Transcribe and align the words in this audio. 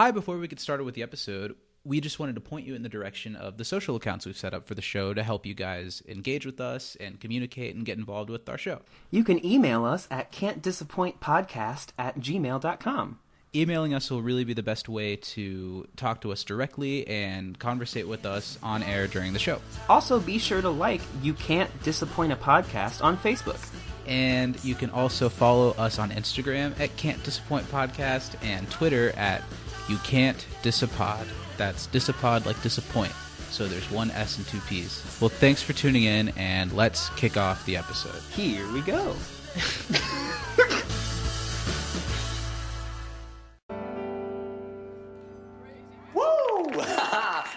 Hi, 0.00 0.12
before 0.12 0.38
we 0.38 0.48
get 0.48 0.58
started 0.58 0.84
with 0.84 0.94
the 0.94 1.02
episode, 1.02 1.56
we 1.84 2.00
just 2.00 2.18
wanted 2.18 2.34
to 2.36 2.40
point 2.40 2.66
you 2.66 2.74
in 2.74 2.82
the 2.82 2.88
direction 2.88 3.36
of 3.36 3.58
the 3.58 3.66
social 3.66 3.96
accounts 3.96 4.24
we've 4.24 4.34
set 4.34 4.54
up 4.54 4.66
for 4.66 4.74
the 4.74 4.80
show 4.80 5.12
to 5.12 5.22
help 5.22 5.44
you 5.44 5.52
guys 5.52 6.02
engage 6.08 6.46
with 6.46 6.58
us 6.58 6.96
and 6.98 7.20
communicate 7.20 7.76
and 7.76 7.84
get 7.84 7.98
involved 7.98 8.30
with 8.30 8.48
our 8.48 8.56
show. 8.56 8.80
You 9.10 9.24
can 9.24 9.44
email 9.44 9.84
us 9.84 10.08
at 10.10 10.32
can'tdisappointpodcast 10.32 11.88
at 11.98 12.18
gmail.com. 12.18 13.18
Emailing 13.54 13.92
us 13.92 14.10
will 14.10 14.22
really 14.22 14.44
be 14.44 14.54
the 14.54 14.62
best 14.62 14.88
way 14.88 15.16
to 15.16 15.86
talk 15.96 16.22
to 16.22 16.32
us 16.32 16.44
directly 16.44 17.06
and 17.06 17.58
conversate 17.58 18.08
with 18.08 18.24
us 18.24 18.58
on 18.62 18.82
air 18.82 19.06
during 19.06 19.34
the 19.34 19.38
show. 19.38 19.60
Also, 19.90 20.18
be 20.18 20.38
sure 20.38 20.62
to 20.62 20.70
like 20.70 21.02
You 21.20 21.34
Can't 21.34 21.70
Disappoint 21.82 22.32
a 22.32 22.36
Podcast 22.36 23.04
on 23.04 23.18
Facebook. 23.18 23.60
And 24.06 24.64
you 24.64 24.74
can 24.74 24.88
also 24.88 25.28
follow 25.28 25.72
us 25.72 25.98
on 25.98 26.10
Instagram 26.10 26.80
at 26.80 26.96
Can't 26.96 27.22
Disappoint 27.22 27.70
Podcast 27.70 28.42
and 28.42 28.70
Twitter 28.70 29.10
at 29.10 29.42
You 29.90 29.98
Can't 30.04 30.46
Disapod. 30.62 31.26
That's 31.56 31.88
disapod 31.88 32.46
like 32.46 32.62
disappoint. 32.62 33.10
So 33.50 33.66
there's 33.66 33.90
one 33.90 34.12
S 34.12 34.38
and 34.38 34.46
two 34.46 34.60
P's. 34.60 35.04
Well, 35.20 35.28
thanks 35.28 35.64
for 35.64 35.72
tuning 35.72 36.04
in, 36.04 36.28
and 36.36 36.72
let's 36.72 37.08
kick 37.16 37.36
off 37.36 37.66
the 37.66 37.76
episode. 37.76 38.22
Here 38.30 38.72
we 38.72 38.82
go. 38.82 39.16
Woo! 46.14 46.80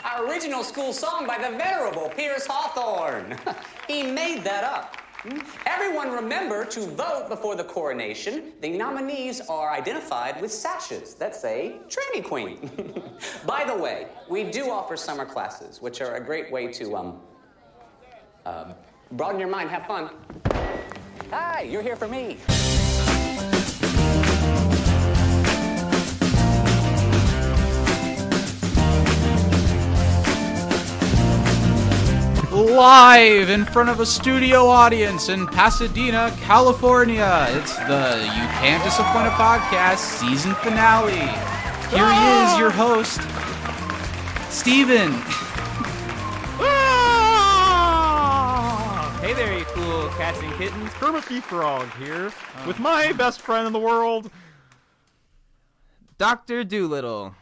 Our 0.04 0.28
original 0.28 0.64
school 0.64 0.92
song 0.92 1.28
by 1.28 1.38
the 1.38 1.56
venerable 1.56 2.10
Pierce 2.10 2.48
Hawthorne. 2.48 3.38
he 3.88 4.02
made 4.02 4.44
that 4.44 4.64
up. 4.64 4.98
Everyone 5.66 6.12
remember 6.12 6.66
to 6.66 6.82
vote 6.82 7.28
before 7.30 7.56
the 7.56 7.64
coronation. 7.64 8.52
The 8.60 8.70
nominees 8.70 9.40
are 9.42 9.72
identified 9.72 10.42
with 10.42 10.52
sashes 10.52 11.14
that 11.16 11.34
say 11.34 11.78
Tranny 11.88 12.22
Queen. 12.22 12.70
By 13.46 13.64
the 13.64 13.76
way, 13.76 14.08
we 14.30 14.44
do 14.44 14.70
offer 14.70 14.98
summer 14.98 15.26
classes, 15.26 15.82
which 15.82 16.02
are 16.02 16.16
a 16.16 16.24
great 16.24 16.52
way 16.52 16.68
to 16.74 16.98
um, 16.98 17.22
uh, 18.46 18.74
broaden 19.14 19.40
your 19.40 19.50
mind, 19.50 19.70
have 19.70 19.86
fun. 19.86 20.10
Hi, 21.30 21.62
you're 21.62 21.84
here 21.84 21.96
for 21.96 22.10
me. 22.10 22.38
Live 32.54 33.50
in 33.50 33.66
front 33.66 33.90
of 33.90 34.00
a 34.00 34.06
studio 34.06 34.68
audience 34.68 35.28
in 35.28 35.48
Pasadena, 35.48 36.32
California. 36.42 37.48
It's 37.50 37.76
the 37.76 38.20
You 38.22 38.48
Can't 38.62 38.84
Disappoint 38.84 39.26
a 39.26 39.32
Podcast 39.32 39.98
season 39.98 40.54
finale. 40.56 41.16
Here 41.90 42.06
he 42.06 42.28
is, 42.44 42.60
your 42.60 42.70
ah! 42.70 42.78
host, 42.78 43.22
Steven. 44.52 45.14
Ah! 46.62 47.90
Hey 49.24 49.34
there, 49.34 49.58
you 49.58 49.66
cool 49.70 50.10
cats 50.10 50.40
and 50.40 50.54
kittens. 50.54 50.92
Kermit 50.92 51.26
the 51.26 51.42
Frog 51.42 51.92
here 51.98 52.32
with 52.68 52.80
uh, 52.80 52.84
my 52.84 53.14
best 53.14 53.42
friend 53.42 53.66
in 53.66 53.74
the 53.74 53.80
world, 53.80 54.30
Doctor 56.20 56.64
Doolittle. 56.64 57.34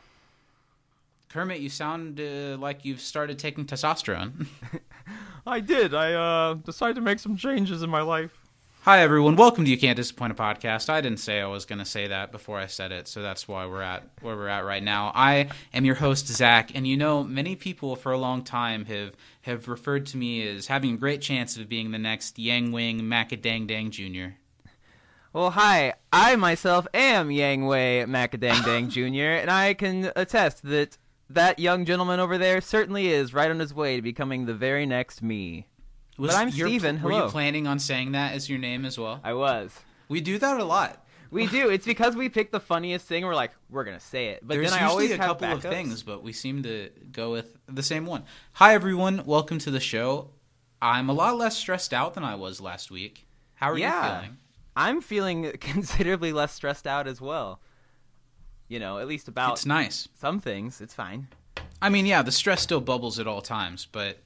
Kermit, 1.32 1.62
you 1.62 1.70
sound 1.70 2.20
uh, 2.20 2.58
like 2.60 2.84
you've 2.84 3.00
started 3.00 3.40
taking 3.40 3.66
testosterone. 3.66 4.48
I 5.48 5.62
did. 5.62 5.94
I 5.94 6.14
uh, 6.14 6.54
decided 6.56 6.96
to 6.96 7.02
make 7.02 7.20
some 7.20 7.38
changes 7.38 7.84
in 7.84 7.90
my 7.90 8.02
life. 8.02 8.38
Hi, 8.82 9.00
everyone. 9.00 9.38
Welcome 9.38 9.64
to 9.64 9.72
You 9.72 9.78
Can't 9.78 9.96
Disappoint 9.96 10.34
a 10.34 10.36
Podcast. 10.36 10.90
I 10.90 11.00
didn't 11.00 11.20
say 11.20 11.40
I 11.40 11.48
was 11.48 11.64
going 11.64 11.80
to 11.80 11.86
say 11.86 12.08
that 12.08 12.34
before 12.34 12.58
I 12.58 12.66
said 12.66 12.92
it, 12.92 13.08
so 13.08 13.22
that's 13.22 13.48
why 13.48 13.66
we're 13.66 13.82
at 13.82 14.10
where 14.20 14.36
we're 14.36 14.50
at 14.50 14.66
right 14.66 14.84
now. 14.84 15.14
I 15.16 15.48
am 15.74 15.86
your 15.86 15.96
host, 15.96 16.28
Zach, 16.28 16.76
and 16.76 16.86
you 16.86 16.98
know, 16.98 17.24
many 17.24 17.56
people 17.56 17.96
for 17.96 18.12
a 18.12 18.18
long 18.18 18.44
time 18.44 18.84
have, 18.86 19.16
have 19.44 19.70
referred 19.70 20.08
to 20.08 20.18
me 20.18 20.46
as 20.46 20.68
having 20.68 20.96
a 20.96 20.98
great 20.98 21.22
chance 21.22 21.56
of 21.56 21.70
being 21.70 21.92
the 21.92 21.98
next 21.98 22.40
Yang 22.40 22.74
Wing 22.74 23.00
Macadang 23.04 23.68
Dang 23.68 23.90
Jr. 23.90 24.36
Well, 25.32 25.52
hi. 25.52 25.94
I 26.12 26.36
myself 26.36 26.88
am 26.94 27.32
Yang 27.32 27.68
Wei 27.68 28.04
Macadang 28.06 28.66
Dang 28.66 28.90
Jr., 29.16 29.40
and 29.40 29.50
I 29.50 29.74
can 29.76 30.12
attest 30.14 30.64
that 30.64 30.98
that 31.34 31.60
young 31.60 31.86
gentleman 31.86 32.20
over 32.20 32.38
there 32.38 32.62
certainly 32.62 33.08
is 33.10 33.34
right 33.34 33.50
on 33.50 33.60
his 33.60 33.74
way 33.74 33.96
to 33.98 34.02
becoming 34.02 34.46
the 34.46 34.54
very 34.54 34.86
next 34.86 35.22
me. 35.22 35.68
Was 36.18 36.32
But 36.32 36.38
I'm 36.40 36.50
your- 36.50 36.68
Steven. 36.68 37.02
Were 37.02 37.12
you 37.12 37.28
planning 37.30 37.68
on 37.68 37.80
saying 37.80 38.12
that 38.14 38.34
as 38.34 38.50
your 38.50 38.60
name 38.60 38.86
as 38.86 38.98
well? 38.98 39.20
I 39.24 39.34
was. 39.34 39.80
We 40.10 40.22
do 40.22 40.38
that 40.40 40.60
a 40.60 40.64
lot. 40.64 41.06
We 41.32 41.48
do. 41.48 41.70
It's 41.70 41.86
because 41.86 42.16
we 42.18 42.28
pick 42.28 42.52
the 42.52 42.60
funniest 42.60 43.08
thing. 43.08 43.26
We're 43.26 43.34
like, 43.34 43.52
we're 43.70 43.86
gonna 43.86 44.02
say 44.02 44.28
it, 44.30 44.42
but 44.46 44.56
There's 44.56 44.72
then 44.72 44.84
I 44.84 44.86
always 44.86 45.12
a 45.12 45.18
have 45.18 45.26
couple 45.26 45.50
of 45.52 45.62
things, 45.62 46.04
but 46.04 46.22
we 46.22 46.34
seem 46.34 46.64
to 46.64 46.90
go 47.12 47.32
with 47.32 47.56
the 47.68 47.82
same 47.84 48.06
one. 48.06 48.24
Hi, 48.54 48.74
everyone. 48.74 49.24
Welcome 49.26 49.58
to 49.60 49.72
the 49.72 49.80
show. 49.80 50.32
I'm 50.82 51.10
a 51.10 51.14
lot 51.14 51.38
less 51.38 51.56
stressed 51.58 51.94
out 51.94 52.16
than 52.16 52.26
I 52.26 52.36
was 52.36 52.60
last 52.60 52.92
week. 52.92 53.26
How 53.56 53.72
are 53.72 53.78
Yeah. 53.78 54.16
you 54.16 54.20
feeling? 54.22 54.38
I'm 54.76 55.02
feeling 55.02 55.52
considerably 55.62 56.34
less 56.34 56.52
stressed 56.54 56.86
out 56.86 57.08
as 57.08 57.22
well. 57.22 57.62
You 58.72 58.80
know, 58.80 59.00
at 59.00 59.08
least 59.08 59.28
about 59.28 59.52
It's 59.54 59.66
nice. 59.66 60.08
some 60.16 60.40
things. 60.40 60.80
It's 60.80 60.94
fine. 60.94 61.28
I 61.82 61.90
mean, 61.90 62.06
yeah, 62.06 62.22
the 62.22 62.32
stress 62.32 62.62
still 62.62 62.80
bubbles 62.80 63.20
at 63.20 63.28
all 63.28 63.42
times, 63.42 63.86
but 63.92 64.20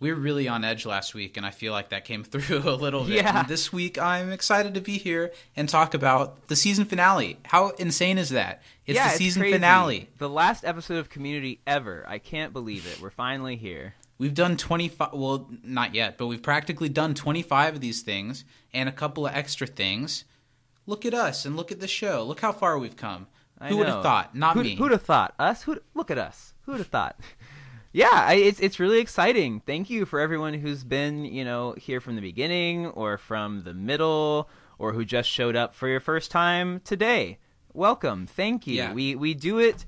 we 0.00 0.10
were 0.10 0.18
really 0.18 0.48
on 0.48 0.64
edge 0.64 0.86
last 0.86 1.14
week, 1.14 1.36
and 1.36 1.44
I 1.44 1.50
feel 1.50 1.72
like 1.72 1.90
that 1.90 2.06
came 2.06 2.24
through 2.24 2.60
a 2.60 2.72
little 2.76 3.04
bit. 3.04 3.16
Yeah. 3.16 3.40
And 3.40 3.48
this 3.48 3.74
week, 3.74 3.98
I'm 3.98 4.32
excited 4.32 4.72
to 4.72 4.80
be 4.80 4.96
here 4.96 5.32
and 5.54 5.68
talk 5.68 5.92
about 5.92 6.48
the 6.48 6.56
season 6.56 6.86
finale. 6.86 7.36
How 7.44 7.70
insane 7.72 8.16
is 8.16 8.30
that? 8.30 8.62
It's 8.86 8.96
yeah, 8.96 9.12
the 9.12 9.18
season 9.18 9.42
finale. 9.42 10.08
The 10.16 10.30
last 10.30 10.64
episode 10.64 10.96
of 10.96 11.10
Community 11.10 11.60
ever. 11.66 12.06
I 12.08 12.16
can't 12.16 12.54
believe 12.54 12.86
it. 12.86 13.02
We're 13.02 13.10
finally 13.10 13.56
here. 13.56 13.96
We've 14.16 14.32
done 14.32 14.56
25, 14.56 15.10
well, 15.12 15.46
not 15.62 15.94
yet, 15.94 16.16
but 16.16 16.28
we've 16.28 16.42
practically 16.42 16.88
done 16.88 17.12
25 17.12 17.74
of 17.74 17.80
these 17.82 18.00
things 18.00 18.46
and 18.72 18.88
a 18.88 18.92
couple 18.92 19.26
of 19.26 19.34
extra 19.34 19.66
things. 19.66 20.24
Look 20.86 21.04
at 21.04 21.12
us 21.12 21.44
and 21.44 21.54
look 21.54 21.70
at 21.70 21.80
the 21.80 21.88
show. 21.88 22.24
Look 22.24 22.40
how 22.40 22.52
far 22.52 22.78
we've 22.78 22.96
come. 22.96 23.26
I 23.60 23.68
Who 23.68 23.78
would 23.78 23.88
have 23.88 24.02
thought? 24.02 24.34
Not 24.34 24.54
Who'd, 24.54 24.66
me. 24.66 24.76
Who'd 24.76 24.92
have 24.92 25.02
thought? 25.02 25.34
Us? 25.38 25.62
Who? 25.62 25.78
Look 25.94 26.10
at 26.10 26.18
us. 26.18 26.54
Who'd 26.62 26.78
have 26.78 26.88
thought? 26.88 27.18
Yeah, 27.96 28.08
I, 28.10 28.34
it's 28.34 28.58
it's 28.58 28.80
really 28.80 28.98
exciting. 28.98 29.60
Thank 29.60 29.88
you 29.88 30.04
for 30.04 30.18
everyone 30.18 30.54
who's 30.54 30.82
been 30.82 31.24
you 31.24 31.44
know 31.44 31.76
here 31.78 32.00
from 32.00 32.16
the 32.16 32.20
beginning 32.20 32.86
or 32.86 33.18
from 33.18 33.62
the 33.62 33.72
middle 33.72 34.50
or 34.80 34.92
who 34.94 35.04
just 35.04 35.28
showed 35.30 35.54
up 35.54 35.76
for 35.76 35.86
your 35.86 36.00
first 36.00 36.32
time 36.32 36.80
today. 36.80 37.38
Welcome. 37.72 38.26
Thank 38.26 38.66
you. 38.66 38.74
Yeah. 38.74 38.92
We 38.92 39.14
we 39.14 39.32
do 39.32 39.60
it 39.60 39.86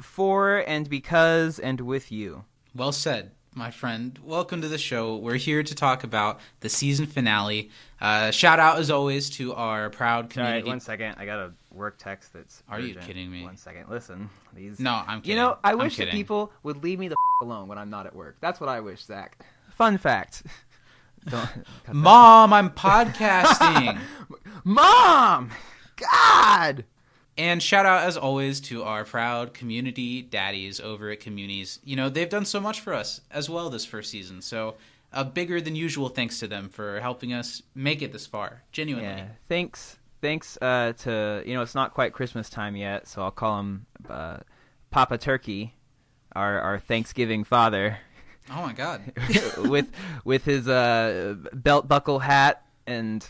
for 0.00 0.64
and 0.66 0.90
because 0.90 1.60
and 1.60 1.80
with 1.82 2.10
you. 2.10 2.44
Well 2.74 2.90
said, 2.90 3.30
my 3.54 3.70
friend. 3.70 4.18
Welcome 4.24 4.60
to 4.62 4.68
the 4.68 4.76
show. 4.76 5.14
We're 5.16 5.36
here 5.36 5.62
to 5.62 5.74
talk 5.76 6.02
about 6.02 6.40
the 6.58 6.68
season 6.68 7.06
finale. 7.06 7.70
Uh, 8.00 8.32
shout 8.32 8.58
out, 8.58 8.78
as 8.80 8.90
always, 8.90 9.30
to 9.30 9.54
our 9.54 9.90
proud 9.90 10.24
All 10.24 10.28
community. 10.30 10.62
right, 10.62 10.66
one 10.66 10.80
second. 10.80 11.14
I 11.18 11.24
got 11.24 11.38
a 11.38 11.52
work 11.74 11.98
text 11.98 12.32
that's. 12.32 12.62
Are 12.68 12.80
you 12.80 12.94
kidding 12.94 13.30
me? 13.30 13.42
One 13.44 13.56
second. 13.56 13.88
Listen, 13.88 14.30
these. 14.54 14.80
No, 14.80 15.02
I'm 15.06 15.20
kidding. 15.20 15.36
You 15.36 15.42
know, 15.42 15.58
I 15.64 15.74
wish 15.74 15.96
that 15.96 16.10
people 16.10 16.52
would 16.62 16.82
leave 16.82 16.98
me 16.98 17.08
the 17.08 17.14
f- 17.14 17.46
alone 17.46 17.68
when 17.68 17.78
I'm 17.78 17.90
not 17.90 18.06
at 18.06 18.14
work. 18.14 18.36
That's 18.40 18.60
what 18.60 18.68
I 18.68 18.80
wish, 18.80 19.04
Zach. 19.04 19.44
Fun 19.72 19.98
fact. 19.98 20.44
Don't. 21.28 21.48
Mom, 21.92 22.52
I'm 22.52 22.70
podcasting. 22.70 23.98
Mom! 24.64 25.50
God! 25.96 26.84
and 27.36 27.62
shout 27.62 27.86
out, 27.86 28.04
as 28.04 28.16
always, 28.16 28.60
to 28.60 28.84
our 28.84 29.04
proud 29.04 29.54
community 29.54 30.22
daddies 30.22 30.80
over 30.80 31.10
at 31.10 31.20
Communities. 31.20 31.80
You 31.84 31.96
know, 31.96 32.08
they've 32.08 32.28
done 32.28 32.44
so 32.44 32.60
much 32.60 32.80
for 32.80 32.94
us 32.94 33.20
as 33.30 33.50
well 33.50 33.70
this 33.70 33.84
first 33.84 34.10
season. 34.10 34.40
So, 34.40 34.76
a 35.12 35.24
bigger 35.24 35.60
than 35.60 35.76
usual 35.76 36.08
thanks 36.08 36.38
to 36.40 36.46
them 36.46 36.68
for 36.68 37.00
helping 37.00 37.32
us 37.32 37.62
make 37.74 38.02
it 38.02 38.12
this 38.12 38.26
far. 38.26 38.62
Genuinely. 38.72 39.08
Yeah, 39.08 39.26
thanks. 39.48 39.96
Thanks 40.24 40.56
uh, 40.62 40.94
to, 41.00 41.42
you 41.44 41.52
know, 41.52 41.60
it's 41.60 41.74
not 41.74 41.92
quite 41.92 42.14
Christmas 42.14 42.48
time 42.48 42.76
yet, 42.76 43.06
so 43.06 43.20
I'll 43.20 43.30
call 43.30 43.60
him 43.60 43.84
uh, 44.08 44.38
Papa 44.90 45.18
Turkey, 45.18 45.74
our, 46.34 46.58
our 46.60 46.78
Thanksgiving 46.78 47.44
father, 47.44 47.98
Oh 48.50 48.62
my 48.62 48.72
God. 48.72 49.12
with 49.58 49.90
with 50.24 50.46
his 50.46 50.66
uh, 50.66 51.34
belt 51.52 51.88
buckle 51.88 52.20
hat 52.20 52.64
and. 52.86 53.26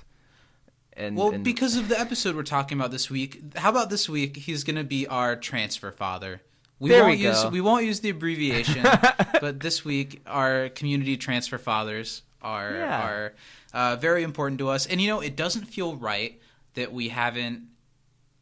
And, 0.97 1.17
Well, 1.17 1.31
and- 1.33 1.43
because 1.43 1.77
of 1.77 1.89
the 1.89 1.99
episode 1.99 2.37
we're 2.37 2.45
talking 2.45 2.79
about 2.79 2.93
this 2.93 3.11
week, 3.11 3.43
how 3.57 3.71
about 3.71 3.91
this 3.91 4.09
week 4.09 4.37
he's 4.37 4.63
going 4.63 4.77
to 4.77 4.85
be 4.85 5.09
our 5.09 5.35
transfer 5.35 5.91
father. 5.91 6.41
We 6.79 6.91
There 6.91 7.03
won't 7.03 7.19
we 7.19 7.25
use 7.25 7.45
we 7.47 7.61
won't 7.61 7.85
use 7.85 7.99
the 8.01 8.11
abbreviation, 8.11 8.87
but 9.41 9.59
this 9.59 9.85
week 9.85 10.23
our 10.27 10.69
community 10.69 11.17
transfer 11.17 11.59
fathers 11.59 12.23
are 12.41 12.73
Yeah. 12.73 13.09
are 13.09 13.35
uh, 13.73 13.97
very 13.97 14.23
important 14.23 14.59
to 14.61 14.69
us. 14.69 14.87
And 14.87 15.01
you 15.01 15.09
know, 15.09 15.21
it 15.21 15.35
doesn't 15.35 15.65
feel 15.65 15.97
right 15.97 16.41
that 16.75 16.93
we 16.93 17.09
haven't 17.09 17.69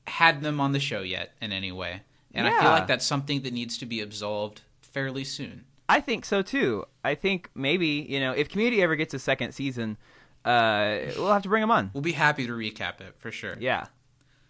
had 0.07 0.43
them 0.43 0.61
on 0.61 0.73
the 0.73 0.81
show 0.81 1.03
yet 1.03 1.33
in 1.41 1.53
any 1.53 1.73
way. 1.73 2.03
And 2.35 2.47
I 2.47 2.61
feel 2.61 2.71
like 2.71 2.87
that's 2.87 3.05
something 3.05 3.43
that 3.43 3.53
needs 3.53 3.77
to 3.79 3.87
be 3.87 4.01
absolved 4.01 4.63
fairly 4.81 5.25
soon. 5.25 5.65
I 5.89 6.01
think 6.01 6.25
so 6.25 6.41
too. 6.43 6.87
I 7.05 7.15
think 7.15 7.51
maybe 7.55 8.07
you 8.09 8.21
know 8.21 8.33
if 8.33 8.49
Community 8.49 8.83
ever 8.83 8.97
gets 8.97 9.13
a 9.13 9.19
second 9.19 9.53
season, 9.53 9.99
uh, 10.45 10.99
we'll 11.17 11.33
have 11.33 11.43
to 11.43 11.49
bring 11.49 11.61
them 11.61 11.71
on. 11.71 11.91
We'll 11.93 12.01
be 12.03 12.13
happy 12.13 12.47
to 12.47 12.53
recap 12.53 13.01
it 13.01 13.15
for 13.19 13.31
sure. 13.31 13.57
Yeah. 13.61 13.87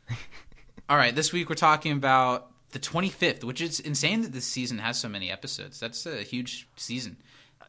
All 0.89 0.97
right, 0.97 1.15
this 1.15 1.33
week 1.33 1.49
we're 1.49 1.55
talking 1.55 1.93
about 1.93 2.51
the 2.71 2.79
25th, 2.79 3.45
which 3.45 3.61
is 3.61 3.81
insane 3.81 4.23
that 4.23 4.33
this 4.33 4.45
season 4.45 4.79
has 4.79 4.99
so 4.99 5.09
many 5.09 5.31
episodes. 5.31 5.81
That's 5.81 6.07
a 6.07 6.23
huge 6.23 6.69
season. 6.77 7.17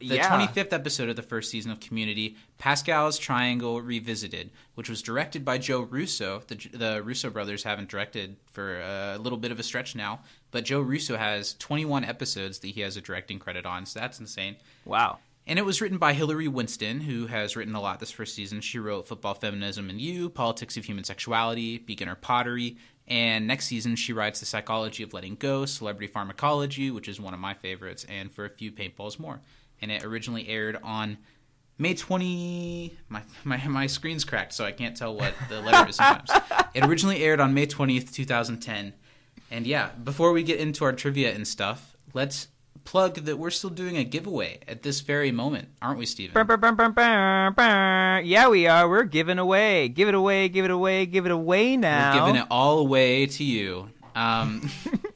The 0.07 0.15
Yeah. 0.15 0.29
25th 0.29 0.73
episode 0.73 1.09
of 1.09 1.15
the 1.15 1.21
first 1.21 1.49
season 1.49 1.71
of 1.71 1.79
Community, 1.79 2.35
Pascal's 2.57 3.17
Triangle 3.17 3.81
Revisited, 3.81 4.51
which 4.75 4.89
was 4.89 5.01
directed 5.01 5.43
by 5.45 5.57
Joe 5.57 5.81
Russo. 5.81 6.43
The, 6.47 6.55
the 6.73 7.01
Russo 7.03 7.29
brothers 7.29 7.63
haven't 7.63 7.89
directed 7.89 8.35
for 8.51 8.79
a 8.81 9.17
little 9.19 9.37
bit 9.37 9.51
of 9.51 9.59
a 9.59 9.63
stretch 9.63 9.95
now, 9.95 10.21
but 10.51 10.65
Joe 10.65 10.81
Russo 10.81 11.17
has 11.17 11.53
21 11.55 12.03
episodes 12.03 12.59
that 12.59 12.67
he 12.69 12.81
has 12.81 12.97
a 12.97 13.01
directing 13.01 13.39
credit 13.39 13.65
on, 13.65 13.85
so 13.85 13.99
that's 13.99 14.19
insane. 14.19 14.55
Wow. 14.85 15.19
And 15.45 15.59
it 15.59 15.63
was 15.65 15.81
written 15.81 15.97
by 15.97 16.13
Hilary 16.13 16.47
Winston, 16.47 17.01
who 17.01 17.27
has 17.27 17.55
written 17.57 17.75
a 17.75 17.81
lot 17.81 17.99
this 17.99 18.11
first 18.11 18.33
season. 18.33 18.61
She 18.61 18.79
wrote 18.79 19.07
Football, 19.09 19.33
Feminism, 19.33 19.89
and 19.89 19.99
You, 19.99 20.29
Politics 20.29 20.77
of 20.77 20.85
Human 20.85 21.03
Sexuality, 21.03 21.79
Beginner 21.79 22.15
Pottery, 22.15 22.77
and 23.09 23.45
next 23.45 23.65
season 23.65 23.97
she 23.97 24.13
writes 24.13 24.39
The 24.39 24.45
Psychology 24.45 25.03
of 25.03 25.13
Letting 25.13 25.35
Go, 25.35 25.65
Celebrity 25.65 26.07
Pharmacology, 26.07 26.89
which 26.91 27.09
is 27.09 27.19
one 27.19 27.33
of 27.33 27.41
my 27.41 27.53
favorites, 27.53 28.05
and 28.07 28.31
For 28.31 28.45
a 28.45 28.49
Few 28.49 28.71
Paintballs 28.71 29.19
More. 29.19 29.41
And 29.83 29.91
it 29.91 30.05
originally 30.05 30.47
aired 30.47 30.79
on 30.81 31.17
May 31.77 31.93
20. 31.93 32.97
My, 33.09 33.21
my, 33.43 33.67
my 33.67 33.87
screen's 33.87 34.23
cracked, 34.23 34.53
so 34.53 34.63
I 34.63 34.71
can't 34.71 34.95
tell 34.95 35.13
what 35.13 35.33
the 35.49 35.59
letter 35.59 35.89
is 35.89 35.97
sometimes. 35.97 36.31
it 36.73 36.85
originally 36.85 37.21
aired 37.21 37.41
on 37.41 37.53
May 37.53 37.67
20th, 37.67 38.13
2010. 38.13 38.93
And 39.51 39.67
yeah, 39.67 39.89
before 40.01 40.31
we 40.31 40.41
get 40.41 40.61
into 40.61 40.85
our 40.85 40.93
trivia 40.93 41.33
and 41.33 41.45
stuff, 41.45 41.97
let's 42.13 42.47
plug 42.85 43.15
that 43.15 43.37
we're 43.37 43.49
still 43.49 43.69
doing 43.69 43.97
a 43.97 44.05
giveaway 44.05 44.59
at 44.69 44.83
this 44.83 45.01
very 45.01 45.31
moment, 45.31 45.67
aren't 45.81 45.99
we, 45.99 46.05
Steven? 46.05 46.33
Brr, 46.33 46.57
brr, 46.57 47.51
brr. 47.51 48.21
Yeah, 48.23 48.47
we 48.47 48.67
are. 48.67 48.87
We're 48.87 49.03
giving 49.03 49.37
away. 49.37 49.89
Give 49.89 50.07
it 50.07 50.15
away. 50.15 50.47
Give 50.47 50.63
it 50.63 50.71
away. 50.71 51.05
Give 51.05 51.25
it 51.25 51.31
away 51.31 51.75
now. 51.75 52.13
We're 52.13 52.25
giving 52.27 52.41
it 52.41 52.47
all 52.49 52.79
away 52.79 53.25
to 53.25 53.43
you. 53.43 53.89
Um, 54.15 54.69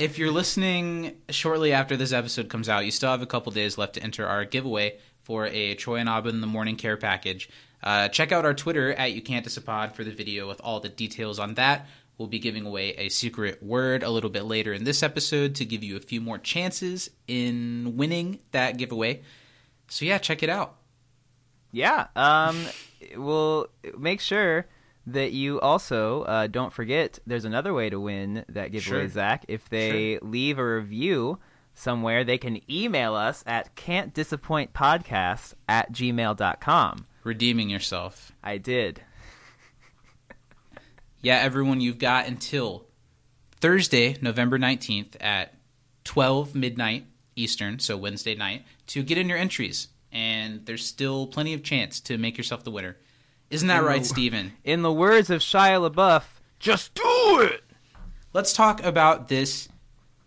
if 0.00 0.18
you're 0.18 0.32
listening 0.32 1.14
shortly 1.28 1.74
after 1.74 1.94
this 1.94 2.10
episode 2.10 2.48
comes 2.48 2.70
out, 2.70 2.86
you 2.86 2.90
still 2.90 3.10
have 3.10 3.20
a 3.20 3.26
couple 3.26 3.52
days 3.52 3.76
left 3.76 3.92
to 3.94 4.02
enter 4.02 4.26
our 4.26 4.46
giveaway 4.46 4.96
for 5.24 5.46
a 5.48 5.74
Troy 5.74 5.96
and 5.96 6.08
Abed 6.08 6.32
in 6.32 6.40
the 6.40 6.46
Morning 6.46 6.76
Care 6.76 6.96
package. 6.96 7.50
Uh, 7.82 8.08
check 8.08 8.32
out 8.32 8.46
our 8.46 8.54
Twitter 8.54 8.94
at 8.94 9.12
You 9.12 9.20
Can't 9.20 9.44
Disapod 9.44 9.92
for 9.92 10.02
the 10.02 10.10
video 10.10 10.48
with 10.48 10.58
all 10.64 10.80
the 10.80 10.88
details 10.88 11.38
on 11.38 11.52
that. 11.54 11.86
We'll 12.16 12.28
be 12.28 12.38
giving 12.38 12.64
away 12.64 12.94
a 12.96 13.10
secret 13.10 13.62
word 13.62 14.02
a 14.02 14.08
little 14.08 14.30
bit 14.30 14.44
later 14.44 14.72
in 14.72 14.84
this 14.84 15.02
episode 15.02 15.54
to 15.56 15.66
give 15.66 15.84
you 15.84 15.96
a 15.98 16.00
few 16.00 16.22
more 16.22 16.38
chances 16.38 17.10
in 17.28 17.98
winning 17.98 18.38
that 18.52 18.78
giveaway. 18.78 19.20
So 19.88 20.06
yeah, 20.06 20.16
check 20.16 20.42
it 20.42 20.48
out. 20.48 20.76
Yeah. 21.72 22.06
Um, 22.16 22.64
we'll 23.16 23.66
make 23.98 24.22
sure 24.22 24.64
that 25.12 25.32
you 25.32 25.60
also 25.60 26.22
uh, 26.22 26.46
don't 26.46 26.72
forget. 26.72 27.18
There's 27.26 27.44
another 27.44 27.72
way 27.74 27.90
to 27.90 27.98
win 28.00 28.44
that 28.48 28.72
giveaway, 28.72 29.00
Sure. 29.02 29.08
Zach. 29.08 29.44
If 29.48 29.68
they 29.68 30.18
leave 30.20 30.58
a 30.58 30.74
review 30.76 31.38
somewhere, 31.74 32.24
they 32.24 32.38
can 32.38 32.60
email 32.70 33.14
us 33.14 33.42
at 33.46 33.74
can'tdisappointpodcast 33.76 35.54
at 35.68 35.92
gmail.com. 35.92 37.06
Redeeming 37.24 37.70
yourself. 37.70 38.32
I 38.42 38.58
did. 38.58 39.02
Yeah, 41.22 41.36
everyone, 41.36 41.82
you've 41.82 41.98
got 41.98 42.26
until 42.26 42.86
Thursday, 43.60 44.16
November 44.22 44.58
19th 44.58 45.16
at 45.20 45.54
12 46.04 46.54
midnight 46.54 47.04
Eastern, 47.36 47.78
so 47.78 47.96
Wednesday 47.96 48.34
night, 48.34 48.64
to 48.86 49.02
get 49.02 49.18
in 49.18 49.28
your 49.28 49.36
entries. 49.36 49.88
And 50.12 50.64
there's 50.64 50.84
still 50.86 51.26
plenty 51.26 51.52
of 51.52 51.62
chance 51.62 52.00
to 52.00 52.16
make 52.16 52.38
yourself 52.38 52.64
the 52.64 52.70
winner. 52.70 52.96
Isn't 53.50 53.68
that 53.68 53.82
right, 53.82 54.06
Steven? 54.06 54.52
In 54.64 54.82
the 54.82 54.92
words 54.92 55.28
of 55.30 55.40
Shia 55.40 55.90
LaBeouf, 55.90 56.22
just 56.60 56.94
do 56.94 57.40
it. 57.42 57.62
Let's 58.32 58.52
talk 58.52 58.82
about 58.84 59.28
this 59.28 59.68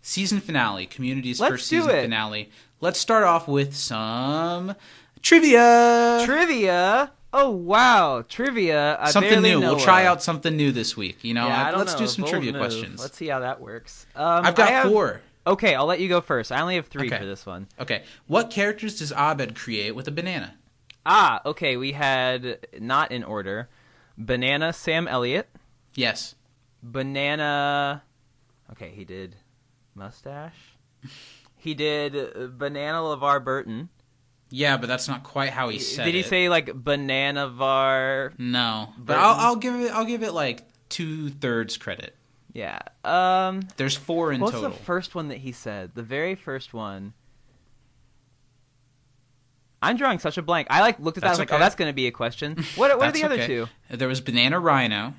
season 0.02 0.40
finale, 0.40 0.84
Community's 0.86 1.40
Let's 1.40 1.52
first 1.52 1.66
season 1.68 1.90
it. 1.90 2.02
finale. 2.02 2.50
Let's 2.80 3.00
start 3.00 3.24
off 3.24 3.48
with 3.48 3.74
some 3.74 4.74
trivia. 5.22 6.22
Trivia. 6.26 7.12
Oh 7.32 7.50
wow, 7.50 8.22
trivia. 8.28 8.96
I 9.00 9.10
something 9.10 9.40
new. 9.42 9.58
We'll 9.58 9.80
try 9.80 10.04
out 10.04 10.22
something 10.22 10.54
new 10.56 10.70
this 10.70 10.96
week. 10.96 11.24
You 11.24 11.34
know, 11.34 11.46
Yeah, 11.48 11.72
let's 11.76 11.94
know. 11.94 12.00
do 12.00 12.06
some 12.06 12.22
Bold 12.22 12.30
trivia 12.32 12.52
move. 12.52 12.60
questions. 12.60 13.00
Let's 13.00 13.16
see 13.16 13.26
how 13.28 13.40
that 13.40 13.60
works. 13.60 14.06
Um, 14.14 14.44
I've 14.44 14.54
got 14.54 14.68
have- 14.68 14.88
four. 14.88 15.20
Okay, 15.46 15.74
I'll 15.74 15.84
let 15.86 16.00
you 16.00 16.08
go 16.08 16.20
first. 16.22 16.50
I 16.52 16.60
only 16.60 16.76
have 16.76 16.86
three 16.86 17.06
Okay. 17.08 17.18
for 17.18 17.26
this 17.26 17.44
one. 17.44 17.66
Okay. 17.78 18.04
What 18.28 18.50
characters 18.50 18.98
does 18.98 19.12
Abed 19.12 19.54
create 19.54 19.94
with 19.94 20.08
a 20.08 20.10
banana? 20.10 20.54
Ah, 21.06 21.40
okay. 21.46 21.76
We 21.76 21.92
had 21.92 22.66
not 22.78 23.12
in 23.12 23.22
order. 23.24 23.68
Banana 24.16 24.72
Sam 24.72 25.06
Elliott. 25.08 25.48
Yes. 25.94 26.34
Banana. 26.82 28.02
Okay, 28.72 28.90
he 28.94 29.04
did 29.04 29.36
mustache. 29.94 30.76
He 31.56 31.74
did 31.74 32.16
uh, 32.16 32.46
Banana 32.48 32.98
LeVar 32.98 33.42
Burton. 33.44 33.88
Yeah, 34.50 34.76
but 34.76 34.86
that's 34.86 35.08
not 35.08 35.24
quite 35.24 35.50
how 35.50 35.68
he 35.68 35.78
said 35.78 36.02
it. 36.02 36.12
did 36.12 36.14
he 36.14 36.20
it. 36.20 36.26
say 36.26 36.48
like 36.48 36.72
Banana 36.74 37.48
Var? 37.48 38.32
no? 38.38 38.92
But 38.98 39.16
I'll, 39.16 39.34
I'll 39.48 39.56
give 39.56 39.74
it. 39.74 39.90
I'll 39.92 40.04
give 40.04 40.22
it 40.22 40.32
like 40.32 40.62
two 40.88 41.30
thirds 41.30 41.76
credit. 41.76 42.14
Yeah. 42.52 42.78
Um. 43.04 43.62
There's 43.76 43.96
four 43.96 44.30
in 44.32 44.40
What's 44.40 44.52
total. 44.52 44.70
the 44.70 44.76
first 44.76 45.14
one 45.14 45.28
that 45.28 45.38
he 45.38 45.52
said? 45.52 45.94
The 45.94 46.02
very 46.02 46.34
first 46.34 46.72
one. 46.72 47.14
I'm 49.84 49.96
drawing 49.96 50.18
such 50.18 50.38
a 50.38 50.42
blank. 50.42 50.68
I 50.70 50.80
like 50.80 50.98
looked 50.98 51.18
at 51.18 51.22
that. 51.22 51.28
I 51.28 51.30
was 51.30 51.38
That's 51.38 51.50
like, 51.50 51.58
oh, 51.58 51.62
that's 51.62 51.74
going 51.74 51.88
to 51.88 51.94
be 51.94 52.06
a 52.06 52.10
question. 52.10 52.56
What, 52.76 52.96
what 52.98 53.08
are 53.08 53.12
the 53.12 53.24
other 53.24 53.34
okay. 53.36 53.46
two? 53.46 53.68
There 53.90 54.08
was 54.08 54.20
Banana 54.20 54.58
Rhino, 54.58 55.14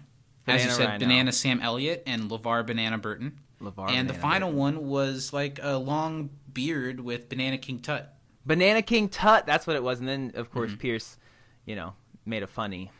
as 0.48 0.64
you 0.64 0.72
said, 0.72 0.86
Rhino. 0.88 1.00
Banana 1.00 1.32
Sam 1.32 1.60
Elliott 1.62 2.04
and 2.06 2.30
LeVar 2.30 2.66
Banana 2.66 2.98
Burton. 2.98 3.40
LeVar 3.62 3.90
and 3.90 4.10
the 4.10 4.14
final 4.14 4.50
Burton. 4.50 4.60
one 4.60 4.88
was 4.88 5.32
like 5.34 5.60
a 5.62 5.78
long 5.78 6.30
beard 6.52 7.00
with 7.00 7.30
Banana 7.30 7.58
King 7.58 7.80
Tut. 7.80 8.14
Banana 8.46 8.82
King 8.82 9.10
Tut. 9.10 9.46
That's 9.46 9.66
what 9.66 9.76
it 9.76 9.84
was. 9.84 10.00
And 10.00 10.08
then, 10.08 10.32
of 10.36 10.52
course, 10.52 10.72
Mm-hmm. 10.72 10.80
Pierce, 10.80 11.18
you 11.66 11.76
know, 11.76 11.94
made 12.26 12.44
a 12.44 12.48
funny. 12.48 12.92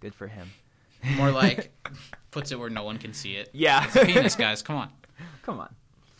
Good 0.00 0.14
for 0.14 0.26
him. 0.26 0.50
More 1.16 1.30
like 1.30 1.72
puts 2.30 2.52
it 2.52 2.58
where 2.58 2.68
no 2.68 2.84
one 2.84 2.98
can 2.98 3.14
see 3.14 3.36
it. 3.36 3.48
Yeah. 3.52 3.84
It's 3.86 3.96
a 3.96 4.04
penis, 4.04 4.36
guys. 4.36 4.60
Come 4.62 4.76
on. 4.76 4.90
Come 5.42 5.60
on. 5.60 5.74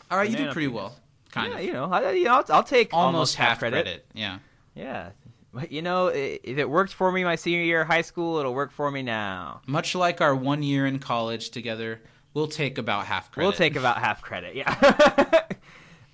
All 0.09 0.17
right, 0.17 0.27
you 0.27 0.33
Banana 0.35 0.49
did 0.49 0.53
pretty 0.53 0.67
penis. 0.69 0.81
well. 0.81 0.95
Kind 1.31 1.51
yeah, 1.53 1.59
of. 1.59 1.65
you 1.65 1.73
know, 1.73 1.85
I, 1.91 2.11
you 2.13 2.23
know, 2.25 2.35
I'll, 2.35 2.45
I'll 2.49 2.63
take 2.63 2.93
Almost, 2.93 3.35
half 3.35 3.59
credit. 3.59 4.05
Yeah. 4.13 4.39
Yeah. 4.77 5.09
But, 5.53 5.71
you 5.71 5.81
know, 5.81 6.07
if 6.07 6.57
it 6.57 6.69
worked 6.69 6.93
for 6.93 7.11
me 7.11 7.23
my 7.23 7.35
senior 7.35 7.61
year 7.61 7.81
of 7.81 7.87
high 7.87 8.01
school, 8.01 8.37
it'll 8.37 8.53
work 8.53 8.71
for 8.71 8.91
me 8.91 9.01
now. 9.01 9.61
Much 9.65 9.95
like 9.95 10.21
our 10.21 10.35
one 10.35 10.61
year 10.61 10.85
in 10.85 10.99
college 10.99 11.49
together, 11.49 12.01
we'll 12.33 12.47
take 12.47 12.77
about 12.77 13.05
half 13.05 13.31
credit. 13.31 13.47
We'll 13.47 13.57
take 13.57 13.75
about 13.75 13.97
half 13.97 14.21
credit. 14.21 14.55
Yeah. 14.55 15.43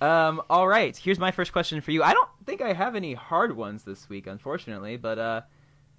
um, 0.00 0.40
all 0.48 0.66
right. 0.66 0.96
Here's 0.96 1.18
my 1.18 1.30
first 1.30 1.52
question 1.52 1.80
for 1.80 1.90
you. 1.90 2.02
I 2.02 2.14
don't 2.14 2.28
think 2.46 2.62
I 2.62 2.72
have 2.72 2.94
any 2.94 3.12
hard 3.12 3.54
ones 3.56 3.82
this 3.82 4.08
week, 4.08 4.26
unfortunately. 4.26 4.96
But 4.96 5.18
uh, 5.18 5.40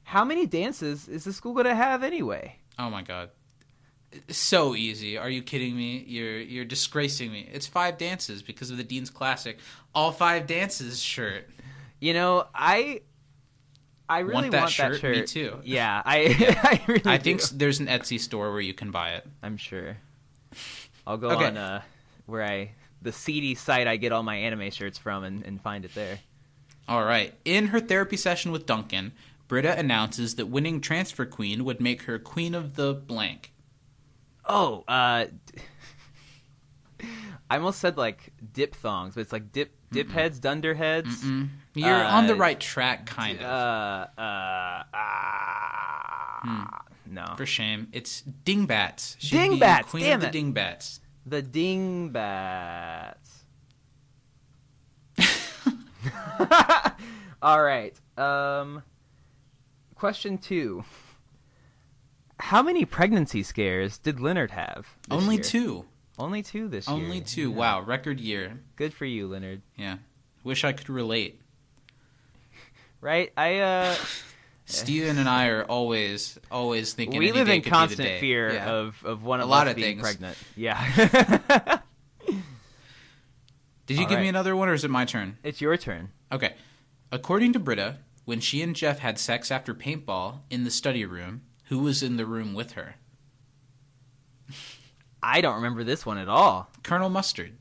how 0.04 0.26
many 0.26 0.48
dances 0.48 1.08
is 1.08 1.26
the 1.26 1.34
school 1.34 1.54
going 1.54 1.66
to 1.66 1.76
have 1.76 2.04
anyway? 2.04 2.58
Oh 2.80 2.90
my 2.90 3.02
god. 3.02 3.30
So 4.30 4.76
easy. 4.76 5.18
Are 5.18 5.30
you 5.30 5.44
kidding 5.44 5.76
me? 5.76 6.04
You're 6.08 6.40
you're 6.40 6.66
disgracing 6.66 7.32
me. 7.32 7.50
It's 7.52 7.68
five 7.68 7.98
dances 7.98 8.42
because 8.42 8.72
of 8.72 8.78
the 8.78 8.84
Dean's 8.84 9.10
Classic. 9.10 9.58
All 9.94 10.12
five 10.12 10.48
dances 10.48 11.02
shirt. 11.02 11.50
You 12.00 12.14
know, 12.14 12.48
I. 12.54 13.02
I 14.08 14.20
really 14.20 14.34
Want 14.34 14.52
that 14.52 14.70
shirt? 14.70 14.94
Me 14.94 15.00
shirt. 15.00 15.28
too. 15.28 15.60
Yeah, 15.64 16.02
I. 16.06 16.18
I 16.64 16.82
really. 16.88 17.02
I 17.06 17.18
think 17.18 17.42
do. 17.42 17.56
there's 17.58 17.80
an 17.80 17.88
Etsy 17.88 18.20
store 18.20 18.52
where 18.52 18.62
you 18.62 18.74
can 18.74 18.92
buy 18.92 19.12
it. 19.12 19.26
I'm 19.42 19.58
sure. 19.58 19.98
I'll 21.08 21.18
go 21.18 21.30
Okay. 21.32 21.46
on 21.46 21.58
uh, 21.58 21.82
where 22.26 22.44
I 22.44 22.72
the 23.02 23.12
seedy 23.12 23.56
site 23.56 23.88
I 23.88 23.98
get 23.98 24.12
all 24.12 24.24
my 24.24 24.36
anime 24.36 24.70
shirts 24.72 24.98
from 24.98 25.24
and, 25.24 25.44
and 25.44 25.62
find 25.62 25.86
it 25.86 25.94
there. 25.96 26.20
All 26.88 27.04
right. 27.04 27.34
In 27.46 27.68
her 27.68 27.80
therapy 27.80 28.18
session 28.18 28.52
with 28.52 28.66
Duncan, 28.66 29.12
Britta 29.48 29.78
announces 29.78 30.36
that 30.36 30.48
winning 30.48 30.82
transfer 30.82 31.26
queen 31.26 31.66
would 31.66 31.80
make 31.82 32.04
her 32.04 32.18
queen 32.20 32.54
of 32.56 32.76
the 32.76 32.94
blank. 32.94 33.54
Oh, 34.48 34.84
uh, 34.88 35.26
I 37.50 37.58
almost 37.58 37.80
said 37.80 37.98
like 37.98 38.32
diphthongs, 38.54 39.16
but 39.16 39.22
it's 39.22 39.34
like 39.34 39.52
dip 39.52 39.75
dip 39.92 40.10
heads, 40.12 40.40
dunderheads. 40.40 41.24
Mm. 41.24 41.50
You're 41.74 42.04
on 42.04 42.28
the 42.28 42.34
Uh, 42.34 42.38
right 42.38 42.60
track, 42.60 43.06
kind 43.06 43.40
Uh, 43.42 44.08
of. 44.18 44.20
uh, 44.20 44.84
ah, 44.94 46.82
no. 47.06 47.34
For 47.38 47.46
shame. 47.46 47.88
It's 47.92 48.22
dingbats. 48.22 49.16
She'd 49.20 49.38
Dingbats, 49.38 49.90
Queen 49.90 50.04
damn 50.04 50.20
of 50.20 50.24
it. 50.24 50.28
the 50.28 50.32
dingbats. 50.32 51.00
The 51.26 51.42
dingbats. 51.42 53.32
All 57.42 57.62
right. 57.64 57.94
Um, 58.18 58.84
question 59.96 60.38
two. 60.38 60.84
How 62.40 62.62
many 62.62 62.86
pregnancy 62.86 63.44
scares 63.44 63.98
did 63.98 64.20
Leonard 64.20 64.52
have? 64.52 64.96
Only 65.10 65.36
year? 65.36 65.44
two. 65.44 65.86
Only 66.18 66.42
two 66.44 66.68
this 66.68 66.88
year. 66.88 66.96
Only 66.96 67.22
two. 67.22 67.50
Yeah. 67.52 67.56
Wow. 67.56 67.82
Record 67.82 68.20
year. 68.20 68.60
Good 68.76 68.94
for 68.94 69.06
you, 69.06 69.28
Leonard. 69.28 69.62
Yeah. 69.78 69.98
Wish 70.44 70.64
I 70.64 70.72
could 70.74 70.90
relate. 70.90 71.42
Right? 73.02 73.32
I 73.38 73.60
uh, 73.60 73.96
Steven 74.66 75.20
and 75.20 75.30
I 75.30 75.50
are 75.50 75.64
always, 75.64 76.40
always 76.50 76.94
thinking 76.94 77.20
we 77.20 77.32
live 77.32 77.48
in 77.50 77.62
constant 77.62 78.20
fear 78.20 78.52
Yeah. 78.52 78.68
of 78.68 79.04
of 79.06 79.24
one 79.24 79.42
A 79.42 79.46
lot 79.46 79.68
of 79.68 79.76
being 79.76 79.98
things. 79.98 80.02
pregnant. 80.02 80.38
Yeah. 80.56 81.80
Did 83.86 83.98
you 83.98 84.04
All 84.06 84.10
give 84.10 84.20
me 84.20 84.28
another 84.28 84.56
one, 84.56 84.68
or 84.70 84.74
is 84.74 84.84
it 84.84 84.90
my 84.90 85.06
turn? 85.06 85.38
It's 85.44 85.62
your 85.62 85.78
turn. 85.78 86.10
Okay. 86.32 86.56
According 87.12 87.54
to 87.54 87.60
Britta, 87.60 87.98
when 88.26 88.40
she 88.40 88.64
and 88.64 88.76
Jeff 88.76 88.98
had 89.00 89.20
sex 89.20 89.52
after 89.52 89.76
paintball 89.76 90.40
in 90.50 90.64
the 90.64 90.72
study 90.72 91.06
room, 91.06 91.44
who 91.66 91.78
was 91.80 92.02
in 92.02 92.18
the 92.18 92.26
room 92.26 92.56
with 92.56 92.72
her? 92.72 92.96
I 95.28 95.42
don't 95.42 95.56
remember 95.56 95.84
this 95.84 96.06
one 96.06 96.18
at 96.20 96.30
all. 96.30 96.70
Colonel 96.84 97.10
Mustard. 97.10 97.54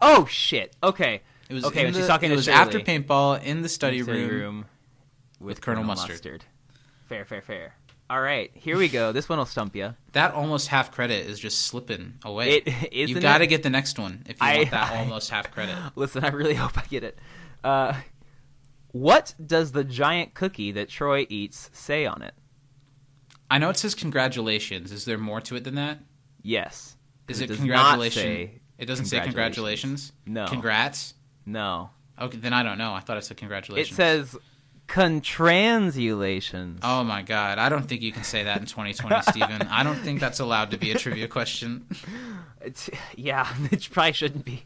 Oh 0.00 0.24
shit. 0.26 0.74
Okay. 0.82 1.20
It 1.48 1.54
was 1.54 1.64
okay 1.66 1.80
in 1.80 1.86
when 1.86 1.92
the, 1.94 1.98
she's 2.00 2.06
talking 2.08 2.28
it 2.28 2.34
to 2.34 2.36
was 2.36 2.44
Shirley. 2.46 2.56
after 2.58 2.80
paintball 2.80 3.42
in 3.42 3.62
the 3.62 3.68
study, 3.68 4.02
Study 4.02 4.24
room. 4.24 4.64
with 5.40 5.60
Colonel 5.60 5.84
Mustard. 5.84 6.44
Fair, 7.08 7.24
fair, 7.24 7.42
fair. 7.42 7.74
All 8.08 8.20
right, 8.20 8.50
here 8.54 8.76
we 8.76 8.88
go. 8.88 9.12
This 9.12 9.28
one 9.28 9.38
will 9.38 9.46
stump 9.46 9.76
you. 9.76 9.94
That 10.12 10.32
almost 10.34 10.68
half 10.68 10.90
credit 10.92 11.26
is 11.26 11.38
just 11.38 11.62
slipping 11.62 12.14
away. 12.24 12.54
It 12.64 12.68
isn't. 12.92 13.16
you 13.16 13.20
got 13.20 13.38
to 13.38 13.46
get 13.46 13.62
the 13.62 13.70
next 13.70 13.98
one 13.98 14.22
if 14.28 14.40
you 14.40 14.46
I- 14.46 14.56
want 14.58 14.70
that 14.72 14.92
I- 14.92 14.98
almost 14.98 15.30
half 15.30 15.50
credit. 15.52 15.76
Listen, 15.96 16.24
I 16.24 16.28
really 16.30 16.54
hope 16.54 16.76
I 16.78 16.82
get 16.88 17.04
it. 17.04 17.18
Uh, 17.62 17.94
what 18.92 19.34
does 19.44 19.72
the 19.72 19.84
giant 19.84 20.34
cookie 20.34 20.72
that 20.72 20.88
Troy 20.88 21.26
eats 21.28 21.68
say 21.72 22.06
on 22.06 22.22
it? 22.22 22.34
I 23.50 23.58
know 23.58 23.70
it 23.70 23.76
says 23.76 23.94
congratulations. 23.94 24.92
Is 24.92 25.04
there 25.04 25.18
more 25.18 25.40
to 25.42 25.56
it 25.56 25.64
than 25.64 25.74
that? 25.76 25.98
Yes. 26.42 26.96
Is 27.30 27.40
It 27.40 27.50
it, 27.50 27.56
congratulations? 27.56 28.14
say 28.22 28.60
it 28.78 28.86
doesn't 28.86 29.06
say 29.06 29.20
congratulations. 29.20 30.12
No. 30.26 30.46
Congrats. 30.46 31.14
No. 31.46 31.90
Okay, 32.20 32.36
then 32.38 32.52
I 32.52 32.62
don't 32.62 32.76
know. 32.78 32.92
I 32.92 33.00
thought 33.00 33.16
it 33.16 33.24
said 33.24 33.36
congratulations. 33.38 33.92
It 33.92 33.96
says 33.96 34.36
contransulations. 34.88 36.78
Oh 36.82 37.04
my 37.04 37.22
god! 37.22 37.58
I 37.58 37.68
don't 37.68 37.84
think 37.88 38.02
you 38.02 38.12
can 38.12 38.24
say 38.24 38.44
that 38.44 38.58
in 38.58 38.66
2020, 38.66 39.22
Stephen. 39.30 39.62
I 39.68 39.82
don't 39.82 39.98
think 40.00 40.20
that's 40.20 40.40
allowed 40.40 40.70
to 40.72 40.76
be 40.78 40.90
a 40.90 40.98
trivia 40.98 41.28
question. 41.28 41.86
It's, 42.62 42.90
yeah, 43.16 43.48
it 43.72 43.88
probably 43.90 44.12
shouldn't 44.12 44.44
be. 44.44 44.64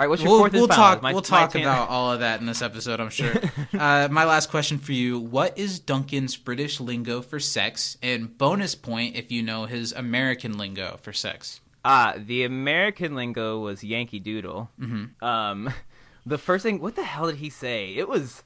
All 0.00 0.04
right, 0.06 0.10
what's 0.10 0.22
your 0.22 0.30
We'll, 0.30 0.38
fourth 0.40 0.52
we'll 0.52 0.68
final? 0.68 0.84
talk. 0.84 1.02
My- 1.02 1.12
we'll 1.12 1.22
my 1.22 1.26
talk 1.40 1.50
tan- 1.52 1.62
about 1.62 1.88
all 1.88 2.12
of 2.12 2.20
that 2.20 2.38
in 2.38 2.46
this 2.46 2.62
episode. 2.62 3.00
I'm 3.00 3.10
sure. 3.10 3.34
uh, 3.78 4.06
my 4.10 4.24
last 4.24 4.48
question 4.48 4.78
for 4.78 4.92
you: 4.92 5.18
What 5.18 5.58
is 5.58 5.80
Duncan's 5.80 6.36
British 6.36 6.78
lingo 6.78 7.20
for 7.20 7.40
sex? 7.40 7.96
And 8.00 8.38
bonus 8.38 8.76
point 8.76 9.16
if 9.16 9.32
you 9.32 9.42
know 9.42 9.64
his 9.64 9.92
American 9.92 10.56
lingo 10.56 10.98
for 11.02 11.12
sex. 11.12 11.60
Ah, 11.84 12.14
the 12.16 12.44
American 12.44 13.16
lingo 13.16 13.58
was 13.58 13.82
Yankee 13.82 14.20
Doodle. 14.20 14.70
Mm-hmm. 14.80 15.24
Um, 15.24 15.72
the 16.26 16.38
first 16.38 16.62
thing, 16.62 16.80
what 16.80 16.94
the 16.94 17.02
hell 17.04 17.26
did 17.26 17.36
he 17.36 17.50
say? 17.50 17.94
It 17.96 18.08
was, 18.08 18.44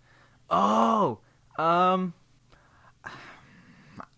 oh, 0.49 1.19
um, 1.59 2.15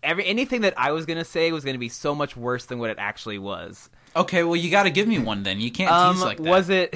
every 0.03 0.25
anything 0.25 0.61
that 0.61 0.73
I 0.77 0.91
was 0.93 1.05
gonna 1.05 1.25
say 1.25 1.51
was 1.51 1.65
gonna 1.65 1.77
be 1.79 1.89
so 1.89 2.15
much 2.15 2.37
worse 2.37 2.65
than 2.65 2.79
what 2.79 2.89
it 2.91 2.97
actually 2.99 3.39
was. 3.39 3.89
Okay, 4.15 4.43
well 4.45 4.55
you 4.55 4.71
got 4.71 4.83
to 4.83 4.89
give 4.89 5.07
me 5.07 5.19
one 5.19 5.43
then. 5.43 5.59
You 5.59 5.69
can't 5.71 5.91
Um, 5.91 6.15
tease 6.15 6.23
like 6.23 6.37
that. 6.37 6.43
was 6.43 6.69
it 6.69 6.95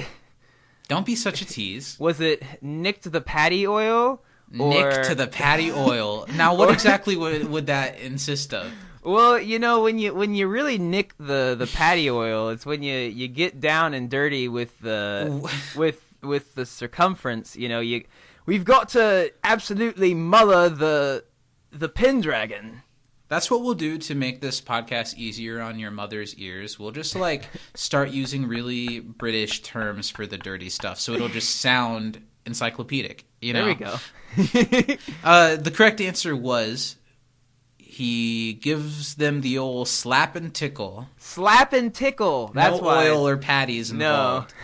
Don't 0.90 1.06
be 1.06 1.14
such 1.14 1.40
a 1.40 1.44
tease. 1.46 1.96
was 2.00 2.20
it 2.20 2.42
Nick 2.60 3.00
to 3.02 3.10
the 3.10 3.20
patty 3.20 3.64
oil? 3.66 4.20
Nick 4.50 4.84
Or- 4.84 5.04
to 5.04 5.14
the 5.14 5.28
patty 5.28 5.70
oil. 5.70 6.26
Now, 6.34 6.56
what 6.56 6.68
exactly 6.76 7.16
would, 7.16 7.48
would 7.48 7.66
that 7.68 8.00
insist 8.00 8.52
of? 8.52 8.72
Well, 9.04 9.38
you 9.38 9.58
know 9.60 9.82
when 9.82 9.98
you 10.00 10.12
when 10.12 10.34
you 10.34 10.48
really 10.48 10.76
nick 10.76 11.14
the 11.16 11.54
the 11.56 11.66
patty 11.66 12.10
oil, 12.10 12.50
it's 12.50 12.66
when 12.66 12.82
you 12.82 12.96
you 12.98 13.28
get 13.28 13.60
down 13.60 13.94
and 13.94 14.10
dirty 14.10 14.48
with 14.48 14.78
the 14.80 15.48
with 15.76 16.02
with 16.22 16.54
the 16.54 16.66
circumference. 16.66 17.56
You 17.56 17.68
know, 17.68 17.80
you 17.80 18.04
we've 18.44 18.64
got 18.64 18.90
to 18.90 19.32
absolutely 19.44 20.12
muller 20.12 20.68
the 20.68 21.24
the 21.70 21.88
Pendragon. 21.88 22.82
That's 23.30 23.48
what 23.50 23.62
we'll 23.62 23.74
do 23.74 23.96
to 23.96 24.14
make 24.16 24.40
this 24.40 24.60
podcast 24.60 25.14
easier 25.16 25.60
on 25.62 25.78
your 25.78 25.92
mother's 25.92 26.34
ears. 26.34 26.78
We'll 26.80 26.90
just 26.90 27.14
like 27.14 27.48
start 27.74 28.10
using 28.10 28.46
really 28.48 28.98
British 29.00 29.62
terms 29.62 30.10
for 30.10 30.26
the 30.26 30.36
dirty 30.36 30.68
stuff, 30.68 30.98
so 30.98 31.12
it'll 31.12 31.28
just 31.28 31.60
sound 31.60 32.20
encyclopedic. 32.44 33.24
You 33.40 33.52
know. 33.52 33.72
There 33.72 33.74
we 34.36 34.86
go. 34.86 34.96
Uh, 35.24 35.56
the 35.56 35.70
correct 35.70 36.00
answer 36.00 36.34
was 36.34 36.96
he 37.78 38.52
gives 38.54 39.14
them 39.14 39.40
the 39.42 39.58
old 39.58 39.86
slap 39.88 40.34
and 40.36 40.52
tickle. 40.54 41.08
Slap 41.18 41.72
and 41.72 41.94
tickle. 41.94 42.48
That's 42.54 42.78
no 42.78 42.82
why. 42.86 43.08
oil 43.08 43.26
or 43.28 43.36
patties 43.36 43.92
No. 43.92 44.10
involved. 44.10 44.54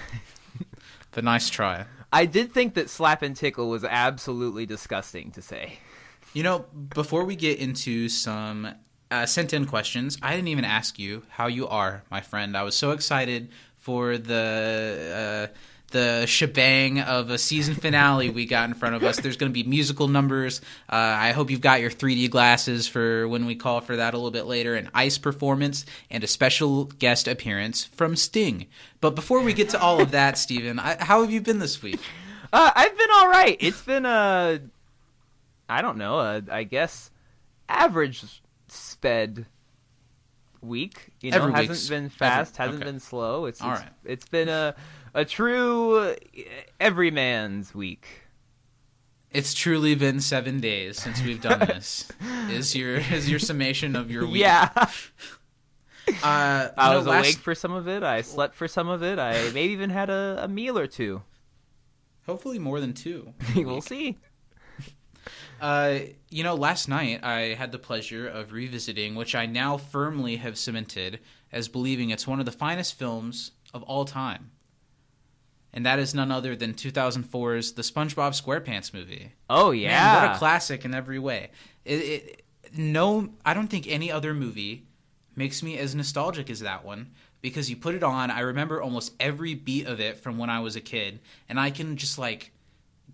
but 1.13 1.23
nice 1.25 1.49
try. 1.51 1.85
I 2.13 2.27
did 2.27 2.53
think 2.53 2.75
that 2.75 2.89
slap 2.91 3.23
and 3.23 3.37
tickle 3.37 3.69
was 3.69 3.85
absolutely 3.85 4.67
disgusting 4.67 5.31
to 5.33 5.43
say. 5.43 5.79
You 6.37 6.43
know, 6.43 6.67
before 6.93 7.25
we 7.25 7.35
get 7.35 7.61
into 7.61 8.11
some 8.11 8.69
uh, 9.11 9.25
sent 9.25 9.55
in 9.55 9.65
questions, 9.65 10.19
I 10.21 10.35
didn't 10.37 10.49
even 10.49 10.67
ask 10.67 10.99
you 10.99 11.23
how 11.31 11.47
you 11.47 11.67
are, 11.67 12.03
my 12.11 12.21
friend. 12.21 12.55
I 12.59 12.63
was 12.63 12.77
so 12.77 12.91
excited 12.91 13.49
for 13.79 14.19
the. 14.19 15.49
Uh, 15.51 15.59
the 15.93 16.27
shebang 16.27 16.99
of 16.99 17.31
a 17.31 17.39
season 17.39 17.77
finale 17.77 18.29
we 18.29 18.45
got 18.45 18.69
in 18.69 18.75
front 18.75 18.97
of 18.97 19.05
us. 19.05 19.21
There's 19.21 19.37
going 19.37 19.53
to 19.53 19.55
be 19.55 19.63
musical 19.63 20.09
numbers. 20.09 20.61
Uh, 20.91 20.97
I 20.97 21.31
hope 21.31 21.49
you've 21.49 21.61
got 21.61 21.81
your 21.81 21.91
3D 21.93 22.29
glasses 22.29 22.89
for 22.89 23.29
when 23.29 23.47
we 23.47 23.55
call 23.55 23.81
for 23.81 23.95
that 23.95 24.13
a 24.13 24.17
little 24.17 24.33
bit 24.33 24.47
later. 24.47 24.75
An 24.75 24.91
ice 24.93 25.17
performance 25.17 25.87
and 26.11 26.25
a 26.25 26.27
special 26.27 26.87
guest 26.87 27.29
appearance 27.29 27.85
from 27.85 28.17
Sting. 28.17 28.67
But 29.01 29.15
before 29.15 29.43
we 29.43 29.53
get 29.53 29.69
to 29.71 29.81
all 29.81 30.01
of 30.01 30.11
that, 30.11 30.39
Stephen, 30.39 30.79
how 30.79 31.23
have 31.23 31.31
you 31.31 31.41
been 31.41 31.61
this 31.61 31.81
week? 31.81 32.01
Uh, 32.53 32.73
I've 32.75 32.99
been 32.99 33.11
all 33.15 33.29
right. 33.29 33.57
It's 33.61 33.83
been 33.83 34.07
a, 34.07 34.61
I 35.69 35.83
don't 35.83 35.99
know, 35.99 36.19
a, 36.21 36.43
I 36.51 36.65
guess, 36.65 37.11
average 37.69 38.25
sped 38.69 39.47
week. 40.61 41.11
You 41.21 41.31
know, 41.33 41.37
Every 41.39 41.53
hasn't 41.53 41.89
been 41.91 42.09
fast, 42.09 42.55
every- 42.61 42.67
hasn't 42.67 42.83
okay. 42.85 42.93
been 42.93 43.01
slow. 43.01 43.47
It's 43.47 43.61
All 43.61 43.73
it's, 43.73 43.81
right. 43.81 43.91
it's 44.05 44.29
been 44.29 44.49
a 44.49 44.75
a 45.15 45.25
true 45.25 45.99
uh, 45.99 46.15
everyman's 46.81 47.75
week. 47.75 48.07
It's 49.33 49.55
truly 49.55 49.95
been 49.95 50.21
seven 50.21 50.61
days 50.61 50.99
since 51.01 51.23
we've 51.23 51.41
done 51.43 51.59
this. 51.67 52.11
is 52.49 52.75
your 52.77 52.97
is 52.97 53.29
your 53.29 53.39
summation 53.39 53.97
of 53.97 54.11
your 54.11 54.27
week? 54.27 54.41
Yeah, 54.43 54.71
Uh, 56.23 56.69
I 56.79 56.97
was 56.97 57.05
last- 57.07 57.25
awake 57.27 57.37
for 57.39 57.55
some 57.55 57.73
of 57.73 57.89
it. 57.89 58.05
I 58.05 58.21
slept 58.23 58.55
for 58.55 58.69
some 58.69 58.89
of 58.89 59.03
it. 59.03 59.19
I 59.19 59.51
maybe 59.53 59.73
even 59.73 59.91
had 59.91 60.09
a, 60.09 60.39
a 60.45 60.47
meal 60.49 60.79
or 60.79 60.87
two. 60.87 61.23
Hopefully 62.27 62.61
more 62.61 62.79
than 62.81 62.93
two. 62.93 63.35
we'll 63.57 63.81
see. 63.81 64.17
Uh, 65.61 65.99
you 66.31 66.45
know, 66.45 66.55
last 66.55 66.89
night 66.89 67.25
I 67.25 67.55
had 67.55 67.73
the 67.73 67.79
pleasure 67.79 68.29
of 68.29 68.53
revisiting, 68.53 69.15
which 69.15 69.35
I 69.35 69.47
now 69.47 69.77
firmly 69.77 70.37
have 70.37 70.59
cemented 70.59 71.21
as 71.53 71.69
believing 71.69 72.11
it's 72.11 72.27
one 72.27 72.41
of 72.41 72.47
the 72.47 72.53
finest 72.53 72.99
films 72.99 73.53
of 73.73 73.83
all 73.85 74.05
time. 74.05 74.51
And 75.73 75.85
that 75.85 75.99
is 75.99 76.15
none 76.15 76.31
other 76.31 76.57
than 76.57 76.75
2004's 76.75 77.73
The 77.73 77.83
SpongeBob 77.83 78.41
SquarePants 78.41 78.95
movie. 78.95 79.33
Oh 79.51 79.71
Man, 79.71 79.81
yeah, 79.81 80.27
what 80.27 80.37
a 80.37 80.39
classic 80.39 80.85
in 80.85 80.95
every 80.95 81.19
way. 81.19 81.51
It, 81.85 81.95
it, 81.95 82.43
no, 82.75 83.31
I 83.45 83.55
don't 83.55 83.69
think 83.69 83.87
any 83.87 84.11
other 84.11 84.35
movie 84.35 84.87
makes 85.35 85.63
me 85.63 85.79
as 85.79 85.95
nostalgic 85.95 86.49
as 86.49 86.61
that 86.61 86.85
one 86.85 87.11
because 87.43 87.69
you 87.69 87.77
put 87.77 87.95
it 87.95 88.03
on. 88.03 88.31
I 88.31 88.41
remember 88.41 88.81
almost 88.81 89.13
every 89.21 89.55
beat 89.55 89.87
of 89.87 90.01
it 90.01 90.19
from 90.19 90.39
when 90.39 90.51
I 90.51 90.61
was 90.61 90.77
a 90.77 90.81
kid, 90.81 91.21
and 91.49 91.61
I 91.61 91.71
can 91.71 91.97
just 91.97 92.19
like 92.19 92.53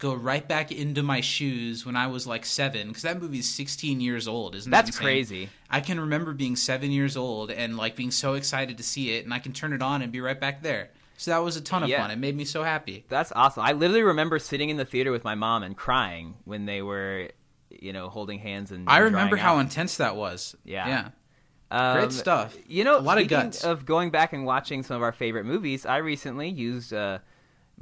go 0.02 0.12
right 0.14 0.46
back 0.48 0.72
into 0.72 1.00
my 1.02 1.20
shoes 1.20 1.86
when 1.86 1.94
I 1.94 2.08
was 2.08 2.26
like 2.26 2.44
seven 2.44 2.88
because 2.88 3.02
that 3.04 3.20
movie 3.22 3.38
is 3.38 3.48
16 3.48 4.00
years 4.00 4.26
old, 4.26 4.56
isn't 4.56 4.68
that 4.70 4.84
That's 4.86 4.96
insane? 4.96 5.04
crazy. 5.04 5.48
I 5.70 5.80
can 5.80 6.00
remember 6.00 6.32
being 6.34 6.56
seven 6.56 6.90
years 6.90 7.16
old 7.16 7.52
and 7.52 7.76
like 7.76 7.94
being 7.94 8.10
so 8.10 8.34
excited 8.34 8.76
to 8.78 8.82
see 8.82 9.12
it, 9.16 9.24
and 9.24 9.32
I 9.32 9.38
can 9.38 9.52
turn 9.52 9.72
it 9.72 9.80
on 9.80 10.02
and 10.02 10.10
be 10.10 10.20
right 10.20 10.38
back 10.38 10.62
there. 10.62 10.90
So 11.16 11.30
that 11.30 11.38
was 11.38 11.56
a 11.56 11.60
ton 11.60 11.84
of 11.84 11.88
Yeah. 11.88 12.02
fun. 12.02 12.10
It 12.10 12.18
made 12.18 12.36
me 12.36 12.44
so 12.44 12.64
happy. 12.64 13.04
That's 13.08 13.30
awesome. 13.36 13.62
I 13.62 13.72
literally 13.72 14.02
remember 14.02 14.40
sitting 14.40 14.70
in 14.70 14.76
the 14.76 14.84
theater 14.84 15.12
with 15.12 15.22
my 15.22 15.36
mom 15.36 15.62
and 15.62 15.76
crying 15.76 16.34
when 16.44 16.66
they 16.66 16.82
were, 16.82 17.28
you 17.70 17.92
know, 17.92 18.08
holding 18.08 18.40
hands 18.40 18.72
and. 18.72 18.88
I 18.90 18.98
remember 18.98 19.36
how 19.36 19.54
out. 19.56 19.60
intense 19.60 19.98
that 19.98 20.16
was. 20.16 20.56
Yeah. 20.64 20.88
Yeah. 20.88 21.08
Um, 21.70 21.98
Great 21.98 22.12
stuff. 22.12 22.56
You 22.66 22.82
know, 22.84 22.98
A 22.98 23.00
lot 23.00 23.18
of 23.18 23.28
guts. 23.28 23.64
going 23.84 24.10
back 24.10 24.32
and 24.32 24.44
watching 24.44 24.82
some 24.82 24.96
of 24.96 25.02
our 25.02 25.12
favorite 25.12 25.44
movies, 25.44 25.86
I 25.86 25.98
recently 25.98 26.48
used 26.48 26.92
uh, 26.92 27.18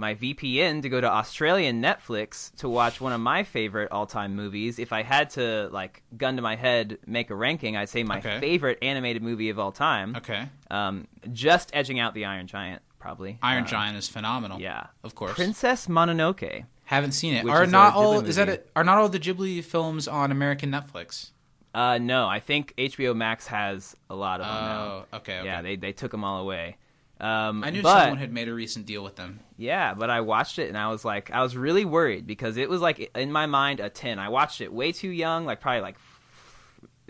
my 0.01 0.15
VPN 0.15 0.81
to 0.83 0.89
go 0.89 1.01
to 1.01 1.07
Australian 1.09 1.83
Netflix 1.83 2.55
to 2.57 2.69
watch 2.69 3.01
one 3.01 3.13
of 3.13 3.21
my 3.21 3.43
favorite 3.45 3.93
all-time 3.93 4.35
movies. 4.35 4.79
If 4.79 4.93
I 4.93 5.03
had 5.03 5.29
to, 5.31 5.69
like, 5.71 6.03
gun 6.17 6.37
to 6.37 6.43
my 6.43 6.57
head, 6.57 6.99
make 7.07 7.29
a 7.31 7.35
ranking, 7.35 7.77
I'd 7.77 7.91
say 7.91 8.03
my 8.03 8.19
Okay. 8.19 8.41
favorite 8.41 8.79
animated 8.83 9.23
movie 9.23 9.51
of 9.51 9.59
all 9.59 9.73
time. 9.73 10.17
Okay. 10.17 10.49
Um, 10.71 11.07
just 11.33 11.71
edging 11.75 12.01
out 12.01 12.15
The 12.15 12.25
Iron 12.25 12.47
Giant, 12.47 12.81
probably. 12.99 13.39
Iron 13.43 13.65
Uh, 13.65 13.69
Giant 13.69 13.97
is 13.99 14.09
phenomenal. 14.09 14.59
Yeah, 14.59 14.87
Of 15.05 15.15
course. 15.15 15.35
Princess 15.35 15.87
Mononoke. 15.87 16.65
Haven't 16.87 17.13
seen 17.13 17.35
it. 17.35 17.47
Are 17.49 17.67
not 17.67 17.95
all 17.95 18.21
is 18.25 18.37
that 18.37 18.49
movie. 18.49 18.59
it, 18.59 18.71
are 18.75 18.83
not 18.83 18.99
all 18.99 19.09
the 19.09 19.21
Ghibli 19.21 19.63
films 19.63 20.09
on 20.09 20.33
American 20.33 20.71
Netflix? 20.73 21.31
Uh, 21.73 21.99
no, 21.99 22.27
I 22.27 22.41
think 22.41 22.75
HBO 22.77 23.15
Max 23.15 23.47
has 23.47 23.95
a 24.09 24.15
lot 24.17 24.41
of 24.41 24.47
them 24.47 24.55
now. 24.65 24.83
Oh, 25.13 25.17
okay, 25.19 25.39
okay. 25.39 25.45
Yeah, 25.47 25.63
they 25.63 25.77
they 25.77 25.93
took 25.93 26.11
them 26.11 26.25
all 26.25 26.41
away. 26.41 26.77
Um, 27.21 27.63
I 27.63 27.71
knew 27.71 27.83
but, 27.83 28.01
someone 28.01 28.19
had 28.19 28.33
made 28.33 28.49
a 28.49 28.55
recent 28.55 28.87
deal 28.87 29.05
with 29.05 29.17
them. 29.17 29.41
Yeah, 29.57 29.95
but 29.95 30.09
I 30.11 30.23
watched 30.23 30.59
it 30.59 30.69
and 30.69 30.79
I 30.79 30.89
was 30.89 31.05
like, 31.05 31.31
I 31.31 31.43
was 31.43 31.57
really 31.57 31.85
worried 31.85 32.27
because 32.27 32.57
it 32.57 32.71
was 32.71 32.81
like 32.81 33.11
in 33.15 33.31
my 33.31 33.47
mind 33.47 33.81
a 33.81 33.91
ten. 33.91 34.19
I 34.19 34.31
watched 34.31 34.61
it 34.61 34.73
way 34.73 34.93
too 34.93 35.11
young, 35.11 35.45
like 35.45 35.61
probably 35.61 35.83
like 35.83 35.97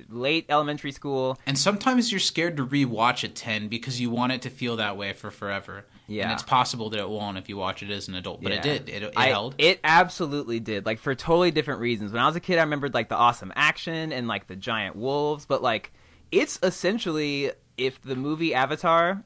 late 0.09 0.47
elementary 0.49 0.93
school. 0.93 1.39
And 1.47 1.59
sometimes 1.59 2.11
you're 2.11 2.21
scared 2.21 2.57
to 2.57 2.67
rewatch 2.67 3.25
a 3.25 3.29
10 3.29 3.69
because 3.69 4.01
you 4.01 4.11
want 4.11 4.33
it 4.33 4.43
to 4.43 4.51
feel 4.51 4.77
that 4.77 4.97
way 4.97 5.13
for 5.13 5.31
forever. 5.31 5.85
Yeah. 6.07 6.25
And 6.25 6.33
it's 6.33 6.43
possible 6.43 6.91
that 6.91 6.99
it 6.99 7.09
won't 7.09 7.39
if 7.39 7.49
you 7.49 7.57
watch 7.57 7.83
it 7.83 7.91
as 7.91 8.09
an 8.09 8.15
adult, 8.15 8.43
but 8.43 8.53
it 8.53 8.63
did. 8.63 8.89
It, 8.89 9.03
it 9.03 9.13
I- 9.17 9.29
held. 9.29 9.55
It 9.59 9.81
absolutely 9.85 10.61
did. 10.61 10.87
Like 10.87 10.99
for 10.99 11.15
totally 11.15 11.51
different 11.51 11.81
reasons. 11.81 12.13
When 12.13 12.23
I 12.23 12.27
was 12.27 12.37
a 12.37 12.41
kid, 12.41 12.59
I 12.59 12.63
remembered 12.63 12.95
like 12.95 13.09
the 13.09 13.17
awesome 13.17 13.53
action 13.55 14.13
and 14.13 14.27
like 14.27 14.47
the 14.47 14.57
giant 14.57 14.97
wolves, 14.97 15.47
but 15.47 15.63
like 15.63 15.93
it's 16.33 16.59
essentially 16.63 17.53
if 17.77 18.01
the 18.03 18.17
movie 18.17 18.55
Avatar 18.55 19.25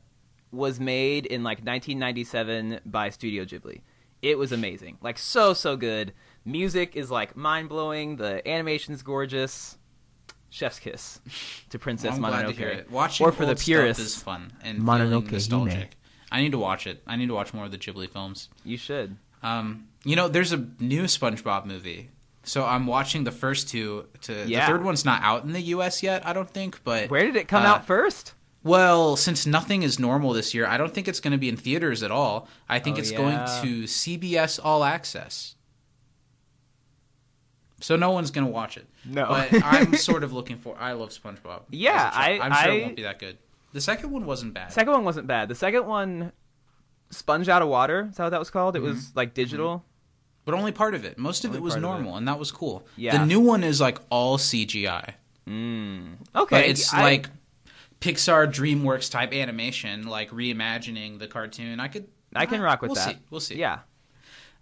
was 0.54 0.78
made 0.80 1.26
in 1.26 1.42
like 1.42 1.58
1997 1.58 2.80
by 2.86 3.10
Studio 3.10 3.44
Ghibli. 3.44 3.80
It 4.22 4.38
was 4.38 4.52
amazing. 4.52 4.98
Like 5.02 5.18
so 5.18 5.52
so 5.54 5.76
good. 5.76 6.12
Music 6.44 6.96
is 6.96 7.10
like 7.10 7.36
mind-blowing, 7.36 8.16
the 8.16 8.46
animation's 8.48 9.02
gorgeous. 9.02 9.78
Chef's 10.50 10.78
kiss 10.78 11.20
to 11.70 11.78
Princess 11.78 12.14
I'm 12.14 12.20
glad 12.20 12.44
Mononoke. 12.44 12.48
to 12.50 12.56
hear 12.56 12.68
it. 12.68 12.90
Watching 12.90 13.26
or 13.26 13.32
for 13.32 13.42
the 13.44 13.50
old 13.50 13.58
stuff 13.58 13.66
purists, 13.66 14.02
is 14.04 14.22
fun 14.22 14.52
and 14.62 14.78
Mononoke 14.80 15.28
feeling 15.48 15.68
Hime. 15.70 15.88
I 16.30 16.40
need 16.40 16.52
to 16.52 16.58
watch 16.58 16.86
it. 16.86 17.02
I 17.06 17.16
need 17.16 17.26
to 17.28 17.34
watch 17.34 17.52
more 17.52 17.64
of 17.64 17.70
the 17.72 17.78
Ghibli 17.78 18.08
films. 18.08 18.48
you 18.64 18.76
should. 18.76 19.16
Um, 19.42 19.88
you 20.04 20.16
know, 20.16 20.28
there's 20.28 20.52
a 20.52 20.66
new 20.80 21.04
SpongeBob 21.04 21.66
movie. 21.66 22.10
So 22.44 22.64
I'm 22.64 22.86
watching 22.86 23.24
the 23.24 23.32
first 23.32 23.68
two. 23.68 24.06
To 24.22 24.44
Yeah. 24.46 24.60
the 24.66 24.72
third 24.72 24.84
one's 24.84 25.04
not 25.04 25.22
out 25.22 25.44
in 25.44 25.52
the 25.52 25.60
U.S. 25.62 26.02
yet, 26.02 26.26
I 26.26 26.32
don't 26.32 26.48
think. 26.48 26.82
But 26.84 27.10
Where 27.10 27.22
did 27.24 27.36
it 27.36 27.48
come 27.48 27.62
uh, 27.64 27.68
out 27.68 27.86
first? 27.86 28.34
Well, 28.64 29.16
since 29.16 29.44
nothing 29.46 29.82
is 29.82 29.98
normal 29.98 30.32
this 30.32 30.54
year, 30.54 30.66
I 30.66 30.78
don't 30.78 30.92
think 30.92 31.06
it's 31.06 31.20
going 31.20 31.32
to 31.32 31.38
be 31.38 31.48
in 31.50 31.56
theaters 31.56 32.02
at 32.02 32.10
all. 32.10 32.48
I 32.68 32.78
think 32.80 32.96
Oh, 32.96 33.00
it's 33.00 33.12
yeah. 33.12 33.18
going 33.18 33.36
to 33.62 33.84
CBS 33.84 34.58
All 34.62 34.82
Access. 34.82 35.54
So 37.80 37.96
no 37.96 38.10
one's 38.10 38.30
going 38.30 38.46
to 38.46 38.52
watch 38.52 38.76
it. 38.78 38.86
No. 39.04 39.26
but 39.28 39.48
I'm 39.64 39.94
sort 39.94 40.24
of 40.24 40.32
looking 40.32 40.56
for. 40.56 40.74
I 40.78 40.92
love 40.92 41.10
SpongeBob. 41.10 41.62
Yeah, 41.70 41.92
As 41.92 42.14
a 42.14 42.16
child. 42.16 42.40
I- 42.40 42.44
I'm 42.44 42.52
sure 42.64 42.72
I- 42.72 42.74
it 42.76 42.82
won't 42.82 42.96
be 42.96 43.02
that 43.02 43.18
good. 43.18 43.38
The 43.74 43.80
second 43.80 44.10
one 44.12 44.24
wasn't 44.24 44.54
bad. 44.54 44.72
Second 44.72 44.92
one 44.92 45.04
wasn't 45.04 45.26
bad. 45.26 45.48
The 45.48 45.54
second 45.56 45.84
one, 45.86 46.30
Sponge 47.10 47.48
Out 47.48 47.60
of 47.60 47.68
Water. 47.68 48.06
Is 48.08 48.16
that 48.16 48.22
what 48.24 48.30
that 48.30 48.38
was 48.38 48.48
called? 48.50 48.76
It 48.76 48.78
mm-hmm. 48.78 48.88
was 48.90 49.14
like 49.16 49.34
digital. 49.34 49.78
Mm-hmm. 49.78 49.86
but 50.44 50.54
only 50.54 50.70
part 50.72 50.94
of 50.94 51.04
it. 51.04 51.18
Most 51.18 51.44
of 51.44 51.50
Only 51.50 51.58
it 51.58 51.62
was 51.62 51.76
normal, 51.76 52.16
and 52.16 52.28
that 52.28 52.38
was 52.38 52.52
cool. 52.52 52.86
Yeah. 52.96 53.18
The 53.18 53.26
new 53.26 53.40
one 53.40 53.64
is 53.64 53.80
like 53.80 53.98
all 54.10 54.38
CGI. 54.38 55.14
Mm. 55.48 56.14
Okay, 56.36 56.56
But 56.56 56.64
it's 56.66 56.94
I- 56.94 57.02
like 57.02 57.28
Pixar 58.04 58.46
DreamWorks 58.46 59.10
type 59.10 59.32
animation, 59.32 60.06
like 60.06 60.30
reimagining 60.30 61.18
the 61.18 61.26
cartoon. 61.26 61.80
I 61.80 61.88
could 61.88 62.06
I 62.36 62.44
can 62.44 62.60
rock 62.60 62.82
with 62.82 62.90
we'll 62.90 62.96
that. 62.96 63.08
See. 63.08 63.18
We'll 63.30 63.40
see. 63.40 63.56
Yeah. 63.56 63.78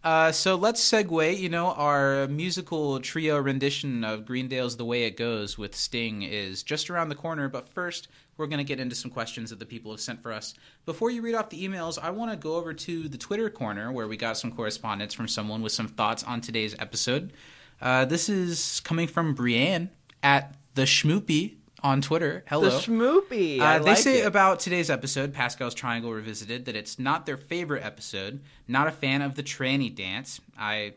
Uh, 0.05 0.31
so 0.31 0.55
let's 0.55 0.81
segue. 0.81 1.37
You 1.37 1.49
know, 1.49 1.73
our 1.73 2.29
musical 2.29 3.01
trio 3.01 3.39
rendition 3.39 4.05
of 4.05 4.27
Greendale's 4.27 4.77
"The 4.77 4.85
Way 4.85 5.05
It 5.05 5.17
Goes" 5.17 5.59
with 5.59 5.75
Sting 5.75 6.23
is 6.23 6.63
just 6.63 6.89
around 6.89 7.09
the 7.09 7.17
corner. 7.17 7.49
But 7.49 7.67
first, 7.67 8.07
we're 8.37 8.47
going 8.47 8.59
to 8.59 8.65
get 8.65 8.79
into 8.79 8.95
some 8.95 9.11
questions 9.11 9.51
that 9.51 9.59
the 9.59 9.67
people 9.67 9.91
have 9.91 10.01
sent 10.01 10.23
for 10.23 10.33
us. 10.33 10.55
Before 10.87 11.11
you 11.11 11.21
read 11.21 11.35
off 11.35 11.51
the 11.51 11.67
emails, 11.67 11.99
I 12.01 12.11
want 12.11 12.31
to 12.31 12.37
go 12.37 12.55
over 12.55 12.73
to 12.73 13.09
the 13.09 13.19
Twitter 13.19 13.51
corner 13.51 13.91
where 13.91 14.07
we 14.07 14.17
got 14.17 14.39
some 14.39 14.53
correspondence 14.53 15.15
from 15.15 15.27
someone 15.27 15.63
with 15.63 15.73
some 15.73 15.89
thoughts 15.89 16.23
on 16.23 16.41
today's 16.41 16.77
episode. 16.79 17.33
Uh, 17.81 18.05
this 18.05 18.29
is 18.29 18.79
coming 18.85 19.09
from 19.09 19.35
Brienne 19.35 19.91
at 20.23 20.55
the 20.75 20.83
Schmoopy 20.83 21.57
on 21.83 22.01
Twitter. 22.01 22.45
Hello. 22.49 22.71
The 22.71 22.77
Schmoopy. 22.79 23.61
I 23.61 23.77
Uh, 23.77 23.79
they 23.81 23.85
like 23.91 23.99
say 23.99 24.21
it. 24.23 24.27
about 24.27 24.61
today's 24.61 24.91
episode, 24.91 25.33
Pascal's 25.35 25.75
Triangle 25.75 26.13
Revisited, 26.13 26.65
that 26.67 26.77
it's 26.77 26.99
not 26.99 27.27
their 27.27 27.37
favorite 27.37 27.85
episode. 27.85 28.41
Not 28.69 28.87
a 28.87 28.93
fan 28.93 29.23
of 29.23 29.35
the 29.35 29.43
tranny 29.43 29.95
dance. 29.95 30.41
I 30.59 30.95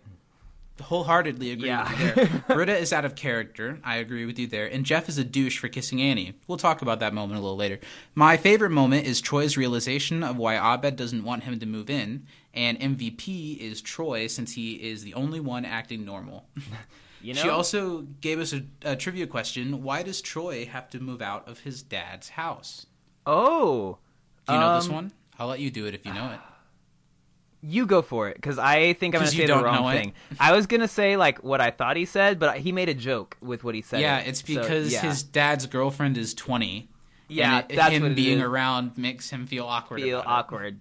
wholeheartedly 0.82 1.51
agree 1.51 1.68
Yeah. 1.70 1.89
with 1.89 2.00
you 2.18 2.25
there. 2.25 2.44
Britta 2.56 2.77
is 2.77 2.92
out 2.92 3.06
of 3.06 3.15
character. 3.15 3.80
I 3.84 3.96
agree 3.96 4.25
with 4.25 4.38
you 4.38 4.46
there. 4.46 4.68
And 4.68 4.86
Jeff 4.86 5.08
is 5.08 5.18
a 5.18 5.24
douche 5.24 5.58
for 5.58 5.70
kissing 5.70 6.01
Annie. 6.01 6.34
We'll 6.48 6.58
talk 6.58 6.82
about 6.82 7.00
that 7.00 7.13
moment 7.13 7.39
a 7.39 7.42
little 7.42 7.56
later. 7.58 7.80
My 8.13 8.36
favorite 8.36 8.72
moment 8.72 9.08
is 9.08 9.22
Troy's 9.22 9.56
realization 9.56 10.22
of 10.22 10.36
why 10.36 10.56
Abed 10.58 10.98
doesn't 10.98 11.24
want 11.24 11.46
him 11.46 11.60
to 11.62 11.65
move 11.65 11.89
in. 11.89 12.27
And 12.54 12.77
MVP 12.80 13.58
is 13.58 13.80
Troy 13.82 14.27
since 14.27 14.54
he 14.54 14.74
is 14.74 15.04
the 15.04 15.13
only 15.13 15.39
one 15.39 15.63
acting 15.65 16.03
normal. 16.05 16.46
You 17.25 17.33
know, 17.33 17.42
She 17.42 17.50
also 17.50 18.01
gave 18.22 18.40
us 18.40 18.53
a, 18.53 18.64
a 18.83 18.96
trivia 18.96 19.25
question. 19.27 19.81
Why 19.83 20.03
does 20.03 20.22
Troy 20.22 20.66
have 20.66 20.90
to 20.92 21.00
move 21.00 21.22
out 21.22 21.48
of 21.48 21.59
his 21.59 21.81
dad's 21.81 22.29
house? 22.29 22.85
oh, 23.25 23.98
Do 24.48 24.53
you 24.53 24.59
know 24.59 24.75
this 24.75 24.88
Um, 24.88 24.94
one? 24.94 25.11
I'll 25.40 25.48
let 25.48 25.59
you 25.59 25.72
do 25.72 25.85
it 25.88 25.96
if 25.96 26.05
you 26.05 26.14
know 26.14 26.31
it. 26.31 26.40
you 27.61 27.85
go 27.88 28.01
for 28.03 28.29
it 28.29 28.35
because 28.35 28.59
I 28.59 28.94
think 28.94 29.16
I'm 29.16 29.20
going 29.22 29.31
to 29.31 29.38
say 29.38 29.46
the 29.48 29.55
wrong 29.64 29.92
thing. 29.92 30.14
I 30.40 30.53
was 30.53 30.68
gonna 30.68 30.88
say 30.88 31.18
like 31.18 31.44
what 31.44 31.59
I 31.61 31.72
thought 31.72 31.98
he 31.98 32.05
said, 32.05 32.38
but 32.40 32.57
he 32.57 32.72
made 32.72 32.90
a 32.90 32.94
joke 32.94 33.38
with 33.42 33.64
what 33.64 33.74
he 33.74 33.81
said. 33.81 34.01
Yeah, 34.01 34.20
it's 34.20 34.40
So, 34.42 34.61
because 34.61 34.94
yeah. 34.94 35.01
his 35.01 35.24
dad's 35.24 35.66
girlfriend 35.66 36.18
is 36.18 36.33
20. 36.35 36.88
yeah, 37.27 37.61
and 37.61 37.72
it- 37.72 37.75
that's 37.75 37.92
him 37.96 38.03
what 38.03 38.11
it 38.11 38.16
being 38.16 38.38
is. 38.38 38.44
around 38.44 38.98
makes 38.98 39.31
him 39.31 39.48
feel 39.48 39.66
awkward. 39.66 40.01
feel 40.01 40.20
about 40.20 40.29
it. 40.29 40.33
awkward. 40.40 40.79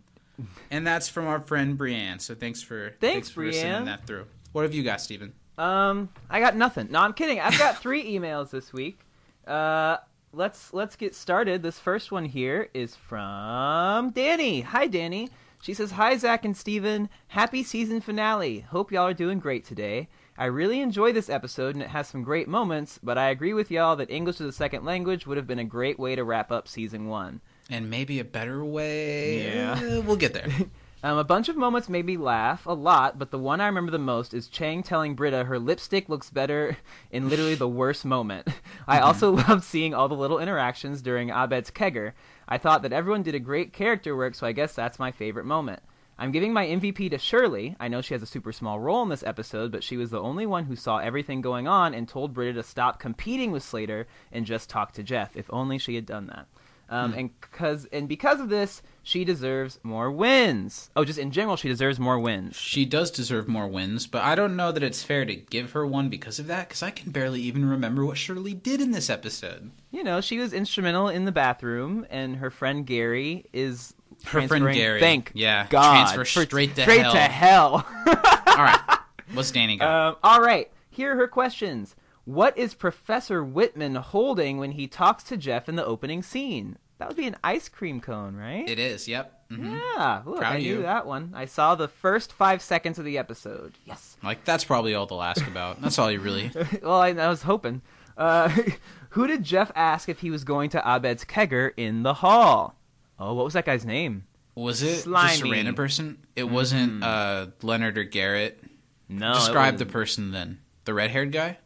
And 0.70 0.86
that's 0.86 1.08
from 1.08 1.26
our 1.26 1.40
friend 1.40 1.78
Brienne. 1.78 2.18
So 2.18 2.34
thanks 2.34 2.60
for 2.60 2.92
Thanks, 3.00 3.30
for 3.30 3.50
sending 3.50 3.86
that 3.86 4.06
through. 4.06 4.26
What 4.52 4.62
have 4.62 4.74
you 4.74 4.82
got, 4.82 5.00
Steven? 5.00 5.32
Um, 5.56 6.08
I 6.28 6.40
got 6.40 6.56
nothing. 6.56 6.88
No, 6.90 7.00
I'm 7.00 7.12
kidding. 7.12 7.40
I've 7.40 7.58
got 7.58 7.78
three 7.80 8.04
emails 8.18 8.50
this 8.50 8.72
week. 8.72 8.98
Uh, 9.46 9.98
let's 10.32 10.72
let's 10.72 10.96
get 10.96 11.14
started. 11.14 11.62
This 11.62 11.78
first 11.78 12.10
one 12.10 12.24
here 12.24 12.68
is 12.74 12.96
from 12.96 14.10
Danny. 14.10 14.62
Hi, 14.62 14.86
Danny. 14.86 15.30
She 15.62 15.74
says, 15.74 15.92
"Hi, 15.92 16.16
Zach 16.16 16.44
and 16.44 16.56
Steven. 16.56 17.08
Happy 17.28 17.62
season 17.62 18.00
finale. 18.00 18.60
Hope 18.60 18.92
y'all 18.92 19.06
are 19.06 19.14
doing 19.14 19.38
great 19.38 19.64
today. 19.64 20.08
I 20.36 20.46
really 20.46 20.80
enjoy 20.80 21.12
this 21.12 21.30
episode 21.30 21.76
and 21.76 21.82
it 21.82 21.90
has 21.90 22.08
some 22.08 22.24
great 22.24 22.48
moments, 22.48 22.98
but 23.00 23.16
I 23.16 23.30
agree 23.30 23.54
with 23.54 23.70
y'all 23.70 23.94
that 23.96 24.10
English 24.10 24.40
as 24.40 24.48
a 24.48 24.52
second 24.52 24.84
language 24.84 25.26
would 25.26 25.36
have 25.36 25.46
been 25.46 25.60
a 25.60 25.64
great 25.64 25.96
way 25.96 26.16
to 26.16 26.24
wrap 26.24 26.50
up 26.50 26.66
season 26.66 27.06
one. 27.06 27.40
And 27.70 27.88
maybe 27.88 28.18
a 28.18 28.24
better 28.24 28.64
way. 28.64 29.46
Yeah. 29.46 29.80
Uh, 29.80 30.00
we'll 30.00 30.16
get 30.16 30.34
there. 30.34 30.48
Um, 31.04 31.18
a 31.18 31.22
bunch 31.24 31.50
of 31.50 31.56
moments 31.58 31.90
made 31.90 32.06
me 32.06 32.16
laugh 32.16 32.64
a 32.64 32.72
lot, 32.72 33.18
but 33.18 33.30
the 33.30 33.38
one 33.38 33.60
I 33.60 33.66
remember 33.66 33.92
the 33.92 33.98
most 33.98 34.32
is 34.32 34.48
Chang 34.48 34.82
telling 34.82 35.14
Britta 35.14 35.44
her 35.44 35.58
lipstick 35.58 36.08
looks 36.08 36.30
better 36.30 36.78
in 37.10 37.28
literally 37.28 37.54
the 37.54 37.68
worst 37.68 38.06
moment. 38.06 38.48
I 38.88 39.00
also 39.00 39.32
loved 39.32 39.64
seeing 39.64 39.92
all 39.92 40.08
the 40.08 40.14
little 40.14 40.38
interactions 40.38 41.02
during 41.02 41.28
Abed's 41.28 41.70
kegger. 41.70 42.12
I 42.48 42.56
thought 42.56 42.80
that 42.80 42.94
everyone 42.94 43.22
did 43.22 43.34
a 43.34 43.38
great 43.38 43.74
character 43.74 44.16
work, 44.16 44.34
so 44.34 44.46
I 44.46 44.52
guess 44.52 44.74
that's 44.74 44.98
my 44.98 45.12
favorite 45.12 45.44
moment. 45.44 45.82
I'm 46.18 46.32
giving 46.32 46.54
my 46.54 46.64
MVP 46.64 47.10
to 47.10 47.18
Shirley. 47.18 47.76
I 47.78 47.88
know 47.88 48.00
she 48.00 48.14
has 48.14 48.22
a 48.22 48.26
super 48.26 48.50
small 48.50 48.80
role 48.80 49.02
in 49.02 49.10
this 49.10 49.24
episode, 49.24 49.72
but 49.72 49.84
she 49.84 49.98
was 49.98 50.08
the 50.08 50.22
only 50.22 50.46
one 50.46 50.64
who 50.64 50.76
saw 50.76 51.00
everything 51.00 51.42
going 51.42 51.68
on 51.68 51.92
and 51.92 52.08
told 52.08 52.32
Britta 52.32 52.54
to 52.54 52.62
stop 52.62 52.98
competing 52.98 53.52
with 53.52 53.62
Slater 53.62 54.06
and 54.32 54.46
just 54.46 54.70
talk 54.70 54.92
to 54.92 55.02
Jeff. 55.02 55.36
If 55.36 55.52
only 55.52 55.76
she 55.76 55.96
had 55.96 56.06
done 56.06 56.28
that. 56.28 56.46
Um, 56.94 57.12
and 57.14 57.40
because 57.40 57.86
and 57.92 58.08
because 58.08 58.40
of 58.40 58.48
this, 58.48 58.82
she 59.02 59.24
deserves 59.24 59.78
more 59.82 60.10
wins. 60.10 60.90
Oh, 60.94 61.04
just 61.04 61.18
in 61.18 61.30
general, 61.30 61.56
she 61.56 61.68
deserves 61.68 61.98
more 61.98 62.18
wins. 62.18 62.56
She 62.56 62.84
does 62.84 63.10
deserve 63.10 63.48
more 63.48 63.66
wins, 63.66 64.06
but 64.06 64.22
I 64.22 64.34
don't 64.34 64.54
know 64.56 64.70
that 64.72 64.82
it's 64.82 65.02
fair 65.02 65.24
to 65.24 65.34
give 65.34 65.72
her 65.72 65.86
one 65.86 66.08
because 66.08 66.38
of 66.38 66.46
that, 66.46 66.68
because 66.68 66.82
I 66.82 66.90
can 66.90 67.10
barely 67.10 67.40
even 67.42 67.68
remember 67.68 68.04
what 68.04 68.16
Shirley 68.16 68.54
did 68.54 68.80
in 68.80 68.92
this 68.92 69.10
episode. 69.10 69.70
You 69.90 70.04
know, 70.04 70.20
she 70.20 70.38
was 70.38 70.52
instrumental 70.52 71.08
in 71.08 71.24
the 71.24 71.32
bathroom, 71.32 72.06
and 72.10 72.36
her 72.36 72.50
friend 72.50 72.86
Gary 72.86 73.46
is 73.52 73.94
Her 74.26 74.46
friend 74.46 74.72
Gary, 74.72 75.00
Thank 75.00 75.32
yeah, 75.34 75.66
God, 75.68 75.94
transfer 75.94 76.20
for- 76.20 76.46
straight 76.46 76.74
to 76.76 76.82
straight 76.82 77.00
hell. 77.02 77.12
to 77.12 77.18
hell. 77.18 77.86
All 78.46 78.62
right, 78.64 78.98
what's 79.32 79.50
Danny 79.50 79.76
got? 79.78 79.88
Um, 80.10 80.16
all 80.22 80.40
right, 80.40 80.70
here 80.90 81.12
are 81.12 81.16
her 81.16 81.26
questions. 81.28 81.96
What 82.24 82.56
is 82.56 82.72
Professor 82.72 83.44
Whitman 83.44 83.96
holding 83.96 84.56
when 84.58 84.72
he 84.72 84.86
talks 84.86 85.24
to 85.24 85.36
Jeff 85.36 85.68
in 85.68 85.74
the 85.76 85.84
opening 85.84 86.22
scene? 86.22 86.78
That 86.98 87.08
would 87.08 87.16
be 87.16 87.26
an 87.26 87.36
ice 87.42 87.68
cream 87.68 88.00
cone, 88.00 88.36
right? 88.36 88.68
it 88.68 88.78
is, 88.78 89.08
yep. 89.08 89.44
hmm 89.50 89.76
Yeah, 89.96 90.22
look, 90.24 90.38
Proud 90.38 90.52
I 90.54 90.58
knew 90.58 90.76
you. 90.76 90.82
that 90.82 91.06
one. 91.06 91.32
I 91.34 91.44
saw 91.46 91.74
the 91.74 91.88
first 91.88 92.32
five 92.32 92.62
seconds 92.62 92.98
of 92.98 93.04
the 93.04 93.18
episode. 93.18 93.74
Yes. 93.84 94.16
Like 94.22 94.44
that's 94.44 94.64
probably 94.64 94.94
all 94.94 95.06
they'll 95.06 95.20
ask 95.22 95.44
about. 95.46 95.82
That's 95.82 95.98
all 95.98 96.10
you 96.10 96.20
really. 96.20 96.50
well, 96.82 97.00
I, 97.00 97.08
I 97.08 97.28
was 97.28 97.42
hoping. 97.42 97.82
Uh, 98.16 98.48
who 99.10 99.26
did 99.26 99.42
Jeff 99.42 99.72
ask 99.74 100.08
if 100.08 100.20
he 100.20 100.30
was 100.30 100.44
going 100.44 100.70
to 100.70 100.82
Abed's 100.88 101.24
kegger 101.24 101.72
in 101.76 102.04
the 102.04 102.14
hall? 102.14 102.76
Oh, 103.18 103.34
what 103.34 103.44
was 103.44 103.54
that 103.54 103.64
guy's 103.64 103.84
name? 103.84 104.24
Was 104.54 104.82
it 104.82 104.86
just 104.86 105.06
a 105.06 105.10
Mm-hmm. 105.10 105.50
random 105.50 105.74
person? 105.74 106.18
It 106.36 106.48
wasn't 106.48 107.02
uh, 107.02 107.48
Leonard 107.62 107.98
or 107.98 108.04
Garrett. 108.04 108.62
No, 109.08 109.34
Describe 109.34 109.78
the 109.78 109.86
person 109.86 110.30
then. 110.30 110.60
The 110.84 110.94
red-haired 110.94 111.32
guy. 111.32 111.58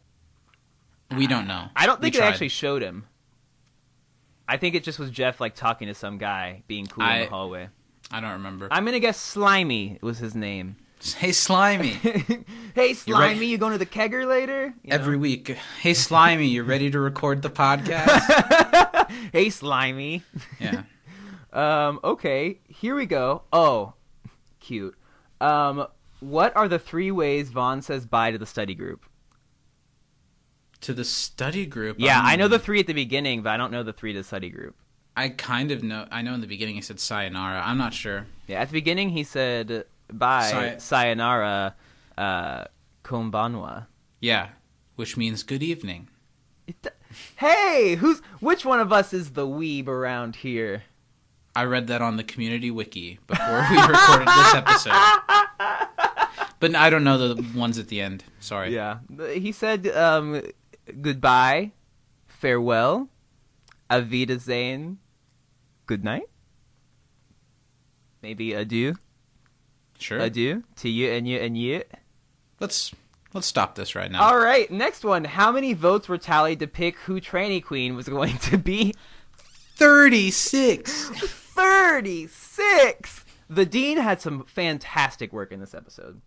We 1.15 1.27
don't 1.27 1.47
know. 1.47 1.67
I 1.75 1.85
don't 1.85 2.01
think 2.01 2.13
they 2.13 2.19
tried. 2.19 2.29
actually 2.29 2.49
showed 2.49 2.81
him. 2.81 3.05
I 4.49 4.57
think 4.57 4.73
it 4.73 4.83
just 4.83 4.97
was 4.97 5.11
Jeff 5.11 5.39
like 5.39 5.53
talking 5.53 5.87
to 5.87 5.93
some 5.93 6.17
guy, 6.17 6.63
being 6.67 6.87
cool 6.87 7.03
in 7.05 7.21
the 7.21 7.25
hallway. 7.27 7.69
I 8.11 8.19
don't 8.19 8.31
remember. 8.31 8.67
I'm 8.71 8.83
gonna 8.83 8.99
guess 8.99 9.17
Slimy 9.19 9.99
was 10.01 10.17
his 10.17 10.33
name. 10.35 10.75
Hey, 11.17 11.31
Slimy. 11.31 11.91
hey, 12.75 12.93
Slimy, 12.93 13.35
ready- 13.35 13.45
you 13.47 13.57
going 13.57 13.71
to 13.71 13.77
the 13.77 13.85
kegger 13.85 14.27
later? 14.27 14.73
You 14.83 14.89
know? 14.89 14.95
Every 14.95 15.15
week. 15.15 15.55
Hey, 15.79 15.93
Slimy, 15.93 16.47
you 16.47 16.63
ready 16.63 16.91
to 16.91 16.99
record 16.99 17.41
the 17.41 17.49
podcast? 17.49 19.09
Hey, 19.31 19.49
Slimy. 19.49 20.23
yeah. 20.59 20.83
Um, 21.53 22.01
okay, 22.03 22.59
here 22.67 22.95
we 22.95 23.05
go. 23.05 23.43
Oh, 23.53 23.93
cute. 24.59 24.93
Um, 25.39 25.87
what 26.19 26.53
are 26.57 26.67
the 26.67 26.79
three 26.79 27.11
ways 27.11 27.49
Vaughn 27.49 27.81
says 27.81 28.05
bye 28.05 28.31
to 28.31 28.37
the 28.37 28.45
study 28.45 28.75
group? 28.75 29.05
To 30.81 30.93
the 30.93 31.03
study 31.03 31.65
group. 31.65 31.97
Yeah, 31.99 32.19
um, 32.19 32.25
I 32.25 32.35
know 32.35 32.47
the 32.47 32.59
three 32.59 32.79
at 32.79 32.87
the 32.87 32.93
beginning, 32.93 33.41
but 33.41 33.49
I 33.51 33.57
don't 33.57 33.71
know 33.71 33.83
the 33.83 33.93
three 33.93 34.13
to 34.13 34.19
the 34.19 34.23
study 34.23 34.49
group. 34.49 34.75
I 35.15 35.29
kind 35.29 35.71
of 35.71 35.83
know. 35.83 36.07
I 36.11 36.21
know 36.21 36.33
in 36.33 36.41
the 36.41 36.47
beginning 36.47 36.75
he 36.75 36.81
said 36.81 36.99
sayonara. 36.99 37.61
I'm 37.65 37.77
not 37.77 37.93
sure. 37.93 38.27
Yeah, 38.47 38.61
at 38.61 38.69
the 38.69 38.73
beginning 38.73 39.09
he 39.09 39.23
said 39.23 39.85
bye, 40.11 40.49
Say- 40.49 40.75
sayonara, 40.79 41.75
uh, 42.17 42.65
konbanwa. 43.03 43.87
Yeah, 44.21 44.49
which 44.95 45.17
means 45.17 45.43
good 45.43 45.63
evening. 45.63 46.07
It 46.67 46.87
hey, 47.37 47.95
who's 47.95 48.21
which 48.39 48.63
one 48.65 48.79
of 48.79 48.93
us 48.93 49.13
is 49.13 49.31
the 49.31 49.47
weeb 49.47 49.87
around 49.87 50.37
here? 50.37 50.83
I 51.55 51.65
read 51.65 51.87
that 51.87 52.01
on 52.01 52.15
the 52.15 52.23
community 52.23 52.71
wiki 52.71 53.19
before 53.27 53.67
we 53.69 53.77
recorded 53.77 54.27
this 54.27 54.53
episode. 54.55 54.93
But 56.59 56.75
I 56.75 56.89
don't 56.89 57.05
know 57.05 57.33
the 57.33 57.57
ones 57.57 57.77
at 57.79 57.87
the 57.87 58.01
end. 58.01 58.25
Sorry. 58.41 58.75
Yeah, 58.75 58.99
he 59.33 59.53
said 59.53 59.87
um, 59.87 60.41
goodbye, 61.01 61.71
farewell, 62.27 63.09
avida 63.89 64.39
zane, 64.39 64.97
good 65.85 66.03
night, 66.03 66.29
maybe 68.21 68.53
adieu, 68.53 68.95
Sure. 69.97 70.19
adieu 70.19 70.63
to 70.77 70.89
you 70.89 71.09
and 71.11 71.27
you 71.27 71.37
and 71.39 71.57
you. 71.57 71.83
Let's 72.59 72.93
let's 73.33 73.47
stop 73.47 73.75
this 73.75 73.95
right 73.95 74.09
now. 74.11 74.21
All 74.23 74.37
right, 74.37 74.69
next 74.71 75.03
one. 75.03 75.23
How 75.25 75.51
many 75.51 75.73
votes 75.73 76.07
were 76.09 76.17
tallied 76.17 76.59
to 76.59 76.67
pick 76.67 76.97
who 76.99 77.19
tranny 77.21 77.63
queen 77.63 77.95
was 77.95 78.07
going 78.09 78.37
to 78.39 78.57
be? 78.57 78.93
36. 79.75 81.09
36. 81.55 83.25
The 83.49 83.65
dean 83.65 83.97
had 83.97 84.21
some 84.21 84.43
fantastic 84.45 85.33
work 85.33 85.51
in 85.51 85.59
this 85.59 85.73
episode. 85.73 86.21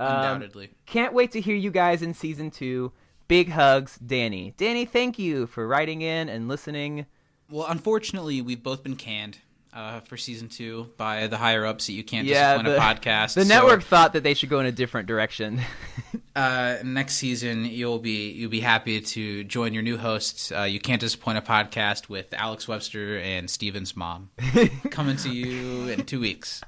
Um, 0.00 0.08
Undoubtedly. 0.16 0.70
Can't 0.86 1.12
wait 1.12 1.32
to 1.32 1.40
hear 1.40 1.54
you 1.56 1.70
guys 1.70 2.02
in 2.02 2.14
season 2.14 2.50
two. 2.50 2.92
Big 3.28 3.50
hugs, 3.50 3.98
Danny. 3.98 4.54
Danny, 4.56 4.84
thank 4.84 5.18
you 5.18 5.46
for 5.46 5.66
writing 5.66 6.02
in 6.02 6.28
and 6.28 6.46
listening. 6.48 7.06
Well, 7.50 7.66
unfortunately, 7.68 8.42
we've 8.42 8.62
both 8.62 8.82
been 8.82 8.96
canned 8.96 9.38
uh, 9.72 10.00
for 10.00 10.16
season 10.16 10.48
two 10.48 10.90
by 10.96 11.26
the 11.26 11.36
higher 11.36 11.64
ups 11.66 11.86
that 11.86 11.92
you 11.94 12.04
can't 12.04 12.26
Yeah, 12.26 12.54
disappoint 12.58 12.76
the- 12.76 12.76
a 12.76 12.80
podcast. 12.80 13.34
The 13.34 13.42
So, 13.44 13.48
network 13.48 13.82
thought 13.82 14.12
that 14.12 14.22
they 14.22 14.34
should 14.34 14.48
go 14.50 14.60
in 14.60 14.66
a 14.66 14.72
different 14.72 15.08
direction. 15.08 15.60
uh, 16.36 16.76
next 16.84 17.14
season, 17.14 17.64
you'll 17.64 17.98
be 17.98 18.30
you'll 18.30 18.50
be 18.50 18.60
happy 18.60 19.00
to 19.00 19.44
join 19.44 19.72
your 19.74 19.82
new 19.82 19.96
hosts. 19.98 20.52
Uh, 20.52 20.62
you 20.62 20.78
can't 20.80 21.00
disappoint 21.00 21.38
a 21.38 21.42
podcast 21.42 22.08
with 22.08 22.32
Alex 22.34 22.68
Webster 22.68 23.18
and 23.18 23.48
Steven's 23.50 23.96
mom 23.96 24.30
coming 24.90 25.16
to 25.18 25.30
you 25.30 25.88
in 25.88 26.04
two 26.04 26.20
weeks. 26.20 26.60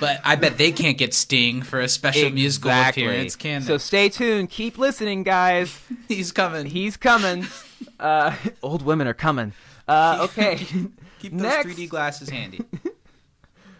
But 0.00 0.20
I 0.24 0.34
bet 0.36 0.58
they 0.58 0.72
can't 0.72 0.98
get 0.98 1.14
Sting 1.14 1.62
for 1.62 1.80
a 1.80 1.88
special 1.88 2.30
musical 2.30 2.70
Exactly. 2.70 3.04
appearance, 3.04 3.36
can 3.36 3.60
they? 3.62 3.66
So 3.66 3.78
stay 3.78 4.08
tuned. 4.08 4.50
Keep 4.50 4.76
listening, 4.78 5.22
guys. 5.22 5.80
He's 6.08 6.32
coming. 6.32 6.66
He's 6.66 6.96
coming. 6.96 7.46
Uh, 8.00 8.34
old 8.62 8.82
women 8.82 9.06
are 9.06 9.14
coming. 9.14 9.52
Uh, 9.86 10.18
okay. 10.28 10.56
Keep 11.20 11.32
those 11.32 11.42
Next. 11.42 11.68
3D 11.68 11.88
glasses 11.88 12.28
handy. 12.28 12.60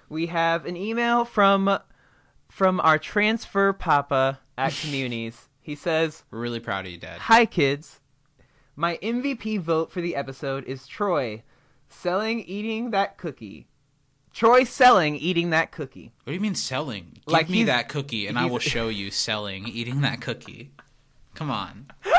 we 0.09 0.27
have 0.27 0.67
an 0.67 0.77
email 0.77 1.25
from 1.25 1.79
from 2.49 2.81
our 2.81 2.99
transfer 2.99 3.73
papa 3.73 4.41
at 4.57 4.73
communities. 4.73 5.49
He 5.61 5.75
says, 5.77 6.25
We're 6.31 6.41
really 6.41 6.61
proud 6.61 6.87
of 6.87 6.93
you, 6.93 6.99
Dad. 6.99 7.19
"Hi 7.21 7.45
kids. 7.47 8.01
My 8.77 8.99
MVP 9.03 9.59
vote 9.61 9.91
for 9.93 10.01
the 10.01 10.15
episode 10.17 10.65
is 10.65 10.87
Troy 10.87 11.43
selling 11.89 12.41
eating 12.41 12.91
that 12.91 13.19
cookie. 13.19 13.68
Troy 14.39 14.63
selling 14.63 15.17
eating 15.17 15.51
that 15.51 15.73
cookie. 15.73 16.13
What 16.23 16.31
do 16.31 16.35
you 16.35 16.41
mean 16.41 16.55
selling? 16.55 17.11
Give 17.27 17.33
Like 17.33 17.49
me 17.49 17.65
that 17.65 17.89
cookie, 17.89 18.29
and 18.29 18.39
I 18.39 18.47
will 18.47 18.61
show 18.61 18.87
you 18.89 19.11
selling, 19.11 19.67
eating 19.67 20.03
that 20.03 20.21
cookie. 20.21 20.71
Come 21.35 21.51
on. 21.51 21.87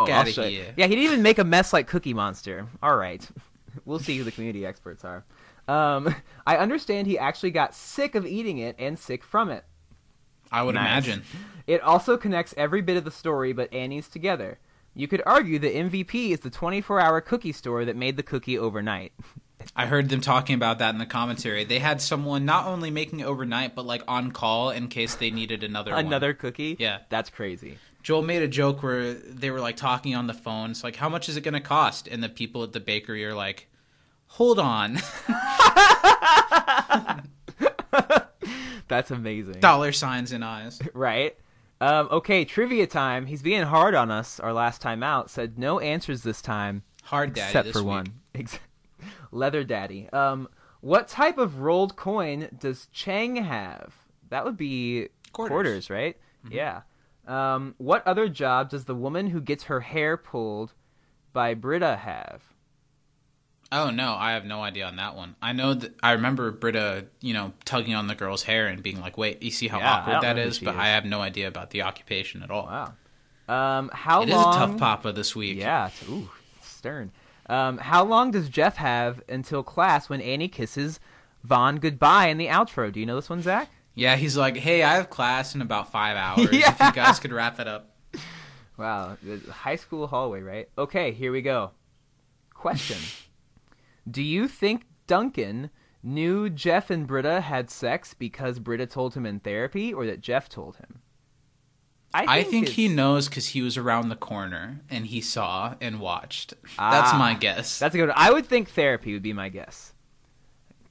Oh, 0.00 0.24
show 0.24 0.44
you. 0.44 0.60
here. 0.62 0.74
Yeah, 0.76 0.86
he 0.86 0.94
didn't 0.94 1.04
even 1.06 1.22
make 1.22 1.38
a 1.38 1.44
mess 1.44 1.72
like 1.72 1.86
Cookie 1.88 2.14
Monster. 2.14 2.66
All 2.82 2.96
right. 2.96 3.26
We'll 3.84 3.98
see 4.00 4.18
who 4.18 4.24
the 4.24 4.32
community 4.32 4.66
experts 4.66 5.04
are. 5.04 5.24
Um, 5.68 6.14
I 6.46 6.56
understand 6.56 7.06
he 7.06 7.16
actually 7.18 7.52
got 7.52 7.74
sick 7.74 8.14
of 8.16 8.26
eating 8.26 8.58
it 8.58 8.74
and 8.78 8.98
sick 8.98 9.22
from 9.24 9.50
it. 9.50 9.64
I 10.50 10.62
would 10.62 10.74
Nice. 10.74 10.82
imagine. 11.06 11.22
It 11.66 11.80
also 11.82 12.16
connects 12.16 12.52
every 12.56 12.82
bit 12.82 12.96
of 12.96 13.04
the 13.04 13.10
story 13.10 13.52
but 13.52 13.72
Annie's 13.72 14.08
together. 14.08 14.58
You 14.98 15.06
could 15.06 15.22
argue 15.24 15.60
that 15.60 15.72
MVP 15.72 16.30
is 16.30 16.40
the 16.40 16.50
24 16.50 17.00
hour 17.00 17.20
cookie 17.20 17.52
store 17.52 17.84
that 17.84 17.94
made 17.94 18.16
the 18.16 18.24
cookie 18.24 18.58
overnight. 18.58 19.12
I 19.76 19.86
heard 19.86 20.08
them 20.08 20.20
talking 20.20 20.56
about 20.56 20.80
that 20.80 20.92
in 20.92 20.98
the 20.98 21.06
commentary. 21.06 21.62
They 21.62 21.78
had 21.78 22.02
someone 22.02 22.44
not 22.44 22.66
only 22.66 22.90
making 22.90 23.20
it 23.20 23.24
overnight, 23.24 23.76
but 23.76 23.86
like 23.86 24.02
on 24.08 24.32
call 24.32 24.70
in 24.70 24.88
case 24.88 25.14
they 25.14 25.30
needed 25.30 25.62
another 25.62 25.92
one. 25.92 26.06
Another 26.06 26.34
cookie? 26.34 26.74
Yeah. 26.80 26.98
That's 27.10 27.30
crazy. 27.30 27.78
Joel 28.02 28.22
made 28.22 28.42
a 28.42 28.48
joke 28.48 28.82
where 28.82 29.14
they 29.14 29.52
were 29.52 29.60
like 29.60 29.76
talking 29.76 30.16
on 30.16 30.26
the 30.26 30.34
phone. 30.34 30.72
It's 30.72 30.82
like, 30.82 30.96
how 30.96 31.08
much 31.08 31.28
is 31.28 31.36
it 31.36 31.42
going 31.42 31.54
to 31.54 31.60
cost? 31.60 32.08
And 32.08 32.20
the 32.20 32.28
people 32.28 32.64
at 32.64 32.72
the 32.72 32.80
bakery 32.80 33.24
are 33.24 33.34
like, 33.34 33.68
hold 34.26 34.58
on. 34.58 34.98
That's 38.88 39.12
amazing. 39.12 39.60
Dollar 39.60 39.92
signs 39.92 40.32
and 40.32 40.44
eyes. 40.44 40.80
Right? 40.92 41.36
Um, 41.80 42.08
okay, 42.10 42.44
trivia 42.44 42.86
time. 42.86 43.26
He's 43.26 43.42
being 43.42 43.62
hard 43.62 43.94
on 43.94 44.10
us 44.10 44.40
our 44.40 44.52
last 44.52 44.82
time 44.82 45.02
out. 45.02 45.30
Said 45.30 45.58
no 45.58 45.78
answers 45.80 46.22
this 46.22 46.42
time. 46.42 46.82
Hard 47.04 47.34
daddy 47.34 47.48
except 47.48 47.72
for 47.72 47.80
week. 47.80 47.86
one. 47.86 48.06
Leather 49.32 49.64
Daddy. 49.64 50.08
Um, 50.12 50.48
what 50.80 51.08
type 51.08 51.38
of 51.38 51.60
rolled 51.60 51.96
coin 51.96 52.48
does 52.58 52.86
Chang 52.92 53.36
have? 53.36 53.94
That 54.30 54.44
would 54.44 54.56
be 54.56 55.08
Quarters. 55.32 55.84
Mm-hmm. 55.86 55.94
right? 55.94 56.16
Yeah. 56.50 56.82
Um, 57.26 57.74
what 57.78 58.06
other 58.06 58.28
job 58.28 58.70
does 58.70 58.86
the 58.86 58.94
woman 58.94 59.28
who 59.28 59.40
gets 59.40 59.64
her 59.64 59.80
hair 59.80 60.16
pulled 60.16 60.72
by 61.32 61.54
Britta 61.54 61.96
have? 61.96 62.42
Oh 63.70 63.90
no, 63.90 64.14
I 64.14 64.32
have 64.32 64.44
no 64.46 64.62
idea 64.62 64.86
on 64.86 64.96
that 64.96 65.14
one. 65.14 65.36
I 65.42 65.52
know 65.52 65.74
that 65.74 65.94
I 66.02 66.12
remember 66.12 66.50
Britta, 66.50 67.06
you 67.20 67.34
know, 67.34 67.52
tugging 67.66 67.94
on 67.94 68.06
the 68.06 68.14
girl's 68.14 68.42
hair 68.42 68.66
and 68.66 68.82
being 68.82 69.00
like, 69.00 69.18
"Wait, 69.18 69.42
you 69.42 69.50
see 69.50 69.68
how 69.68 69.78
Yeah, 69.78 69.92
awkward 69.94 70.22
that 70.22 70.38
is?" 70.38 70.58
But 70.58 70.74
is. 70.74 70.80
I 70.80 70.86
have 70.88 71.04
no 71.04 71.20
idea 71.20 71.48
about 71.48 71.70
the 71.70 71.82
occupation 71.82 72.42
at 72.42 72.50
all. 72.50 72.64
Wow. 72.66 72.94
Um, 73.78 73.90
how 73.92 74.22
It 74.22 74.28
is 74.30 74.34
long? 74.34 74.54
a 74.54 74.58
tough 74.58 74.78
papa 74.78 75.12
this 75.12 75.34
week. 75.36 75.58
Yeah. 75.58 75.86
it's- 75.88 76.08
Ooh, 76.08 76.30
stern. 76.62 77.12
Um, 77.50 77.78
how 77.78 78.04
long 78.04 78.30
does 78.30 78.48
Jeff 78.50 78.76
have 78.76 79.22
until 79.28 79.62
class 79.62 80.08
when 80.08 80.20
Annie 80.20 80.48
kisses 80.48 81.00
Vaughn 81.44 81.76
goodbye 81.76 82.26
in 82.28 82.36
the 82.36 82.46
outro? 82.48 82.92
Do 82.92 83.00
you 83.00 83.06
know 83.06 83.16
this 83.16 83.30
one, 83.30 83.40
Zach? 83.42 83.70
Yeah, 83.94 84.16
he's 84.16 84.36
like, 84.36 84.56
"Hey, 84.56 84.82
I 84.82 84.94
have 84.94 85.08
class 85.10 85.54
in 85.54 85.60
about 85.62 85.90
five 85.92 86.16
hours. 86.18 86.52
Yeah. 86.52 86.70
If 86.72 86.80
you 86.80 86.92
guys 86.92 87.20
could 87.20 87.32
wrap 87.32 87.60
it 87.60 87.68
up." 87.68 87.90
Wow, 88.78 89.16
the 89.22 89.40
high 89.52 89.76
school 89.76 90.06
hallway, 90.06 90.40
right? 90.40 90.68
Okay, 90.78 91.12
here 91.12 91.32
we 91.32 91.42
go. 91.42 91.72
Question: 92.54 92.98
Do 94.08 94.22
you 94.22 94.48
think 94.48 94.84
Duncan 95.06 95.70
knew 96.02 96.48
Jeff 96.48 96.90
and 96.90 97.06
Britta 97.06 97.40
had 97.40 97.70
sex 97.70 98.14
because 98.14 98.58
Britta 98.58 98.86
told 98.86 99.14
him 99.14 99.26
in 99.26 99.40
therapy, 99.40 99.92
or 99.92 100.06
that 100.06 100.20
Jeff 100.20 100.48
told 100.48 100.76
him? 100.76 101.00
I 102.14 102.42
think 102.42 102.68
he 102.70 102.88
knows 102.88 103.28
because 103.28 103.48
he 103.48 103.60
was 103.60 103.76
around 103.76 104.08
the 104.08 104.16
corner 104.16 104.80
and 104.88 105.06
he 105.06 105.20
saw 105.20 105.74
and 105.80 106.00
watched. 106.00 106.54
That's 106.78 107.12
Ah, 107.12 107.16
my 107.18 107.34
guess. 107.34 107.78
That's 107.78 107.94
a 107.94 107.98
good. 107.98 108.08
One. 108.08 108.16
I 108.18 108.32
would 108.32 108.46
think 108.46 108.70
therapy 108.70 109.12
would 109.12 109.22
be 109.22 109.34
my 109.34 109.50
guess, 109.50 109.92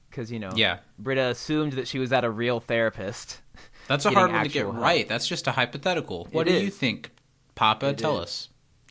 because 0.08 0.30
you 0.30 0.38
know, 0.38 0.52
Yeah. 0.54 0.78
Britta 0.98 1.26
assumed 1.26 1.72
that 1.72 1.88
she 1.88 1.98
was 1.98 2.12
at 2.12 2.24
a 2.24 2.30
real 2.30 2.60
therapist. 2.60 3.40
That's 3.88 4.04
a 4.04 4.10
hard 4.12 4.30
one 4.32 4.44
to 4.44 4.48
get 4.48 4.62
help. 4.62 4.76
right. 4.76 5.08
That's 5.08 5.26
just 5.26 5.46
a 5.48 5.52
hypothetical. 5.52 6.28
What 6.30 6.46
It 6.46 6.52
do 6.60 6.64
you 6.64 6.70
think, 6.70 7.10
Papa? 7.56 7.88
It 7.88 7.98
tell 7.98 8.18
is. 8.18 8.22
us. 8.22 8.48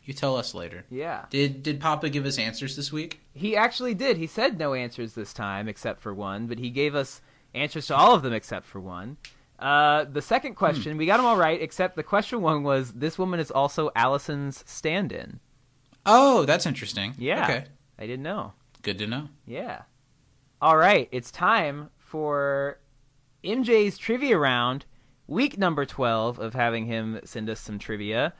You 0.08 0.14
tell 0.14 0.36
us 0.36 0.54
later. 0.54 0.86
Yeah, 0.90 1.26
Did 1.28 1.62
did 1.62 1.80
Papa 1.80 2.08
give 2.08 2.24
us 2.24 2.38
answers 2.38 2.76
this 2.76 2.90
week? 2.90 3.20
he 3.34 3.54
actually 3.54 3.92
did. 3.92 4.16
He 4.16 4.26
said 4.26 4.58
no 4.58 4.72
answers 4.72 5.12
this 5.12 5.34
time 5.34 5.68
except 5.68 6.00
for 6.00 6.14
one, 6.14 6.46
but 6.46 6.58
he 6.58 6.70
gave 6.70 6.94
us 6.94 7.20
answers 7.52 7.86
to 7.88 7.94
all 7.94 8.14
of 8.14 8.22
them 8.22 8.32
except 8.32 8.64
for 8.64 8.80
one. 8.80 9.18
Uh, 9.58 10.04
the 10.04 10.22
second 10.22 10.54
question, 10.54 10.96
we 10.96 11.04
got 11.04 11.18
them 11.18 11.26
all 11.26 11.36
right, 11.36 11.60
except 11.60 11.94
the 11.94 12.02
question 12.02 12.40
one 12.40 12.62
was 12.62 12.92
this 12.94 13.18
woman 13.18 13.38
is 13.38 13.50
also 13.50 13.90
Alison's 13.94 14.64
stand-in. 14.66 15.40
Oh, 16.06 16.46
that's 16.46 16.64
interesting. 16.64 17.14
Yeah, 17.18 17.44
Okay. 17.44 17.64
I 17.98 18.06
didn't 18.06 18.22
know. 18.22 18.54
Good 18.80 18.96
to 19.00 19.06
know. 19.06 19.28
Yeah. 19.46 19.82
All 20.62 20.78
right, 20.78 21.08
it's 21.12 21.30
time 21.30 21.90
for 21.98 22.78
MJ's 23.44 23.98
trivia 23.98 24.38
round, 24.38 24.86
week 25.26 25.58
number 25.58 25.84
twelve 25.84 26.38
of 26.38 26.54
having 26.54 26.86
him 26.86 27.20
send 27.24 27.50
us 27.50 27.60
some 27.60 27.78
trivia. 27.78 28.32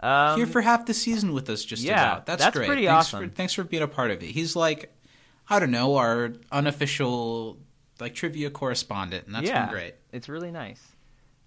Um, 0.00 0.36
Here 0.36 0.46
for 0.46 0.60
half 0.60 0.86
the 0.86 0.94
season 0.94 1.32
with 1.32 1.48
us, 1.48 1.64
just 1.64 1.82
yeah, 1.82 2.12
about. 2.12 2.26
That's, 2.26 2.44
that's 2.44 2.56
great. 2.56 2.66
pretty 2.66 2.86
thanks 2.86 3.06
awesome. 3.08 3.30
For, 3.30 3.34
thanks 3.34 3.52
for 3.54 3.64
being 3.64 3.82
a 3.82 3.88
part 3.88 4.10
of 4.10 4.22
it. 4.22 4.26
He's 4.26 4.54
like, 4.54 4.94
I 5.48 5.58
don't 5.58 5.70
know, 5.70 5.96
our 5.96 6.32
unofficial 6.52 7.58
like 7.98 8.14
trivia 8.14 8.50
correspondent, 8.50 9.26
and 9.26 9.34
that's 9.34 9.48
yeah, 9.48 9.66
been 9.66 9.74
great. 9.74 9.94
It's 10.12 10.28
really 10.28 10.50
nice. 10.50 10.82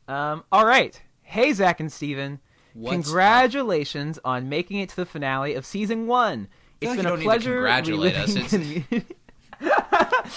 Um, 0.08 0.44
all 0.52 0.66
right. 0.66 1.00
Hey, 1.22 1.54
Zach 1.54 1.80
and 1.80 1.92
Steven. 1.92 2.40
What's 2.74 2.94
Congratulations 2.94 4.20
on 4.24 4.50
making 4.50 4.80
it 4.80 4.90
to 4.90 4.96
the 4.96 5.06
finale 5.06 5.54
of 5.54 5.66
season 5.66 6.08
one. 6.08 6.48
It's 6.82 6.90
like 6.90 6.98
been 6.98 7.06
a 7.06 7.10
don't 7.10 7.20
need 7.20 7.26
to 7.26 7.30
pleasure 7.30 7.54
congratulate 7.54 8.16
us. 8.16 8.36
It's- 8.36 9.04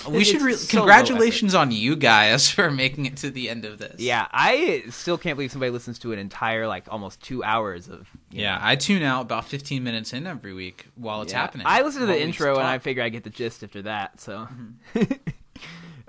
We 0.09 0.25
should. 0.25 0.43
Re- 0.43 0.55
so 0.55 0.79
congratulations 0.79 1.55
on 1.55 1.71
you 1.71 1.97
guys 1.97 2.51
for 2.51 2.71
making 2.71 3.07
it 3.07 3.17
to 3.19 3.31
the 3.31 3.49
end 3.49 3.65
of 3.65 3.79
this. 3.79 4.01
Yeah, 4.01 4.27
I 4.33 4.85
still 4.91 5.19
can't 5.19 5.37
believe 5.37 5.53
somebody 5.53 5.71
listens 5.71 5.99
to 6.01 6.13
an 6.13 6.19
entire 6.19 6.67
like 6.67 6.87
almost 6.89 7.23
two 7.23 7.45
hours 7.45 7.89
of. 7.89 8.09
Yeah, 8.31 8.57
know, 8.57 8.61
I 8.63 8.77
tune 8.77 9.03
out 9.03 9.23
about 9.23 9.47
15 9.47 9.83
minutes 9.83 10.13
in 10.13 10.27
every 10.27 10.53
week 10.55 10.87
while 10.97 11.23
it's 11.23 11.33
yeah. 11.33 11.41
happening. 11.41 11.67
I 11.67 11.83
listen 11.83 12.01
to 12.01 12.07
the 12.07 12.21
intro 12.21 12.57
and 12.57 12.67
I 12.67 12.79
figure 12.79 13.03
I 13.03 13.09
get 13.09 13.25
the 13.25 13.31
gist 13.31 13.63
after 13.63 13.83
that. 13.83 14.21
So. 14.21 14.49
Mm-hmm. 14.95 15.13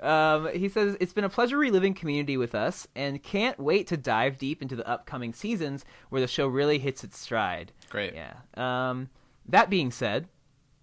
um, 0.04 0.48
he 0.54 0.68
says 0.68 0.96
it's 1.00 1.12
been 1.12 1.24
a 1.24 1.28
pleasure 1.28 1.56
reliving 1.56 1.94
Community 1.94 2.36
with 2.36 2.54
us, 2.54 2.88
and 2.94 3.22
can't 3.22 3.58
wait 3.58 3.86
to 3.88 3.96
dive 3.96 4.38
deep 4.38 4.62
into 4.62 4.76
the 4.76 4.86
upcoming 4.88 5.32
seasons 5.32 5.84
where 6.08 6.20
the 6.20 6.26
show 6.26 6.46
really 6.46 6.78
hits 6.78 7.04
its 7.04 7.18
stride. 7.18 7.72
Great. 7.90 8.14
Yeah. 8.14 8.34
Um, 8.56 9.08
that 9.46 9.70
being 9.70 9.90
said, 9.90 10.28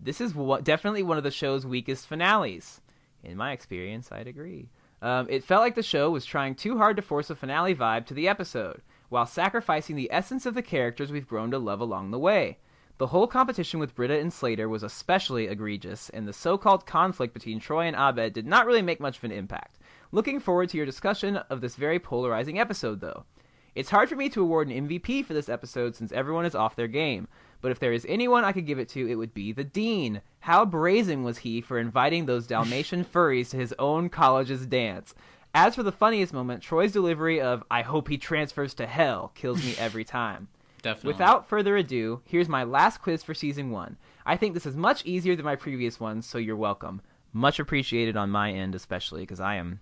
this 0.01 0.19
is 0.19 0.33
what, 0.33 0.63
definitely 0.63 1.03
one 1.03 1.17
of 1.17 1.23
the 1.23 1.31
show's 1.31 1.65
weakest 1.65 2.07
finales. 2.07 2.81
In 3.23 3.37
my 3.37 3.51
experience, 3.51 4.11
I'd 4.11 4.27
agree. 4.27 4.69
Um, 5.01 5.27
it 5.29 5.43
felt 5.43 5.61
like 5.61 5.75
the 5.75 5.83
show 5.83 6.09
was 6.09 6.25
trying 6.25 6.55
too 6.55 6.77
hard 6.77 6.95
to 6.95 7.01
force 7.01 7.29
a 7.29 7.35
finale 7.35 7.75
vibe 7.75 8.05
to 8.07 8.13
the 8.13 8.27
episode, 8.27 8.81
while 9.09 9.25
sacrificing 9.25 9.95
the 9.95 10.11
essence 10.11 10.45
of 10.45 10.53
the 10.53 10.61
characters 10.61 11.11
we've 11.11 11.27
grown 11.27 11.51
to 11.51 11.59
love 11.59 11.79
along 11.81 12.11
the 12.11 12.19
way. 12.19 12.57
The 12.97 13.07
whole 13.07 13.25
competition 13.25 13.79
with 13.79 13.95
Britta 13.95 14.19
and 14.19 14.31
Slater 14.31 14.69
was 14.69 14.83
especially 14.83 15.47
egregious, 15.47 16.09
and 16.09 16.27
the 16.27 16.33
so 16.33 16.57
called 16.57 16.85
conflict 16.85 17.33
between 17.33 17.59
Troy 17.59 17.87
and 17.87 17.95
Abed 17.95 18.33
did 18.33 18.45
not 18.45 18.67
really 18.67 18.83
make 18.83 18.99
much 18.99 19.17
of 19.17 19.23
an 19.23 19.31
impact. 19.31 19.79
Looking 20.11 20.39
forward 20.39 20.69
to 20.69 20.77
your 20.77 20.85
discussion 20.85 21.37
of 21.37 21.61
this 21.61 21.75
very 21.75 21.99
polarizing 21.99 22.59
episode, 22.59 23.01
though. 23.01 23.25
It's 23.73 23.89
hard 23.89 24.09
for 24.09 24.15
me 24.15 24.29
to 24.29 24.41
award 24.41 24.67
an 24.67 24.87
MVP 24.87 25.25
for 25.25 25.33
this 25.33 25.49
episode 25.49 25.95
since 25.95 26.11
everyone 26.11 26.45
is 26.45 26.53
off 26.53 26.75
their 26.75 26.87
game, 26.87 27.27
but 27.61 27.71
if 27.71 27.79
there 27.79 27.93
is 27.93 28.05
anyone 28.09 28.43
I 28.43 28.51
could 28.51 28.65
give 28.65 28.79
it 28.79 28.89
to, 28.89 29.09
it 29.09 29.15
would 29.15 29.33
be 29.33 29.51
the 29.51 29.63
Dean. 29.63 30.21
How 30.41 30.65
brazen 30.65 31.23
was 31.23 31.39
he 31.39 31.61
for 31.61 31.77
inviting 31.77 32.25
those 32.25 32.47
Dalmatian 32.47 33.05
furries 33.13 33.51
to 33.51 33.57
his 33.57 33.73
own 33.79 34.09
college's 34.09 34.65
dance? 34.65 35.13
As 35.53 35.75
for 35.75 35.83
the 35.83 35.91
funniest 35.91 36.33
moment, 36.33 36.63
Troy's 36.63 36.93
delivery 36.93 37.41
of, 37.41 37.63
I 37.69 37.81
hope 37.81 38.07
he 38.07 38.17
transfers 38.17 38.73
to 38.75 38.87
hell, 38.87 39.31
kills 39.35 39.63
me 39.63 39.75
every 39.77 40.03
time. 40.03 40.47
Definitely. 40.81 41.13
Without 41.13 41.47
further 41.47 41.77
ado, 41.77 42.21
here's 42.25 42.49
my 42.49 42.63
last 42.63 43.01
quiz 43.01 43.21
for 43.21 43.33
season 43.33 43.69
one. 43.69 43.97
I 44.25 44.35
think 44.37 44.53
this 44.53 44.65
is 44.65 44.75
much 44.75 45.05
easier 45.05 45.35
than 45.35 45.45
my 45.45 45.55
previous 45.55 45.99
ones, 45.99 46.25
so 46.25 46.37
you're 46.37 46.55
welcome. 46.55 47.01
Much 47.33 47.59
appreciated 47.59 48.17
on 48.17 48.29
my 48.31 48.51
end, 48.51 48.73
especially 48.73 49.21
because 49.21 49.39
I 49.39 49.55
am 49.55 49.79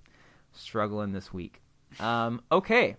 struggling 0.52 1.14
this 1.14 1.34
week. 1.34 1.62
Um, 2.00 2.42
okay. 2.52 2.98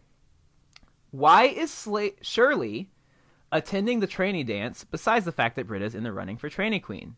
Why 1.11 1.45
is 1.45 1.71
Sla- 1.71 2.15
Shirley 2.23 2.89
attending 3.53 4.01
the 4.01 4.07
trainee 4.07 4.45
dance 4.45 4.85
besides 4.85 5.25
the 5.25 5.33
fact 5.33 5.57
that 5.57 5.67
Britta's 5.67 5.95
in 5.95 6.03
the 6.03 6.13
running 6.13 6.37
for 6.37 6.49
trainee 6.49 6.81
queen? 6.81 7.17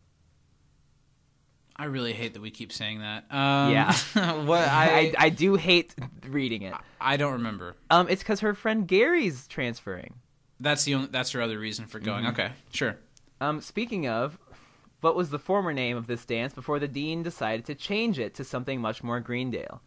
I 1.75 1.85
really 1.85 2.13
hate 2.13 2.33
that 2.33 2.41
we 2.41 2.51
keep 2.51 2.71
saying 2.71 2.99
that. 2.99 3.25
Um, 3.31 3.71
Yeah. 3.71 3.93
what 4.43 4.61
I, 4.67 4.99
I, 4.99 5.13
I 5.17 5.29
do 5.29 5.55
hate 5.55 5.95
reading 6.27 6.61
it. 6.61 6.73
I 7.01 7.17
don't 7.17 7.33
remember. 7.33 7.75
Um, 7.89 8.07
it's 8.09 8.21
because 8.21 8.41
her 8.41 8.53
friend 8.53 8.87
Gary's 8.87 9.47
transferring. 9.47 10.15
That's 10.59 10.83
the 10.83 10.95
only. 10.95 11.07
That's 11.07 11.31
her 11.31 11.41
other 11.41 11.59
reason 11.59 11.87
for 11.87 11.99
going. 11.99 12.25
Mm-hmm. 12.25 12.41
Okay, 12.41 12.51
sure. 12.71 12.97
Um, 13.41 13.59
speaking 13.59 14.07
of, 14.07 14.37
what 15.01 15.15
was 15.15 15.29
the 15.29 15.39
former 15.39 15.73
name 15.73 15.97
of 15.97 16.07
this 16.07 16.23
dance 16.23 16.53
before 16.53 16.79
the 16.79 16.87
dean 16.87 17.23
decided 17.23 17.65
to 17.65 17.75
change 17.75 18.19
it 18.19 18.35
to 18.35 18.43
something 18.43 18.79
much 18.79 19.03
more 19.03 19.19
Greendale? 19.19 19.81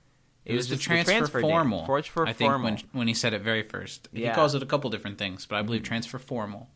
It, 0.47 0.55
was, 0.55 0.69
the 0.69 0.77
just 0.77 0.87
transfer, 0.87 1.13
dance. 1.13 1.31
formal. 1.31 1.85
Transfer 1.85 2.25
I 2.25 2.33
think 2.33 2.53
formal. 2.53 2.71
when 2.71 2.83
when 2.93 3.09
he 3.09 3.15
said 3.15 3.35
it 3.35 3.43
very 3.43 3.65
first, 3.65 4.09
he 4.13 4.29
calls 4.31 4.55
it 4.55 4.63
a 4.63 4.67
couple 4.67 4.89
different 4.91 5.19
things, 5.19 5.45
but 5.45 5.57
I 5.57 5.63
believe 5.63 5.83
transfer 5.83 6.19
formal. 6.19 6.69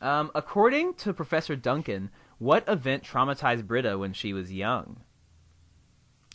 Um, 0.00 0.30
according 0.34 0.94
to 0.94 1.12
Professor 1.12 1.56
Duncan, 1.56 2.10
what 2.38 2.64
event 2.68 3.04
traumatized 3.04 3.66
Britta 3.66 3.98
when 3.98 4.12
she 4.12 4.32
was 4.32 4.52
young? 4.52 5.00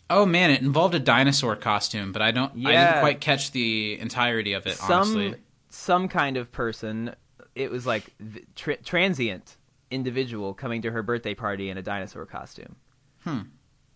Oh 0.10 0.26
man, 0.26 0.52
it 0.52 0.62
involved 0.62 0.96
a 0.96 1.00
dinosaur 1.00 1.56
costume, 1.56 2.12
but 2.12 2.22
I 2.22 2.32
don't. 2.32 2.56
Yeah. 2.58 2.70
I 2.70 2.72
didn't 2.72 3.00
quite 3.02 3.22
catch 3.22 3.52
the 3.52 4.00
entirety 4.00 4.54
of 4.54 4.68
it. 4.68 4.76
some 4.76 4.92
honestly, 4.92 5.36
some 5.70 6.08
kind 6.08 6.38
of 6.38 6.52
person. 6.52 7.16
It 7.56 7.72
was 7.72 7.86
like 7.86 8.13
tra- 8.56 8.78
transient 8.78 9.58
individual 9.90 10.54
coming 10.54 10.82
to 10.84 10.92
her 10.92 11.04
birthday 11.04 11.34
party 11.34 11.70
in 11.70 11.78
a 11.78 11.82
dinosaur 11.82 12.26
costume. 12.26 12.76
Hmm. 13.24 13.40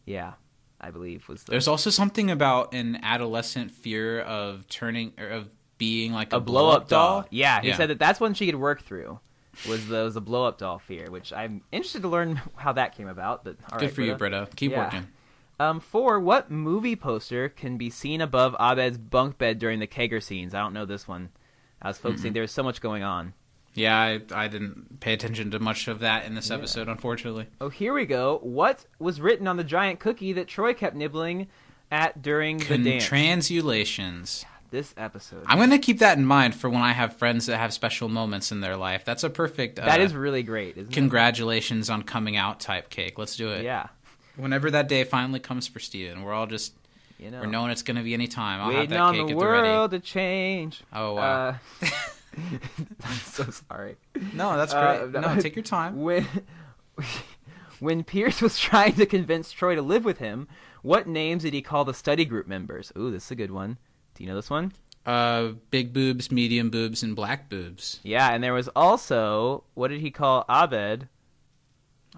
Yeah, 0.05 0.33
I 0.81 0.89
believe 0.91 1.29
was 1.29 1.43
the 1.43 1.51
there's 1.51 1.67
also 1.67 1.89
something 1.91 2.31
about 2.31 2.73
an 2.73 2.99
adolescent 3.03 3.71
fear 3.71 4.19
of 4.21 4.67
turning 4.67 5.13
or 5.19 5.27
of 5.29 5.53
being 5.77 6.11
like 6.11 6.33
a, 6.33 6.37
a 6.37 6.39
blow 6.39 6.69
up 6.69 6.87
doll. 6.87 7.21
doll. 7.21 7.27
Yeah, 7.29 7.61
he 7.61 7.67
Yeah. 7.69 7.77
said 7.77 7.89
that 7.91 7.99
that's 7.99 8.19
one 8.19 8.33
she 8.33 8.45
could 8.47 8.55
work 8.55 8.81
through. 8.81 9.19
Was 9.67 9.87
the 9.87 10.03
was 10.03 10.13
the 10.15 10.21
blow 10.21 10.45
up 10.45 10.57
doll 10.57 10.79
fear, 10.79 11.11
which 11.11 11.31
I'm 11.31 11.61
interested 11.71 12.01
to 12.01 12.07
learn 12.07 12.41
how 12.55 12.73
that 12.73 12.95
came 12.95 13.07
about. 13.07 13.43
But 13.43 13.57
Good 13.73 13.81
right, 13.81 13.91
for 13.93 14.01
you, 14.01 14.15
Britta. 14.15 14.47
Keep 14.55 14.71
Yeah. 14.71 14.79
working. 14.85 15.07
Um, 15.59 15.79
four, 15.79 16.19
what 16.19 16.49
movie 16.49 16.95
poster 16.95 17.47
can 17.47 17.77
be 17.77 17.91
seen 17.91 18.19
above 18.21 18.55
Abed's 18.59 18.97
bunk 18.97 19.37
bed 19.37 19.59
during 19.59 19.79
the 19.79 19.85
kegger 19.87 20.21
scenes? 20.23 20.55
I 20.55 20.59
don't 20.59 20.73
know 20.73 20.85
this 20.85 21.07
one. 21.07 21.29
I 21.81 21.89
was 21.89 21.99
focusing. 21.99 22.33
There 22.33 22.41
was 22.41 22.51
so 22.51 22.63
much 22.63 22.81
going 22.81 23.03
on. 23.03 23.33
Yeah, 23.73 23.97
I, 23.97 24.21
I 24.33 24.47
didn't 24.47 24.99
pay 24.99 25.13
attention 25.13 25.51
to 25.51 25.59
much 25.59 25.87
of 25.87 25.99
that 25.99 26.25
in 26.25 26.35
this 26.35 26.51
episode, 26.51 26.89
unfortunately. 26.89 27.47
Oh, 27.61 27.69
here 27.69 27.93
we 27.93 28.05
go. 28.05 28.39
What 28.43 28.85
was 28.99 29.21
written 29.21 29.47
on 29.47 29.55
the 29.57 29.63
giant 29.63 29.99
cookie 29.99 30.33
that 30.33 30.47
Troy 30.49 30.73
kept 30.73 30.95
nibbling 30.95 31.47
at 31.89 32.21
during 32.21 32.57
the 32.57 32.77
dance? 32.77 33.05
Translations. 33.05 34.45
this 34.71 34.93
episode. 34.97 35.43
I'm 35.47 35.57
gonna 35.57 35.79
keep 35.79 35.99
that 35.99 36.17
in 36.17 36.25
mind 36.25 36.55
for 36.55 36.69
when 36.69 36.81
I 36.81 36.91
have 36.93 37.15
friends 37.17 37.45
that 37.45 37.57
have 37.57 37.73
special 37.73 38.09
moments 38.09 38.51
in 38.51 38.61
their 38.61 38.75
life. 38.77 39.03
That's 39.05 39.23
a 39.23 39.29
perfect. 39.29 39.79
Uh, 39.79 39.85
that 39.85 40.01
is 40.01 40.13
really 40.13 40.43
great, 40.43 40.77
isn't 40.77 40.93
congratulations 40.93 41.89
on 41.89 42.03
coming 42.03 42.35
out 42.37 42.59
type 42.59 42.89
cake. 42.89 43.17
Let's 43.17 43.35
do 43.35 43.49
it? 43.51 43.59
it. 43.59 43.63
Yeah. 43.65 43.87
Whenever 44.37 44.71
that 44.71 44.87
day 44.87 45.03
finally 45.03 45.39
comes 45.39 45.67
for 45.67 45.79
Steven, 45.79 46.23
we're 46.23 46.33
all 46.33 46.47
just 46.47 46.73
You 47.19 47.31
know, 47.31 47.41
we're 47.41 47.47
knowing 47.47 47.71
it's 47.71 47.83
gonna 47.83 48.03
be 48.03 48.13
any 48.13 48.27
time. 48.27 48.59
I'll 48.61 48.67
have 48.67 48.75
waiting 48.75 48.89
that 48.91 48.99
on 48.99 49.13
cake 49.13 49.27
the 49.27 49.33
at 49.33 49.39
the 49.39 49.45
ready. 49.45 49.67
world 49.69 49.91
to 49.91 49.99
change. 49.99 50.81
Oh 50.93 51.15
wow. 51.15 51.55
Uh, 51.81 51.87
I'm 53.03 53.13
so 53.13 53.45
sorry. 53.49 53.97
no, 54.33 54.57
that's 54.57 54.73
uh, 54.73 54.97
great. 55.07 55.11
no. 55.11 55.33
no, 55.33 55.41
take 55.41 55.55
your 55.55 55.63
time. 55.63 56.01
When 56.01 56.27
when 57.79 58.03
Pierce 58.03 58.41
was 58.41 58.57
trying 58.57 58.93
to 58.93 59.05
convince 59.05 59.51
Troy 59.51 59.75
to 59.75 59.81
live 59.81 60.05
with 60.05 60.19
him, 60.19 60.47
what 60.81 61.07
names 61.07 61.43
did 61.43 61.53
he 61.53 61.61
call 61.61 61.85
the 61.85 61.93
study 61.93 62.25
group 62.25 62.47
members? 62.47 62.91
Ooh, 62.97 63.11
this 63.11 63.25
is 63.25 63.31
a 63.31 63.35
good 63.35 63.51
one. 63.51 63.77
Do 64.15 64.23
you 64.23 64.29
know 64.29 64.35
this 64.35 64.49
one? 64.49 64.73
Uh, 65.05 65.53
big 65.71 65.93
boobs, 65.93 66.31
medium 66.31 66.69
boobs, 66.69 67.01
and 67.01 67.15
black 67.15 67.49
boobs. 67.49 67.99
Yeah, 68.03 68.31
and 68.31 68.43
there 68.43 68.53
was 68.53 68.67
also 68.75 69.63
what 69.73 69.89
did 69.89 70.01
he 70.01 70.11
call 70.11 70.45
Abed? 70.47 71.07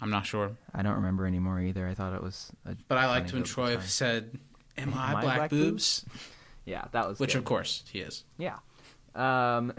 I'm 0.01 0.09
not 0.09 0.25
sure, 0.25 0.57
I 0.73 0.81
don't 0.81 0.95
remember 0.95 1.25
anymore 1.25 1.61
either. 1.61 1.87
I 1.87 1.93
thought 1.93 2.13
it 2.13 2.21
was. 2.21 2.51
A 2.65 2.75
but 2.87 2.97
I 2.97 3.07
liked 3.07 3.31
when 3.31 3.43
joke 3.43 3.45
at 3.45 3.47
the 3.47 3.53
Troy 3.53 3.75
time. 3.75 3.85
said, 3.85 4.39
"Am 4.77 4.93
I 4.93 5.11
Am 5.11 5.17
I 5.17 5.21
black, 5.21 5.35
black 5.37 5.49
boobs?" 5.49 6.05
Yeah, 6.65 6.85
that 6.93 7.09
was 7.09 7.19
Which 7.19 7.33
good. 7.33 7.39
of 7.39 7.45
course 7.45 7.83
he 7.91 7.99
is. 7.99 8.23
Yeah. 8.37 8.59
Um, 9.15 9.73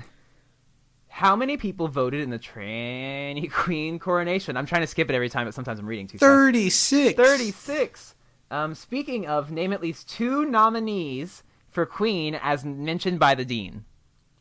how 1.14 1.36
many 1.36 1.56
people 1.56 1.86
voted 1.86 2.20
in 2.22 2.30
the 2.30 2.40
tranny 2.40 3.48
queen 3.52 4.00
coronation? 4.00 4.56
I'm 4.56 4.66
trying 4.66 4.80
to 4.80 4.86
skip 4.88 5.08
it 5.08 5.14
every 5.14 5.28
time, 5.28 5.46
but 5.46 5.54
sometimes 5.54 5.78
I'm 5.78 5.86
reading 5.86 6.08
too 6.08 6.18
fast. 6.18 6.28
Thirty-six. 6.28 7.14
36. 7.16 8.14
Um, 8.50 8.74
speaking 8.74 9.24
of, 9.26 9.52
name 9.52 9.72
at 9.72 9.80
least 9.80 10.08
two 10.08 10.44
nominees 10.44 11.44
for 11.70 11.86
queen 11.86 12.34
as 12.42 12.64
mentioned 12.64 13.20
by 13.20 13.36
the 13.36 13.44
dean. 13.44 13.84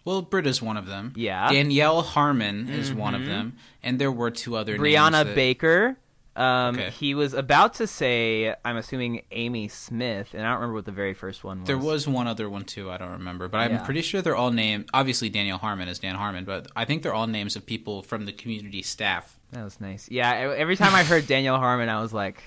Well, 0.04 0.24
Britta's 0.24 0.62
one 0.64 0.76
of 0.78 0.88
them. 0.88 1.14
Yeah. 1.16 1.52
Danielle 1.52 2.02
Harmon 2.02 2.68
is 2.70 2.92
one 2.92 3.14
of 3.14 3.26
them, 3.26 3.56
and 3.84 4.00
there 4.00 4.12
were 4.12 4.32
two 4.32 4.56
other 4.56 4.76
Brianna 4.78 5.12
names. 5.12 5.26
that- 5.28 5.36
Baker. 5.36 5.98
Um, 6.36 6.76
Okay. 6.76 6.89
He 6.89 7.13
was 7.13 7.34
about 7.36 7.76
to 7.76 7.86
say, 7.86 8.56
I'm 8.65 8.76
assuming 8.78 9.22
Amy 9.32 9.67
Smith, 9.67 10.34
and 10.34 10.41
I 10.41 10.46
don't 10.50 10.56
remember 10.56 10.74
what 10.76 10.86
the 10.86 10.91
very 10.91 11.13
first 11.13 11.43
one 11.43 11.60
was. 11.60 11.67
There 11.67 11.78
was 11.78 12.08
one 12.08 12.26
other 12.28 12.50
one 12.50 12.63
too. 12.65 12.89
I 12.89 12.98
don't 12.98 13.12
remember, 13.12 13.48
but 13.48 13.60
I'm 13.60 13.72
Yeah. 13.74 13.84
pretty 13.86 14.02
sure 14.02 14.22
they're 14.24 14.36
all 14.36 14.50
named. 14.52 14.89
Obviously, 14.93 15.30
Daniel 15.30 15.60
Harmon 15.60 15.88
is 15.88 16.00
Dan 16.00 16.15
Harmon, 16.15 16.43
but 16.46 16.67
I 16.76 16.86
think 16.86 17.04
they're 17.04 17.13
all 17.13 17.28
names 17.28 17.56
of 17.56 17.65
people 17.67 18.02
from 18.02 18.26
the 18.26 18.34
community 18.34 18.82
staff. 18.82 19.38
That 19.52 19.63
was 19.63 19.80
nice. 19.80 20.10
Yeah, 20.10 20.32
every 20.34 20.76
time 20.76 20.96
I 20.96 21.04
heard 21.04 21.28
Daniel 21.28 21.58
Harmon, 21.58 21.88
I 21.89 22.02
was 22.02 22.13
like, 22.13 22.41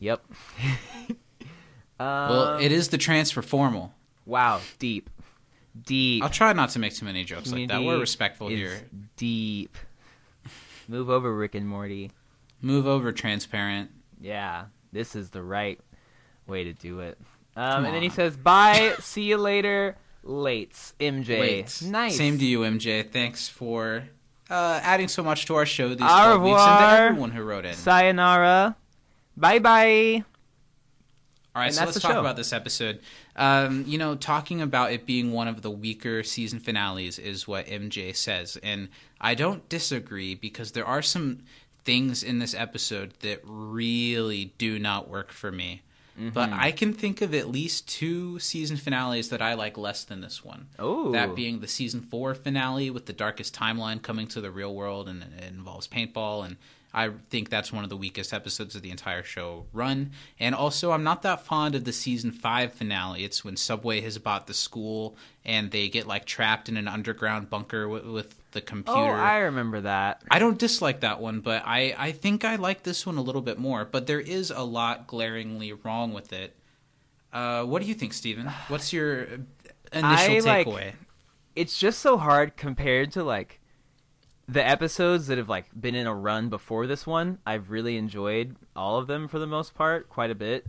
yep. 0.00 0.24
Well, 2.00 2.54
Um, 2.54 2.60
it 2.60 2.72
is 2.72 2.88
the 2.88 2.98
transfer 2.98 3.42
formal. 3.42 3.94
Wow, 4.26 4.60
deep. 4.80 5.08
Deep. 5.86 6.22
I'll 6.24 6.28
try 6.30 6.52
not 6.52 6.70
to 6.70 6.80
make 6.80 6.94
too 6.94 7.04
many 7.04 7.22
jokes 7.22 7.52
like 7.52 7.68
that. 7.68 7.82
We're 7.82 8.00
respectful 8.00 8.48
here. 8.48 8.80
Deep. 9.16 9.76
Move 10.88 11.08
over, 11.08 11.32
Rick 11.32 11.54
and 11.54 11.68
Morty. 11.68 12.10
Move 12.62 12.86
over, 12.86 13.12
transparent. 13.12 13.90
Yeah, 14.20 14.66
this 14.92 15.14
is 15.16 15.30
the 15.30 15.42
right 15.42 15.80
way 16.46 16.64
to 16.64 16.72
do 16.72 17.00
it. 17.00 17.18
Um, 17.56 17.84
and 17.84 17.94
then 17.94 18.02
he 18.02 18.08
says, 18.08 18.36
"Bye, 18.36 18.94
see 19.00 19.24
you 19.24 19.36
later, 19.36 19.96
Lates, 20.24 20.92
MJ." 21.00 21.40
Wait, 21.40 21.82
nice. 21.84 22.16
Same 22.16 22.38
to 22.38 22.44
you, 22.44 22.60
MJ. 22.60 23.02
Thanks 23.10 23.48
for 23.48 24.04
uh, 24.48 24.80
adding 24.82 25.08
so 25.08 25.22
much 25.22 25.44
to 25.46 25.56
our 25.56 25.66
show 25.66 25.88
these 25.90 25.98
Au 26.02 26.38
12 26.38 26.42
weeks, 26.42 26.60
and 26.60 26.68
to 26.78 26.84
revoir. 26.84 27.06
everyone 27.08 27.30
who 27.32 27.42
wrote 27.42 27.64
in. 27.66 27.74
Sayonara. 27.74 28.76
Bye 29.36 29.58
bye. 29.58 30.24
All 31.54 31.60
right, 31.60 31.66
And 31.66 31.74
so 31.74 31.84
let's 31.84 32.00
talk 32.00 32.12
show. 32.12 32.20
about 32.20 32.36
this 32.36 32.50
episode. 32.54 33.00
Um, 33.36 33.84
you 33.86 33.98
know, 33.98 34.14
talking 34.14 34.62
about 34.62 34.90
it 34.92 35.04
being 35.04 35.32
one 35.32 35.48
of 35.48 35.60
the 35.60 35.70
weaker 35.70 36.22
season 36.22 36.58
finales 36.60 37.18
is 37.18 37.46
what 37.46 37.66
MJ 37.66 38.16
says, 38.16 38.56
and 38.62 38.88
I 39.20 39.34
don't 39.34 39.68
disagree 39.68 40.34
because 40.34 40.72
there 40.72 40.86
are 40.86 41.02
some 41.02 41.40
things 41.84 42.22
in 42.22 42.38
this 42.38 42.54
episode 42.54 43.12
that 43.20 43.40
really 43.44 44.52
do 44.58 44.78
not 44.78 45.08
work 45.08 45.32
for 45.32 45.50
me. 45.50 45.82
But 46.14 46.50
Mm-hmm. 46.50 46.60
I 46.60 46.72
can 46.72 46.92
think 46.92 47.22
of 47.22 47.34
at 47.34 47.48
least 47.48 47.88
two 47.88 48.38
season 48.38 48.76
finales 48.76 49.30
that 49.30 49.40
I 49.40 49.54
like 49.54 49.78
less 49.78 50.04
than 50.04 50.20
this 50.20 50.44
one. 50.44 50.66
Oh. 50.78 51.10
That 51.12 51.34
being 51.34 51.60
the 51.60 51.66
season 51.68 52.02
four 52.02 52.34
finale 52.34 52.90
with 52.90 53.06
the 53.06 53.14
darkest 53.14 53.54
timeline 53.54 54.02
coming 54.02 54.26
to 54.28 54.40
the 54.42 54.50
real 54.50 54.74
world 54.74 55.08
and 55.08 55.22
it 55.22 55.44
involves 55.48 55.88
paintball. 55.88 56.44
And 56.44 56.56
I 56.92 57.10
think 57.30 57.48
that's 57.48 57.72
one 57.72 57.82
of 57.82 57.88
the 57.88 57.96
weakest 57.96 58.34
episodes 58.34 58.74
of 58.76 58.82
the 58.82 58.90
entire 58.90 59.22
show 59.22 59.64
run. 59.72 60.10
And 60.38 60.54
also, 60.54 60.92
I'm 60.92 61.02
not 61.02 61.22
that 61.22 61.46
fond 61.46 61.74
of 61.74 61.84
the 61.84 61.94
season 61.94 62.30
five 62.30 62.74
finale. 62.74 63.24
It's 63.24 63.42
when 63.42 63.56
Subway 63.56 64.02
has 64.02 64.18
bought 64.18 64.46
the 64.46 64.54
school 64.54 65.16
and 65.46 65.70
they 65.70 65.88
get 65.88 66.06
like 66.06 66.26
trapped 66.26 66.68
in 66.68 66.76
an 66.76 66.88
underground 66.88 67.48
bunker 67.48 67.88
with, 67.88 68.04
with 68.04 68.34
the 68.52 68.60
computer. 68.60 68.98
Oh, 68.98 69.04
I 69.04 69.38
remember 69.38 69.80
that. 69.82 70.22
I 70.30 70.38
don't 70.38 70.58
dislike 70.58 71.00
that 71.00 71.20
one, 71.20 71.40
but 71.40 71.62
I, 71.66 71.94
I 71.98 72.12
think 72.12 72.44
I 72.44 72.56
like 72.56 72.82
this 72.82 73.04
one 73.04 73.16
a 73.16 73.22
little 73.22 73.42
bit 73.42 73.58
more. 73.58 73.84
But 73.84 74.06
there 74.06 74.20
is 74.20 74.50
a 74.50 74.62
lot 74.62 75.06
glaringly 75.06 75.72
wrong 75.72 76.12
with 76.12 76.32
it. 76.32 76.56
Uh, 77.32 77.64
what 77.64 77.82
do 77.82 77.88
you 77.88 77.94
think, 77.94 78.12
Steven? 78.12 78.46
What's 78.68 78.92
your 78.92 79.22
initial 79.92 80.04
I, 80.04 80.38
like- 80.40 80.66
takeaway? 80.66 80.92
It's 81.54 81.78
just 81.78 81.98
so 82.00 82.16
hard 82.16 82.56
compared 82.56 83.12
to 83.12 83.22
like 83.24 83.60
the 84.48 84.66
episodes 84.66 85.26
that 85.26 85.36
have 85.38 85.50
like 85.50 85.66
been 85.78 85.94
in 85.94 86.06
a 86.06 86.14
run 86.14 86.48
before 86.48 86.86
this 86.86 87.06
one. 87.06 87.38
I've 87.46 87.70
really 87.70 87.96
enjoyed 87.98 88.56
all 88.74 88.98
of 88.98 89.06
them 89.06 89.28
for 89.28 89.38
the 89.38 89.46
most 89.46 89.74
part, 89.74 90.08
quite 90.08 90.30
a 90.30 90.34
bit. 90.34 90.66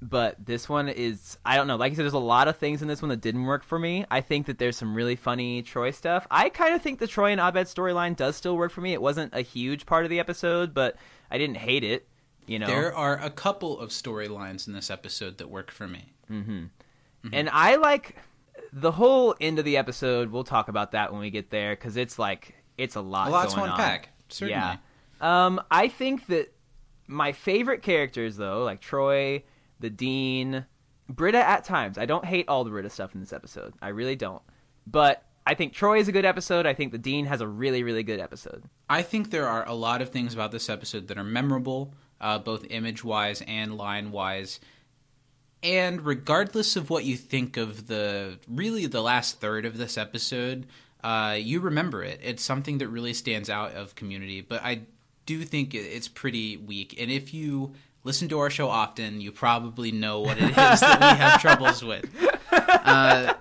But 0.00 0.36
this 0.44 0.68
one 0.68 0.88
is 0.88 1.38
I 1.44 1.56
don't 1.56 1.66
know. 1.66 1.76
Like 1.76 1.92
I 1.92 1.94
said, 1.96 2.04
there's 2.04 2.12
a 2.12 2.18
lot 2.18 2.46
of 2.46 2.56
things 2.56 2.82
in 2.82 2.88
this 2.88 3.02
one 3.02 3.08
that 3.08 3.20
didn't 3.20 3.44
work 3.44 3.64
for 3.64 3.78
me. 3.78 4.04
I 4.10 4.20
think 4.20 4.46
that 4.46 4.58
there's 4.58 4.76
some 4.76 4.94
really 4.94 5.16
funny 5.16 5.62
Troy 5.62 5.90
stuff. 5.90 6.26
I 6.30 6.50
kind 6.50 6.74
of 6.74 6.82
think 6.82 7.00
the 7.00 7.08
Troy 7.08 7.32
and 7.32 7.40
Abed 7.40 7.66
storyline 7.66 8.14
does 8.14 8.36
still 8.36 8.56
work 8.56 8.70
for 8.70 8.80
me. 8.80 8.92
It 8.92 9.02
wasn't 9.02 9.34
a 9.34 9.40
huge 9.40 9.86
part 9.86 10.04
of 10.04 10.10
the 10.10 10.20
episode, 10.20 10.72
but 10.72 10.96
I 11.30 11.38
didn't 11.38 11.56
hate 11.56 11.82
it. 11.82 12.06
You 12.46 12.58
know, 12.60 12.66
There 12.66 12.94
are 12.94 13.18
a 13.20 13.28
couple 13.28 13.78
of 13.78 13.90
storylines 13.90 14.66
in 14.68 14.72
this 14.72 14.90
episode 14.90 15.38
that 15.38 15.50
work 15.50 15.70
for 15.70 15.86
me. 15.88 16.12
And 17.32 17.50
I 17.50 17.76
like 17.76 18.16
the 18.72 18.92
whole 18.92 19.34
end 19.40 19.58
of 19.58 19.64
the 19.64 19.76
episode. 19.76 20.30
We'll 20.30 20.44
talk 20.44 20.68
about 20.68 20.92
that 20.92 21.10
when 21.12 21.20
we 21.20 21.30
get 21.30 21.50
there 21.50 21.74
because 21.74 21.96
it's 21.96 22.18
like 22.18 22.54
it's 22.78 22.94
a 22.94 23.00
lot. 23.00 23.28
A 23.28 23.30
lot 23.32 23.48
to 23.50 23.56
going 23.56 23.70
on. 23.70 24.00
certainly. 24.28 24.52
Yeah. 24.52 24.76
Um, 25.20 25.60
I 25.70 25.88
think 25.88 26.26
that 26.28 26.54
my 27.08 27.32
favorite 27.32 27.82
characters, 27.82 28.36
though, 28.36 28.62
like 28.64 28.80
Troy, 28.80 29.42
the 29.80 29.90
Dean, 29.90 30.66
Britta. 31.08 31.38
At 31.38 31.64
times, 31.64 31.98
I 31.98 32.06
don't 32.06 32.24
hate 32.24 32.48
all 32.48 32.64
the 32.64 32.70
Britta 32.70 32.90
stuff 32.90 33.14
in 33.14 33.20
this 33.20 33.32
episode. 33.32 33.74
I 33.80 33.88
really 33.88 34.16
don't. 34.16 34.42
But 34.86 35.24
I 35.46 35.54
think 35.54 35.72
Troy 35.72 35.98
is 35.98 36.08
a 36.08 36.12
good 36.12 36.24
episode. 36.24 36.66
I 36.66 36.74
think 36.74 36.92
the 36.92 36.98
Dean 36.98 37.26
has 37.26 37.40
a 37.40 37.48
really, 37.48 37.82
really 37.82 38.02
good 38.02 38.20
episode. 38.20 38.64
I 38.90 39.02
think 39.02 39.30
there 39.30 39.48
are 39.48 39.66
a 39.66 39.74
lot 39.74 40.02
of 40.02 40.10
things 40.10 40.34
about 40.34 40.52
this 40.52 40.68
episode 40.68 41.08
that 41.08 41.16
are 41.16 41.24
memorable, 41.24 41.94
uh, 42.20 42.38
both 42.38 42.66
image 42.68 43.02
wise 43.02 43.42
and 43.46 43.76
line 43.76 44.10
wise. 44.10 44.60
And 45.62 46.04
regardless 46.04 46.76
of 46.76 46.90
what 46.90 47.04
you 47.04 47.16
think 47.16 47.56
of 47.56 47.86
the 47.86 48.38
really 48.46 48.86
the 48.86 49.00
last 49.00 49.40
third 49.40 49.64
of 49.64 49.78
this 49.78 49.96
episode, 49.96 50.66
uh, 51.02 51.36
you 51.40 51.60
remember 51.60 52.02
it. 52.02 52.20
It's 52.22 52.42
something 52.42 52.78
that 52.78 52.88
really 52.88 53.14
stands 53.14 53.48
out 53.48 53.72
of 53.72 53.94
Community. 53.94 54.40
But 54.40 54.62
I 54.62 54.82
do 55.24 55.44
think 55.44 55.74
it's 55.74 56.08
pretty 56.08 56.56
weak. 56.56 56.94
And 57.00 57.10
if 57.10 57.32
you 57.32 57.72
listen 58.04 58.28
to 58.28 58.38
our 58.38 58.50
show 58.50 58.68
often, 58.68 59.20
you 59.20 59.32
probably 59.32 59.92
know 59.92 60.20
what 60.20 60.38
it 60.38 60.50
is 60.50 60.54
that 60.80 61.00
we 61.00 61.18
have 61.18 61.40
troubles 61.40 61.82
with. 61.84 62.04
Uh, 62.50 63.34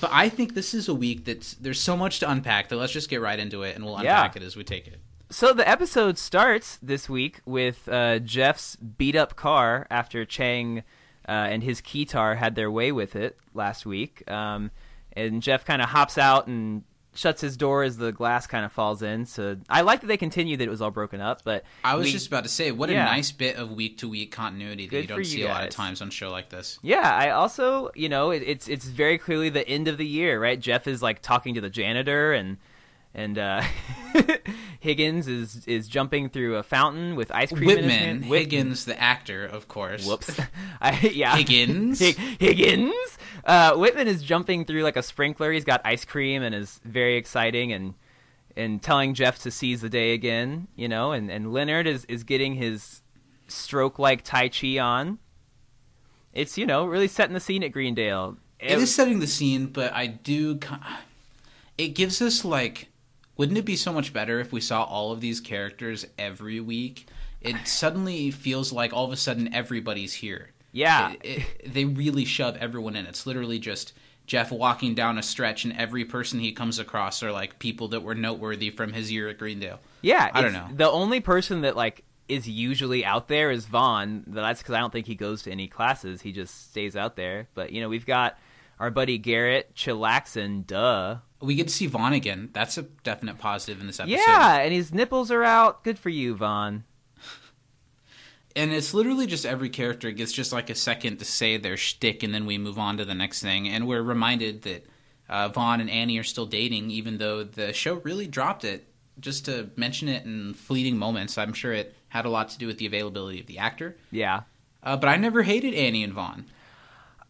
but 0.00 0.10
I 0.12 0.28
think 0.28 0.54
this 0.54 0.74
is 0.74 0.88
a 0.88 0.94
week 0.94 1.24
that's 1.24 1.54
there's 1.54 1.80
so 1.80 1.96
much 1.96 2.20
to 2.20 2.30
unpack 2.30 2.68
that 2.68 2.76
let's 2.76 2.92
just 2.92 3.08
get 3.08 3.20
right 3.20 3.38
into 3.38 3.62
it 3.62 3.74
and 3.76 3.84
we'll 3.84 3.94
Yeah. 4.02 4.16
unpack 4.22 4.36
it 4.36 4.42
as 4.42 4.54
we 4.56 4.62
take 4.64 4.86
it. 4.86 5.00
So 5.30 5.52
the 5.52 5.66
episode 5.68 6.18
starts 6.18 6.78
this 6.82 7.08
week 7.08 7.40
with 7.46 7.88
uh, 7.88 8.18
Jeff's 8.18 8.76
beat 8.76 9.16
up 9.16 9.36
car 9.36 9.86
after 9.90 10.24
Chang 10.24 10.80
uh, 11.26 11.30
and 11.32 11.62
his 11.62 11.80
keytar 11.80 12.36
had 12.36 12.54
their 12.56 12.70
way 12.70 12.92
with 12.92 13.16
it 13.16 13.38
last 13.54 13.86
week. 13.86 14.28
Um, 14.30 14.70
and 15.14 15.42
Jeff 15.42 15.64
kind 15.64 15.80
of 15.80 15.88
hops 15.90 16.18
out 16.18 16.46
and 16.46 16.82
shuts 17.20 17.40
his 17.42 17.56
door 17.56 17.82
as 17.82 17.98
the 17.98 18.12
glass 18.12 18.46
kind 18.46 18.64
of 18.64 18.72
falls 18.72 19.02
in. 19.02 19.26
So 19.26 19.56
I 19.68 19.82
like 19.82 20.00
that 20.00 20.06
they 20.06 20.16
continue 20.16 20.56
that 20.56 20.64
it 20.64 20.70
was 20.70 20.80
all 20.80 20.90
broken 20.90 21.20
up, 21.20 21.42
but 21.44 21.64
I 21.84 21.94
was 21.94 22.06
we- 22.06 22.12
just 22.12 22.26
about 22.28 22.44
to 22.44 22.48
say, 22.48 22.72
what 22.72 22.88
Yeah. 22.88 23.02
a 23.02 23.04
nice 23.04 23.30
bit 23.30 23.56
of 23.56 23.70
week 23.72 23.98
to 23.98 24.08
week 24.08 24.30
continuity 24.32 24.86
that 24.86 24.90
Good 24.90 25.00
you 25.02 25.06
don't 25.08 25.18
you 25.18 25.24
see 25.24 25.42
a 25.42 25.48
lot 25.48 25.64
of 25.64 25.70
times 25.70 26.00
on 26.00 26.08
a 26.08 26.10
show 26.10 26.30
like 26.30 26.48
this. 26.48 26.78
Yeah, 26.82 27.00
I 27.14 27.30
also, 27.30 27.90
you 27.94 28.08
know, 28.08 28.30
it, 28.30 28.42
it's 28.46 28.68
it's 28.68 28.86
very 28.86 29.18
clearly 29.18 29.50
the 29.50 29.68
end 29.68 29.86
of 29.86 29.98
the 29.98 30.06
year, 30.06 30.40
right? 30.40 30.58
Jeff 30.58 30.86
is 30.86 31.02
like 31.02 31.20
talking 31.22 31.54
to 31.54 31.60
the 31.60 31.70
janitor, 31.70 32.32
and 32.32 32.56
and 33.14 33.38
uh, 33.38 33.62
Higgins 34.80 35.26
is 35.28 35.66
is 35.66 35.88
jumping 35.88 36.28
through 36.28 36.56
a 36.56 36.62
fountain 36.62 37.16
with 37.16 37.30
ice 37.32 37.52
cream 37.52 37.68
in 37.70 37.78
his 37.78 37.84
Whitman, 37.86 38.22
Higgins, 38.22 38.84
the 38.84 39.00
actor, 39.00 39.44
of 39.44 39.68
course. 39.68 40.06
Whoops. 40.06 40.38
I, 40.80 40.98
yeah. 41.12 41.36
Higgins? 41.36 41.98
Hig- 41.98 42.16
Higgins. 42.16 43.18
Uh, 43.44 43.74
Whitman 43.76 44.06
is 44.08 44.22
jumping 44.22 44.64
through 44.64 44.82
like 44.82 44.96
a 44.96 45.02
sprinkler. 45.02 45.50
He's 45.52 45.64
got 45.64 45.80
ice 45.84 46.04
cream 46.04 46.42
and 46.42 46.54
is 46.54 46.80
very 46.84 47.16
exciting 47.16 47.72
and 47.72 47.94
and 48.56 48.82
telling 48.82 49.14
Jeff 49.14 49.38
to 49.40 49.50
seize 49.50 49.80
the 49.80 49.88
day 49.88 50.12
again. 50.12 50.68
You 50.76 50.88
know, 50.88 51.12
and 51.12 51.30
and 51.30 51.52
Leonard 51.52 51.86
is 51.86 52.04
is 52.06 52.24
getting 52.24 52.54
his 52.54 53.02
stroke 53.48 53.98
like 53.98 54.22
Tai 54.22 54.48
Chi 54.50 54.78
on. 54.78 55.18
It's 56.32 56.56
you 56.56 56.64
know 56.66 56.86
really 56.86 57.08
setting 57.08 57.34
the 57.34 57.40
scene 57.40 57.62
at 57.64 57.72
Greendale. 57.72 58.36
It 58.60 58.78
is 58.78 58.94
setting 58.94 59.20
the 59.20 59.26
scene, 59.26 59.66
but 59.66 59.92
I 59.94 60.06
do. 60.06 60.58
ki- 60.58 60.76
It 61.78 61.88
gives 61.94 62.20
us 62.20 62.44
like, 62.44 62.88
wouldn't 63.40 63.56
it 63.56 63.64
be 63.64 63.74
so 63.76 63.90
much 63.90 64.12
better 64.12 64.38
if 64.38 64.52
we 64.52 64.60
saw 64.60 64.82
all 64.84 65.12
of 65.12 65.20
these 65.22 65.40
characters 65.40 66.06
every 66.18 66.60
week? 66.60 67.06
It 67.40 67.56
suddenly 67.66 68.30
feels 68.30 68.70
like 68.70 68.92
all 68.92 69.06
of 69.06 69.12
a 69.12 69.16
sudden 69.16 69.54
everybody's 69.54 70.12
here. 70.12 70.50
Yeah. 70.72 71.12
It- 71.22 71.24
it- 71.64 71.72
they 71.72 71.86
really 71.86 72.26
shove 72.26 72.58
everyone 72.58 72.96
in. 72.96 73.06
It's 73.06 73.24
literally 73.26 73.58
just 73.58 73.94
Jeff 74.26 74.52
walking 74.52 74.94
down 74.94 75.16
a 75.16 75.22
stretch, 75.22 75.64
and 75.64 75.74
every 75.76 76.04
person 76.04 76.38
he 76.38 76.52
comes 76.52 76.78
across 76.78 77.22
are 77.22 77.32
like 77.32 77.58
people 77.58 77.88
that 77.88 78.02
were 78.02 78.14
noteworthy 78.14 78.68
from 78.68 78.92
his 78.92 79.10
year 79.10 79.30
at 79.30 79.38
Greendale. 79.38 79.80
Yeah, 80.02 80.30
I 80.34 80.42
don't 80.42 80.52
know. 80.52 80.68
The 80.76 80.90
only 80.90 81.20
person 81.20 81.62
that 81.62 81.76
like 81.76 82.04
is 82.28 82.46
usually 82.46 83.04
out 83.06 83.26
there 83.28 83.50
is 83.50 83.64
Vaughn. 83.64 84.22
That's 84.26 84.60
because 84.60 84.74
I 84.74 84.80
don't 84.80 84.92
think 84.92 85.06
he 85.06 85.14
goes 85.16 85.42
to 85.44 85.50
any 85.50 85.66
classes. 85.66 86.20
He 86.20 86.30
just 86.32 86.70
stays 86.70 86.94
out 86.94 87.16
there. 87.16 87.48
But 87.54 87.72
you 87.72 87.80
know, 87.80 87.88
we've 87.88 88.06
got 88.06 88.38
our 88.78 88.90
buddy 88.90 89.16
Garrett 89.18 89.74
chillaxing. 89.74 90.66
Duh. 90.66 91.16
We 91.40 91.54
get 91.54 91.68
to 91.68 91.72
see 91.74 91.86
Vaughn 91.86 92.12
again. 92.12 92.50
That's 92.52 92.76
a 92.76 92.82
definite 92.82 93.38
positive 93.38 93.80
in 93.80 93.86
this 93.86 93.98
episode. 93.98 94.16
Yeah, 94.16 94.58
and 94.58 94.72
his 94.74 94.92
nipples 94.92 95.30
are 95.30 95.42
out. 95.42 95.82
Good 95.84 95.98
for 95.98 96.10
you, 96.10 96.34
Vaughn. 96.34 96.84
and 98.56 98.72
it's 98.72 98.92
literally 98.92 99.26
just 99.26 99.46
every 99.46 99.70
character 99.70 100.10
gets 100.10 100.32
just 100.32 100.52
like 100.52 100.68
a 100.70 100.74
second 100.74 101.18
to 101.18 101.24
say 101.24 101.56
their 101.56 101.76
shtick, 101.76 102.22
and 102.22 102.34
then 102.34 102.44
we 102.46 102.58
move 102.58 102.78
on 102.78 102.96
to 102.98 103.04
the 103.04 103.14
next 103.14 103.40
thing. 103.40 103.68
And 103.68 103.86
we're 103.88 104.02
reminded 104.02 104.62
that 104.62 104.86
uh, 105.28 105.48
Vaughn 105.48 105.80
and 105.80 105.88
Annie 105.88 106.18
are 106.18 106.24
still 106.24 106.46
dating, 106.46 106.90
even 106.90 107.18
though 107.18 107.42
the 107.44 107.72
show 107.72 107.94
really 107.94 108.26
dropped 108.26 108.64
it 108.64 108.86
just 109.18 109.44
to 109.46 109.70
mention 109.76 110.08
it 110.08 110.24
in 110.24 110.54
fleeting 110.54 110.96
moments. 110.96 111.38
I'm 111.38 111.52
sure 111.52 111.72
it 111.72 111.94
had 112.08 112.24
a 112.26 112.30
lot 112.30 112.48
to 112.50 112.58
do 112.58 112.66
with 112.66 112.78
the 112.78 112.86
availability 112.86 113.40
of 113.40 113.46
the 113.46 113.58
actor. 113.58 113.96
Yeah. 114.10 114.42
Uh, 114.82 114.96
but 114.96 115.08
I 115.08 115.16
never 115.16 115.42
hated 115.42 115.74
Annie 115.74 116.02
and 116.02 116.12
Vaughn. 116.12 116.46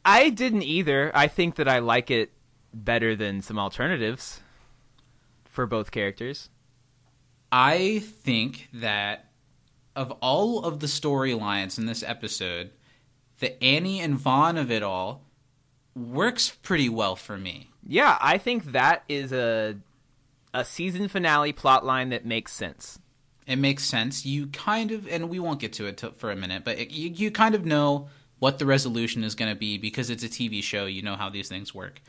I 0.04 0.30
didn't 0.30 0.62
either. 0.62 1.10
I 1.14 1.28
think 1.28 1.56
that 1.56 1.68
I 1.68 1.80
like 1.80 2.10
it 2.10 2.32
better 2.72 3.16
than 3.16 3.42
some 3.42 3.58
alternatives 3.58 4.40
for 5.44 5.66
both 5.66 5.90
characters. 5.90 6.50
I 7.52 7.98
think 8.00 8.68
that 8.72 9.26
of 9.96 10.12
all 10.20 10.64
of 10.64 10.80
the 10.80 10.86
storylines 10.86 11.78
in 11.78 11.86
this 11.86 12.02
episode, 12.02 12.70
the 13.40 13.62
Annie 13.62 14.00
and 14.00 14.16
Vaughn 14.16 14.56
of 14.56 14.70
it 14.70 14.82
all 14.82 15.22
works 15.96 16.50
pretty 16.62 16.88
well 16.88 17.16
for 17.16 17.36
me. 17.36 17.70
Yeah, 17.86 18.16
I 18.20 18.38
think 18.38 18.72
that 18.72 19.04
is 19.08 19.32
a 19.32 19.76
a 20.52 20.64
season 20.64 21.08
finale 21.08 21.52
plot 21.52 21.84
line 21.84 22.10
that 22.10 22.26
makes 22.26 22.52
sense. 22.52 22.98
It 23.46 23.56
makes 23.56 23.84
sense. 23.84 24.26
You 24.26 24.48
kind 24.48 24.90
of, 24.90 25.08
and 25.08 25.28
we 25.28 25.38
won't 25.38 25.60
get 25.60 25.72
to 25.74 25.86
it 25.86 25.96
t- 25.96 26.10
for 26.16 26.30
a 26.30 26.36
minute, 26.36 26.64
but 26.64 26.78
it, 26.78 26.90
you, 26.90 27.10
you 27.10 27.30
kind 27.30 27.54
of 27.54 27.64
know 27.64 28.08
what 28.38 28.58
the 28.58 28.66
resolution 28.66 29.22
is 29.24 29.34
going 29.34 29.52
to 29.52 29.58
be 29.58 29.78
because 29.78 30.10
it's 30.10 30.24
a 30.24 30.28
TV 30.28 30.62
show. 30.62 30.86
You 30.86 31.02
know 31.02 31.16
how 31.16 31.28
these 31.28 31.48
things 31.48 31.74
work. 31.74 32.00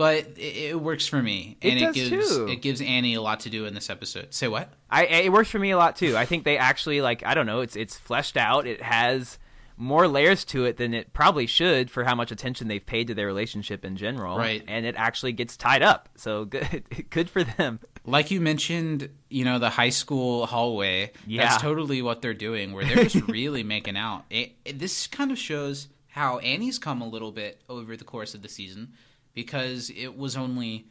But 0.00 0.38
it, 0.38 0.56
it 0.70 0.80
works 0.80 1.06
for 1.06 1.22
me, 1.22 1.58
It 1.60 1.72
and 1.72 1.80
does 1.80 1.94
it 1.94 2.08
gives 2.10 2.34
too. 2.34 2.46
it 2.48 2.62
gives 2.62 2.80
Annie 2.80 3.12
a 3.16 3.20
lot 3.20 3.40
to 3.40 3.50
do 3.50 3.66
in 3.66 3.74
this 3.74 3.90
episode. 3.90 4.32
Say 4.32 4.48
what? 4.48 4.72
I 4.88 5.04
it 5.04 5.30
works 5.30 5.50
for 5.50 5.58
me 5.58 5.72
a 5.72 5.76
lot 5.76 5.94
too. 5.96 6.16
I 6.16 6.24
think 6.24 6.44
they 6.44 6.56
actually 6.56 7.02
like 7.02 7.22
I 7.26 7.34
don't 7.34 7.44
know, 7.44 7.60
it's 7.60 7.76
it's 7.76 7.98
fleshed 7.98 8.38
out. 8.38 8.66
It 8.66 8.80
has 8.80 9.38
more 9.76 10.08
layers 10.08 10.44
to 10.46 10.64
it 10.64 10.78
than 10.78 10.94
it 10.94 11.12
probably 11.12 11.46
should 11.46 11.90
for 11.90 12.04
how 12.04 12.14
much 12.14 12.30
attention 12.32 12.66
they've 12.68 12.84
paid 12.84 13.08
to 13.08 13.14
their 13.14 13.26
relationship 13.26 13.84
in 13.84 13.96
general. 13.96 14.38
Right. 14.38 14.62
And 14.66 14.86
it 14.86 14.94
actually 14.96 15.32
gets 15.32 15.58
tied 15.58 15.82
up. 15.82 16.08
So 16.16 16.44
good 16.56 16.82
good 17.10 17.28
for 17.28 17.44
them. 17.44 17.78
Like 18.06 18.30
you 18.30 18.40
mentioned, 18.40 19.10
you 19.28 19.44
know 19.44 19.58
the 19.58 19.68
high 19.68 19.90
school 19.90 20.46
hallway. 20.46 21.12
Yeah. 21.26 21.42
That's 21.46 21.60
totally 21.60 22.00
what 22.00 22.22
they're 22.22 22.32
doing. 22.32 22.72
Where 22.72 22.86
they're 22.86 23.04
just 23.04 23.28
really 23.28 23.62
making 23.76 23.98
out. 23.98 24.24
It, 24.30 24.52
it- 24.64 24.78
this 24.78 25.06
kind 25.06 25.30
of 25.30 25.38
shows 25.38 25.88
how 26.08 26.38
Annie's 26.38 26.78
come 26.78 27.02
a 27.02 27.06
little 27.06 27.32
bit 27.32 27.60
over 27.68 27.96
the 27.98 28.04
course 28.04 28.34
of 28.34 28.40
the 28.42 28.48
season, 28.48 28.94
because 29.42 29.90
it 29.96 30.16
was 30.18 30.36
only 30.36 30.86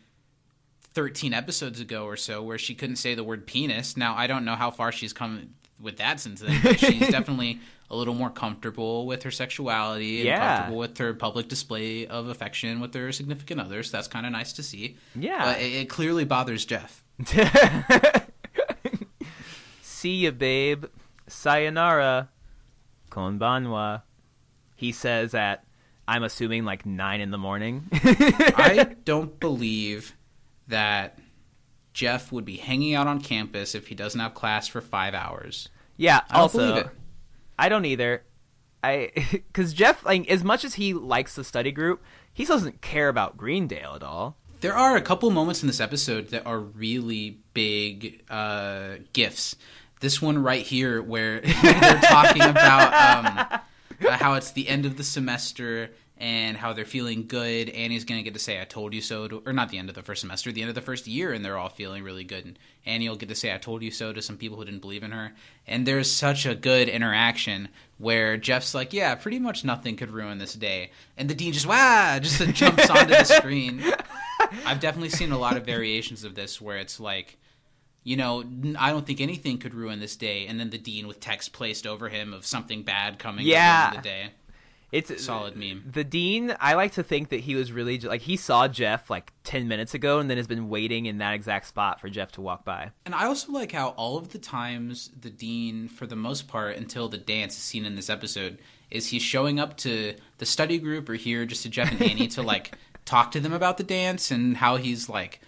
13 0.93 1.33
episodes 1.33 1.79
ago 1.79 2.05
or 2.05 2.17
so 2.17 2.41
where 2.41 2.57
she 2.57 2.73
couldn't 2.73 2.95
say 2.95 3.13
the 3.15 3.23
word 3.23 3.45
penis. 3.45 3.95
Now, 3.95 4.15
I 4.15 4.25
don't 4.27 4.43
know 4.45 4.55
how 4.55 4.71
far 4.71 4.91
she's 4.91 5.13
come 5.13 5.51
with 5.79 5.97
that 5.97 6.19
since 6.19 6.41
then, 6.41 6.59
but 6.63 6.79
she's 6.79 7.07
definitely 7.11 7.59
a 7.91 7.95
little 7.95 8.13
more 8.15 8.29
comfortable 8.29 9.05
with 9.07 9.23
her 9.23 9.31
sexuality 9.31 10.17
and 10.19 10.25
Yeah. 10.27 10.55
comfortable 10.57 10.79
with 10.79 10.97
her 10.97 11.13
public 11.13 11.47
display 11.47 12.05
of 12.07 12.27
affection 12.27 12.79
with 12.79 12.93
her 12.95 13.11
significant 13.11 13.61
others. 13.61 13.91
That's 13.91 14.07
kind 14.07 14.25
of 14.25 14.31
nice 14.31 14.51
to 14.53 14.63
see. 14.63 14.97
Yeah. 15.15 15.55
It, 15.55 15.73
it 15.81 15.89
clearly 15.89 16.25
bothers 16.25 16.65
Jeff. 16.65 17.03
See 19.81 20.23
ya, 20.25 20.31
babe. 20.31 20.85
Sayonara. 21.27 22.29
Konbanwa. 23.11 24.03
He 24.75 24.91
says 24.91 25.33
at, 25.35 25.63
I'm 26.09 26.23
assuming 26.23 26.65
like 26.65 26.87
nine 26.87 27.21
in 27.21 27.29
the 27.29 27.37
morning. 27.37 27.87
I 27.93 28.95
don't 29.05 29.39
believe 29.39 30.15
that 30.67 31.19
Jeff 31.93 32.31
would 32.31 32.45
be 32.45 32.57
hanging 32.57 32.95
out 32.95 33.05
on 33.05 33.21
campus 33.21 33.75
if 33.75 33.89
he 33.89 33.93
doesn't 33.93 34.19
have 34.19 34.33
class 34.33 34.67
for 34.67 34.81
five 34.81 35.13
hours. 35.13 35.69
yeah. 35.97 36.21
I 36.31 36.33
don't 36.33 36.41
also, 36.41 36.57
believe 36.57 36.77
it. 36.77 36.87
I 37.59 37.69
don't 37.69 37.85
either. 37.85 38.23
I 38.83 39.11
because 39.31 39.71
Jeff, 39.71 40.03
like, 40.03 40.27
as 40.31 40.43
much 40.43 40.65
as 40.65 40.73
he 40.73 40.95
likes 40.95 41.35
the 41.35 41.43
study 41.43 41.71
group, 41.71 42.01
he 42.33 42.43
doesn't 42.43 42.81
care 42.81 43.07
about 43.07 43.37
Greendale 43.37 43.93
at 43.93 44.01
all. 44.01 44.35
There 44.61 44.75
are 44.75 44.97
a 44.97 45.01
couple 45.01 45.29
moments 45.29 45.61
in 45.61 45.67
this 45.67 45.79
episode 45.79 46.29
that 46.29 46.47
are 46.47 46.59
really 46.59 47.37
big 47.53 48.23
uh, 48.31 48.95
gifts. 49.13 49.55
This 49.99 50.23
one 50.23 50.41
right 50.41 50.65
here, 50.65 51.03
where 51.03 51.41
they're 51.41 52.01
talking 52.01 52.41
about 52.41 52.93
um, 53.53 53.58
uh, 54.09 54.17
how 54.17 54.33
it's 54.33 54.51
the 54.51 54.67
end 54.67 54.85
of 54.85 54.97
the 54.97 55.03
semester 55.03 55.91
and 56.19 56.57
how 56.57 56.73
they're 56.73 56.85
feeling 56.85 57.27
good. 57.27 57.69
Annie's 57.69 58.03
going 58.03 58.19
to 58.19 58.23
get 58.23 58.33
to 58.33 58.39
say, 58.39 58.61
I 58.61 58.65
told 58.65 58.93
you 58.93 59.01
so, 59.01 59.27
to, 59.27 59.43
or 59.45 59.53
not 59.53 59.69
the 59.69 59.77
end 59.77 59.87
of 59.87 59.95
the 59.95 60.03
first 60.03 60.21
semester, 60.21 60.51
the 60.51 60.61
end 60.61 60.69
of 60.69 60.75
the 60.75 60.81
first 60.81 61.07
year, 61.07 61.31
and 61.31 61.43
they're 61.45 61.57
all 61.57 61.69
feeling 61.69 62.03
really 62.03 62.25
good. 62.25 62.45
And 62.45 62.59
Annie 62.85 63.07
will 63.07 63.15
get 63.15 63.29
to 63.29 63.35
say, 63.35 63.53
I 63.53 63.57
told 63.57 63.81
you 63.81 63.91
so 63.91 64.11
to 64.11 64.21
some 64.21 64.35
people 64.37 64.57
who 64.57 64.65
didn't 64.65 64.81
believe 64.81 65.03
in 65.03 65.11
her. 65.11 65.31
And 65.65 65.85
there's 65.85 66.11
such 66.11 66.45
a 66.45 66.55
good 66.55 66.89
interaction 66.89 67.69
where 67.97 68.35
Jeff's 68.35 68.75
like, 68.75 68.91
Yeah, 68.91 69.15
pretty 69.15 69.39
much 69.39 69.63
nothing 69.63 69.95
could 69.95 70.11
ruin 70.11 70.39
this 70.39 70.53
day. 70.53 70.91
And 71.17 71.29
the 71.29 71.35
dean 71.35 71.53
just, 71.53 71.65
Wow, 71.65 72.19
just 72.19 72.39
jumps 72.53 72.89
onto 72.89 73.13
the 73.13 73.23
screen. 73.23 73.81
I've 74.65 74.81
definitely 74.81 75.09
seen 75.09 75.31
a 75.31 75.37
lot 75.37 75.55
of 75.55 75.65
variations 75.65 76.25
of 76.25 76.35
this 76.35 76.59
where 76.59 76.77
it's 76.77 76.99
like, 76.99 77.37
you 78.03 78.15
know, 78.17 78.43
I 78.77 78.91
don't 78.91 79.05
think 79.05 79.21
anything 79.21 79.57
could 79.57 79.73
ruin 79.73 79.99
this 79.99 80.15
day, 80.15 80.47
and 80.47 80.59
then 80.59 80.69
the 80.69 80.77
dean 80.77 81.07
with 81.07 81.19
text 81.19 81.53
placed 81.53 81.85
over 81.85 82.09
him 82.09 82.33
of 82.33 82.45
something 82.45 82.83
bad 82.83 83.19
coming 83.19 83.45
Yeah. 83.45 83.81
the 83.81 83.87
end 83.87 83.97
of 83.97 84.03
the 84.03 84.09
day. 84.09 84.29
It's 84.91 85.11
a 85.11 85.19
Solid 85.19 85.55
meme. 85.55 85.83
The 85.91 86.03
dean, 86.03 86.55
I 86.59 86.73
like 86.73 86.93
to 86.93 87.03
think 87.03 87.29
that 87.29 87.41
he 87.41 87.53
was 87.53 87.71
really 87.71 87.99
like 87.99 88.21
he 88.21 88.35
saw 88.35 88.67
Jeff 88.67 89.07
like 89.11 89.31
ten 89.43 89.67
minutes 89.67 89.93
ago, 89.93 90.17
and 90.17 90.27
then 90.27 90.37
has 90.37 90.47
been 90.47 90.67
waiting 90.67 91.05
in 91.05 91.19
that 91.19 91.35
exact 91.35 91.67
spot 91.67 92.01
for 92.01 92.09
Jeff 92.09 92.31
to 92.33 92.41
walk 92.41 92.65
by. 92.65 92.89
And 93.05 93.13
I 93.13 93.25
also 93.25 93.51
like 93.51 93.71
how 93.71 93.89
all 93.89 94.17
of 94.17 94.29
the 94.29 94.39
times 94.39 95.11
the 95.21 95.29
dean, 95.29 95.89
for 95.89 96.07
the 96.07 96.15
most 96.15 96.47
part, 96.47 96.75
until 96.75 97.07
the 97.07 97.19
dance 97.19 97.55
is 97.55 97.61
seen 97.61 97.85
in 97.85 97.95
this 97.95 98.09
episode, 98.09 98.57
is 98.89 99.05
he's 99.09 99.21
showing 99.21 99.59
up 99.59 99.77
to 99.77 100.15
the 100.39 100.45
study 100.47 100.79
group 100.79 101.07
or 101.07 101.13
here 101.13 101.45
just 101.45 101.61
to 101.63 101.69
Jeff 101.69 101.91
and 101.91 102.01
Annie 102.01 102.27
to 102.29 102.41
like 102.41 102.71
talk 103.05 103.31
to 103.33 103.39
them 103.39 103.53
about 103.53 103.77
the 103.77 103.83
dance 103.83 104.31
and 104.31 104.57
how 104.57 104.77
he's 104.77 105.07
like 105.07 105.39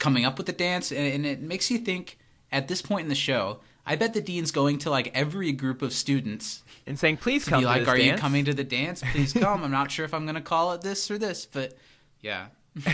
coming 0.00 0.24
up 0.24 0.36
with 0.36 0.46
the 0.48 0.52
dance, 0.52 0.90
and, 0.90 1.14
and 1.14 1.24
it 1.24 1.40
makes 1.40 1.70
you 1.70 1.78
think 1.78 2.18
at 2.50 2.66
this 2.66 2.82
point 2.82 3.04
in 3.04 3.08
the 3.08 3.14
show. 3.14 3.60
I 3.86 3.96
bet 3.96 4.12
the 4.12 4.20
dean's 4.20 4.50
going 4.50 4.78
to 4.78 4.90
like 4.90 5.10
every 5.14 5.52
group 5.52 5.80
of 5.82 5.92
students 5.92 6.62
And 6.86 6.98
saying, 6.98 7.16
"Please 7.18 7.44
come 7.48 7.60
be 7.60 7.64
to 7.64 7.70
like, 7.70 7.88
"Are 7.88 7.96
you 7.96 8.14
coming 8.16 8.44
to 8.46 8.54
the 8.54 8.64
dance? 8.64 9.02
Please 9.12 9.32
come." 9.44 9.62
I'm 9.64 9.70
not 9.70 9.90
sure 9.90 10.04
if 10.04 10.12
I'm 10.12 10.24
going 10.24 10.34
to 10.34 10.40
call 10.40 10.72
it 10.72 10.82
this 10.82 11.10
or 11.10 11.18
this, 11.18 11.46
but 11.46 11.76
yeah. 12.20 12.46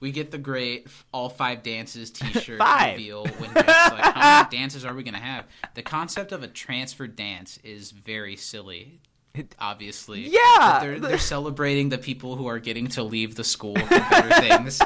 we 0.00 0.12
get 0.12 0.30
the 0.30 0.38
great 0.38 0.86
all 1.12 1.28
five 1.28 1.62
dances 1.62 2.10
T-shirt 2.12 2.58
Five. 2.58 2.96
reveal 2.96 3.26
when 3.26 3.52
like, 3.54 3.66
"How 3.66 4.42
many 4.42 4.56
dances 4.56 4.84
are 4.84 4.94
we 4.94 5.02
going 5.02 5.14
to 5.14 5.20
have?" 5.20 5.46
The 5.74 5.82
concept 5.82 6.32
of 6.32 6.42
a 6.42 6.48
transfer 6.48 7.06
dance 7.06 7.58
is 7.64 7.90
very 7.90 8.36
silly. 8.36 9.00
Obviously, 9.60 10.28
Yeah. 10.28 10.38
But 10.58 10.80
they're, 10.80 11.00
they're 11.00 11.18
celebrating 11.18 11.90
the 11.90 11.98
people 11.98 12.34
who 12.34 12.46
are 12.48 12.58
getting 12.58 12.88
to 12.88 13.04
leave 13.04 13.36
the 13.36 13.44
school 13.44 13.76
for 13.76 13.88
better 13.88 14.40
things. 14.40 14.80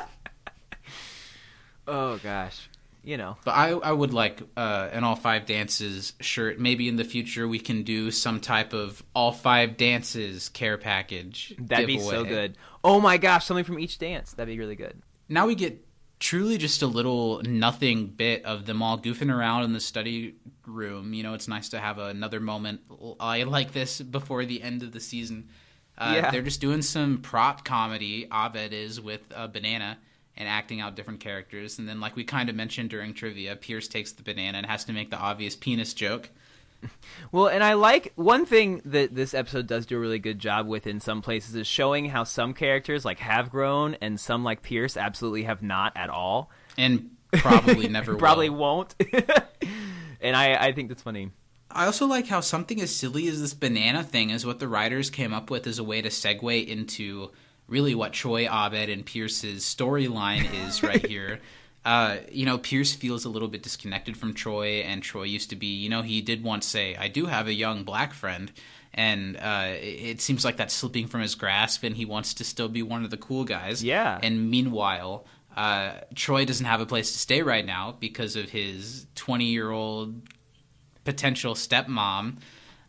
Oh 1.87 2.19
gosh, 2.19 2.69
you 3.03 3.17
know. 3.17 3.37
But 3.45 3.53
I, 3.53 3.71
I 3.71 3.93
would 3.93 4.13
like 4.15 4.43
uh, 4.57 4.89
an 4.93 5.05
all 5.05 5.17
five 5.17 5.47
dances 5.47 6.13
shirt. 6.21 6.59
Maybe 6.59 6.89
in 6.89 6.97
the 6.97 7.05
future 7.05 7.47
we 7.49 7.59
can 7.59 7.83
do 7.83 8.11
some 8.11 8.41
type 8.41 8.73
of 8.73 9.03
all 9.15 9.33
five 9.33 9.77
dances 9.77 10.49
care 10.49 10.79
package. 10.79 11.55
That'd 11.59 11.87
be 11.87 11.99
so 11.99 12.25
good. 12.25 12.57
Oh 12.85 13.01
my 13.01 13.19
gosh, 13.19 13.45
something 13.47 13.65
from 13.65 13.79
each 13.79 13.99
dance. 13.99 14.33
That'd 14.33 14.53
be 14.55 14.59
really 14.59 14.77
good. 14.77 15.03
Now 15.29 15.47
we 15.47 15.55
get 15.55 15.85
truly 16.21 16.57
just 16.57 16.83
a 16.83 16.87
little 16.87 17.43
nothing 17.43 18.07
bit 18.07 18.45
of 18.45 18.65
them 18.67 18.81
all 18.81 18.97
goofing 18.97 19.33
around 19.35 19.65
in 19.65 19.73
the 19.73 19.81
study 19.81 20.37
room. 20.67 21.13
You 21.15 21.25
know, 21.25 21.35
it's 21.35 21.49
nice 21.49 21.71
to 21.71 21.81
have 21.81 21.99
another 21.99 22.39
moment 22.39 22.83
I 23.19 23.43
like 23.43 23.73
this 23.73 24.01
before 24.01 24.45
the 24.45 24.63
end 24.63 24.85
of 24.85 24.93
the 24.93 25.01
season. 25.01 25.49
Uh, 25.99 26.13
Yeah. 26.17 26.31
They're 26.31 26.43
just 26.43 26.61
doing 26.61 26.83
some 26.83 27.19
prop 27.19 27.65
comedy. 27.65 28.29
Abed 28.31 28.73
is 28.73 29.01
with 29.01 29.23
a 29.35 29.49
banana 29.49 29.99
and 30.37 30.49
acting 30.49 30.81
out 30.81 30.97
different 30.97 31.21
characters. 31.21 31.79
And 31.79 31.89
then, 31.89 32.01
like 32.01 32.17
we 32.17 32.25
kind 32.25 32.49
of 32.49 32.55
mentioned 32.57 32.91
during 32.91 33.15
trivia, 33.15 33.57
Pierce 33.57 33.89
takes 33.89 34.13
the 34.13 34.23
banana 34.23 34.59
and 34.59 34.67
has 34.67 34.85
to 34.85 34.93
make 34.93 35.11
the 35.11 35.19
obvious 35.19 35.57
penis 35.57 35.95
joke. 35.95 36.31
Well, 37.31 37.47
and 37.47 37.63
I 37.63 37.75
like 37.75 38.13
one 38.17 38.45
thing 38.45 38.83
that 38.87 39.15
this 39.15 39.35
episode 39.35 39.69
does 39.69 39.87
do 39.87 39.97
a 39.97 40.01
really 40.01 40.19
good 40.19 40.41
job 40.41 40.67
with 40.67 40.87
in 40.89 40.99
some 40.99 41.23
places 41.23 41.55
is 41.55 41.67
showing 41.69 42.07
how 42.07 42.25
some 42.25 42.53
characters 42.55 43.05
like 43.05 43.21
have 43.21 43.51
grown 43.51 43.95
and 44.01 44.19
some 44.19 44.43
like 44.43 44.63
Pierce 44.63 44.97
absolutely 44.97 45.45
have 45.45 45.63
not 45.63 45.93
at 45.97 46.11
all. 46.11 46.51
And 46.77 47.11
probably 47.35 47.89
never 47.89 48.17
Probably 48.17 48.51
will. 48.51 48.59
won't. 48.59 48.95
and 50.21 50.37
I 50.37 50.57
I 50.57 50.73
think 50.73 50.89
that's 50.89 51.03
funny. 51.03 51.31
I 51.71 51.87
also 51.87 52.07
like 52.07 52.27
how 52.27 52.41
something 52.41 52.81
as 52.81 52.95
silly 52.95 53.29
as 53.29 53.41
this 53.41 53.55
banana 53.55 54.03
thing 54.03 54.31
is 54.31 54.45
what 54.45 54.59
the 54.59 54.69
writers 54.69 55.09
came 55.09 55.33
up 55.33 55.51
with 55.51 55.67
as 55.69 55.79
a 55.79 55.85
way 55.85 56.03
to 56.03 56.09
segue 56.09 56.67
into 56.67 57.31
really 57.73 57.95
what 57.95 58.13
Troy 58.13 58.47
Abed 58.47 58.89
and 58.89 59.05
Pierce's 59.05 59.65
storyline 59.65 60.47
is 60.67 60.83
right 60.83 61.05
here. 61.05 61.41
Uh, 61.85 62.19
you 62.31 62.47
know, 62.47 62.59
Pierce 62.59 62.95
feels 62.95 63.25
a 63.25 63.29
little 63.29 63.49
bit 63.49 63.65
disconnected 63.65 64.17
from 64.17 64.35
Troy, 64.35 64.83
and 64.83 65.03
Troy 65.03 65.25
used 65.25 65.51
to 65.51 65.57
be, 65.57 65.67
you 65.67 65.89
know, 65.89 66.03
he 66.03 66.21
did 66.21 66.45
once 66.45 66.65
say, 66.65 66.95
I 66.95 67.09
do 67.09 67.27
have 67.27 67.49
a 67.49 67.53
young 67.53 67.83
black 67.83 68.15
friend. 68.15 68.53
And 68.95 69.37
uh, 69.37 69.71
it 69.81 70.21
seems 70.21 70.45
like 70.45 70.59
that's 70.59 70.75
slipping 70.75 71.09
from 71.09 71.23
his 71.23 71.35
grasp, 71.35 71.83
and 71.83 71.97
he 71.97 72.05
wants 72.05 72.35
to 72.35 72.45
still 72.45 72.69
be 72.69 72.83
one 72.83 73.03
of 73.03 73.11
the 73.11 73.17
cool 73.17 73.43
guys. 73.43 73.83
Yeah. 73.83 74.17
And 74.23 74.49
meanwhile, 74.49 75.27
uh, 75.57 75.95
Troy 76.15 76.45
doesn't 76.45 76.67
have 76.67 76.81
a 76.81 76.87
place 76.87 77.11
to 77.13 77.19
stay 77.19 77.43
right 77.43 77.65
now 77.65 77.97
because 77.99 78.37
of 78.37 78.51
his 78.51 79.07
20 79.17 79.47
year 79.47 79.71
old 79.71 80.23
potential 81.05 81.55
stepmom. 81.55 82.37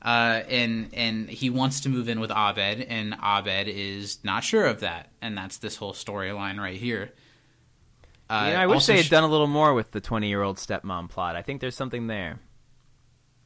Uh, 0.04 0.42
and 0.50 0.90
and 0.94 1.30
he 1.30 1.50
wants 1.50 1.82
to 1.82 1.90
move 1.90 2.10
in 2.10 2.20
with 2.20 2.30
Abed, 2.30 2.82
and 2.90 3.16
Abed 3.24 3.70
is 3.70 4.20
not 4.24 4.44
sure 4.44 4.66
of 4.66 4.82
that, 4.82 5.10
and 5.22 5.38
that's 5.38 5.58
this 5.58 5.78
whole 5.78 5.94
storyline 5.94 6.60
right 6.60 6.76
here. 6.76 7.14
Uh, 8.30 8.50
know, 8.50 8.56
I 8.56 8.68
wish 8.68 8.86
they 8.86 8.98
had 8.98 9.06
sh- 9.06 9.10
done 9.10 9.24
a 9.24 9.28
little 9.28 9.48
more 9.48 9.74
with 9.74 9.92
the 9.92 10.02
20 10.02 10.28
year 10.28 10.42
old 10.42 10.58
stepmom 10.58 11.10
plot. 11.10 11.36
I 11.36 11.42
think 11.42 11.62
there's 11.62 11.76
something 11.76 12.08
there. 12.08 12.40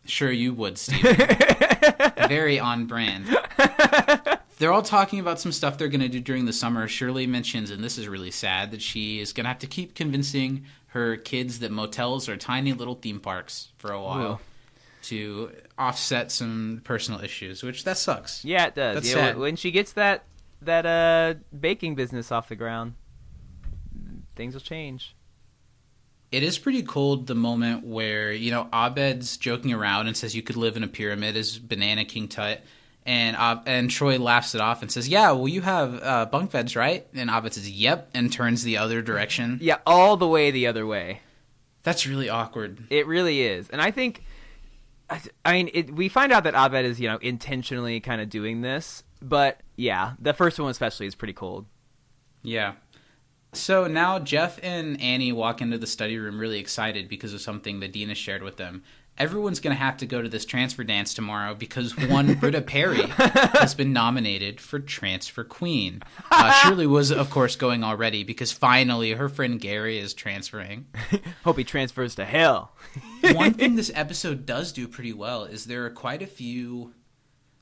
Sure, 0.06 0.32
you 0.32 0.54
would, 0.54 0.78
Steven. 0.78 1.18
Very 2.28 2.60
on 2.60 2.86
brand. 2.86 3.28
They're 4.58 4.72
all 4.72 4.82
talking 4.82 5.20
about 5.20 5.40
some 5.40 5.52
stuff 5.52 5.78
they're 5.78 5.90
going 5.90 6.02
to 6.02 6.08
do 6.08 6.20
during 6.20 6.46
the 6.46 6.54
summer. 6.54 6.88
Shirley 6.88 7.28
mentions, 7.28 7.70
and 7.70 7.84
this 7.84 7.98
is 7.98 8.08
really 8.08 8.32
sad, 8.32 8.72
that 8.72 8.82
she 8.82 9.20
is 9.20 9.34
going 9.34 9.44
to 9.44 9.50
have 9.50 9.60
to 9.60 9.68
keep 9.68 9.94
convincing 9.94 10.66
her 10.88 11.18
kids 11.18 11.60
that 11.60 11.72
motels 11.72 12.28
are 12.28 12.38
tiny 12.38 12.74
little 12.74 12.96
theme 12.96 13.20
parks 13.20 13.70
for 13.78 13.92
a 13.92 14.02
while 14.02 14.32
Ooh. 14.34 14.40
To 15.10 15.52
offset 15.78 16.32
some 16.32 16.82
personal 16.84 17.24
issues, 17.24 17.64
which 17.64 17.84
that 17.84 17.98
sucks. 17.98 18.44
Yeah, 18.46 18.68
it 18.68 18.76
does. 18.76 18.96
That's 18.96 19.10
yeah, 19.10 19.16
sad. 19.16 19.38
when 19.38 19.56
she 19.56 19.72
gets 19.72 19.94
that 19.94 20.24
that 20.62 20.86
uh 20.86 21.36
baking 21.58 21.96
business 21.96 22.32
off 22.32 22.50
the 22.50 22.56
ground, 22.56 22.96
things 24.36 24.54
will 24.54 24.62
change. 24.62 25.16
It 26.32 26.44
is 26.44 26.58
pretty 26.58 26.84
cold 26.84 27.28
the 27.28 27.36
moment 27.36 27.86
where, 27.86 28.34
you 28.34 28.52
know, 28.52 28.68
Abed's 28.74 29.38
joking 29.38 29.74
around 29.74 30.08
and 30.08 30.18
says 30.18 30.36
you 30.36 30.42
could 30.42 30.58
live 30.58 30.76
in 30.76 30.84
a 30.84 30.88
pyramid 30.88 31.38
as 31.38 31.58
Banana 31.58 32.04
King 32.04 32.28
Tut. 32.28 32.62
And 33.06 33.38
Ab- 33.38 33.64
and 33.66 33.90
Troy 33.90 34.20
laughs 34.20 34.54
it 34.54 34.60
off 34.60 34.82
and 34.82 34.92
says, 34.92 35.08
"Yeah, 35.08 35.32
well, 35.32 35.48
you 35.48 35.62
have 35.62 36.04
uh, 36.04 36.26
bunk 36.26 36.52
beds, 36.52 36.76
right?" 36.76 37.08
And 37.14 37.30
Abed 37.30 37.54
says, 37.54 37.72
"Yep," 37.72 38.10
and 38.14 38.34
turns 38.34 38.64
the 38.64 38.78
other 38.78 39.02
direction. 39.02 39.60
Yeah, 39.62 39.78
all 39.88 40.18
the 40.18 40.28
way 40.28 40.52
the 40.52 40.68
other 40.68 40.86
way. 40.86 41.22
That's 41.84 42.06
really 42.06 42.28
awkward. 42.28 42.84
It 42.90 43.08
really 43.08 43.44
is, 43.44 43.70
and 43.70 43.82
I 43.82 43.92
think, 43.92 44.26
I, 45.10 45.54
mean, 45.54 45.70
it, 45.74 45.94
we 45.96 46.10
find 46.10 46.32
out 46.32 46.44
that 46.44 46.54
Abed 46.54 46.86
is 46.86 47.00
you 47.00 47.08
know 47.08 47.18
intentionally 47.18 48.00
kind 48.00 48.22
of 48.22 48.30
doing 48.30 48.62
this, 48.62 49.04
but 49.22 49.62
yeah, 49.76 50.14
the 50.20 50.34
first 50.34 50.60
one 50.60 50.70
especially 50.70 51.08
is 51.08 51.16
pretty 51.16 51.34
cold. 51.34 51.66
Yeah. 52.44 52.74
So 53.54 53.88
now 53.88 54.20
Jeff 54.20 54.60
and 54.62 55.02
Annie 55.02 55.32
walk 55.32 55.62
into 55.62 55.78
the 55.78 55.88
study 55.88 56.18
room 56.18 56.40
really 56.40 56.60
excited 56.60 57.08
because 57.08 57.34
of 57.34 57.42
something 57.42 57.80
that 57.80 57.94
Dina 57.94 58.14
shared 58.14 58.44
with 58.44 58.58
them. 58.58 58.84
Everyone's 59.18 59.60
going 59.60 59.76
to 59.76 59.82
have 59.82 59.98
to 59.98 60.06
go 60.06 60.22
to 60.22 60.30
this 60.30 60.46
transfer 60.46 60.84
dance 60.84 61.14
tomorrow 61.14 61.56
because 61.56 61.96
one 61.98 62.34
Britta 62.40 62.62
Perry 62.62 63.02
has 63.08 63.74
been 63.76 63.94
nominated 63.94 64.60
for 64.62 64.80
Transfer 64.80 65.44
Queen. 65.44 66.02
Uh, 66.32 66.52
Shirley 66.62 66.88
was, 66.88 67.12
of 67.12 67.30
course, 67.30 67.56
going 67.56 67.84
already 67.84 68.24
because 68.24 68.52
finally 68.52 69.12
her 69.14 69.30
friend 69.30 69.60
Gary 69.60 69.98
is 70.00 70.14
transferring. 70.14 70.86
Hope 71.44 71.58
he 71.58 71.64
transfers 71.64 72.16
to 72.16 72.26
hell. 72.26 72.72
One 73.34 73.54
thing 73.54 73.76
this 73.76 73.92
episode 73.96 74.46
does 74.46 74.72
do 74.72 74.88
pretty 74.88 75.14
well 75.14 75.46
is 75.46 75.66
there 75.66 75.86
are 75.86 75.90
quite 75.90 76.22
a 76.22 76.28
few 76.28 76.94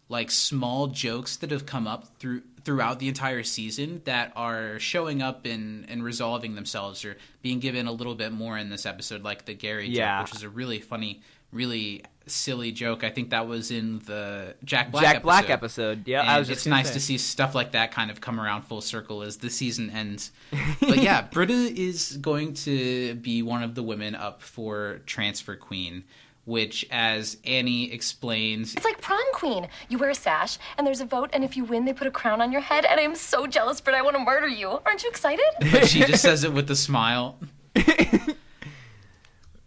like 0.08 0.30
small 0.30 0.88
jokes 0.88 1.38
that 1.38 1.50
have 1.52 1.66
come 1.66 1.88
up 1.88 2.06
through 2.20 2.44
throughout 2.64 3.00
the 3.00 3.08
entire 3.08 3.42
season 3.44 4.02
that 4.06 4.32
are 4.36 4.78
showing 4.78 5.22
up 5.22 5.46
and 5.46 5.90
and 5.90 6.04
resolving 6.04 6.54
themselves 6.54 7.04
or 7.04 7.18
being 7.42 7.60
given 7.60 7.88
a 7.88 7.92
little 7.92 8.14
bit 8.14 8.32
more 8.32 8.56
in 8.56 8.70
this 8.70 8.86
episode 8.86 9.24
like 9.24 9.46
the 9.46 9.54
Gary 9.56 9.88
Yeah. 9.88 10.20
joke 10.20 10.28
which 10.28 10.36
is 10.36 10.44
a 10.44 10.50
really 10.50 10.80
funny 10.80 11.22
really 11.56 12.04
silly 12.28 12.72
joke 12.72 13.04
I 13.04 13.12
think 13.12 13.30
that 13.30 13.48
was 13.48 13.70
in 13.70 14.00
the 14.00 14.56
Jack 14.64 14.90
Black 14.92 15.04
Jack 15.04 15.16
episode. 15.18 15.24
Black 15.24 15.50
episode. 15.52 16.08
Yeah, 16.08 16.22
And 16.22 16.30
I 16.32 16.40
was 16.40 16.48
just 16.48 16.62
it's 16.62 16.66
nice 16.68 16.88
say. 16.88 16.94
to 16.96 17.00
see 17.00 17.18
stuff 17.20 17.54
like 17.54 17.74
that 17.74 17.92
kind 17.92 18.10
of 18.10 18.20
come 18.20 18.40
around 18.42 18.64
full 18.64 18.82
circle 18.82 19.22
as 19.22 19.38
the 19.38 19.50
season 19.50 19.90
ends. 19.92 20.32
But 20.80 20.98
yeah, 21.04 21.22
Britta 21.22 21.54
is 21.54 22.18
going 22.18 22.56
to 22.66 23.14
be 23.16 23.42
one 23.44 23.62
of 23.64 23.76
the 23.76 23.84
women 23.84 24.16
up 24.16 24.42
for 24.42 25.02
Transfer 25.06 25.56
Queen, 25.56 26.04
which, 26.46 26.84
as 26.92 27.38
Annie 27.46 27.92
explains, 27.92 28.74
It's 28.76 28.86
like 28.86 29.02
prom 29.02 29.24
queen. 29.34 29.68
You 29.90 29.98
wear 30.00 30.10
a 30.10 30.16
sash, 30.16 30.58
and 30.78 30.86
there's 30.86 31.02
a 31.02 31.06
vote, 31.06 31.30
and 31.34 31.44
if 31.44 31.56
you 31.56 31.64
win, 31.64 31.86
they 31.86 31.94
put 31.94 32.08
a 32.08 32.12
crown 32.12 32.42
on 32.42 32.52
your 32.52 32.62
head. 32.62 32.86
And 32.86 33.00
I'm 33.00 33.16
so 33.16 33.46
jealous, 33.48 33.82
but 33.82 33.94
I 33.94 34.02
want 34.02 34.16
to 34.16 34.24
murder 34.24 34.48
you. 34.48 34.80
Aren't 34.86 35.04
you 35.04 35.10
excited? 35.10 35.46
but 35.72 35.88
she 35.88 36.00
just 36.06 36.22
says 36.24 36.44
it 36.44 36.54
with 36.54 36.70
a 36.72 36.76
smile. 36.76 37.38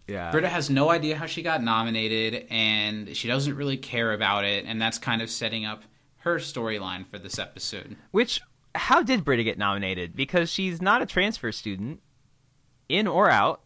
Yeah. 0.09 0.31
Britta 0.31 0.49
has 0.49 0.69
no 0.69 0.89
idea 0.89 1.15
how 1.15 1.25
she 1.25 1.41
got 1.41 1.63
nominated, 1.63 2.47
and 2.49 3.15
she 3.15 3.27
doesn't 3.27 3.55
really 3.55 3.77
care 3.77 4.13
about 4.13 4.43
it, 4.43 4.65
and 4.65 4.81
that's 4.81 4.97
kind 4.97 5.21
of 5.21 5.29
setting 5.29 5.65
up 5.65 5.83
her 6.17 6.37
storyline 6.37 7.05
for 7.07 7.19
this 7.19 7.39
episode. 7.39 7.95
Which, 8.11 8.41
how 8.75 9.01
did 9.03 9.23
Britta 9.23 9.43
get 9.43 9.57
nominated? 9.57 10.15
Because 10.15 10.49
she's 10.49 10.81
not 10.81 11.01
a 11.01 11.05
transfer 11.05 11.51
student, 11.51 12.01
in 12.89 13.07
or 13.07 13.29
out. 13.29 13.61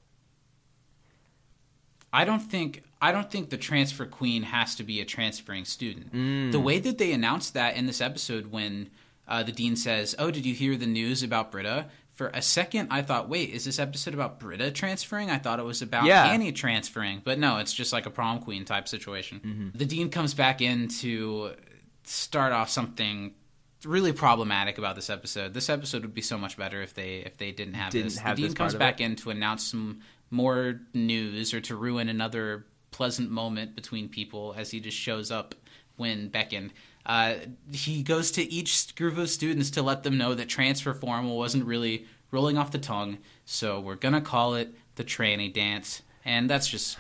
I 2.12 2.26
don't 2.26 2.42
think 2.42 2.84
I 3.02 3.12
don't 3.12 3.32
think 3.32 3.50
the 3.50 3.58
transfer 3.58 4.06
queen 4.06 4.44
has 4.44 4.76
to 4.76 4.84
be 4.84 5.02
a 5.02 5.06
transferring 5.06 5.66
student. 5.66 6.14
Mm. 6.14 6.52
The 6.52 6.60
way 6.60 6.80
that 6.80 6.98
they 7.00 7.12
announced 7.12 7.54
that 7.56 7.76
in 7.76 7.88
this 7.88 8.00
episode, 8.02 8.52
when 8.52 8.90
uh, 9.28 9.42
the 9.42 9.52
dean 9.52 9.76
says, 9.76 10.14
"Oh, 10.20 10.30
did 10.30 10.46
you 10.46 10.54
hear 10.54 10.78
the 10.78 10.86
news 10.86 11.24
about 11.24 11.52
Britta?" 11.52 11.88
For 12.14 12.28
a 12.28 12.42
second, 12.44 12.90
I 12.92 13.02
thought, 13.02 13.28
"Wait, 13.28 13.50
is 13.50 13.66
this 13.66 13.80
episode 13.80 14.14
about 14.14 14.40
Britta 14.40 14.70
transferring?" 14.72 15.32
I 15.32 15.40
thought 15.40 15.60
it 15.60 15.64
was 15.66 15.82
about 15.82 16.06
Yeah. 16.06 16.26
Annie 16.26 16.52
transferring, 16.52 17.22
but 17.24 17.40
no, 17.40 17.58
it's 17.58 17.74
just 17.74 17.92
like 17.92 18.06
a 18.06 18.12
prom 18.12 18.40
queen 18.40 18.66
type 18.66 18.88
situation. 18.88 19.40
Mm-hmm. 19.44 19.78
The 19.78 19.86
dean 19.86 20.10
comes 20.10 20.34
back 20.36 20.62
in 20.62 20.90
to 21.00 21.56
start 22.04 22.54
off 22.54 22.70
something 22.70 23.34
really 23.84 24.14
problematic 24.14 24.78
about 24.78 24.96
this 24.96 25.10
episode. 25.10 25.54
This 25.54 25.70
episode 25.70 26.04
would 26.04 26.14
be 26.14 26.22
so 26.22 26.38
much 26.38 26.56
better 26.56 26.82
if 26.82 26.94
they 26.94 27.18
if 27.18 27.38
they 27.38 27.52
didn't 27.52 27.74
have 27.76 27.92
Didn't 27.92 28.10
this. 28.10 28.18
have 28.20 28.36
the 28.36 28.44
dean 28.44 28.50
this 28.52 28.58
comes 28.58 28.76
back 28.76 29.02
it. 29.02 29.06
in 29.06 29.16
to 29.18 29.30
announce 29.32 29.64
some 29.64 30.02
more 30.30 30.82
news 30.94 31.54
or 31.54 31.62
to 31.62 31.76
ruin 31.76 32.10
another 32.10 32.66
pleasant 32.92 33.32
moment 33.32 33.76
between 33.76 34.08
people 34.08 34.54
as 34.58 34.70
he 34.72 34.80
just 34.80 34.98
shows 34.98 35.32
up 35.32 35.56
when 35.96 36.28
beckoned. 36.30 36.72
Uh, 37.06 37.36
he 37.72 38.02
goes 38.04 38.32
to 38.32 38.44
each 38.52 38.96
group 38.96 39.18
of 39.18 39.30
students 39.30 39.70
to 39.72 39.82
let 39.82 40.04
them 40.04 40.18
know 40.18 40.34
that 40.34 40.48
transfer 40.48 40.94
formal 40.94 41.38
wasn't 41.38 41.66
really 41.66 42.06
rolling 42.32 42.58
off 42.58 42.72
the 42.72 42.78
tongue, 42.78 43.18
so 43.46 43.80
we're 43.80 43.96
gonna 43.96 44.22
call 44.22 44.56
it 44.56 44.74
the 44.96 45.04
tranny 45.04 45.52
dance, 45.54 46.02
and 46.24 46.50
that's 46.50 46.68
just 46.68 46.98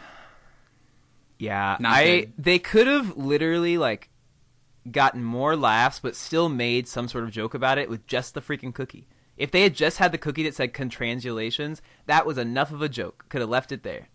Yeah, 1.39 1.77
I 1.83 2.03
good. 2.21 2.33
they 2.37 2.59
could 2.59 2.87
have 2.87 3.17
literally 3.17 3.77
like 3.77 4.09
gotten 4.91 5.23
more 5.23 5.55
laughs, 5.55 5.99
but 5.99 6.15
still 6.15 6.49
made 6.49 6.87
some 6.87 7.07
sort 7.07 7.23
of 7.23 7.31
joke 7.31 7.53
about 7.53 7.77
it 7.77 7.89
with 7.89 8.05
just 8.05 8.33
the 8.33 8.41
freaking 8.41 8.73
cookie. 8.73 9.07
If 9.37 9.49
they 9.51 9.63
had 9.63 9.73
just 9.73 9.97
had 9.97 10.11
the 10.11 10.17
cookie 10.17 10.43
that 10.43 10.53
said 10.55 10.73
"contransulations," 10.73 11.81
that 12.05 12.25
was 12.25 12.37
enough 12.37 12.71
of 12.71 12.81
a 12.81 12.89
joke. 12.89 13.25
Could 13.29 13.41
have 13.41 13.49
left 13.49 13.71
it 13.71 13.83
there, 13.83 14.09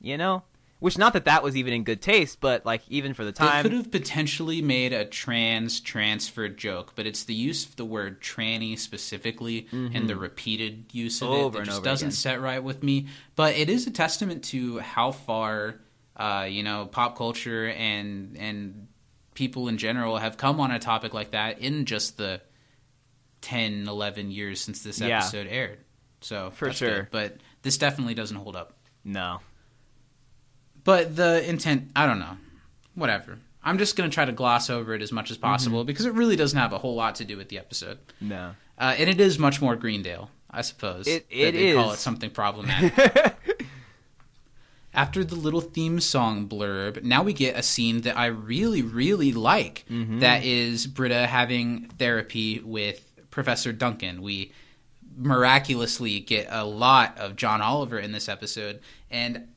you 0.00 0.16
know. 0.16 0.42
Which 0.78 0.98
not 0.98 1.14
that 1.14 1.24
that 1.24 1.42
was 1.42 1.56
even 1.56 1.72
in 1.72 1.84
good 1.84 2.02
taste, 2.02 2.38
but 2.40 2.66
like 2.66 2.82
even 2.90 3.14
for 3.14 3.24
the 3.24 3.32
They 3.32 3.38
time, 3.46 3.62
could 3.62 3.72
have 3.72 3.90
potentially 3.90 4.60
made 4.60 4.92
a 4.92 5.06
trans 5.06 5.80
transfer 5.80 6.48
joke, 6.50 6.92
but 6.94 7.06
it's 7.06 7.24
the 7.24 7.32
use 7.34 7.64
of 7.64 7.76
the 7.76 7.84
word 7.86 8.20
tranny 8.20 8.78
specifically 8.78 9.68
and 9.72 10.06
the 10.08 10.16
repeated 10.16 10.84
use 10.92 11.22
of 11.22 11.28
Mm-hmm. 11.28 11.40
Over 11.44 11.58
it 11.58 11.64
that 11.64 11.70
just 11.70 11.82
doesn't 11.82 12.08
again. 12.08 12.12
set 12.16 12.40
right 12.42 12.62
with 12.62 12.82
me. 12.82 13.06
But 13.36 13.56
it 13.56 13.70
is 13.70 13.86
a 13.86 13.90
testament 13.90 14.44
to 14.44 14.80
how 14.80 15.12
far, 15.12 15.76
uh, 16.14 16.46
you 16.48 16.62
know, 16.62 16.84
pop 16.86 17.16
culture 17.16 17.68
and 17.68 18.36
and 18.36 18.88
people 19.34 19.68
in 19.68 19.78
general 19.78 20.18
have 20.18 20.36
come 20.36 20.60
on 20.60 20.70
a 20.72 20.78
topic 20.78 21.14
like 21.14 21.30
that 21.30 21.58
in 21.60 21.86
just 21.86 22.16
the 22.18 22.40
10, 23.42 23.86
11 23.88 24.30
years 24.30 24.60
since 24.60 24.82
this 24.82 25.00
Yeah. 25.00 25.18
episode 25.18 25.46
aired. 25.46 25.78
So 26.20 26.50
For 26.50 26.72
sure. 26.72 26.96
good. 27.02 27.08
but 27.10 27.36
this 27.62 27.78
definitely 27.78 28.14
doesn't 28.14 28.36
hold 28.36 28.56
up. 28.56 28.74
no. 29.04 29.40
But 30.86 31.14
the 31.16 31.46
intent, 31.46 31.90
I 31.94 32.06
don't 32.06 32.18
know. 32.18 32.38
Whatever. 32.94 33.38
I'm 33.62 33.76
just 33.76 33.96
going 33.96 34.08
to 34.08 34.14
try 34.14 34.24
to 34.24 34.32
gloss 34.32 34.70
over 34.70 34.94
it 34.94 35.02
as 35.02 35.12
much 35.12 35.30
as 35.30 35.36
possible 35.36 35.80
Mm-hmm. 35.80 35.86
because 35.86 36.06
it 36.06 36.14
really 36.14 36.36
doesn't 36.36 36.58
have 36.58 36.72
a 36.72 36.78
whole 36.78 36.94
lot 36.94 37.16
to 37.16 37.24
do 37.26 37.36
with 37.36 37.48
the 37.50 37.58
episode. 37.58 37.98
No. 38.20 38.54
Uh, 38.78 38.94
and 38.96 39.10
it 39.10 39.20
is 39.20 39.38
much 39.38 39.60
more 39.60 39.74
Greendale, 39.76 40.30
I 40.50 40.62
suppose. 40.62 41.06
It- 41.06 41.26
it 41.28 41.52
they 41.52 41.74
call 41.74 41.90
it 41.92 41.98
something 41.98 42.30
problematic. 42.30 42.94
After 44.94 45.24
the 45.24 45.34
little 45.34 45.60
theme 45.60 46.00
song 46.00 46.48
blurb, 46.48 47.02
now 47.02 47.22
we 47.22 47.34
get 47.34 47.54
a 47.58 47.62
scene 47.62 48.00
that 48.02 48.16
I 48.16 48.26
really, 48.26 48.80
really 48.80 49.32
like. 49.32 49.84
Mm-hmm. 49.90 50.20
That 50.20 50.42
is 50.44 50.86
Britta 50.86 51.26
having 51.26 51.88
therapy 51.98 52.60
with 52.60 53.12
Professor 53.30 53.72
Duncan. 53.74 54.22
We 54.22 54.52
miraculously 55.18 56.20
get 56.20 56.46
a 56.50 56.64
lot 56.64 57.18
of 57.18 57.36
John 57.36 57.60
Oliver 57.60 57.98
in 57.98 58.12
this 58.12 58.26
episode, 58.28 58.80
and 59.10 59.48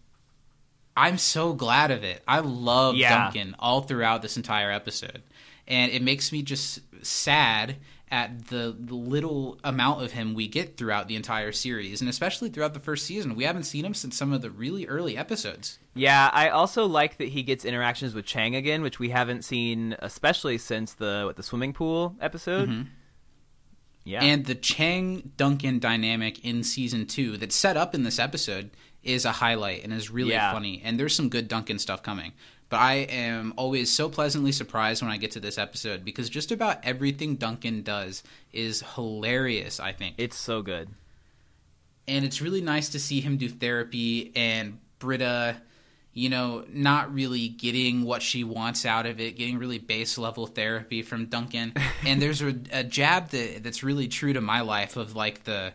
I'm 0.99 1.17
so 1.17 1.53
glad 1.53 1.91
of 1.91 2.03
it. 2.03 2.21
I 2.27 2.39
love 2.39 2.95
Yeah. 2.95 3.09
Duncan 3.31 3.55
all 3.59 3.81
throughout 3.81 4.21
this 4.21 4.37
entire 4.37 4.71
episode. 4.71 5.23
And 5.67 5.91
it 5.91 6.01
makes 6.01 6.31
me 6.31 6.41
just 6.41 6.79
sad 7.01 7.77
at 8.11 8.47
the, 8.47 8.75
the 8.77 8.95
little 8.95 9.59
amount 9.63 10.03
of 10.03 10.11
him 10.13 10.33
we 10.33 10.47
get 10.47 10.77
throughout 10.77 11.07
the 11.07 11.15
entire 11.15 11.51
series, 11.51 12.01
and 12.01 12.09
especially 12.09 12.49
throughout 12.49 12.73
the 12.73 12.79
first 12.79 13.05
season. 13.05 13.35
We 13.35 13.43
haven't 13.43 13.63
seen 13.65 13.85
him 13.85 13.93
since 13.93 14.17
some 14.17 14.33
of 14.33 14.41
the 14.41 14.49
really 14.49 14.87
early 14.87 15.15
episodes. 15.15 15.77
Yeah, 15.93 16.29
I 16.33 16.49
also 16.49 16.87
like 16.87 17.17
that 17.17 17.27
he 17.27 17.43
gets 17.43 17.65
interactions 17.65 18.15
with 18.15 18.25
Chang 18.25 18.55
again, 18.55 18.81
which 18.81 18.97
we 18.97 19.09
haven't 19.09 19.45
seen, 19.45 19.95
especially 19.99 20.57
since 20.57 20.93
the 20.93 21.23
what, 21.27 21.35
the 21.35 21.43
swimming 21.43 21.71
pool 21.71 22.15
episode. 22.19 22.67
Mm-hmm. 22.69 22.81
Yeah, 24.05 24.23
And 24.23 24.45
the 24.45 24.55
Chang 24.55 25.33
Duncan 25.37 25.77
dynamic 25.77 26.43
in 26.43 26.63
season 26.63 27.05
two 27.05 27.37
that's 27.37 27.55
set 27.55 27.77
up 27.77 27.93
in 27.93 28.03
this 28.03 28.17
episode 28.17 28.71
is 29.03 29.25
a 29.25 29.31
highlight 29.31 29.83
and 29.83 29.93
is 29.93 30.09
really 30.09 30.31
Yeah. 30.31 30.51
funny. 30.51 30.81
And 30.83 30.99
there's 30.99 31.15
some 31.15 31.29
good 31.29 31.47
Duncan 31.47 31.79
stuff 31.79 32.03
coming. 32.03 32.33
But 32.69 32.77
I 32.77 32.93
am 33.09 33.53
always 33.57 33.89
so 33.91 34.09
pleasantly 34.09 34.51
surprised 34.51 35.01
when 35.01 35.09
I 35.11 35.17
get 35.17 35.31
to 35.31 35.39
this 35.39 35.57
episode 35.57 36.05
because 36.05 36.29
just 36.29 36.51
about 36.51 36.77
everything 36.83 37.35
Duncan 37.35 37.81
does 37.81 38.21
is 38.53 38.83
hilarious, 38.95 39.79
I 39.79 39.91
think. 39.93 40.15
it's 40.19 40.37
so 40.37 40.61
good. 40.61 40.89
and 42.07 42.25
it's 42.25 42.41
really 42.41 42.61
nice 42.61 42.89
to 42.89 42.99
see 42.99 43.21
him 43.21 43.37
do 43.37 43.47
therapy 43.49 44.31
and 44.35 44.79
Britta, 44.99 45.57
you 46.13 46.27
know, 46.29 46.65
not 46.69 47.13
really 47.13 47.47
getting 47.49 48.03
what 48.03 48.21
she 48.23 48.43
wants 48.43 48.83
out 48.85 49.05
of 49.05 49.19
it, 49.19 49.37
getting 49.37 49.57
really 49.59 49.77
base 49.77 50.17
level 50.17 50.47
therapy 50.47 51.01
from 51.03 51.27
Duncan. 51.27 51.73
and 52.05 52.19
there's 52.21 52.41
a, 52.41 52.55
a 52.71 52.83
jab 52.83 53.29
that 53.29 53.63
that's 53.63 53.83
really 53.83 54.07
true 54.07 54.33
to 54.33 54.41
my 54.41 54.61
life 54.61 54.97
of 54.97 55.15
like 55.15 55.43
the 55.43 55.73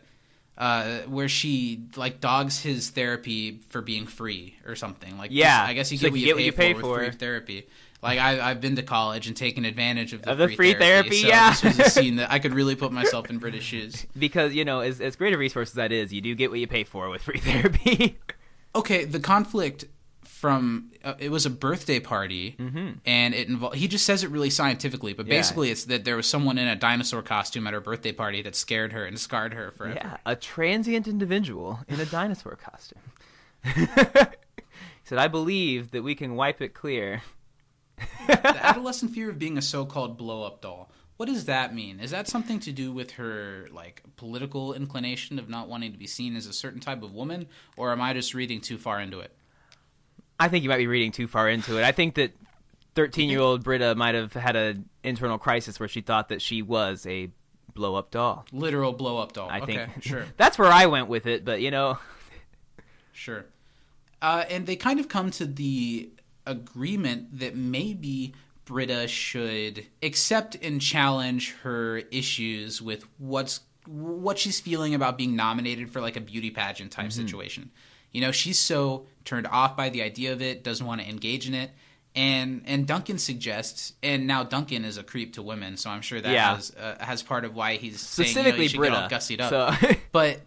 uh, 0.57 0.98
where 1.00 1.28
she 1.28 1.84
like 1.96 2.20
dogs 2.20 2.61
his 2.62 2.90
therapy 2.90 3.61
for 3.68 3.82
being 3.82 4.07
free 4.07 4.57
or 4.66 4.76
something 4.76 5.18
like 5.18 5.30
Yeah. 5.32 5.64
I 5.66 5.72
guess 5.74 5.90
you 5.90 5.98
get, 5.98 6.07
like 6.07 6.12
what, 6.12 6.20
you 6.20 6.26
get 6.26 6.36
what 6.36 6.44
you 6.44 6.52
pay 6.52 6.74
for, 6.74 6.80
for. 6.80 6.88
with 6.98 7.09
free 7.11 7.18
therapy. 7.18 7.66
Like 8.02 8.18
I, 8.18 8.50
I've 8.50 8.61
been 8.61 8.76
to 8.76 8.82
college 8.82 9.26
and 9.28 9.36
taken 9.36 9.64
advantage 9.64 10.12
of 10.12 10.22
the, 10.22 10.30
Of 10.32 10.38
the 10.38 10.46
free, 10.48 10.57
free 10.57 10.74
therapy, 10.74 11.22
so 11.22 11.28
yeah. 11.28 11.50
this 11.50 11.64
was 11.64 11.78
a 11.78 11.90
scene 11.90 12.16
that 12.16 12.30
I 12.30 12.38
could 12.38 12.52
really 12.52 12.76
put 12.76 12.92
myself 12.92 13.30
in 13.30 13.38
Britta's 13.38 13.64
shoes. 13.64 14.07
Because 14.18 14.52
you 14.55 14.64
know, 14.64 14.80
as 14.80 15.00
as 15.00 15.16
great 15.16 15.32
a 15.32 15.38
resource 15.38 15.70
as 15.70 15.74
that 15.74 15.90
is, 15.90 16.12
you 16.12 16.20
do 16.20 16.34
get 16.34 16.50
what 16.50 16.61
you 16.61 16.66
pay 16.66 16.84
for 16.84 17.09
with 17.09 17.22
free 17.22 17.40
therapy. 17.40 18.18
okay, 18.74 19.05
the 19.07 19.20
conflict 19.20 19.86
from 20.45 20.90
uh, 21.03 21.14
it 21.18 21.30
was 21.30 21.47
a 21.47 21.51
birthday 21.51 21.99
party, 22.01 22.55
and 23.07 23.34
it 23.34 23.49
involved. 23.49 23.76
He 23.76 23.88
just 23.88 24.05
says 24.05 24.22
it 24.24 24.28
really 24.30 24.51
scientifically, 24.51 25.14
but 25.14 25.24
Mm-hmm. 25.24 25.32
Yeah. 25.32 25.38
basically, 25.38 25.70
it's 25.70 25.84
that 25.84 26.05
there 26.05 26.16
was 26.16 26.26
someone 26.26 26.59
in 26.59 26.68
a 26.68 26.76
dinosaur 26.76 27.22
costume 27.22 27.66
at 27.66 27.72
her 27.72 27.80
birthday 27.80 28.12
party 28.12 28.42
that 28.42 28.55
scared 28.55 28.92
her 28.92 29.07
and 29.07 29.18
scarred 29.18 29.55
her 29.55 29.70
forever. 29.70 29.95
yeah, 29.97 30.16
a 30.26 30.36
transient 30.36 31.09
individual 31.09 31.80
in 31.88 31.99
a 31.99 32.05
dinosaur 32.05 32.57
costume. 32.57 33.01
he 33.74 33.86
said, 35.05 35.16
"I 35.18 35.28
believe 35.28 35.92
that 35.92 36.03
we 36.03 36.14
can 36.14 36.34
wipe 36.36 36.61
it 36.61 36.74
clear." 36.74 37.22
the 38.26 38.57
adolescent 38.66 39.12
fear 39.12 39.30
of 39.30 39.38
being 39.38 39.57
a 39.57 39.62
so-called 39.62 40.18
blow-up 40.18 40.61
doll. 40.61 40.90
What 41.16 41.26
does 41.26 41.45
that 41.45 41.74
mean? 41.74 42.01
Is 42.01 42.11
that 42.11 42.26
something 42.28 42.59
to 42.61 42.72
do 42.72 42.92
with 42.92 43.12
her 43.12 43.68
like 43.72 44.03
political 44.16 44.74
inclination 44.74 45.38
of 45.38 45.49
not 45.49 45.68
wanting 45.68 45.92
to 45.92 45.99
be 45.99 46.07
seen 46.09 46.34
as 46.36 46.47
a 46.47 46.53
certain 46.53 46.80
type 46.80 47.03
of 47.03 47.14
woman, 47.14 47.47
or 47.76 47.92
am 47.92 48.01
I 48.03 48.12
just 48.12 48.34
reading 48.34 48.61
too 48.61 48.76
far 48.78 49.01
into 49.01 49.20
it? 49.20 49.32
I 50.39 50.49
think 50.49 50.62
you 50.62 50.68
might 50.68 50.78
be 50.78 50.87
reading 50.87 51.12
too 51.12 51.28
far 51.28 51.49
into 51.49 51.78
it. 51.78 51.85
I 51.85 51.93
think 51.93 52.14
that 52.16 52.32
13 52.95 53.28
year 53.28 53.41
old 53.41 53.64
Britta 53.64 53.95
might 53.95 54.14
have 54.14 54.32
had 54.32 54.57
an 54.57 54.89
internal 55.03 55.39
crisis 55.39 55.78
where 55.78 55.89
she 55.89 56.01
thought 56.01 56.28
that 56.28 56.43
she 56.43 56.62
was 56.62 57.07
a 57.07 57.30
blow 57.74 57.95
up 57.97 58.11
doll. 58.11 58.45
Literal 58.53 58.93
blow 58.93 59.18
up 59.18 59.32
doll. 59.32 59.49
I 59.51 59.61
okay, 59.61 59.87
think 59.87 59.91
sure. 60.03 60.26
that's 60.37 60.59
where 60.59 60.70
I 60.70 60.87
went 60.87 61.09
with 61.09 61.26
it, 61.26 61.45
but 61.45 61.61
you 61.61 61.70
know, 61.70 61.99
Sure. 63.14 63.47
Uh, 64.20 64.45
and 64.51 64.66
they 64.66 64.76
kind 64.76 65.01
of 65.01 65.09
come 65.09 65.30
to 65.30 65.47
the 65.47 66.11
agreement 66.47 67.39
that 67.39 67.57
maybe 67.57 68.35
Britta 68.64 69.09
should 69.09 69.87
accept 70.03 70.57
and 70.57 70.80
challenge 70.80 71.55
her 71.62 71.99
issues 72.11 72.82
with 72.82 73.05
what's 73.18 73.61
what 73.87 74.39
she's 74.39 74.61
feeling 74.61 74.95
about 74.95 75.18
being 75.18 75.37
nominated 75.37 75.91
for 75.91 76.01
like 76.01 76.16
a 76.16 76.20
beauty 76.20 76.51
pageant 76.51 76.91
type 76.91 77.12
situation. 77.12 77.70
You 78.15 78.23
know, 78.23 78.33
she's 78.33 78.59
so 78.59 79.05
turned 79.27 79.47
off 79.49 79.77
by 79.77 79.91
the 79.91 80.01
idea 80.03 80.33
of 80.33 80.41
it, 80.41 80.65
doesn't 80.65 80.87
want 80.87 81.03
to 81.03 81.09
engage 81.09 81.47
in 81.47 81.53
it. 81.55 81.71
And 82.17 82.62
and 82.67 82.87
Duncan 82.87 83.19
suggests, 83.19 83.93
and 84.03 84.27
now 84.27 84.45
Duncan 84.45 84.85
is 84.85 84.97
a 84.99 85.03
creep 85.03 85.35
to 85.35 85.43
women, 85.43 85.77
so 85.77 85.91
I'm 85.91 86.01
sure 86.01 86.21
that 86.21 86.33
Yeah. 86.33 86.55
has 86.55 86.73
uh, 86.75 86.95
has 87.05 87.23
part 87.25 87.45
of 87.45 87.55
why 87.57 87.75
he's 87.77 88.01
saying 88.01 88.29
you, 88.29 88.35
know, 88.35 88.41
specifically 88.41 88.62
you 88.62 88.69
should 88.71 88.79
Britta. 88.79 88.95
get 88.95 89.03
all 89.03 89.09
gussied 89.19 89.41
up. 89.41 89.81
So 89.81 89.97
But 90.12 90.41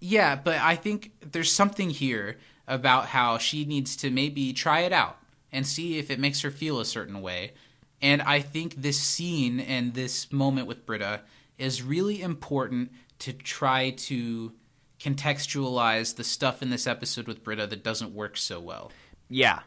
yeah, 0.00 0.34
but 0.36 0.56
I 0.58 0.76
think 0.76 1.10
there's 1.20 1.52
something 1.52 1.90
here 1.90 2.38
about 2.66 3.06
how 3.06 3.36
she 3.38 3.64
needs 3.64 3.96
to 3.96 4.10
maybe 4.10 4.52
try 4.52 4.80
it 4.80 4.92
out 4.92 5.18
and 5.52 5.66
see 5.66 5.98
if 5.98 6.10
it 6.10 6.18
makes 6.18 6.40
her 6.42 6.50
feel 6.50 6.80
a 6.80 6.84
certain 6.84 7.20
way. 7.20 7.52
And 8.00 8.22
I 8.22 8.40
think 8.40 8.76
this 8.80 8.98
scene 9.00 9.58
and 9.60 9.92
this 9.94 10.30
moment 10.32 10.66
with 10.68 10.86
Britta 10.86 11.20
is 11.58 11.82
really 11.82 12.22
important 12.22 12.92
to 13.20 13.32
try 13.32 13.90
to 13.90 14.52
contextualize 15.00 16.16
the 16.16 16.24
stuff 16.24 16.62
in 16.62 16.70
this 16.70 16.86
episode 16.86 17.26
with 17.26 17.42
Britta 17.44 17.66
that 17.66 17.82
doesn't 17.84 18.14
work 18.14 18.36
so 18.36 18.60
well. 18.60 18.90
Yeah. 19.28 19.60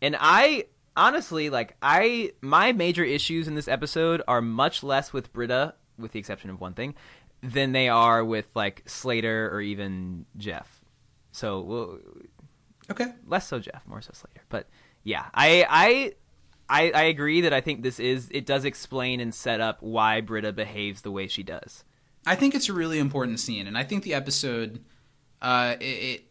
And 0.00 0.16
I 0.18 0.66
honestly 0.96 1.48
like 1.50 1.76
I 1.80 2.32
my 2.40 2.72
major 2.72 3.04
issues 3.04 3.48
in 3.48 3.54
this 3.54 3.68
episode 3.68 4.22
are 4.28 4.42
much 4.42 4.82
less 4.82 5.12
with 5.12 5.32
Britta, 5.32 5.74
with 5.98 6.12
the 6.12 6.18
exception 6.18 6.50
of 6.50 6.60
one 6.60 6.74
thing, 6.74 6.94
than 7.42 7.72
they 7.72 7.88
are 7.88 8.24
with 8.24 8.46
like 8.54 8.82
Slater 8.86 9.50
or 9.52 9.60
even 9.60 10.26
Jeff. 10.36 10.80
So 11.32 11.60
well, 11.60 11.98
Okay. 12.90 13.06
less 13.26 13.46
so 13.46 13.58
Jeff, 13.58 13.86
more 13.86 14.02
so 14.02 14.10
Slater. 14.12 14.42
But 14.48 14.68
yeah, 15.04 15.26
I 15.34 15.66
I 15.68 16.12
I, 16.68 16.90
I 16.92 17.02
agree 17.04 17.42
that 17.42 17.52
I 17.52 17.60
think 17.60 17.82
this 17.82 17.98
is 18.00 18.28
it 18.32 18.46
does 18.46 18.64
explain 18.64 19.20
and 19.20 19.34
set 19.34 19.60
up 19.60 19.78
why 19.80 20.20
Britta 20.20 20.52
behaves 20.52 21.02
the 21.02 21.10
way 21.10 21.26
she 21.26 21.42
does. 21.42 21.84
I 22.26 22.34
think 22.36 22.54
it's 22.54 22.68
a 22.68 22.72
really 22.72 22.98
important 22.98 23.40
scene, 23.40 23.66
and 23.66 23.76
I 23.76 23.84
think 23.84 24.04
the 24.04 24.14
episode 24.14 24.80
uh, 25.40 25.74
it, 25.80 26.24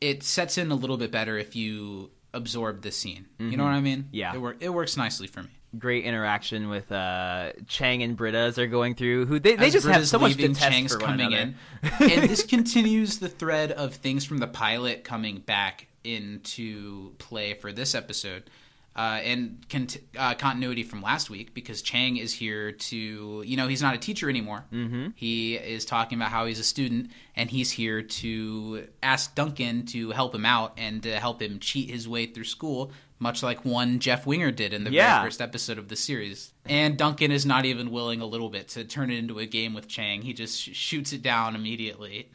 it 0.00 0.22
sets 0.22 0.58
in 0.58 0.70
a 0.70 0.74
little 0.74 0.96
bit 0.96 1.10
better 1.10 1.36
if 1.38 1.54
you 1.54 2.10
absorb 2.32 2.82
this 2.82 2.96
scene. 2.96 3.26
You 3.38 3.56
know 3.56 3.64
what 3.64 3.70
I 3.74 3.80
mean? 3.80 4.04
Mm-hmm. 4.04 4.08
Yeah. 4.14 4.34
it, 4.34 4.40
wor- 4.40 4.56
it 4.58 4.70
works 4.70 4.96
nicely 4.96 5.26
for 5.26 5.42
me. 5.42 5.50
Great 5.78 6.04
interaction 6.04 6.68
with 6.68 6.90
uh, 6.92 7.52
Chang 7.66 8.02
and 8.02 8.16
Britta 8.16 8.38
as 8.38 8.54
they're 8.54 8.66
going 8.68 8.94
through. 8.94 9.26
Who 9.26 9.38
they, 9.40 9.56
they 9.56 9.66
As 9.66 9.72
just 9.72 9.86
have 9.86 9.94
Britta's 9.96 10.10
so 10.10 10.18
much 10.18 10.36
detest 10.36 10.70
Chang's 10.70 10.92
for 10.94 11.00
one 11.00 11.18
coming 11.18 11.34
another. 11.34 11.54
in, 12.00 12.10
and 12.20 12.30
this 12.30 12.44
continues 12.44 13.18
the 13.18 13.28
thread 13.28 13.72
of 13.72 13.94
things 13.94 14.24
from 14.24 14.38
the 14.38 14.46
pilot 14.46 15.04
coming 15.04 15.38
back 15.38 15.88
into 16.04 17.12
play 17.18 17.54
for 17.54 17.72
this 17.72 17.94
episode. 17.94 18.50
Uh, 18.96 19.18
and 19.24 19.66
cont- 19.68 19.96
uh, 20.16 20.34
continuity 20.34 20.84
from 20.84 21.02
last 21.02 21.28
week 21.28 21.52
because 21.52 21.82
Chang 21.82 22.16
is 22.16 22.32
here 22.32 22.70
to, 22.70 23.42
you 23.44 23.56
know, 23.56 23.66
he's 23.66 23.82
not 23.82 23.92
a 23.96 23.98
teacher 23.98 24.30
anymore. 24.30 24.64
Mm-hmm. 24.72 25.08
He 25.16 25.56
is 25.56 25.84
talking 25.84 26.16
about 26.16 26.30
how 26.30 26.46
he's 26.46 26.60
a 26.60 26.64
student 26.64 27.10
and 27.34 27.50
he's 27.50 27.72
here 27.72 28.02
to 28.02 28.86
ask 29.02 29.34
Duncan 29.34 29.84
to 29.86 30.12
help 30.12 30.32
him 30.32 30.46
out 30.46 30.74
and 30.76 31.02
to 31.02 31.18
help 31.18 31.42
him 31.42 31.58
cheat 31.58 31.90
his 31.90 32.08
way 32.08 32.26
through 32.26 32.44
school, 32.44 32.92
much 33.18 33.42
like 33.42 33.64
one 33.64 33.98
Jeff 33.98 34.26
Winger 34.26 34.52
did 34.52 34.72
in 34.72 34.84
the 34.84 34.92
Yeah. 34.92 35.16
very 35.16 35.26
first 35.26 35.40
episode 35.40 35.78
of 35.78 35.88
the 35.88 35.96
series. 35.96 36.52
And 36.64 36.96
Duncan 36.96 37.32
is 37.32 37.44
not 37.44 37.64
even 37.64 37.90
willing 37.90 38.20
a 38.20 38.26
little 38.26 38.48
bit 38.48 38.68
to 38.68 38.84
turn 38.84 39.10
it 39.10 39.18
into 39.18 39.40
a 39.40 39.46
game 39.46 39.74
with 39.74 39.88
Chang. 39.88 40.22
He 40.22 40.32
just 40.32 40.56
sh- 40.60 40.70
shoots 40.72 41.12
it 41.12 41.20
down 41.20 41.56
immediately. 41.56 42.30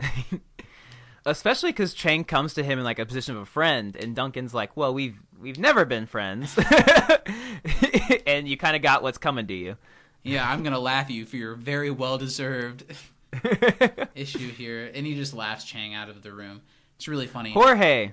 especially 1.26 1.70
because 1.70 1.94
Chang 1.94 2.24
comes 2.24 2.54
to 2.54 2.62
him 2.62 2.78
in 2.78 2.84
like 2.84 2.98
a 2.98 3.06
position 3.06 3.36
of 3.36 3.42
a 3.42 3.46
friend, 3.46 3.96
and 3.96 4.16
Duncan's 4.16 4.54
like, 4.54 4.76
"Well, 4.76 4.94
we've 4.94 5.20
we've 5.40 5.58
never 5.58 5.84
been 5.84 6.06
friends," 6.06 6.58
and 8.26 8.48
you 8.48 8.56
kind 8.56 8.76
of 8.76 8.82
got 8.82 9.02
what's 9.02 9.18
coming 9.18 9.46
to 9.46 9.54
you. 9.54 9.76
Yeah, 10.22 10.48
I'm 10.50 10.62
gonna 10.62 10.78
laugh 10.78 11.06
at 11.06 11.12
you 11.12 11.24
for 11.24 11.36
your 11.36 11.54
very 11.54 11.90
well 11.90 12.18
deserved 12.18 12.84
issue 14.14 14.50
here. 14.50 14.90
And 14.92 15.06
he 15.06 15.14
just 15.14 15.34
laughs 15.34 15.64
Chang 15.64 15.94
out 15.94 16.08
of 16.08 16.22
the 16.22 16.32
room. 16.32 16.62
It's 16.96 17.08
really 17.08 17.26
funny. 17.26 17.52
Jorge, 17.52 18.12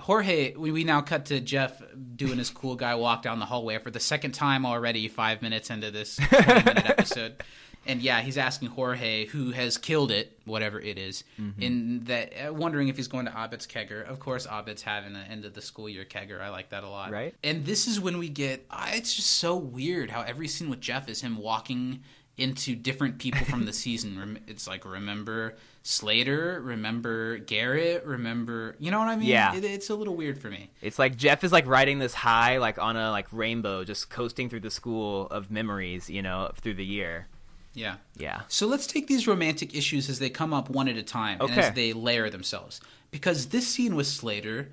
Jorge, 0.00 0.54
we, 0.56 0.72
we 0.72 0.84
now 0.84 1.00
cut 1.00 1.26
to 1.26 1.40
Jeff 1.40 1.82
doing 2.16 2.38
his 2.38 2.50
cool 2.50 2.76
guy 2.76 2.94
walk 2.94 3.22
down 3.22 3.38
the 3.38 3.46
hallway 3.46 3.78
for 3.78 3.90
the 3.90 4.00
second 4.00 4.32
time 4.32 4.64
already, 4.66 5.08
five 5.08 5.42
minutes 5.42 5.70
into 5.70 5.90
this 5.90 6.16
20 6.16 6.64
minute 6.64 6.86
episode. 6.90 7.42
And 7.86 8.00
yeah, 8.00 8.20
he's 8.20 8.38
asking 8.38 8.68
Jorge, 8.68 9.26
who 9.26 9.50
has 9.50 9.76
killed 9.76 10.10
it, 10.10 10.38
whatever 10.44 10.80
it 10.80 10.98
is, 10.98 11.24
in 11.58 12.04
that, 12.04 12.32
uh, 12.48 12.52
wondering 12.54 12.88
if 12.88 12.96
he's 12.96 13.08
going 13.08 13.26
to 13.26 13.32
Abed's 13.36 13.66
kegger. 13.66 14.06
Of 14.08 14.20
course, 14.20 14.46
Abed's 14.46 14.82
having 14.82 15.16
an 15.16 15.26
end 15.28 15.44
of 15.44 15.54
the 15.54 15.62
school 15.62 15.88
year 15.88 16.04
kegger. 16.04 16.40
I 16.40 16.50
like 16.50 16.70
that 16.70 16.84
a 16.84 16.88
lot. 16.88 17.10
Right. 17.10 17.34
And 17.42 17.64
this 17.66 17.88
is 17.88 17.98
when 18.00 18.18
we 18.18 18.28
get. 18.28 18.64
Uh, 18.70 18.90
it's 18.92 19.14
just 19.14 19.32
so 19.32 19.56
weird 19.56 20.10
how 20.10 20.22
every 20.22 20.48
scene 20.48 20.70
with 20.70 20.80
Jeff 20.80 21.08
is 21.08 21.20
him 21.22 21.36
walking 21.38 22.02
into 22.38 22.74
different 22.74 23.18
people 23.18 23.44
from 23.44 23.66
the 23.66 23.72
season. 23.84 24.38
It's 24.46 24.66
like 24.66 24.84
remember 24.84 25.56
Slater, 25.82 26.60
remember 26.62 27.38
Garrett, 27.38 28.04
remember 28.06 28.76
you 28.78 28.90
know 28.90 28.98
what 29.00 29.08
I 29.08 29.16
mean? 29.16 29.28
Yeah. 29.28 29.54
It, 29.54 29.64
it's 29.64 29.90
a 29.90 29.94
little 29.94 30.16
weird 30.16 30.40
for 30.40 30.48
me. 30.48 30.70
it's 30.80 30.98
like 30.98 31.16
Jeff 31.16 31.44
is 31.44 31.52
like 31.52 31.66
riding 31.66 31.98
this 31.98 32.14
high, 32.14 32.58
like 32.58 32.78
on 32.78 32.96
a 32.96 33.10
like 33.10 33.26
rainbow, 33.32 33.84
just 33.84 34.08
coasting 34.08 34.48
through 34.48 34.60
the 34.60 34.70
school 34.70 35.26
of 35.26 35.50
memories, 35.50 36.08
you 36.08 36.22
know, 36.22 36.50
through 36.54 36.74
the 36.74 36.86
year. 36.86 37.26
Yeah. 37.74 37.96
Yeah, 38.16 38.42
So 38.48 38.66
let's 38.66 38.86
take 38.86 39.06
these 39.06 39.26
romantic 39.26 39.74
issues 39.74 40.08
as 40.10 40.18
they 40.18 40.28
come 40.30 40.52
up 40.52 40.68
one 40.68 40.88
at 40.88 40.96
a 40.96 41.02
time 41.02 41.38
and 41.40 41.50
as 41.50 41.74
they 41.74 41.92
layer 41.92 42.28
themselves. 42.30 42.80
Because 43.10 43.46
this 43.46 43.66
scene 43.66 43.94
with 43.96 44.06
Slater 44.06 44.68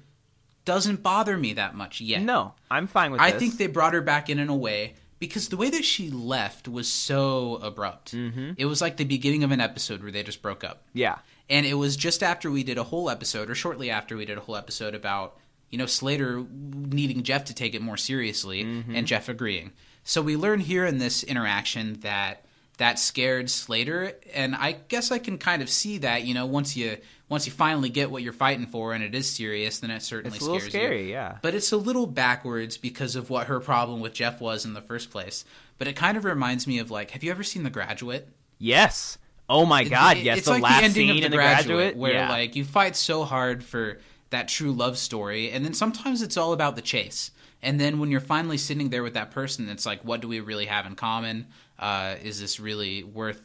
doesn't 0.66 1.02
bother 1.02 1.38
me 1.38 1.54
that 1.54 1.76
much 1.76 2.02
yet. 2.02 2.22
no, 2.22 2.54
I'm 2.70 2.88
fine 2.88 3.12
with 3.12 3.22
I 3.22 3.32
this. 3.32 3.40
think 3.40 3.58
they 3.58 3.68
brought 3.68 3.94
her 3.94 4.02
back 4.02 4.30
in 4.30 4.38
in 4.40 4.50
a 4.50 4.56
way 4.56 4.96
because 5.18 5.50
the 5.50 5.58
way 5.58 5.70
that 5.70 5.84
she 5.84 6.10
left 6.12 6.68
was 6.68 6.88
so 6.88 7.56
abrupt. 7.64 8.14
Mm-hmm. 8.14 8.52
It 8.58 8.66
was 8.66 8.82
like 8.82 8.98
the 8.98 9.06
beginning 9.06 9.44
of 9.44 9.52
an 9.52 9.60
episode 9.62 10.02
where 10.04 10.12
they 10.12 10.24
just 10.24 10.42
broke 10.42 10.64
up. 10.64 10.84
yeah, 10.94 11.20
And 11.50 11.66
it 11.66 11.74
was 11.76 11.96
just 11.98 12.22
after 12.22 12.52
we 12.52 12.64
did 12.64 12.78
a 12.78 12.84
whole 12.84 13.10
episode, 13.10 13.50
or 13.50 13.56
shortly 13.56 13.90
after 13.90 14.16
we 14.16 14.26
did 14.26 14.38
a 14.38 14.42
whole 14.42 14.56
episode 14.56 14.94
about, 14.96 15.38
you 15.70 15.78
know, 15.78 15.86
Slater 15.88 16.46
needing 16.52 17.24
Jeff 17.24 17.46
to 17.46 17.54
take 17.54 17.74
it 17.76 17.82
more 17.82 17.98
seriously 17.98 18.62
and 18.62 19.08
Jeff 19.08 19.28
agreeing. 19.30 19.72
So 20.04 20.22
we 20.22 20.36
learn 20.38 20.60
here 20.60 20.86
in 20.86 20.98
this 21.00 21.24
interaction 21.24 21.96
that 22.02 22.46
that 22.80 22.98
scared 23.00 23.50
Slater, 23.50 24.14
and 24.34 24.56
I 24.56 24.72
guess 24.74 25.12
I 25.12 25.20
can 25.20 25.38
kind 25.38 25.62
of 25.62 25.70
see 25.70 26.00
that, 26.00 26.24
you 26.24 26.34
know, 26.34 26.46
once 26.46 26.76
you 26.76 26.98
once 27.30 27.46
you 27.46 27.52
finally 27.52 27.90
get 27.90 28.10
what 28.10 28.24
you're 28.24 28.34
fighting 28.34 28.66
for 28.66 28.94
and 28.94 29.04
it 29.04 29.14
is 29.14 29.30
serious, 29.30 29.80
then 29.80 29.92
it 29.92 30.02
certainly 30.02 30.36
it's 30.38 30.44
a 30.46 30.50
little 30.50 30.60
scares 30.60 30.72
scary. 30.74 31.04
you. 31.06 31.12
Yeah, 31.12 31.38
But 31.44 31.54
it's 31.54 31.72
a 31.72 31.78
little 31.78 32.08
backwards 32.08 32.78
because 32.78 33.16
of 33.16 33.30
what 33.30 33.46
her 33.48 33.60
problem 33.60 34.00
with 34.00 34.14
Jeff 34.14 34.42
was 34.42 34.66
in 34.66 34.74
the 34.74 34.82
first 34.82 35.12
place. 35.12 35.46
But 35.78 35.88
it 35.88 35.96
kind 35.96 36.18
of 36.18 36.26
reminds 36.26 36.66
me 36.66 36.80
of 36.80 36.90
like, 36.90 37.12
have 37.12 37.24
you 37.24 37.30
ever 37.30 37.44
seen 37.44 37.62
The 37.64 37.70
Graduate? 37.70 38.28
yes. 38.58 39.18
Oh 39.52 39.66
my 39.66 39.84
God, 39.84 40.18
It- 40.18 40.24
yes. 40.24 40.38
It's 40.40 40.46
the 40.48 40.54
like 40.54 40.64
last 40.64 40.80
the 40.80 40.86
ending 40.86 41.08
scene 41.08 41.10
of 41.10 41.16
the 41.22 41.26
in 41.26 41.32
the 41.32 41.38
graduate, 41.38 41.98
where 41.98 42.14
yeah. 42.14 42.30
like 42.30 42.56
you 42.56 42.64
fight 42.64 42.96
so 42.96 43.24
hard 43.24 43.64
for 43.64 44.00
that 44.30 44.48
true 44.48 44.72
love 44.72 44.96
story, 44.98 45.50
and 45.52 45.66
then 45.66 45.74
sometimes 45.74 46.22
it's 46.22 46.38
all 46.38 46.54
about 46.54 46.76
the 46.76 46.84
chase. 46.84 47.32
And 47.62 47.80
then 47.80 48.00
when 48.00 48.10
you're 48.12 48.22
finally 48.22 48.58
sitting 48.60 48.90
there 48.90 49.02
with 49.04 49.16
that 49.16 49.32
person, 49.32 49.68
it's 49.70 49.86
like, 49.88 50.02
what 50.06 50.22
do 50.22 50.28
we 50.28 50.40
really 50.40 50.68
have 50.68 50.86
in 50.86 50.96
common? 50.96 51.48
Uh, 51.80 52.16
is 52.24 52.40
this 52.40 52.60
really 52.60 53.04
worth? 53.04 53.42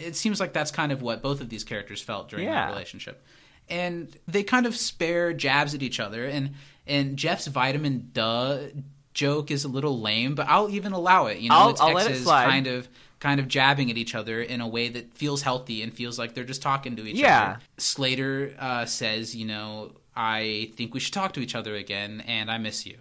It 0.00 0.14
seems 0.14 0.38
like 0.38 0.52
that's 0.52 0.70
kind 0.70 0.92
of 0.92 1.02
what 1.02 1.22
both 1.22 1.40
of 1.40 1.48
these 1.48 1.64
characters 1.64 2.00
felt 2.00 2.28
during 2.28 2.44
Yeah. 2.46 2.66
that 2.66 2.70
relationship, 2.72 3.24
and 3.68 4.14
they 4.28 4.42
kind 4.42 4.66
of 4.66 4.76
spare 4.76 5.32
jabs 5.32 5.74
at 5.74 5.82
each 5.82 5.98
other. 5.98 6.26
And 6.26 6.54
and 6.86 7.16
Jeff's 7.16 7.46
vitamin 7.46 8.10
duh 8.12 8.58
joke 9.14 9.50
is 9.50 9.64
a 9.64 9.68
little 9.68 10.00
lame, 10.00 10.34
but 10.34 10.46
I'll 10.48 10.70
even 10.70 10.92
allow 10.92 11.26
it. 11.26 11.38
You 11.38 11.48
know, 11.50 11.54
I'll- 11.56 11.70
it's 11.70 11.80
I'll 11.80 11.92
let 11.94 12.06
it 12.06 12.10
exes 12.10 12.24
slide. 12.24 12.46
kind 12.46 12.66
of 12.66 12.88
kind 13.20 13.38
of 13.40 13.46
jabbing 13.46 13.88
at 13.90 13.96
each 13.96 14.14
other 14.16 14.42
in 14.42 14.60
a 14.60 14.66
way 14.66 14.88
that 14.88 15.14
feels 15.14 15.42
healthy 15.42 15.80
and 15.82 15.94
feels 15.94 16.18
like 16.18 16.34
they're 16.34 16.42
just 16.44 16.60
talking 16.62 16.96
to 16.96 17.06
each 17.06 17.16
Yeah. 17.16 17.42
other. 17.52 17.60
Slater 17.78 18.54
uh, 18.58 18.84
says, 18.84 19.36
you 19.36 19.46
know, 19.46 19.92
I 20.16 20.72
think 20.76 20.92
we 20.92 20.98
should 20.98 21.12
talk 21.14 21.32
to 21.34 21.40
each 21.40 21.54
other 21.54 21.76
again, 21.76 22.22
and 22.26 22.50
I 22.50 22.58
miss 22.58 22.84
you. 22.84 22.96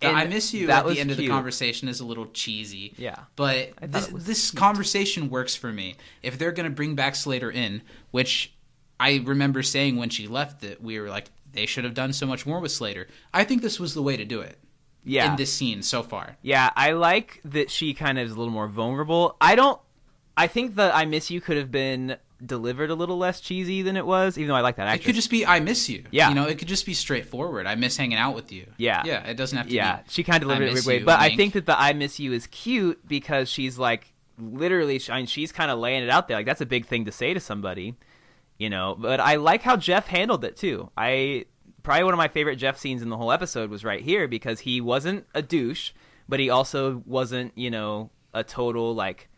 The 0.00 0.08
And 0.08 0.16
I 0.16 0.24
miss 0.26 0.52
you 0.52 0.70
at 0.70 0.86
the 0.86 0.98
end 0.98 1.10
of 1.10 1.16
the 1.16 1.28
conversation 1.28 1.88
is 1.88 2.00
a 2.00 2.04
little 2.04 2.26
cheesy. 2.26 2.94
Yeah. 2.96 3.16
But 3.36 3.72
this, 3.80 4.06
this 4.08 4.50
conversation 4.50 5.30
works 5.30 5.54
for 5.54 5.72
me. 5.72 5.96
If 6.22 6.38
they're 6.38 6.52
going 6.52 6.68
to 6.68 6.74
bring 6.74 6.94
back 6.94 7.14
Slater 7.14 7.50
in, 7.50 7.82
which 8.10 8.52
I 8.98 9.22
remember 9.24 9.62
saying 9.62 9.96
when 9.96 10.10
she 10.10 10.26
left 10.26 10.60
that 10.62 10.82
we 10.82 10.98
were 10.98 11.08
like, 11.08 11.26
they 11.52 11.66
should 11.66 11.84
have 11.84 11.94
done 11.94 12.12
so 12.12 12.26
much 12.26 12.46
more 12.46 12.60
with 12.60 12.72
Slater. 12.72 13.06
I 13.32 13.44
think 13.44 13.62
this 13.62 13.78
was 13.78 13.94
the 13.94 14.02
way 14.02 14.16
to 14.16 14.24
do 14.24 14.40
it 14.40 14.58
yeah. 15.04 15.30
in 15.30 15.36
this 15.36 15.52
scene 15.52 15.82
so 15.82 16.02
far. 16.02 16.36
Yeah, 16.42 16.70
I 16.76 16.92
like 16.92 17.40
that 17.44 17.70
she 17.70 17.94
kind 17.94 18.18
of 18.18 18.26
is 18.26 18.32
a 18.32 18.36
little 18.36 18.52
more 18.52 18.68
vulnerable. 18.68 19.36
I 19.40 19.54
don't. 19.54 19.80
I 20.36 20.48
think 20.48 20.74
that 20.76 20.94
"I 20.94 21.04
miss 21.04 21.30
you" 21.30 21.40
could 21.40 21.56
have 21.56 21.70
been 21.70 22.16
delivered 22.44 22.90
a 22.90 22.94
little 22.94 23.18
less 23.18 23.40
cheesy 23.40 23.82
than 23.82 23.96
it 23.96 24.06
was, 24.06 24.38
even 24.38 24.48
though 24.48 24.54
I 24.54 24.60
like 24.60 24.76
that 24.76 24.94
It 24.94 25.04
could 25.04 25.14
just 25.14 25.30
be 25.30 25.46
I 25.46 25.60
miss 25.60 25.88
you. 25.88 26.04
Yeah. 26.10 26.28
You 26.28 26.34
know, 26.34 26.46
it 26.46 26.58
could 26.58 26.68
just 26.68 26.86
be 26.86 26.94
straightforward. 26.94 27.66
I 27.66 27.74
miss 27.74 27.96
hanging 27.96 28.18
out 28.18 28.34
with 28.34 28.52
you. 28.52 28.66
Yeah. 28.76 29.02
Yeah. 29.04 29.24
It 29.26 29.36
doesn't 29.36 29.56
have 29.56 29.68
to 29.68 29.74
yeah, 29.74 29.98
be. 29.98 30.02
she 30.08 30.24
kind 30.24 30.42
of 30.42 30.48
delivered 30.48 30.68
it 30.68 30.72
weird 30.74 30.86
way. 30.86 30.98
But 31.02 31.20
I 31.20 31.36
think 31.36 31.54
that 31.54 31.66
the 31.66 31.78
"I 31.78 31.92
miss 31.92 32.18
you" 32.18 32.32
is 32.32 32.46
cute 32.48 33.06
because 33.06 33.48
she's 33.48 33.78
like 33.78 34.12
literally, 34.38 35.00
I 35.08 35.18
mean, 35.18 35.26
she's 35.26 35.52
kind 35.52 35.70
of 35.70 35.78
laying 35.78 36.02
it 36.02 36.10
out 36.10 36.28
there. 36.28 36.36
Like 36.36 36.46
that's 36.46 36.60
a 36.60 36.66
big 36.66 36.86
thing 36.86 37.04
to 37.04 37.12
say 37.12 37.34
to 37.34 37.40
somebody, 37.40 37.96
you 38.58 38.70
know. 38.70 38.96
But 38.98 39.20
I 39.20 39.36
like 39.36 39.62
how 39.62 39.76
Jeff 39.76 40.06
handled 40.06 40.44
it 40.44 40.56
too. 40.56 40.90
I 40.96 41.46
probably 41.82 42.04
one 42.04 42.14
of 42.14 42.18
my 42.18 42.28
favorite 42.28 42.56
Jeff 42.56 42.78
scenes 42.78 43.02
in 43.02 43.10
the 43.10 43.16
whole 43.16 43.30
episode 43.30 43.70
was 43.70 43.84
right 43.84 44.00
here 44.00 44.26
because 44.26 44.60
he 44.60 44.80
wasn't 44.80 45.26
a 45.34 45.42
douche, 45.42 45.92
but 46.28 46.40
he 46.40 46.50
also 46.50 47.02
wasn't, 47.06 47.52
you 47.56 47.70
know, 47.70 48.10
a 48.32 48.42
total 48.42 48.94
like 48.94 49.28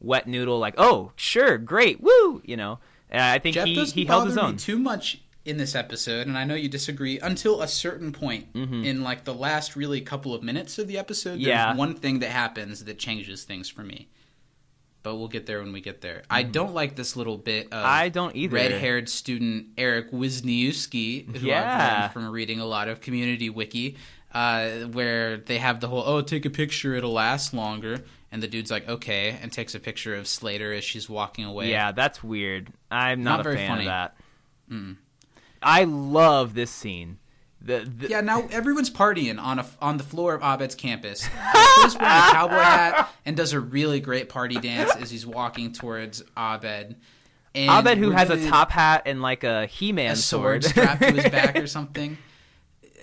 wet 0.00 0.26
noodle. 0.26 0.58
Like, 0.58 0.74
oh, 0.78 1.12
sure, 1.16 1.58
great, 1.58 2.00
woo, 2.00 2.42
you 2.44 2.56
know. 2.56 2.78
And 3.10 3.22
I 3.22 3.38
think 3.38 3.54
Jeff 3.54 3.66
he 3.66 3.74
doesn't 3.74 3.94
he 3.96 4.04
held 4.04 4.26
his 4.28 4.36
own. 4.38 4.56
too 4.56 4.78
much 4.78 5.20
in 5.44 5.56
this 5.56 5.74
episode, 5.74 6.26
and 6.26 6.36
I 6.36 6.44
know 6.44 6.54
you 6.54 6.68
disagree 6.68 7.18
until 7.20 7.62
a 7.62 7.68
certain 7.68 8.12
point 8.12 8.52
Mm-hmm. 8.52 8.84
in 8.84 9.02
like 9.02 9.24
the 9.24 9.32
last 9.34 9.76
really 9.76 10.00
couple 10.02 10.34
of 10.34 10.42
minutes 10.42 10.78
of 10.78 10.88
the 10.88 10.98
episode. 10.98 11.32
There's 11.36 11.46
Yeah. 11.46 11.74
one 11.74 11.94
thing 11.94 12.18
that 12.18 12.30
happens 12.30 12.84
that 12.84 12.98
changes 12.98 13.44
things 13.44 13.68
for 13.68 13.82
me. 13.82 14.08
But 15.02 15.16
we'll 15.16 15.28
get 15.28 15.46
there 15.46 15.60
when 15.62 15.72
we 15.72 15.80
get 15.80 16.02
there. 16.02 16.22
I 16.28 16.42
don't 16.42 16.74
like 16.74 16.96
this 16.96 17.16
little 17.16 17.38
bit 17.38 17.66
of 17.66 17.70
Mm-hmm. 17.72 17.86
I 17.86 18.08
don't 18.10 18.36
either. 18.36 18.54
red-haired 18.56 19.08
student 19.08 19.68
Eric 19.78 20.10
Wisniewski, 20.12 21.24
who 21.28 21.36
I've 21.36 21.42
Yeah. 21.42 21.98
learned 22.00 22.12
from 22.12 22.28
reading 22.30 22.60
a 22.60 22.66
lot 22.66 22.88
of 22.88 23.00
community 23.00 23.48
wiki, 23.48 23.96
uh, 24.34 24.68
where 24.92 25.38
they 25.38 25.56
have 25.58 25.80
the 25.80 25.88
whole 25.88 26.02
"oh, 26.04 26.20
take 26.20 26.44
a 26.44 26.50
picture, 26.50 26.94
it'll 26.94 27.12
last 27.12 27.54
longer," 27.54 28.04
and 28.30 28.42
the 28.42 28.48
dude's 28.48 28.70
like, 28.70 28.88
"Okay," 28.88 29.38
and 29.40 29.52
takes 29.52 29.74
a 29.74 29.80
picture 29.80 30.14
of 30.14 30.26
Slater 30.28 30.72
as 30.72 30.84
she's 30.84 31.08
walking 31.08 31.44
away. 31.44 31.70
Yeah, 31.70 31.92
that's 31.92 32.22
weird. 32.22 32.70
I'm 32.90 33.22
not, 33.22 33.38
Not 33.38 33.40
a 33.40 33.42
very 33.44 33.56
fan 33.56 33.68
funny. 33.70 33.82
of 33.82 33.86
that. 33.86 34.16
Mm. 34.70 34.96
I 35.62 35.84
love 35.84 36.54
this 36.54 36.70
scene. 36.70 37.18
The, 37.60 37.80
the 37.80 38.08
Yeah, 38.08 38.20
now 38.20 38.46
everyone's 38.52 38.90
partying 38.90 39.40
on 39.42 39.58
a 39.58 39.66
on 39.82 39.96
the 39.96 40.04
floor 40.04 40.34
of 40.34 40.42
Abed's 40.42 40.74
campus. 40.76 41.20
Troy's 41.52 41.96
wearing 41.98 42.16
a 42.16 42.30
cowboy 42.32 42.54
hat 42.54 43.10
and 43.24 43.36
does 43.36 43.52
a 43.52 43.58
really 43.60 43.98
great 44.00 44.28
party 44.28 44.56
dance 44.60 44.94
as 44.94 45.10
he's 45.10 45.26
walking 45.26 45.72
towards 45.72 46.22
Abed. 46.36 46.96
And 47.54 47.70
Abed 47.70 47.98
who 47.98 48.10
has 48.10 48.30
a 48.30 48.48
top 48.48 48.70
hat 48.70 49.02
and 49.06 49.20
like 49.22 49.42
a 49.42 49.66
He-Man 49.66 50.12
a 50.12 50.16
sword 50.16 50.64
strapped 50.64 51.02
to 51.02 51.10
his 51.10 51.28
back 51.30 51.56
or 51.58 51.66
something. 51.66 52.16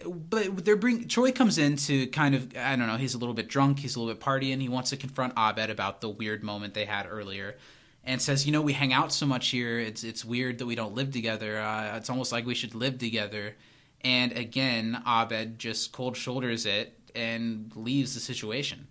But 0.06 0.64
they're 0.64 0.76
bring 0.76 1.08
Troy 1.08 1.32
comes 1.32 1.58
in 1.58 1.78
to 1.78 2.08
kind 2.08 2.36
of 2.36 2.56
I 2.58 2.76
don't 2.76 2.88
know 2.88 2.98
he's 2.98 3.14
a 3.14 3.18
little 3.18 3.34
bit 3.34 3.48
drunk 3.48 3.80
he's 3.80 3.96
a 3.96 4.00
little 4.00 4.14
bit 4.14 4.24
partying 4.24 4.62
he 4.62 4.70
wants 4.70 4.92
to 4.92 4.98
confront 4.98 5.34
Abed 5.36 5.70
about 5.70 6.02
the 6.02 6.10
weird 6.10 6.44
moment 6.44 6.74
they 6.74 6.86
had 6.86 7.08
earlier 7.10 7.56
and 8.04 8.22
says 8.22 8.46
you 8.46 8.52
know 8.52 8.62
we 8.62 8.74
hang 8.74 8.94
out 8.94 9.12
so 9.12 9.26
much 9.26 9.50
here 9.50 9.80
it's 9.80 10.04
it's 10.04 10.24
weird 10.24 10.60
that 10.60 10.66
we 10.66 10.76
don't 10.76 10.94
live 10.94 11.12
together 11.12 11.60
uh, 11.60 11.98
it's 11.98 12.10
almost 12.10 12.32
like 12.32 12.46
we 12.46 12.54
should 12.54 12.76
live 12.76 13.00
together 13.00 13.56
and 14.02 14.32
again 14.34 15.02
Abed 15.08 15.58
just 15.58 15.92
cold 15.92 16.16
shoulders 16.16 16.66
it 16.66 17.00
and 17.16 17.72
leaves 17.76 18.14
the 18.14 18.20
situation. 18.20 18.88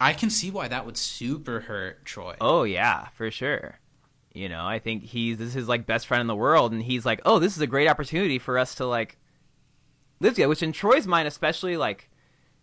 I 0.00 0.12
can 0.12 0.30
see 0.30 0.50
why 0.50 0.68
that 0.68 0.84
would 0.86 0.96
super 0.96 1.60
hurt 1.60 2.04
Troy. 2.04 2.36
Oh 2.40 2.64
yeah, 2.64 3.08
for 3.14 3.30
sure. 3.30 3.78
You 4.32 4.48
know, 4.48 4.64
I 4.64 4.78
think 4.78 5.02
he's 5.02 5.38
this 5.38 5.56
is 5.56 5.68
like 5.68 5.86
best 5.86 6.06
friend 6.06 6.20
in 6.20 6.26
the 6.26 6.36
world, 6.36 6.72
and 6.72 6.82
he's 6.82 7.06
like, 7.06 7.20
oh, 7.24 7.38
this 7.38 7.56
is 7.56 7.62
a 7.62 7.66
great 7.66 7.88
opportunity 7.88 8.38
for 8.38 8.58
us 8.58 8.76
to 8.76 8.86
like 8.86 9.16
live 10.20 10.34
together. 10.34 10.48
Which 10.48 10.62
in 10.62 10.72
Troy's 10.72 11.06
mind, 11.06 11.28
especially 11.28 11.76
like, 11.76 12.10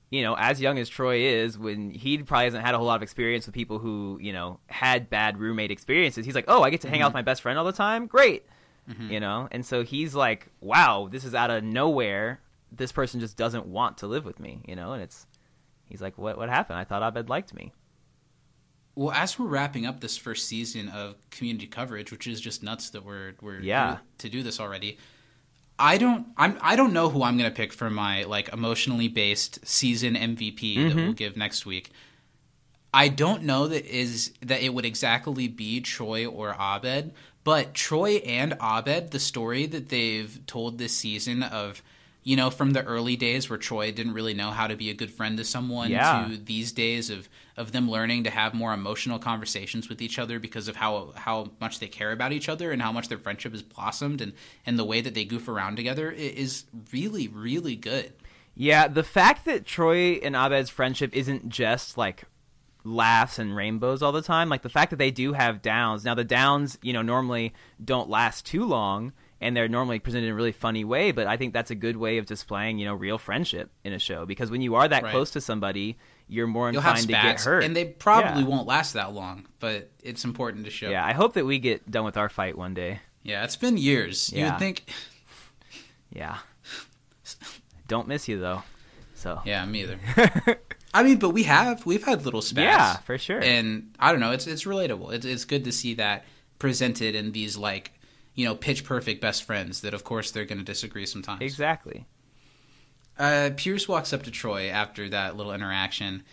you 0.10 0.22
know, 0.22 0.36
as 0.38 0.62
young 0.62 0.78
as 0.78 0.90
Troy 0.90 1.18
is, 1.18 1.58
when 1.58 1.90
he 1.90 2.18
probably 2.20 2.46
hasn't 2.46 2.66
had 2.66 2.74
a 2.76 2.78
whole 2.78 2.88
lot 2.88 2.98
of 2.98 3.04
experience 3.04 3.46
with 3.46 3.56
people 3.56 3.80
who 3.80 4.20
you 4.22 4.34
know 4.34 4.60
had 4.68 5.10
bad 5.10 5.38
roommate 5.38 5.72
experiences, 5.72 6.26
he's 6.26 6.36
like, 6.36 6.46
oh, 6.48 6.64
I 6.64 6.70
get 6.70 6.82
to 6.82 6.90
hang 6.90 7.02
out 7.02 7.08
mm-hmm. 7.08 7.18
with 7.18 7.26
my 7.26 7.32
best 7.32 7.42
friend 7.42 7.58
all 7.58 7.66
the 7.66 7.72
time, 7.72 8.08
great. 8.08 8.46
Mm-hmm. 8.90 9.12
You 9.12 9.20
know, 9.20 9.48
and 9.52 9.66
so 9.66 9.84
he's 9.84 10.14
like, 10.14 10.48
wow, 10.62 11.10
this 11.12 11.26
is 11.26 11.34
out 11.34 11.50
of 11.50 11.64
nowhere. 11.64 12.42
This 12.72 12.92
person 12.92 13.20
just 13.20 13.36
doesn't 13.36 13.66
want 13.66 13.98
to 14.00 14.08
live 14.08 14.26
with 14.26 14.40
me, 14.40 14.62
you 14.68 14.76
know, 14.76 14.94
and 14.94 15.02
it's. 15.02 15.28
He's 15.88 16.02
like, 16.02 16.18
what? 16.18 16.38
What 16.38 16.50
happened? 16.50 16.80
I 16.80 16.84
thought 16.84 17.04
Abed 17.04 17.30
liked 17.30 17.54
me. 17.54 17.72
Well, 18.96 19.12
as 19.12 19.38
we're 19.38 19.48
wrapping 19.48 19.86
up 19.86 20.00
this 20.00 20.18
first 20.18 20.48
season 20.48 20.90
of 20.90 21.16
community 21.30 21.68
coverage, 21.68 22.12
which 22.12 22.28
is 22.28 22.40
just 22.40 22.64
nuts 22.64 22.90
that 22.92 23.04
we're 23.04 23.34
we're 23.42 23.60
Yeah. 23.60 23.98
to 24.20 24.30
do 24.30 24.42
this 24.42 24.60
already. 24.60 24.98
I 25.78 25.98
don't 25.98 26.28
I'm 26.38 26.58
I 26.62 26.76
don't 26.76 26.94
know 26.94 27.10
who 27.10 27.24
I'm 27.24 27.38
gonna 27.38 27.52
pick 27.52 27.74
for 27.74 27.90
my 27.90 28.24
like 28.24 28.50
emotionally 28.54 29.08
based 29.08 29.66
season 29.68 30.16
MVP 30.16 30.76
that 30.76 30.82
Mm-hmm. 30.92 30.98
we'll 30.98 31.14
give 31.14 31.36
next 31.36 31.66
week. 31.66 31.92
I 32.94 33.10
don't 33.10 33.44
know 33.44 33.68
that 33.68 33.86
is 33.86 34.32
that 34.42 34.62
it 34.62 34.74
would 34.74 34.86
exactly 34.86 35.48
be 35.50 35.82
Troy 35.82 36.26
or 36.26 36.56
Abed, 36.58 37.12
but 37.44 37.74
Troy 37.74 38.16
and 38.26 38.54
Abed, 38.62 39.12
the 39.12 39.20
story 39.20 39.66
that 39.66 39.90
they've 39.90 40.40
told 40.48 40.78
this 40.78 40.94
season 40.96 41.44
of 41.44 41.82
you 42.26 42.36
know 42.36 42.50
from 42.50 42.72
the 42.72 42.84
early 42.84 43.16
days 43.16 43.50
where 43.50 43.58
Troy 43.58 43.92
didn't 43.94 44.14
really 44.14 44.34
know 44.34 44.50
how 44.52 44.68
to 44.68 44.76
be 44.76 44.90
a 44.90 44.94
good 44.94 45.12
friend 45.12 45.38
to 45.38 45.46
someone 45.46 45.92
Yeah. 45.92 46.28
to 46.28 46.36
these 46.38 46.74
days 46.74 47.10
of 47.10 47.30
of 47.56 47.72
them 47.72 47.90
learning 47.90 48.26
to 48.26 48.30
have 48.30 48.54
more 48.54 48.74
emotional 48.74 49.20
conversations 49.20 49.88
with 49.88 50.02
each 50.02 50.20
other 50.20 50.40
because 50.40 50.68
of 50.68 50.76
how 50.76 51.14
how 51.16 51.52
much 51.62 51.80
they 51.80 51.88
care 51.88 52.12
about 52.12 52.34
each 52.34 52.50
other 52.50 52.72
and 52.74 52.82
how 52.82 52.92
much 52.92 53.08
their 53.08 53.20
friendship 53.20 53.54
has 53.54 53.62
blossomed 53.62 54.20
and 54.22 54.34
and 54.66 54.78
the 54.78 54.84
way 54.84 55.00
that 55.02 55.14
they 55.14 55.24
goof 55.24 55.48
around 55.48 55.78
together 55.78 56.12
is 56.12 56.66
really 56.92 57.28
really 57.30 57.76
good. 57.76 58.12
Yeah, 58.58 58.88
the 58.88 59.04
fact 59.04 59.46
that 59.46 59.66
Troy 59.66 60.14
and 60.24 60.36
Abed's 60.36 60.70
friendship 60.70 61.14
isn't 61.16 61.50
just 61.50 61.98
like 61.98 62.24
laughs 62.84 63.38
and 63.40 63.56
rainbows 63.56 64.02
all 64.02 64.12
the 64.12 64.22
time, 64.22 64.48
like 64.48 64.62
the 64.62 64.70
fact 64.70 64.92
that 64.92 64.98
they 64.98 65.12
do 65.12 65.34
have 65.34 65.62
downs. 65.62 66.06
Now 66.06 66.14
the 66.16 66.24
downs, 66.24 66.78
you 66.82 66.94
know, 66.94 67.02
normally 67.02 67.54
don't 67.84 68.10
last 68.10 68.46
too 68.46 68.64
long 68.64 69.12
and 69.42 69.56
they're 69.56 69.68
normally 69.68 70.00
presented 70.00 70.28
in 70.28 70.32
a 70.32 70.36
really 70.36 70.52
funny 70.52 70.84
way, 70.86 71.12
but 71.12 71.28
I 71.28 71.38
think 71.38 71.54
that's 71.54 71.72
a 71.72 71.76
good 71.76 71.98
way 71.98 72.18
of 72.18 72.26
displaying, 72.26 72.80
you 72.80 72.86
know, 72.86 72.94
real 72.96 73.18
friendship 73.18 73.70
in 73.84 73.94
a 73.94 74.00
show 74.00 74.26
because 74.26 74.50
when 74.50 74.62
you 74.62 74.76
are 74.76 74.88
that 74.88 75.04
Right. 75.04 75.12
close 75.12 75.32
to 75.32 75.42
somebody, 75.42 75.98
you're 76.28 76.48
more 76.48 76.70
inclined 76.70 77.02
to 77.02 77.08
get 77.08 77.42
hurt. 77.42 77.64
and 77.64 77.76
they 77.76 77.86
probably 77.86 78.44
Yeah. 78.44 78.48
won't 78.50 78.66
last 78.68 78.94
that 78.94 79.14
long, 79.14 79.46
but 79.60 79.92
it's 80.04 80.24
important 80.24 80.66
to 80.66 80.72
show. 80.72 80.90
Yeah, 80.90 81.06
I 81.06 81.14
hope 81.14 81.34
that 81.34 81.46
we 81.46 81.60
get 81.60 81.90
done 81.92 82.06
with 82.06 82.18
our 82.18 82.30
fight 82.30 82.58
one 82.58 82.74
day. 82.74 83.00
Yeah, 83.24 83.44
it's 83.44 83.56
been 83.56 83.78
years. 83.78 84.32
you 84.34 84.46
would 84.46 84.60
think. 84.60 84.84
Yeah. 86.12 86.38
Don't 87.88 88.08
miss 88.08 88.28
you 88.28 88.40
though. 88.40 88.64
So 89.16 89.42
Yeah, 89.46 89.66
me 89.66 89.82
either. 89.84 90.00
I 90.94 91.04
mean, 91.04 91.18
but 91.18 91.32
we 91.32 91.44
have 91.44 91.86
we've 91.86 92.04
had 92.04 92.24
little 92.24 92.42
spats. 92.42 92.64
Yeah, 92.66 92.96
for 92.98 93.18
sure. 93.18 93.42
And 93.44 93.94
I 94.00 94.12
don't 94.12 94.22
know, 94.22 94.32
it's 94.32 94.48
it's 94.48 94.64
relatable. 94.64 95.12
It's 95.14 95.26
it's 95.26 95.46
good 95.46 95.66
to 95.66 95.72
see 95.72 95.96
that 95.96 96.26
presented 96.60 97.16
in 97.16 97.32
these 97.34 97.58
like 97.58 97.92
you 98.36 98.46
know 98.46 98.56
pitch 98.56 98.84
perfect 98.84 99.22
best 99.22 99.44
friends 99.44 99.82
that 99.82 99.94
of 99.94 100.04
course 100.04 100.32
they're 100.32 100.46
going 100.46 100.60
to 100.60 100.64
disagree 100.64 101.06
sometimes. 101.06 101.42
Exactly. 101.42 102.06
Uh, 103.18 103.52
Pierce 103.56 103.88
walks 103.88 104.12
up 104.14 104.24
to 104.24 104.32
Troy 104.32 104.70
after 104.70 105.08
that 105.10 105.38
little 105.38 105.54
interaction. 105.54 106.24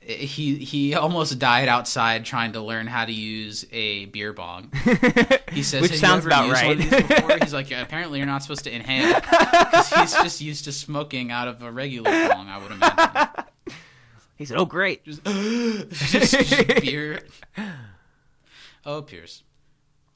He 0.00 0.56
he 0.56 0.94
almost 0.94 1.38
died 1.38 1.68
outside 1.68 2.24
trying 2.24 2.52
to 2.54 2.60
learn 2.60 2.88
how 2.88 3.04
to 3.04 3.12
use 3.12 3.64
a 3.70 4.06
beer 4.06 4.32
bong. 4.32 4.72
He 5.52 5.62
says, 5.62 5.82
Which 5.82 5.98
sounds 5.98 6.24
about 6.24 6.48
used 6.48 6.64
one 6.64 6.80
of 6.80 7.28
right." 7.28 7.42
He's 7.42 7.52
like, 7.52 7.68
yeah, 7.68 7.82
"Apparently, 7.82 8.18
you're 8.18 8.26
not 8.26 8.42
supposed 8.42 8.64
to 8.64 8.74
inhale 8.74 9.14
because 9.20 9.92
he's 9.92 10.14
just 10.14 10.40
used 10.40 10.64
to 10.64 10.72
smoking 10.72 11.30
out 11.30 11.46
of 11.46 11.62
a 11.62 11.70
regular 11.70 12.10
bong." 12.10 12.48
I 12.48 12.58
would 12.58 12.72
imagine. 12.72 13.28
He 14.36 14.46
said, 14.46 14.56
"Oh 14.56 14.64
great." 14.64 15.04
just, 15.04 15.22
just 15.92 16.66
beer. 16.80 17.20
Oh, 18.84 19.02
Pierce. 19.02 19.42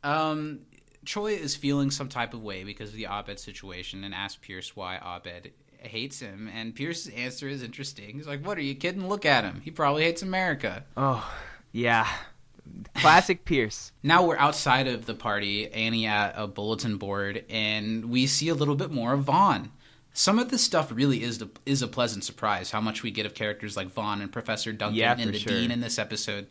Um, 0.02 0.60
Troy 1.06 1.32
is 1.32 1.56
feeling 1.56 1.90
some 1.90 2.08
type 2.08 2.34
of 2.34 2.42
way 2.42 2.64
because 2.64 2.90
of 2.90 2.96
the 2.96 3.06
Abed 3.06 3.38
situation 3.38 4.04
and 4.04 4.14
asks 4.14 4.38
Pierce 4.42 4.76
why 4.76 4.96
Abed 4.98 5.52
hates 5.78 6.20
him. 6.20 6.50
And 6.54 6.74
Pierce's 6.74 7.12
answer 7.14 7.48
is 7.48 7.62
interesting. 7.62 8.16
He's 8.16 8.26
like, 8.26 8.44
What 8.44 8.58
are 8.58 8.62
you 8.62 8.74
kidding? 8.74 9.08
Look 9.08 9.24
at 9.24 9.44
him. 9.44 9.62
He 9.64 9.70
probably 9.70 10.02
hates 10.04 10.22
America. 10.22 10.84
Oh, 10.96 11.26
yeah. 11.72 12.06
Classic 12.94 13.44
Pierce. 13.44 13.92
Now 14.02 14.26
we're 14.26 14.36
outside 14.36 14.88
of 14.88 15.06
the 15.06 15.14
party, 15.14 15.70
Annie 15.70 16.06
at 16.06 16.34
a 16.36 16.46
bulletin 16.46 16.96
board, 16.98 17.44
and 17.48 18.06
we 18.06 18.26
see 18.26 18.48
a 18.48 18.54
little 18.54 18.74
bit 18.74 18.90
more 18.90 19.12
of 19.12 19.20
Vaughn. 19.20 19.70
Some 20.12 20.38
of 20.38 20.50
this 20.50 20.62
stuff 20.62 20.90
really 20.90 21.22
is 21.22 21.38
the, 21.38 21.48
is 21.66 21.82
a 21.82 21.86
pleasant 21.86 22.24
surprise. 22.24 22.70
How 22.70 22.80
much 22.80 23.02
we 23.02 23.10
get 23.10 23.26
of 23.26 23.34
characters 23.34 23.76
like 23.76 23.88
Vaughn 23.88 24.20
and 24.22 24.32
Professor 24.32 24.72
Duncan 24.72 24.96
Yeah, 24.96 25.14
and 25.16 25.32
the 25.32 25.38
sure. 25.38 25.52
dean 25.52 25.70
in 25.70 25.80
this 25.80 25.98
episode. 25.98 26.46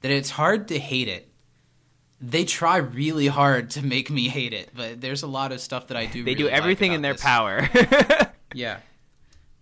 That 0.00 0.10
it's 0.10 0.30
hard 0.30 0.66
to 0.68 0.78
hate 0.78 1.08
it. 1.08 1.28
They 2.22 2.44
try 2.44 2.76
really 2.76 3.26
hard 3.26 3.70
to 3.70 3.84
make 3.84 4.08
me 4.08 4.28
hate 4.28 4.52
it, 4.52 4.70
but 4.74 5.00
there's 5.00 5.24
a 5.24 5.26
lot 5.26 5.50
of 5.50 5.60
stuff 5.60 5.88
that 5.88 5.96
I 5.96 6.06
do. 6.06 6.22
They 6.22 6.34
do 6.34 6.44
really 6.44 6.52
like 6.52 6.60
everything 6.62 6.92
in 6.92 7.02
their 7.02 7.14
this. 7.14 7.22
power. 7.22 7.68
Yeah. 8.54 8.80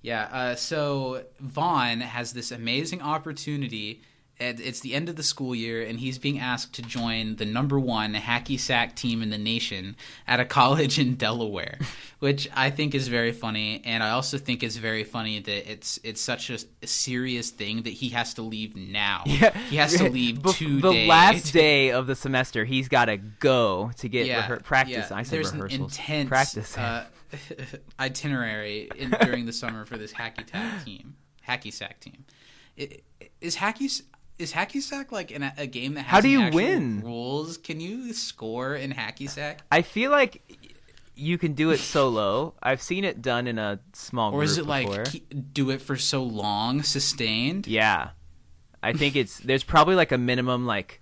Yeah. 0.02 0.22
Uh, 0.24 0.54
so 0.56 1.24
Vaughn 1.38 2.00
has 2.00 2.32
this 2.32 2.50
amazing 2.50 3.02
opportunity 3.02 4.02
it's 4.40 4.80
the 4.80 4.94
end 4.94 5.08
of 5.08 5.16
the 5.16 5.22
school 5.22 5.54
year, 5.54 5.82
and 5.82 6.00
he's 6.00 6.18
being 6.18 6.38
asked 6.38 6.72
to 6.74 6.82
join 6.82 7.36
the 7.36 7.44
number 7.44 7.78
one 7.78 8.14
hacky 8.14 8.58
sack 8.58 8.96
team 8.96 9.22
in 9.22 9.30
the 9.30 9.38
nation 9.38 9.96
at 10.26 10.40
a 10.40 10.44
college 10.58 10.98
in 10.98 11.14
Delaware, 11.16 11.78
which 12.20 12.48
I 12.54 12.70
think 12.70 12.94
is 12.94 13.08
very 13.08 13.32
funny. 13.32 13.82
And 13.84 14.02
I 14.02 14.10
also 14.10 14.38
think 14.38 14.62
it's 14.62 14.76
very 14.76 15.04
funny 15.04 15.40
that 15.40 15.70
it's 15.70 15.98
it's 16.02 16.20
such 16.20 16.48
a, 16.50 16.58
a 16.82 16.86
serious 16.86 17.50
thing 17.50 17.82
that 17.82 17.90
he 17.92 18.08
has 18.10 18.34
to 18.34 18.42
leave 18.42 18.74
now. 18.76 19.22
Yeah. 19.26 19.56
he 19.68 19.76
has 19.76 19.94
to 19.98 20.08
leave 20.10 20.38
Bef- 20.38 20.54
two 20.56 20.80
the 20.80 21.06
last 21.06 21.52
day 21.52 21.90
of 21.90 22.06
the 22.06 22.14
semester. 22.16 22.64
He's 22.64 22.88
got 22.88 23.04
to 23.06 23.18
go 23.18 23.90
to 23.98 24.08
get 24.08 24.26
yeah, 24.26 24.48
rehe- 24.48 24.62
practice. 24.64 25.08
yeah. 25.10 25.16
I 25.16 25.22
said 25.22 25.36
There's 25.36 25.52
rehearsals. 25.52 25.78
an 25.80 25.84
intense 25.84 26.28
practice. 26.28 26.78
uh, 26.78 27.04
itinerary 28.00 28.90
in, 28.96 29.10
during 29.22 29.46
the 29.46 29.52
summer 29.52 29.84
for 29.84 29.96
this 29.96 30.12
hacky 30.12 30.44
tack 30.46 30.84
team, 30.84 31.14
hacky 31.48 31.72
sack 31.72 32.00
team. 32.00 32.24
I- 32.78 32.98
Is 33.40 33.56
hacky 33.56 34.02
is 34.40 34.52
hacky 34.52 34.80
sack 34.80 35.12
like 35.12 35.30
an, 35.30 35.52
a 35.56 35.66
game 35.66 35.94
that 35.94 36.02
has 36.02 36.10
How 36.10 36.20
do 36.20 36.28
you 36.28 36.50
win? 36.50 37.00
rules? 37.02 37.56
Can 37.58 37.80
you 37.80 38.12
score 38.12 38.74
in 38.74 38.92
hacky 38.92 39.28
sack, 39.28 39.60
I 39.70 39.82
feel 39.82 40.10
like 40.10 40.42
you 41.14 41.36
can 41.38 41.52
do 41.52 41.70
it 41.70 41.78
solo. 41.78 42.54
I've 42.62 42.80
seen 42.80 43.04
it 43.04 43.20
done 43.20 43.46
in 43.46 43.58
a 43.58 43.80
small 43.92 44.30
group. 44.30 44.40
or 44.40 44.44
is 44.44 44.56
it 44.58 44.66
like 44.66 44.86
before. 44.86 45.04
keep, 45.04 45.52
do 45.52 45.70
it 45.70 45.82
for 45.82 45.96
so 45.96 46.22
long, 46.22 46.82
sustained? 46.82 47.66
Yeah, 47.66 48.10
I 48.82 48.92
think 48.94 49.16
it's 49.16 49.38
there's 49.40 49.64
probably 49.64 49.94
like 49.96 50.12
a 50.12 50.18
minimum 50.18 50.64
like 50.66 51.00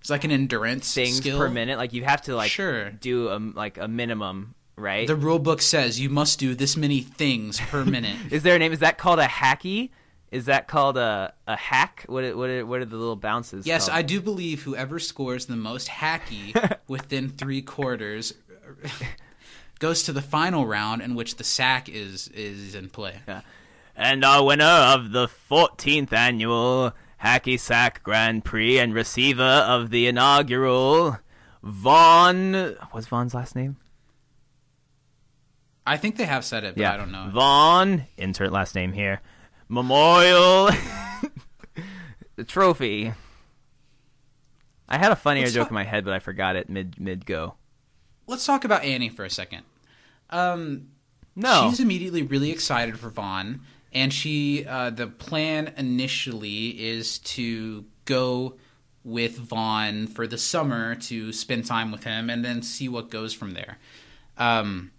It's 0.00 0.10
like 0.10 0.22
an 0.24 0.30
endurance 0.30 0.94
things 0.94 1.16
skill. 1.16 1.38
per 1.38 1.48
minute. 1.48 1.76
Like 1.78 1.92
you 1.92 2.04
have 2.04 2.22
to 2.22 2.36
like 2.36 2.50
Sure. 2.52 2.90
do 2.90 3.28
a 3.30 3.38
like 3.38 3.78
a 3.78 3.88
minimum, 3.88 4.54
right? 4.76 5.08
The 5.08 5.16
rule 5.16 5.40
book 5.40 5.60
says 5.60 5.98
you 5.98 6.08
must 6.10 6.38
do 6.38 6.54
this 6.54 6.76
many 6.76 7.00
things 7.00 7.58
per 7.58 7.84
minute. 7.84 8.16
Is 8.30 8.44
there 8.44 8.54
a 8.54 8.58
name? 8.60 8.72
Is 8.72 8.78
that 8.78 8.96
called 8.98 9.18
a 9.18 9.26
hacky? 9.26 9.90
Is 10.30 10.44
that 10.46 10.68
called 10.68 10.96
a 10.98 11.32
a 11.46 11.56
hack? 11.56 12.04
What 12.08 12.22
are- 12.24 12.36
what 12.36 12.50
are, 12.50 12.66
what 12.66 12.80
are 12.80 12.84
the 12.84 12.96
little 12.96 13.16
bounces? 13.16 13.66
Yes, 13.66 13.86
called? 13.88 13.98
I 13.98 14.02
do 14.02 14.20
believe 14.20 14.62
whoever 14.62 14.98
scores 14.98 15.46
the 15.46 15.56
most 15.56 15.88
hacky 15.88 16.78
within 16.88 17.30
three 17.30 17.62
quarters 17.62 18.34
uh, 18.84 18.88
goes 19.78 20.02
to 20.02 20.12
the 20.12 20.20
final 20.22 20.66
round, 20.66 21.00
in 21.02 21.14
which 21.14 21.36
the 21.36 21.44
sack 21.44 21.88
is 21.88 22.28
is 22.28 22.74
in 22.74 22.90
play. 22.90 23.20
And 23.96 24.24
our 24.24 24.44
winner 24.44 24.64
of 24.64 25.12
the 25.12 25.28
14th 25.50 26.12
annual 26.12 26.92
Hacky 27.24 27.58
Sack 27.58 28.02
Grand 28.04 28.44
Prix 28.44 28.78
and 28.78 28.94
receiver 28.94 29.42
of 29.42 29.90
the 29.90 30.06
inaugural 30.06 31.18
Vaughn. 31.64 32.76
What's 32.92 33.08
Vaughn's 33.08 33.34
last 33.34 33.56
name? 33.56 33.76
I 35.86 35.96
think 35.96 36.16
they 36.16 36.26
have 36.26 36.44
said 36.44 36.64
it, 36.64 36.76
but 36.76 36.84
I 36.84 36.96
don't 36.96 37.10
know. 37.10 37.30
Vaughn. 37.32 38.04
Insert 38.16 38.52
last 38.52 38.74
name 38.74 38.92
here. 38.92 39.20
Memorial 39.68 40.70
trophy. 42.46 43.12
I 44.88 44.96
had 44.98 45.12
a 45.12 45.16
funnier 45.16 45.42
Let's 45.44 45.54
joke 45.54 45.64
talk- 45.64 45.70
in 45.70 45.74
my 45.74 45.84
head, 45.84 46.04
but 46.04 46.14
I 46.14 46.18
forgot 46.18 46.56
it 46.56 46.68
mid 46.70 46.98
mid 46.98 47.26
go. 47.26 47.54
Let's 48.26 48.44
talk 48.46 48.64
about 48.64 48.84
Annie 48.84 49.08
for 49.08 49.24
a 49.24 49.30
second. 49.30 49.62
Um, 50.30 50.88
No, 51.36 51.68
she's 51.68 51.80
immediately 51.80 52.22
really 52.22 52.50
excited 52.50 52.98
for 52.98 53.08
Vaughn, 53.10 53.60
and 53.92 54.12
she 54.12 54.64
uh, 54.66 54.90
the 54.90 55.06
plan 55.06 55.72
initially 55.76 56.68
is 56.88 57.18
to 57.20 57.84
go 58.04 58.56
with 59.04 59.38
Vaughn 59.38 60.06
for 60.06 60.26
the 60.26 60.38
summer 60.38 60.94
to 60.94 61.32
spend 61.32 61.64
time 61.66 61.90
with 61.92 62.04
him, 62.04 62.28
and 62.30 62.44
then 62.44 62.62
see 62.62 62.88
what 62.88 63.10
goes 63.10 63.32
from 63.34 63.52
there. 63.52 63.78
Um, 64.36 64.92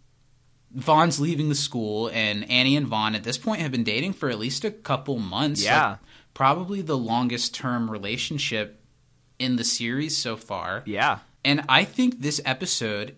Vaughn's 0.72 1.20
leaving 1.20 1.49
the 1.49 1.55
school, 1.55 2.09
and 2.13 2.49
Annie 2.49 2.76
and 2.76 2.88
Vaughn 2.88 3.15
at 3.15 3.24
this 3.24 3.38
point 3.38 3.61
have 3.61 3.72
been 3.72 3.84
dating 3.84 4.13
for 4.13 4.30
at 4.30 4.38
least 4.38 4.63
a 4.63 4.72
couple 4.72 5.17
months. 5.17 5.63
Yeah. 5.63 5.89
like, 5.89 5.99
probably 6.34 6.82
the 6.82 6.97
longest 6.97 7.53
term 7.53 7.89
relationship 7.89 8.82
in 9.39 9.55
the 9.55 9.63
series 9.63 10.17
so 10.17 10.38
far. 10.38 10.84
yeah, 10.86 11.20
And 11.43 11.63
I 11.70 11.86
think 11.86 12.22
this 12.22 12.39
episode 12.45 13.15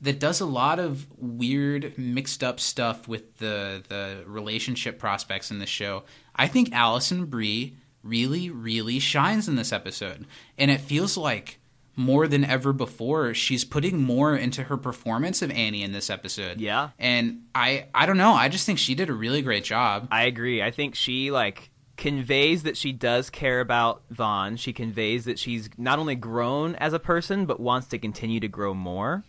that 0.00 0.18
does 0.18 0.40
a 0.40 0.46
lot 0.46 0.78
of 0.78 1.06
weird 1.18 1.96
mixed 1.98 2.44
up 2.44 2.60
stuff 2.60 3.08
with 3.08 3.38
the 3.38 3.82
the 3.88 4.22
relationship 4.26 4.98
prospects 4.98 5.50
in 5.50 5.58
the 5.58 5.66
show. 5.66 6.04
I 6.34 6.48
think 6.48 6.72
Alison 6.72 7.26
Brie 7.26 7.76
really 8.02 8.50
really 8.50 8.98
shines 8.98 9.48
in 9.48 9.56
this 9.56 9.72
episode. 9.72 10.26
And 10.58 10.70
it 10.70 10.80
feels 10.80 11.16
like 11.16 11.58
more 11.96 12.28
than 12.28 12.44
ever 12.44 12.74
before 12.74 13.32
she's 13.32 13.64
putting 13.64 14.02
more 14.02 14.36
into 14.36 14.64
her 14.64 14.76
performance 14.76 15.40
of 15.40 15.50
Annie 15.50 15.82
in 15.82 15.92
this 15.92 16.10
episode. 16.10 16.60
Yeah. 16.60 16.90
And 16.98 17.44
I 17.54 17.86
I 17.94 18.04
don't 18.04 18.18
know, 18.18 18.34
I 18.34 18.48
just 18.48 18.66
think 18.66 18.78
she 18.78 18.94
did 18.94 19.08
a 19.08 19.14
really 19.14 19.42
great 19.42 19.64
job. 19.64 20.08
I 20.10 20.24
agree. 20.24 20.62
I 20.62 20.70
think 20.70 20.94
she 20.94 21.30
like 21.30 21.70
conveys 21.96 22.64
that 22.64 22.76
she 22.76 22.92
does 22.92 23.30
care 23.30 23.60
about 23.60 24.02
Vaughn. 24.10 24.56
She 24.56 24.74
conveys 24.74 25.24
that 25.24 25.38
she's 25.38 25.70
not 25.78 25.98
only 25.98 26.14
grown 26.14 26.74
as 26.76 26.92
a 26.92 26.98
person, 26.98 27.46
but 27.46 27.58
wants 27.58 27.88
to 27.88 27.98
continue 27.98 28.40
to 28.40 28.48
grow 28.48 28.74
more. 28.74 29.24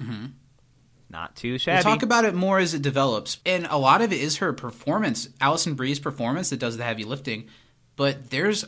Mm-hmm. 0.00 0.26
Not 1.10 1.36
too 1.36 1.58
shabby. 1.58 1.84
We'll 1.84 1.94
talk 1.94 2.02
about 2.02 2.24
it 2.24 2.34
more 2.34 2.58
as 2.58 2.74
it 2.74 2.82
develops. 2.82 3.38
And 3.44 3.66
a 3.70 3.78
lot 3.78 4.00
of 4.02 4.12
it 4.12 4.20
is 4.20 4.38
her 4.38 4.52
performance, 4.52 5.28
Alison 5.40 5.74
Brie's 5.74 5.98
performance 5.98 6.50
that 6.50 6.60
does 6.60 6.76
the 6.76 6.84
heavy 6.84 7.04
lifting. 7.04 7.48
But 7.96 8.30
there's 8.30 8.64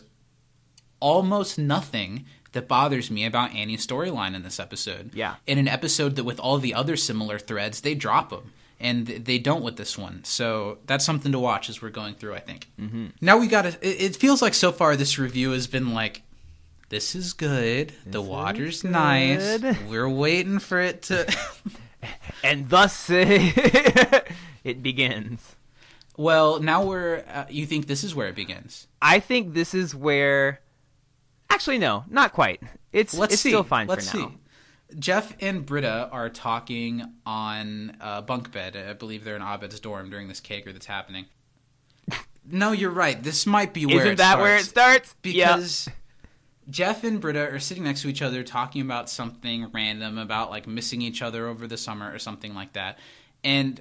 almost 1.01 1.59
nothing 1.59 2.26
that 2.53 2.68
bothers 2.68 3.11
me 3.11 3.24
about 3.24 3.55
Annie's 3.55 3.86
storyline 3.86 4.34
in 4.34 4.42
this 4.42 4.59
episode. 4.61 5.14
Yeah. 5.14 5.36
In 5.46 5.59
an 5.59 5.68
episode 5.68 6.16
that 6.16 6.24
with 6.24 6.40
all 6.40 6.59
the 6.59 6.74
other 6.74 6.96
similar 6.96 7.38
threads, 7.38 7.80
they 7.80 7.94
drop 7.94 8.30
them. 8.30 8.53
And 8.82 9.07
they 9.07 9.38
don't 9.38 9.62
with 9.62 9.76
this 9.76 9.98
one. 9.98 10.24
So 10.24 10.78
that's 10.86 11.05
something 11.05 11.32
to 11.32 11.38
watch 11.38 11.68
as 11.68 11.82
we're 11.82 11.90
going 11.90 12.14
through, 12.14 12.34
I 12.34 12.40
think. 12.40 12.66
Mm-hmm. 12.80 13.09
Now 13.20 13.36
we 13.36 13.46
got 13.46 13.62
to. 13.62 13.78
It, 13.82 14.16
feels 14.16 14.40
like 14.40 14.55
so 14.55 14.72
far 14.72 14.96
this 14.96 15.18
review 15.18 15.51
has 15.51 15.66
been 15.66 15.92
like, 15.92 16.22
this 16.88 17.14
is 17.14 17.34
good. 17.34 17.92
the 18.07 18.22
water's 18.22 18.82
nice. 18.82 19.62
We're 19.86 20.09
waiting 20.09 20.61
for 20.61 20.80
it 20.80 21.03
to. 21.03 21.30
and 22.44 22.68
thus 22.68 23.07
it 23.11 24.82
begins. 24.82 25.57
Well, 26.16 26.61
now 26.61 26.84
we're. 26.84 27.24
Uh, 27.32 27.46
you 27.48 27.66
think 27.66 27.86
this 27.86 28.05
is 28.05 28.14
where 28.14 28.28
it 28.28 28.34
begins? 28.34 28.86
I 29.01 29.20
think 29.20 29.55
this 29.55 29.74
is 29.74 29.94
where. 29.94 30.61
Actually, 31.51 31.78
no, 31.78 32.05
not 32.09 32.32
quite. 32.32 32.62
It's 32.92 33.14
Let's 33.14 33.34
it's 33.34 33.42
see. 33.42 33.51
still 33.51 33.64
fine 33.64 33.86
Let's 33.86 34.11
for 34.11 34.16
now. 34.16 34.28
see. 34.28 34.36
Jeff 34.98 35.36
and 35.40 35.64
Britta 35.64 36.09
are 36.11 36.28
talking 36.28 37.05
on 37.24 37.96
a 38.01 38.22
bunk 38.22 38.51
bed. 38.51 38.76
I 38.76 38.92
believe 38.94 39.24
they're 39.24 39.36
in 39.36 39.42
Abed's 39.42 39.78
dorm 39.78 40.11
during 40.11 40.26
this 40.28 40.40
kegger 40.40 40.72
that's 40.72 40.86
happening. 40.86 41.26
no, 42.51 42.72
you're 42.72 42.90
right. 42.90 43.22
This 43.22 43.46
might 43.46 43.72
be 43.72 43.86
where 43.86 43.98
Isn't 43.98 44.12
it 44.12 44.16
that 44.16 44.32
starts. 44.32 44.42
where 44.42 44.57
it 44.57 44.64
starts? 44.64 45.14
Because 45.22 45.88
Jeff 46.68 47.05
and 47.05 47.20
Britta 47.20 47.48
are 47.51 47.61
sitting 47.61 47.84
next 47.84 48.03
to 48.03 48.09
each 48.09 48.22
other 48.22 48.42
talking 48.42 48.80
about 48.82 49.09
something 49.09 49.70
random 49.72 50.18
about 50.18 50.51
like 50.51 50.66
missing 50.66 51.03
each 51.03 51.22
other 51.22 51.46
over 51.46 51.66
the 51.66 51.76
summer 51.76 52.12
or 52.12 52.18
something 52.18 52.55
like 52.55 52.72
that. 52.72 52.98
And 53.44 53.80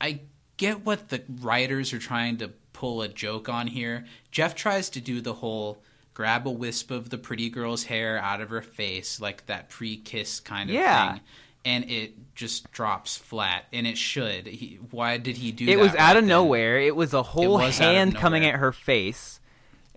I 0.00 0.20
get 0.58 0.84
what 0.84 1.08
the 1.08 1.22
writers 1.40 1.92
are 1.94 1.98
trying 1.98 2.36
to 2.38 2.48
pull 2.74 3.00
a 3.00 3.08
joke 3.08 3.48
on 3.48 3.66
here. 3.66 4.04
Jeff 4.30 4.54
tries 4.54 4.90
to 4.90 5.00
do 5.00 5.20
the 5.22 5.34
whole 5.34 5.82
grab 6.20 6.46
a 6.46 6.50
wisp 6.50 6.90
of 6.90 7.08
the 7.08 7.16
pretty 7.16 7.48
girl's 7.48 7.84
hair 7.84 8.18
out 8.18 8.42
of 8.42 8.50
her 8.50 8.60
face, 8.60 9.22
like 9.22 9.46
that 9.46 9.70
pre 9.70 9.96
kiss 9.96 10.38
kind 10.38 10.68
of 10.68 10.76
Yeah. 10.76 11.12
thing. 11.12 11.20
And 11.64 11.90
it 11.90 12.34
just 12.34 12.70
drops 12.72 13.16
flat, 13.16 13.64
and 13.72 13.86
it 13.86 13.96
should. 13.96 14.46
He, 14.46 14.78
why 14.90 15.16
did 15.16 15.38
he 15.38 15.50
do 15.50 15.64
that? 15.64 15.72
It 15.72 15.78
was 15.78 15.92
right 15.92 16.00
out 16.00 16.16
of 16.16 16.22
then? 16.24 16.28
nowhere. 16.28 16.78
It 16.78 16.94
was 16.94 17.14
a 17.14 17.22
whole 17.22 17.54
was 17.54 17.78
hand 17.78 18.16
coming 18.16 18.44
at 18.44 18.56
her 18.56 18.70
face. 18.70 19.40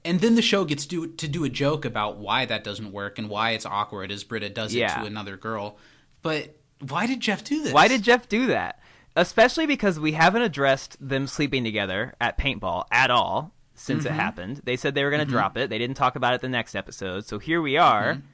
And 0.06 0.22
then 0.22 0.36
the 0.36 0.42
show 0.42 0.64
gets 0.64 0.86
to 0.88 1.08
to 1.08 1.28
do 1.28 1.44
a 1.44 1.50
joke 1.50 1.84
about 1.84 2.18
why 2.20 2.46
that 2.46 2.64
doesn't 2.64 2.94
work 2.94 3.20
and 3.20 3.28
why 3.30 3.52
it's 3.52 3.66
awkward 3.66 4.10
as 4.10 4.24
Britta 4.24 4.50
does 4.50 4.74
it 4.74 4.80
Yeah. 4.80 4.96
to 5.02 5.06
another 5.06 5.36
girl. 5.36 5.78
But 6.22 6.56
why 6.80 7.06
did 7.06 7.20
Jeff 7.20 7.44
do 7.44 7.64
this? 7.64 7.74
Why 7.74 7.90
did 7.90 8.02
Jeff 8.02 8.30
do 8.30 8.48
that? 8.48 8.80
Especially 9.18 9.66
because 9.66 10.00
we 10.00 10.14
haven't 10.14 10.42
addressed 10.42 10.96
them 11.06 11.28
sleeping 11.28 11.66
together 11.66 12.16
at 12.22 12.38
paintball 12.38 12.86
at 12.92 13.12
all 13.12 13.54
since 13.76 14.04
Mm-hmm. 14.06 14.14
it 14.14 14.18
happened. 14.18 14.62
They 14.64 14.76
said 14.78 14.96
they 14.96 15.04
were 15.04 15.10
going 15.12 15.26
to 15.26 15.32
drop 15.32 15.58
it. 15.58 15.70
They 15.70 15.78
didn't 15.78 15.98
talk 15.98 16.16
about 16.16 16.34
it 16.34 16.42
the 16.42 16.50
next 16.50 16.76
episode. 16.76 17.26
So 17.26 17.40
here 17.40 17.62
we 17.62 17.78
are, 17.78 18.14
Mm-hmm. 18.16 18.26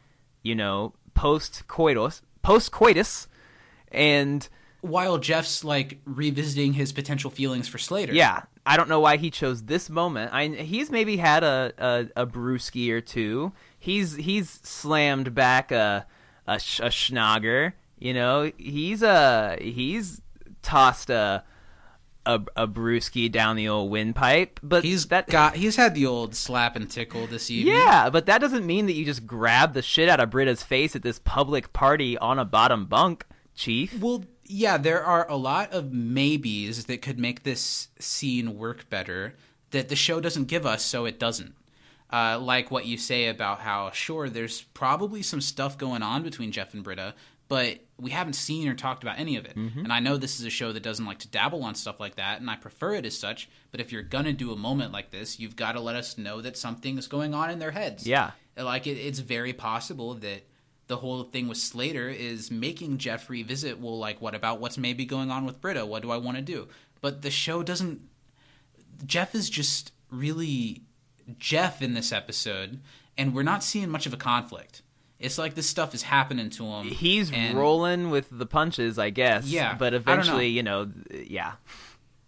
you 0.43 0.55
know, 0.55 0.93
post 1.13 1.67
coitus, 1.67 2.21
post 2.41 2.71
coitus, 2.71 3.27
and 3.91 4.47
while 4.81 5.17
Jeff's 5.17 5.63
like 5.63 5.99
revisiting 6.05 6.73
his 6.73 6.91
potential 6.93 7.29
feelings 7.31 7.67
for 7.67 7.77
Slater? 7.77 8.13
yeah, 8.13 8.43
I 8.65 8.77
don't 8.77 8.87
know 8.89 8.99
why 8.99 9.17
he 9.17 9.29
chose 9.29 9.63
this 9.63 9.89
moment. 9.89 10.33
I 10.33 10.47
he's 10.47 10.89
maybe 10.91 11.17
had 11.17 11.43
a 11.43 11.73
a, 12.15 12.23
a 12.23 12.25
brewski 12.27 12.89
or 12.91 13.01
two. 13.01 13.51
He's 13.77 14.15
he's 14.15 14.49
slammed 14.63 15.33
back 15.35 15.71
a 15.71 16.05
a, 16.47 16.59
sh- 16.59 16.79
a. 16.81 17.73
You 17.97 18.13
know, 18.13 18.51
he's 18.57 19.03
uh 19.03 19.57
he's 19.59 20.21
tossed 20.61 21.09
a 21.09 21.43
a, 22.29 22.63
a 22.63 22.67
brewski 22.67 23.31
down 23.31 23.55
the 23.55 23.67
old 23.67 23.89
windpipe. 23.89 24.59
But 24.61 24.83
he's 24.83 25.07
that 25.07 25.27
got 25.27 25.55
he's 25.55 25.75
had 25.75 25.95
the 25.95 26.05
old 26.05 26.35
slap 26.35 26.75
and 26.75 26.89
tickle 26.89 27.27
this 27.27 27.49
evening. 27.49 27.75
yeah, 27.75 28.09
but 28.09 28.25
that 28.27 28.39
doesn't 28.39 28.65
mean 28.65 28.85
that 28.85 28.93
you 28.93 29.05
just 29.05 29.25
grab 29.25 29.73
the 29.73 29.81
shit 29.81 30.07
out 30.09 30.19
of 30.19 30.29
Britta's 30.29 30.63
face 30.63 30.95
at 30.95 31.01
this 31.01 31.19
public 31.19 31.73
party 31.73 32.17
on 32.17 32.37
a 32.37 32.45
bottom 32.45 32.85
bunk, 32.85 33.25
Chief. 33.55 33.99
Well, 33.99 34.25
yeah, 34.45 34.77
there 34.77 35.03
are 35.03 35.29
a 35.29 35.35
lot 35.35 35.71
of 35.71 35.91
maybes 35.91 36.85
that 36.85 37.01
could 37.01 37.19
make 37.19 37.43
this 37.43 37.89
scene 37.99 38.57
work 38.57 38.89
better 38.89 39.35
that 39.71 39.89
the 39.89 39.95
show 39.95 40.19
doesn't 40.19 40.45
give 40.45 40.65
us, 40.65 40.83
so 40.83 41.05
it 41.05 41.19
doesn't. 41.19 41.55
Uh, 42.11 42.39
like 42.39 42.71
what 42.71 42.87
you 42.87 42.97
say 42.97 43.27
about 43.27 43.59
how 43.59 43.91
sure 43.91 44.29
there's 44.29 44.61
probably 44.61 45.21
some 45.21 45.39
stuff 45.41 45.77
going 45.77 46.01
on 46.01 46.23
between 46.23 46.51
Jeff 46.51 46.73
and 46.73 46.83
Britta, 46.83 47.13
but 47.49 47.79
we 47.99 48.11
haven't 48.11 48.33
seen 48.33 48.67
or 48.67 48.73
talked 48.73 49.03
about 49.03 49.19
any 49.19 49.35
of 49.35 49.45
it. 49.45 49.55
Mm-hmm. 49.55 49.79
And 49.79 49.93
I 49.93 49.99
know 49.99 50.17
this 50.17 50.39
is 50.39 50.45
a 50.45 50.49
show 50.49 50.71
that 50.71 50.83
doesn't 50.83 51.05
like 51.05 51.19
to 51.19 51.27
dabble 51.27 51.63
on 51.63 51.75
stuff 51.75 51.99
like 51.99 52.15
that, 52.15 52.39
and 52.39 52.49
I 52.49 52.55
prefer 52.55 52.93
it 52.95 53.05
as 53.05 53.17
such. 53.17 53.49
But 53.71 53.79
if 53.81 53.91
you're 53.91 54.01
gonna 54.01 54.33
do 54.33 54.51
a 54.51 54.55
moment 54.55 54.91
like 54.91 55.11
this, 55.11 55.39
you've 55.39 55.55
got 55.55 55.73
to 55.73 55.79
let 55.79 55.95
us 55.95 56.17
know 56.17 56.41
that 56.41 56.57
something 56.57 56.97
is 56.97 57.07
going 57.07 57.33
on 57.33 57.49
in 57.49 57.59
their 57.59 57.71
heads. 57.71 58.07
Yeah. 58.07 58.31
like 58.57 58.87
it, 58.87 58.97
it's 58.97 59.19
very 59.19 59.53
possible 59.53 60.15
that 60.15 60.43
the 60.87 60.97
whole 60.97 61.23
thing 61.23 61.47
with 61.47 61.57
Slater 61.57 62.09
is 62.09 62.49
making 62.49 62.97
Jeffrey 62.97 63.43
visit. 63.43 63.79
Well, 63.79 63.97
like 63.97 64.21
what 64.21 64.35
about 64.35 64.59
what's 64.59 64.77
maybe 64.77 65.05
going 65.05 65.31
on 65.31 65.45
with 65.45 65.61
Britta? 65.61 65.85
What 65.85 66.01
do 66.01 66.11
I 66.11 66.17
want 66.17 66.37
to 66.37 66.43
do? 66.43 66.67
But 67.01 67.21
the 67.21 67.31
show 67.31 67.63
doesn't. 67.63 68.01
Jeff 69.05 69.33
is 69.33 69.49
just 69.49 69.91
really 70.11 70.81
Jeff 71.37 71.81
in 71.81 71.93
this 71.93 72.11
episode, 72.11 72.79
and 73.17 73.35
we're 73.35 73.43
not 73.43 73.63
seeing 73.63 73.89
much 73.89 74.05
of 74.05 74.13
a 74.13 74.17
conflict. 74.17 74.81
It's 75.19 75.37
like 75.37 75.53
this 75.55 75.67
stuff 75.67 75.93
is 75.93 76.03
happening 76.03 76.49
to 76.51 76.65
him. 76.65 76.87
He's 76.87 77.31
and 77.31 77.57
rolling 77.57 78.09
with 78.09 78.27
the 78.31 78.45
punches, 78.45 78.97
I 78.97 79.09
guess. 79.09 79.45
Yeah, 79.45 79.75
but 79.77 79.91
don't 79.91 80.05
know. 80.05 80.13
eventually, 80.13 80.47
you 80.47 80.63
know, 80.63 80.89
yeah. 81.11 81.53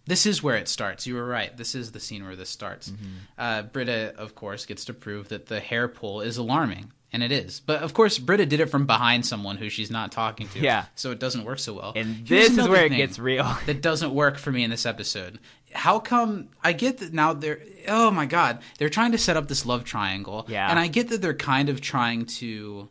This 0.04 0.26
is 0.26 0.42
where 0.42 0.56
it 0.56 0.68
starts. 0.68 1.06
You 1.06 1.14
were 1.14 1.24
right. 1.24 1.56
This 1.56 1.74
is 1.74 1.92
the 1.92 2.00
scene 2.00 2.24
where 2.24 2.36
this 2.36 2.50
starts. 2.50 2.90
Mm-hmm. 2.90 3.06
Uh, 3.38 3.62
Britta, 3.62 4.14
of 4.18 4.34
course, 4.34 4.66
gets 4.66 4.84
to 4.86 4.94
prove 4.94 5.28
that 5.28 5.46
the 5.46 5.60
hair 5.60 5.88
pull 5.88 6.20
is 6.20 6.36
alarming, 6.36 6.92
and 7.12 7.22
it 7.22 7.30
is. 7.32 7.60
But 7.60 7.82
of 7.82 7.94
course, 7.94 8.18
Britta 8.18 8.46
did 8.46 8.60
it 8.60 8.66
from 8.70 8.86
behind 8.86 9.26
someone 9.26 9.56
who 9.56 9.68
she's 9.68 9.90
not 9.90 10.12
talking 10.12 10.48
to. 10.48 10.58
Yeah. 10.60 10.86
So 10.94 11.10
it 11.10 11.18
doesn't 11.18 11.44
work 11.44 11.58
so 11.58 11.74
well. 11.74 11.92
And 11.94 12.26
Here's 12.28 12.50
this 12.50 12.58
is 12.58 12.68
where 12.68 12.86
it 12.86 12.90
gets 12.92 13.18
real. 13.18 13.56
that 13.66 13.82
doesn't 13.82 14.14
work 14.14 14.38
for 14.38 14.50
me 14.52 14.64
in 14.64 14.70
this 14.70 14.86
episode. 14.86 15.38
How 15.74 15.98
come 15.98 16.48
I 16.62 16.72
get 16.72 16.98
that 16.98 17.12
now 17.12 17.32
they're 17.32 17.60
oh 17.88 18.10
my 18.10 18.26
god 18.26 18.60
they're 18.78 18.90
trying 18.90 19.12
to 19.12 19.18
set 19.18 19.36
up 19.38 19.48
this 19.48 19.64
love 19.64 19.84
triangle 19.84 20.44
Yeah. 20.48 20.68
and 20.70 20.78
I 20.78 20.86
get 20.86 21.08
that 21.08 21.22
they're 21.22 21.32
kind 21.34 21.68
of 21.70 21.80
trying 21.80 22.26
to 22.26 22.90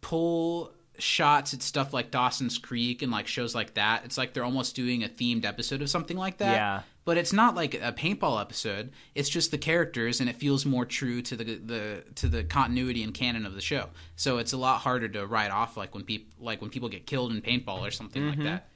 pull 0.00 0.72
shots 0.98 1.54
at 1.54 1.62
stuff 1.62 1.92
like 1.92 2.10
Dawson's 2.10 2.58
Creek 2.58 3.02
and 3.02 3.10
like 3.12 3.26
shows 3.26 3.54
like 3.54 3.74
that. 3.74 4.04
It's 4.04 4.18
like 4.18 4.32
they're 4.32 4.44
almost 4.44 4.74
doing 4.76 5.04
a 5.04 5.08
themed 5.08 5.44
episode 5.44 5.82
of 5.82 5.90
something 5.90 6.16
like 6.16 6.38
that. 6.38 6.52
Yeah. 6.52 6.82
But 7.04 7.16
it's 7.16 7.32
not 7.32 7.54
like 7.54 7.74
a 7.74 7.92
paintball 7.92 8.38
episode. 8.40 8.90
It's 9.14 9.28
just 9.30 9.50
the 9.50 9.56
characters 9.58 10.20
and 10.20 10.28
it 10.28 10.36
feels 10.36 10.66
more 10.66 10.84
true 10.84 11.22
to 11.22 11.36
the 11.36 11.44
the 11.56 12.04
to 12.16 12.28
the 12.28 12.44
continuity 12.44 13.02
and 13.02 13.14
canon 13.14 13.46
of 13.46 13.54
the 13.54 13.60
show. 13.62 13.88
So 14.16 14.38
it's 14.38 14.52
a 14.52 14.58
lot 14.58 14.80
harder 14.80 15.08
to 15.08 15.26
write 15.26 15.50
off 15.50 15.76
like 15.76 15.94
when 15.94 16.04
people 16.04 16.32
like 16.38 16.60
when 16.60 16.68
people 16.70 16.88
get 16.90 17.06
killed 17.06 17.32
in 17.32 17.40
paintball 17.40 17.80
or 17.80 17.90
something 17.90 18.22
Mm-hmm. 18.22 18.40
like 18.42 18.48
that. 18.50 18.68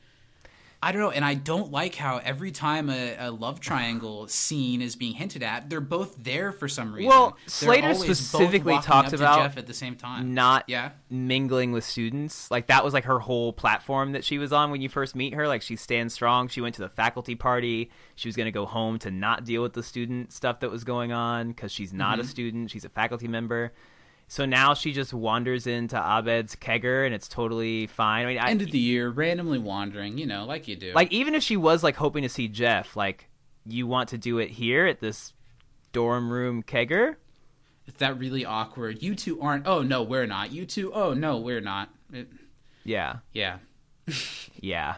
I 0.85 0.91
don't 0.91 1.01
know, 1.01 1.11
and 1.13 1.25
I 1.25 1.35
don't 1.35 1.71
like 1.71 1.95
how 1.95 2.17
every 2.19 2.51
time 2.51 2.91
a, 2.91 3.15
a 3.17 3.31
love 3.31 3.61
triangle 3.61 4.27
scene 4.27 4.83
is 4.83 4.97
being 4.97 5.15
hinted 5.15 5.45
at, 5.45 5.71
they're 5.71 5.81
both 5.81 6.17
there 6.19 6.51
for 6.51 6.67
some 6.67 6.93
reason. 6.93 7.09
Well, 7.09 7.37
Slater 7.47 7.95
specifically 7.95 8.77
talked 8.81 9.13
about 9.13 9.39
Jeff 9.39 9.57
at 9.59 9.69
the 9.69 9.75
same 9.75 9.95
time. 9.95 10.35
not 10.35 10.65
Yeah. 10.67 10.91
mingling 11.09 11.71
with 11.71 11.85
students. 11.85 12.51
Like 12.51 12.67
that 12.67 12.85
was 12.85 12.95
like 12.95 13.05
her 13.05 13.21
whole 13.21 13.53
platform 13.53 14.11
that 14.13 14.25
she 14.25 14.39
was 14.39 14.53
on 14.53 14.73
when 14.73 14.81
you 14.81 14.89
first 14.89 15.15
meet 15.15 15.35
her. 15.35 15.47
Like 15.47 15.63
she 15.63 15.77
stands 15.77 16.15
strong. 16.15 16.49
She 16.49 16.61
went 16.61 16.75
to 16.75 16.81
the 16.83 16.89
faculty 16.89 17.37
party. 17.37 17.91
She 18.17 18.27
was 18.29 18.35
going 18.35 18.47
to 18.47 18.51
go 18.53 18.67
home 18.67 18.99
to 19.01 19.11
not 19.13 19.45
deal 19.45 19.63
with 19.63 19.75
the 19.75 19.83
student 19.85 20.33
stuff 20.33 20.59
that 20.61 20.71
was 20.73 20.83
going 20.83 21.13
on 21.13 21.49
because 21.49 21.71
she's 21.71 21.93
not 21.93 22.15
Mm-hmm. 22.19 22.21
a 22.21 22.25
student. 22.25 22.71
She's 22.73 22.85
a 22.85 22.89
faculty 22.89 23.29
member. 23.29 23.73
So 24.33 24.47
now 24.47 24.73
she 24.73 24.93
just 24.95 25.13
wanders 25.13 25.67
into 25.67 25.95
Abed's 25.95 26.57
kegger 26.57 27.05
and 27.05 27.15
it's 27.15 27.29
totally 27.29 27.87
fine. 27.87 28.25
I 28.25 28.29
mean, 28.29 28.39
I, 28.39 28.49
End 28.49 28.63
of 28.63 28.71
the 28.71 28.79
year, 28.79 29.11
randomly 29.11 29.59
wandering, 29.59 30.17
you 30.17 30.25
know, 30.25 30.47
like 30.47 30.69
you 30.69 30.75
do. 30.75 30.95
like 30.95 31.13
even 31.13 31.35
if 31.35 31.43
she 31.43 31.59
was 31.59 31.83
like 31.83 31.97
hoping 31.97 32.23
to 32.23 32.31
see 32.31 32.49
Jeff, 32.49 32.97
like 32.97 33.29
you 33.67 33.87
want 33.87 34.09
to 34.09 34.17
do 34.17 34.39
it 34.39 34.49
here 34.49 34.87
at 34.87 35.01
this 35.01 35.35
dorm 35.93 36.33
room 36.33 36.63
kegger. 36.63 37.17
it's 37.87 37.99
that 37.99 38.19
really 38.19 38.47
awkward. 38.47 39.03
You 39.03 39.15
two 39.15 39.39
aren't. 39.43 39.67
Oh 39.67 39.83
no, 39.83 40.03
we're 40.03 40.27
not. 40.27 40.51
You 40.51 40.65
two. 40.65 40.95
Oh 40.95 41.13
no, 41.13 41.37
we're 41.37 41.61
not. 41.61 41.91
It- 42.11 42.33
Yeah, 42.85 43.17
yeah. 43.35 43.59
yeah. 44.63 44.95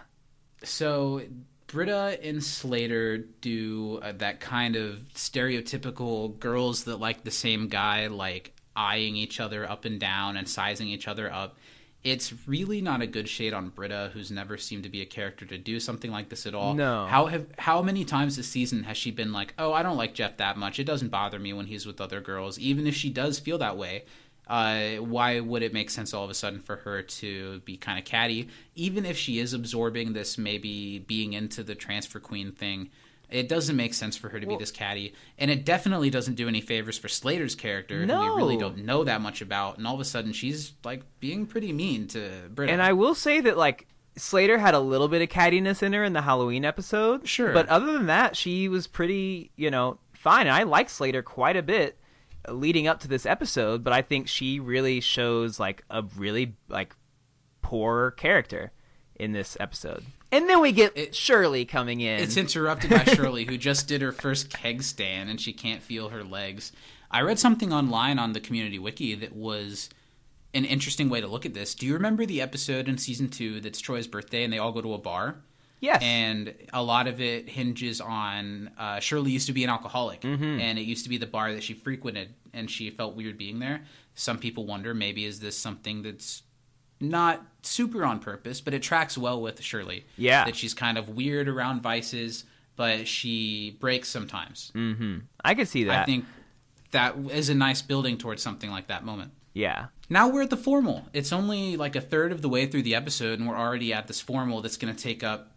So 0.63 1.23
Britta 1.67 2.21
and 2.23 2.41
Slater 2.41 3.19
do 3.19 3.99
uh, 4.01 4.13
that 4.13 4.39
kind 4.39 4.77
of 4.77 5.01
stereotypical 5.17 6.39
girls 6.39 6.85
that 6.85 6.99
like 7.01 7.25
the 7.25 7.33
same 7.33 7.67
guy, 7.67 8.07
like 8.07 8.54
eyeing 8.77 9.17
each 9.17 9.41
other 9.41 9.69
up 9.69 9.85
and 9.85 10.01
down 10.01 10.37
and 10.37 10.49
sizing 10.49 10.89
each 10.89 11.09
other 11.09 11.33
up. 11.33 11.57
It's 12.03 12.35
really 12.47 12.83
not 12.83 13.01
a 13.01 13.07
good 13.07 13.29
shade 13.29 13.55
on 13.55 13.71
Britta, 13.71 14.11
who's 14.13 14.31
never 14.31 14.59
seemed 14.59 14.83
to 14.83 14.91
be 14.91 15.01
a 15.01 15.07
character 15.07 15.47
to 15.47 15.57
do 15.57 15.81
something 15.81 16.11
like 16.11 16.29
this 16.29 16.47
at 16.47 16.55
all. 16.55 16.75
No. 16.75 17.07
How 17.07 17.27
have 17.27 17.47
how 17.57 17.81
many 17.81 18.05
times 18.05 18.37
this 18.37 18.47
season 18.47 18.83
has 18.85 18.99
she 18.99 19.11
been 19.11 19.33
like, 19.33 19.55
"Oh, 19.59 19.73
I 19.73 19.83
don't 19.83 19.97
like 19.97 20.13
Jeff 20.13 20.37
that 20.37 20.59
much. 20.59 20.79
It 20.79 20.85
doesn't 20.85 21.09
bother 21.09 21.39
me 21.39 21.55
when 21.55 21.67
he's 21.67 21.87
with 21.87 22.03
other 22.03 22.21
girls." 22.21 22.59
Even 22.59 22.87
if 22.87 22.95
she 22.95 23.09
does 23.09 23.39
feel 23.39 23.57
that 23.57 23.79
way, 23.79 24.05
uh, 24.47 24.97
why 24.97 25.41
would 25.41 25.63
it 25.63 25.73
make 25.73 25.89
sense 25.89 26.13
all 26.13 26.25
of 26.25 26.31
a 26.31 26.35
sudden 26.35 26.61
for 26.61 26.77
her 26.77 27.01
to 27.03 27.61
be 27.61 27.77
kind 27.77 27.99
of 27.99 28.05
catty? 28.05 28.49
Even 28.75 29.07
if 29.07 29.17
she 29.17 29.39
is 29.39 29.55
absorbing 29.55 30.13
this, 30.13 30.37
maybe 30.37 30.99
being 30.99 31.33
into 31.33 31.63
the 31.63 31.75
transfer 31.75 32.21
queen 32.21 32.53
thing, 32.53 32.91
it 33.31 33.49
doesn't 33.49 33.77
make 33.77 33.95
sense 33.95 34.17
for 34.17 34.29
her 34.29 34.39
to 34.39 34.47
be 34.47 34.57
this 34.57 34.71
catty. 34.71 35.15
And 35.39 35.51
it 35.51 35.65
definitely 35.65 36.11
doesn't 36.11 36.35
do 36.35 36.49
any 36.49 36.61
favors 36.61 36.99
for 36.99 37.09
Slater's 37.09 37.55
character, 37.55 38.07
who 38.07 38.07
we 38.07 38.37
really 38.37 38.57
don't 38.57 38.85
know 38.85 39.05
that 39.05 39.21
much 39.21 39.41
about. 39.41 39.79
And 39.79 39.87
all 39.87 39.95
of 39.95 40.01
a 40.01 40.05
sudden, 40.05 40.33
she's 40.33 40.73
like 40.85 41.03
being 41.21 41.47
pretty 41.47 41.73
mean 41.73 42.07
to 42.09 42.31
Britta. 42.51 42.73
And 42.73 42.83
I 42.83 42.93
will 42.93 43.15
say 43.15 43.41
that 43.41 43.57
like 43.57 43.87
Slater 44.17 44.59
had 44.59 44.75
a 44.75 44.81
little 44.81 45.09
bit 45.09 45.23
of 45.23 45.29
cattiness 45.29 45.83
in 45.83 45.93
her 45.93 46.05
in 46.05 46.13
the 46.13 46.23
Halloween 46.23 46.65
episode. 46.65 47.27
Sure. 47.27 47.53
But 47.53 47.69
other 47.69 47.93
than 47.93 48.07
that, 48.07 48.37
she 48.37 48.69
was 48.69 48.87
pretty, 48.87 49.51
you 49.57 49.71
know, 49.71 49.99
fine. 50.13 50.47
And 50.47 50.55
I 50.55 50.63
like 50.63 50.89
Slater 50.89 51.23
quite 51.23 51.57
a 51.57 51.63
bit 51.63 51.99
leading 52.49 52.87
up 52.87 53.01
to 53.01 53.09
this 53.09 53.27
episode, 53.27 53.83
but 53.83 53.93
I 53.93 54.03
think 54.03 54.29
she 54.29 54.61
really 54.61 55.01
shows 55.01 55.59
like 55.59 55.85
a 55.91 56.05
really 56.17 56.57
like 56.69 56.95
poor 57.63 58.13
character 58.13 58.73
in 59.17 59.33
this 59.33 59.57
episode. 59.59 60.05
And 60.35 60.49
then 60.49 60.61
we 60.61 60.73
get 60.73 60.97
It- 60.97 61.15
Shirley 61.15 61.65
coming 61.65 62.01
in. 62.01 62.21
It's 62.21 62.37
interrupted 62.37 62.91
by 62.91 63.05
Shirley, 63.05 63.45
who 63.45 63.57
just 63.57 63.87
did 63.87 64.03
her 64.03 64.13
first 64.13 64.51
keg 64.51 64.83
stand 64.83 65.31
and 65.31 65.41
she 65.41 65.53
can't 65.53 65.83
feel 65.83 66.09
her 66.09 66.25
legs. 66.25 66.73
I 67.11 67.21
read 67.23 67.39
something 67.39 67.73
online 67.73 68.19
on 68.19 68.33
the 68.33 68.41
community 68.41 68.79
wiki 68.79 69.15
that 69.15 69.35
was 69.37 69.89
an 70.53 70.65
interesting 70.65 71.09
way 71.09 71.21
to 71.21 71.29
look 71.29 71.47
at 71.47 71.55
this. 71.55 71.75
Do 71.75 71.87
you 71.87 71.95
remember 71.95 72.27
the 72.27 72.41
episode 72.41 72.89
in 72.89 72.99
season 72.99 73.29
two 73.29 73.61
that's 73.61 73.81
Troy's 73.81 74.07
birthday 74.09 74.43
and 74.43 74.53
they 74.53 74.59
all 74.59 74.73
go 74.73 74.81
to 74.81 74.95
a 74.95 74.99
bar? 74.99 75.37
yes. 75.81 76.03
And 76.03 76.55
a 76.73 76.83
lot 76.83 77.07
of 77.07 77.21
it 77.21 77.49
hinges 77.49 78.01
on 78.01 78.71
uh, 78.79 78.99
Shirley 79.01 79.31
used 79.31 79.47
to 79.47 79.53
be 79.53 79.63
an 79.65 79.71
alcoholic, 79.71 80.25
and 80.25 80.79
it 80.79 80.83
used 80.83 81.05
to 81.05 81.11
be 81.11 81.19
the 81.19 81.27
bar 81.27 81.53
that 81.53 81.63
she 81.63 81.75
frequented, 81.75 82.35
and 82.55 82.71
she 82.71 82.89
felt 82.91 83.15
weird 83.15 83.37
being 83.37 83.59
there. 83.59 83.83
Some 84.15 84.39
people 84.39 84.65
wonder 84.65 84.95
maybe 84.95 85.27
is 85.27 85.41
this 85.41 85.59
something 85.59 86.03
that's 86.03 86.43
not 87.11 87.45
super 87.63 88.05
on 88.05 88.19
purpose, 88.21 88.61
but 88.61 88.75
it 88.75 88.83
tracks 88.83 89.17
well 89.17 89.41
with 89.41 89.61
Shirley. 89.63 90.07
Yeah. 90.17 90.45
that 90.45 90.57
she's 90.57 90.75
kind 90.75 90.99
of 90.99 91.09
weird 91.11 91.49
around 91.49 91.83
vices, 91.83 92.45
but 92.77 93.07
she 93.09 93.77
breaks 93.81 94.09
sometimes. 94.09 94.73
Mm-hmm. 94.75 95.19
I 95.45 95.55
could 95.55 95.69
see 95.69 95.85
that. 95.85 96.03
I 96.03 96.05
think 96.05 96.25
that 96.91 97.17
is 97.31 97.49
a 97.49 97.55
nice 97.55 97.83
building 97.83 98.19
towards 98.19 98.43
something 98.43 98.71
like 98.71 98.89
that 98.89 99.05
moment. 99.05 99.33
yeah. 99.55 99.87
Now 100.11 100.29
we're 100.29 100.43
at 100.43 100.51
the 100.51 100.57
formal. 100.59 101.07
It's 101.15 101.33
only 101.33 101.79
like 101.79 101.97
a 101.97 102.01
third 102.03 102.31
of 102.31 102.43
the 102.43 102.49
way 102.51 102.67
through 102.67 102.83
the 102.83 102.95
episode, 102.95 103.39
and 103.39 103.49
we're 103.49 103.57
already 103.57 103.95
at 103.95 104.07
this 104.07 104.21
formal 104.21 104.61
that's 104.61 104.77
going 104.77 104.95
to 104.95 105.03
take 105.03 105.25
up 105.25 105.53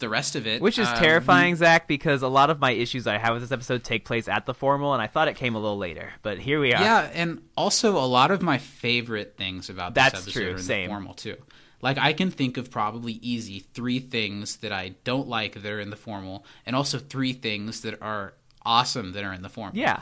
the 0.00 0.08
rest 0.08 0.34
of 0.36 0.46
it. 0.46 0.60
Which 0.60 0.78
is 0.78 0.88
Uh, 0.88 0.94
terrifying, 0.96 1.56
Zach, 1.56 1.86
because 1.88 2.22
a 2.22 2.28
lot 2.28 2.50
of 2.50 2.58
my 2.60 2.72
issues 2.72 3.06
I 3.06 3.18
have 3.18 3.32
with 3.34 3.42
this 3.42 3.52
episode 3.52 3.84
take 3.84 4.04
place 4.04 4.26
at 4.28 4.44
the 4.46 4.54
formal, 4.54 4.92
and 4.92 5.00
I 5.02 5.06
thought 5.06 5.28
it 5.28 5.36
came 5.36 5.54
a 5.54 5.58
little 5.60 5.78
later. 5.78 6.12
But 6.22 6.38
here 6.38 6.60
we 6.60 6.72
are. 6.74 6.82
Yeah, 6.82 7.10
and 7.14 7.42
also 7.56 7.96
a 7.96 8.06
lot 8.06 8.30
of 8.30 8.42
my 8.42 8.58
favorite 8.58 9.36
things 9.36 9.70
about 9.70 9.94
this 9.94 10.02
That's 10.04 10.14
episode 10.22 10.32
true, 10.40 10.48
are 10.48 10.56
in 10.56 10.58
same. 10.62 10.88
the 10.88 10.92
formal 10.94 11.14
too. 11.14 11.36
Like 11.80 11.98
I 11.98 12.12
can 12.14 12.30
think 12.30 12.56
of 12.56 12.70
probably 12.70 13.12
easy 13.14 13.60
three 13.74 13.98
things 14.00 14.56
that 14.56 14.72
I 14.72 14.94
don't 15.04 15.28
like 15.28 15.54
that 15.62 15.66
are 15.70 15.80
in 15.80 15.90
the 15.90 15.96
formal, 15.96 16.44
and 16.66 16.74
also 16.74 16.98
three 16.98 17.32
things 17.32 17.82
that 17.82 18.00
are 18.02 18.34
awesome 18.64 19.12
that 19.12 19.22
are 19.22 19.32
in 19.32 19.42
the 19.42 19.48
formal. 19.50 19.76
Yeah. 19.76 20.00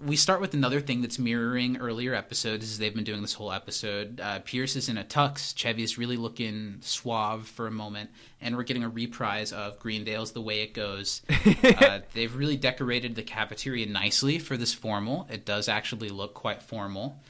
We 0.00 0.16
start 0.16 0.40
with 0.40 0.52
another 0.52 0.80
thing 0.80 1.00
that's 1.00 1.18
mirroring 1.18 1.76
earlier 1.76 2.12
episodes, 2.12 2.64
as 2.64 2.78
they've 2.78 2.94
been 2.94 3.04
doing 3.04 3.22
this 3.22 3.34
whole 3.34 3.52
episode. 3.52 4.20
Uh, 4.20 4.40
Pierce 4.40 4.74
is 4.74 4.88
in 4.88 4.98
a 4.98 5.04
tux. 5.04 5.56
Chevy's 5.56 5.96
really 5.96 6.16
looking 6.16 6.78
suave 6.80 7.46
for 7.46 7.68
a 7.68 7.70
moment, 7.70 8.10
and 8.40 8.56
we're 8.56 8.64
getting 8.64 8.82
a 8.82 8.88
reprise 8.88 9.52
of 9.52 9.78
Greendale's 9.78 10.32
"The 10.32 10.40
Way 10.40 10.62
It 10.62 10.74
Goes." 10.74 11.22
uh, 11.64 12.00
they've 12.14 12.34
really 12.34 12.56
decorated 12.56 13.14
the 13.14 13.22
cafeteria 13.22 13.86
nicely 13.86 14.40
for 14.40 14.56
this 14.56 14.74
formal. 14.74 15.28
It 15.30 15.44
does 15.44 15.68
actually 15.68 16.08
look 16.08 16.34
quite 16.34 16.62
formal. 16.62 17.20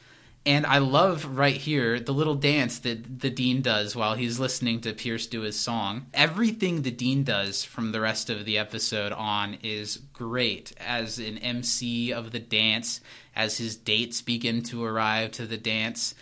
And 0.47 0.65
I 0.65 0.79
love 0.79 1.37
right 1.37 1.57
here 1.57 2.01
the 2.01 2.15
little 2.15 2.35
dance 2.35 2.79
that 2.81 3.21
the 3.21 3.31
dean 3.31 3.61
does 3.61 3.95
while 3.95 4.15
he's 4.15 4.41
listening 4.41 4.81
to 4.81 4.95
Pierce 4.95 5.27
do 5.27 5.43
his 5.43 5.59
song. 5.59 6.07
Everything 6.15 6.83
the 6.83 6.91
dean 6.91 7.25
does 7.25 7.63
from 7.63 7.93
the 7.93 8.01
rest 8.01 8.31
of 8.31 8.47
the 8.47 8.57
episode 8.57 9.13
on 9.13 9.59
is 9.63 9.99
great 10.15 10.73
as 10.81 11.19
an 11.19 11.37
MC 11.39 12.13
of 12.13 12.33
the 12.33 12.39
dance, 12.39 13.01
as 13.37 13.59
his 13.59 13.77
dates 13.77 14.23
begin 14.23 14.63
to 14.65 14.83
arrive 14.83 15.33
to 15.33 15.47
the 15.47 15.59
dance. 15.59 16.15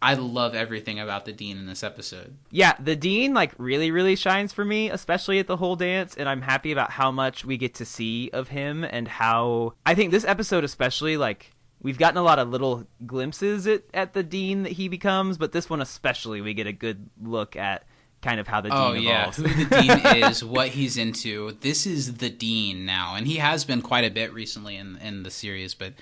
I 0.00 0.14
love 0.14 0.54
everything 0.54 1.00
about 1.00 1.24
the 1.24 1.32
dean 1.32 1.58
in 1.58 1.66
this 1.66 1.82
episode. 1.82 2.36
Yeah, 2.52 2.74
the 2.78 2.94
dean 2.94 3.34
like 3.34 3.52
really 3.58 3.90
really 3.90 4.14
shines 4.14 4.52
for 4.52 4.64
me, 4.64 4.90
especially 4.90 5.40
at 5.40 5.48
the 5.48 5.56
whole 5.56 5.74
dance, 5.74 6.14
and 6.16 6.28
I'm 6.28 6.42
happy 6.42 6.70
about 6.70 6.92
how 6.92 7.10
much 7.10 7.44
we 7.44 7.56
get 7.56 7.74
to 7.74 7.84
see 7.84 8.30
of 8.32 8.48
him 8.48 8.84
and 8.84 9.08
how 9.08 9.74
I 9.84 9.96
think 9.96 10.12
this 10.12 10.24
episode 10.24 10.62
especially 10.62 11.16
like 11.16 11.50
we've 11.82 11.98
gotten 11.98 12.18
a 12.18 12.22
lot 12.22 12.38
of 12.38 12.48
little 12.48 12.86
glimpses 13.06 13.66
at, 13.66 13.82
at 13.94 14.12
the 14.14 14.22
dean 14.22 14.62
that 14.64 14.72
he 14.72 14.88
becomes, 14.88 15.38
but 15.38 15.52
this 15.52 15.68
one 15.70 15.80
especially 15.80 16.40
we 16.40 16.54
get 16.54 16.66
a 16.66 16.72
good 16.72 17.08
look 17.22 17.56
at 17.56 17.84
kind 18.20 18.40
of 18.40 18.48
how 18.48 18.60
the 18.60 18.68
oh, 18.72 18.94
dean 18.94 19.06
Oh 19.06 19.08
yeah, 19.08 19.20
evolves. 19.22 19.36
who 19.36 19.64
the 19.64 19.80
dean 19.80 20.24
is, 20.24 20.44
what 20.44 20.68
he's 20.68 20.96
into. 20.96 21.52
This 21.60 21.86
is 21.86 22.14
the 22.14 22.30
dean 22.30 22.84
now, 22.84 23.14
and 23.14 23.26
he 23.26 23.36
has 23.36 23.64
been 23.64 23.82
quite 23.82 24.04
a 24.04 24.10
bit 24.10 24.32
recently 24.32 24.76
in 24.76 24.96
in 24.98 25.22
the 25.22 25.30
series. 25.30 25.74
But 25.74 25.94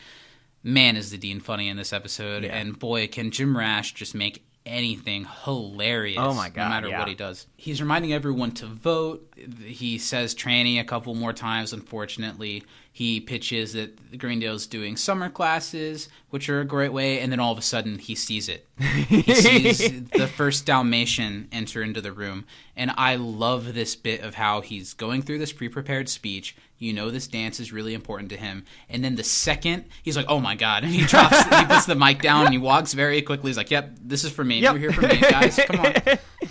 man, 0.62 0.96
is 0.96 1.10
the 1.10 1.18
dean 1.18 1.40
funny 1.40 1.68
in 1.68 1.76
this 1.76 1.92
episode? 1.92 2.44
Yeah. 2.44 2.56
And 2.56 2.78
boy, 2.78 3.08
can 3.08 3.30
Jim 3.30 3.56
Rash 3.56 3.92
just 3.92 4.14
make 4.14 4.46
anything 4.66 5.26
hilarious. 5.44 6.18
Oh 6.20 6.34
my 6.34 6.48
God, 6.48 6.64
no 6.64 6.68
matter 6.70 6.88
yeah. 6.88 6.98
what 6.98 7.08
he 7.08 7.14
does. 7.14 7.46
He's 7.56 7.80
reminding 7.80 8.12
everyone 8.12 8.50
to 8.52 8.66
vote. 8.66 9.32
He 9.64 9.98
says 9.98 10.34
tranny 10.34 10.80
a 10.80 10.84
couple 10.84 11.14
more 11.14 11.32
times. 11.32 11.72
Unfortunately, 11.72 12.64
he 12.97 13.20
pitches 13.20 13.74
that 13.74 14.16
Greendale's 14.16 14.66
doing 14.66 14.97
summer 14.97 15.28
classes, 15.28 16.09
which 16.30 16.49
are 16.49 16.62
a 16.62 16.64
great 16.64 16.94
way, 16.94 17.20
and 17.20 17.30
then 17.30 17.38
all 17.38 17.53
of 17.53 17.59
a 17.59 17.62
sudden 17.62 17.99
he 17.99 18.14
sees 18.14 18.49
it. 18.49 18.66
He 18.78 19.22
sees 19.34 20.03
the 20.12 20.26
first 20.26 20.64
Dalmatian 20.64 21.49
enter 21.53 21.82
into 21.82 22.01
the 22.01 22.11
room, 22.11 22.47
and 22.74 22.90
I 22.97 23.16
love 23.16 23.74
this 23.74 23.94
bit 23.97 24.22
of 24.22 24.36
how 24.36 24.62
he's 24.62 24.94
going 24.94 25.20
through 25.20 25.40
this 25.40 25.53
pre-prepared 25.53 26.09
speech. 26.09 26.57
You 26.78 26.94
know 26.94 27.11
this 27.11 27.26
dance 27.26 27.61
is 27.61 27.70
really 27.70 27.92
important 27.92 28.30
to 28.30 28.38
him, 28.38 28.64
and 28.88 29.05
then 29.05 29.16
the 29.16 29.24
second 29.24 29.84
he's 30.03 30.16
like, 30.16 30.30
"Oh 30.30 30.40
my 30.40 30.55
god!" 30.55 30.82
and 30.82 30.90
he 30.90 31.05
drops, 31.05 31.42
he 31.42 31.66
puts 31.66 31.84
the 31.84 31.97
mic 31.97 32.22
down, 32.22 32.47
and 32.47 32.55
he 32.55 32.59
walks 32.59 32.94
very 32.94 33.20
quickly. 33.20 33.51
He's 33.51 33.59
like, 33.59 33.70
"Yep, 33.70 33.99
this 34.01 34.24
is 34.24 34.32
for 34.32 34.42
me. 34.42 34.61
Yep. 34.61 34.72
You're 34.72 34.90
here 34.90 34.92
for 34.92 35.03
me, 35.03 35.18
guys. 35.18 35.61
Come 35.66 35.80
on." 35.80 35.92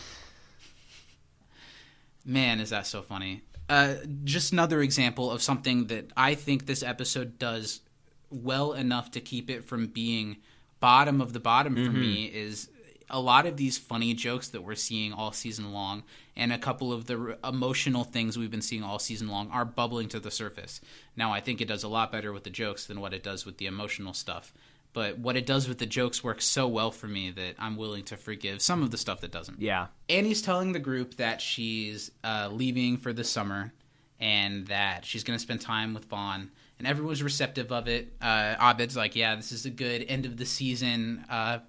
Man, 2.23 2.59
is 2.59 2.69
that 2.69 2.85
so 2.85 3.01
funny? 3.01 3.41
Uh, 3.67 3.95
just 4.23 4.53
another 4.53 4.81
example 4.81 5.31
of 5.31 5.41
something 5.41 5.87
that 5.87 6.11
I 6.15 6.35
think 6.35 6.65
this 6.65 6.83
episode 6.83 7.39
does 7.39 7.81
well 8.29 8.73
enough 8.73 9.11
to 9.11 9.21
keep 9.21 9.49
it 9.49 9.65
from 9.65 9.87
being 9.87 10.37
bottom 10.79 11.21
of 11.21 11.33
the 11.33 11.39
bottom 11.39 11.73
for 11.75 11.91
me 11.91 12.25
is 12.25 12.69
a 13.09 13.19
lot 13.19 13.45
of 13.45 13.57
these 13.57 13.77
funny 13.77 14.13
jokes 14.13 14.49
that 14.49 14.61
we're 14.61 14.75
seeing 14.75 15.13
all 15.13 15.31
season 15.31 15.71
long 15.71 16.03
and 16.35 16.51
a 16.51 16.57
couple 16.57 16.91
of 16.91 17.05
the 17.05 17.17
r- 17.17 17.49
emotional 17.49 18.03
things 18.03 18.37
we've 18.37 18.51
been 18.51 18.61
seeing 18.61 18.83
all 18.83 18.99
season 18.99 19.27
long 19.27 19.49
are 19.51 19.65
bubbling 19.65 20.09
to 20.09 20.19
the 20.19 20.31
surface. 20.31 20.81
Now, 21.15 21.31
I 21.31 21.39
think 21.39 21.61
it 21.61 21.67
does 21.67 21.83
a 21.83 21.87
lot 21.87 22.11
better 22.11 22.33
with 22.33 22.43
the 22.43 22.49
jokes 22.49 22.85
than 22.85 22.99
what 22.99 23.13
it 23.13 23.23
does 23.23 23.45
with 23.45 23.57
the 23.57 23.67
emotional 23.67 24.13
stuff. 24.13 24.53
But 24.95 25.19
what 25.19 25.35
it 25.35 25.45
does 25.45 25.67
with 25.67 25.77
the 25.77 25.85
jokes 25.85 26.23
works 26.23 26.45
so 26.45 26.69
well 26.69 26.89
for 26.89 27.07
me 27.07 27.29
that 27.31 27.55
I'm 27.59 27.75
willing 27.75 28.05
to 28.05 28.15
forgive 28.15 28.61
some 28.61 28.81
of 28.81 28.91
the 28.91 28.97
stuff 28.97 29.19
that 29.21 29.31
doesn't. 29.31 29.61
yeah. 29.61 29.87
Annie's 30.07 30.41
telling 30.41 30.71
the 30.71 30.79
group 30.79 31.15
that 31.17 31.41
she's 31.41 32.11
uh, 32.23 32.47
leaving 32.49 32.95
for 32.95 33.11
the 33.11 33.25
summer 33.25 33.73
and 34.21 34.67
that 34.67 35.03
she's 35.03 35.25
going 35.25 35.37
to 35.37 35.41
spend 35.41 35.59
time 35.59 35.93
with 35.93 36.05
Vaughn. 36.05 36.49
And 36.79 36.87
everyone's 36.87 37.21
receptive 37.21 37.73
of 37.73 37.89
it. 37.89 38.13
Uh, 38.21 38.55
Abed's 38.61 38.95
like, 38.95 39.17
yeah, 39.17 39.35
this 39.35 39.51
is 39.51 39.65
a 39.65 39.69
good 39.69 40.05
end 40.07 40.25
of 40.25 40.37
the 40.37 40.45
season 40.45 41.25
uh, 41.29 41.59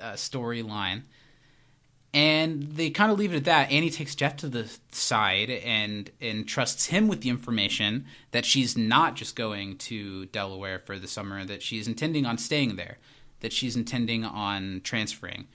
uh, 0.00 0.12
storyline. 0.14 1.02
And 2.16 2.62
they 2.62 2.88
kind 2.88 3.12
of 3.12 3.18
leave 3.18 3.34
it 3.34 3.36
at 3.36 3.44
that. 3.44 3.70
Annie 3.70 3.90
takes 3.90 4.14
Jeff 4.14 4.38
to 4.38 4.48
the 4.48 4.74
side 4.90 5.50
and 5.50 6.10
and 6.18 6.48
trusts 6.48 6.86
him 6.86 7.08
with 7.08 7.20
the 7.20 7.28
information 7.28 8.06
that 8.30 8.46
she's 8.46 8.74
not 8.74 9.16
just 9.16 9.36
going 9.36 9.76
to 9.76 10.24
Delaware 10.26 10.78
for 10.78 10.98
the 10.98 11.08
summer, 11.08 11.44
that 11.44 11.62
she's 11.62 11.86
intending 11.86 12.24
on 12.24 12.38
staying 12.38 12.76
there, 12.76 12.96
that 13.40 13.52
she's 13.52 13.76
intending 13.76 14.24
on 14.24 14.80
transferring. 14.82 15.46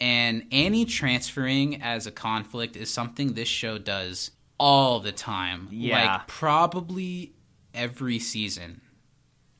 And 0.00 0.44
Annie 0.50 0.86
transferring 0.86 1.80
as 1.80 2.08
a 2.08 2.10
conflict 2.10 2.74
is 2.74 2.90
something 2.90 3.34
this 3.34 3.46
show 3.46 3.78
does 3.78 4.32
all 4.58 4.98
the 4.98 5.12
time. 5.12 5.68
Yeah. 5.70 6.16
Like 6.16 6.26
probably 6.26 7.32
every 7.72 8.18
season. 8.18 8.80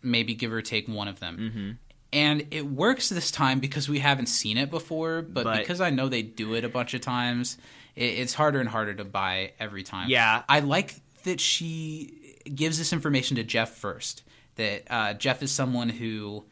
Maybe 0.03 0.35
give 0.35 0.53
or 0.53 0.63
take 0.63 0.89
one 0.89 1.07
of 1.07 1.21
them. 1.21 1.39
Mm-hmm. 1.39 1.71
And 2.13 2.47
it 2.51 2.67
works 2.67 3.09
this 3.11 3.31
time 3.31 3.61
because 3.61 3.89
we 3.89 3.99
haven't 3.99 4.27
seen 4.27 4.57
it 4.57 4.71
before, 4.71 5.23
but, 5.23 5.45
But- 5.45 5.59
because 5.59 5.81
I 5.81 5.91
know 5.91 6.09
they 6.09 6.23
do 6.23 6.55
it 6.55 6.65
a 6.65 6.69
bunch 6.69 6.95
of 6.95 7.01
times, 7.01 7.59
it, 7.97 8.05
it's 8.05 8.35
harder 8.35 8.61
and 8.61 8.69
harder 8.69 8.95
to 8.95 9.05
buy 9.05 9.53
every 9.61 9.83
time. 9.83 10.09
Yeah. 10.09 10.43
I 10.49 10.61
like 10.61 10.95
that 11.25 11.41
she 11.41 12.15
gives 12.55 12.79
this 12.79 12.93
information 12.93 13.37
to 13.37 13.45
Jeff 13.45 13.71
first. 13.75 14.23
That 14.57 14.83
uh, 14.91 15.15
Jeff 15.15 15.43
is 15.43 15.53
someone 15.53 15.89
who 15.89 16.45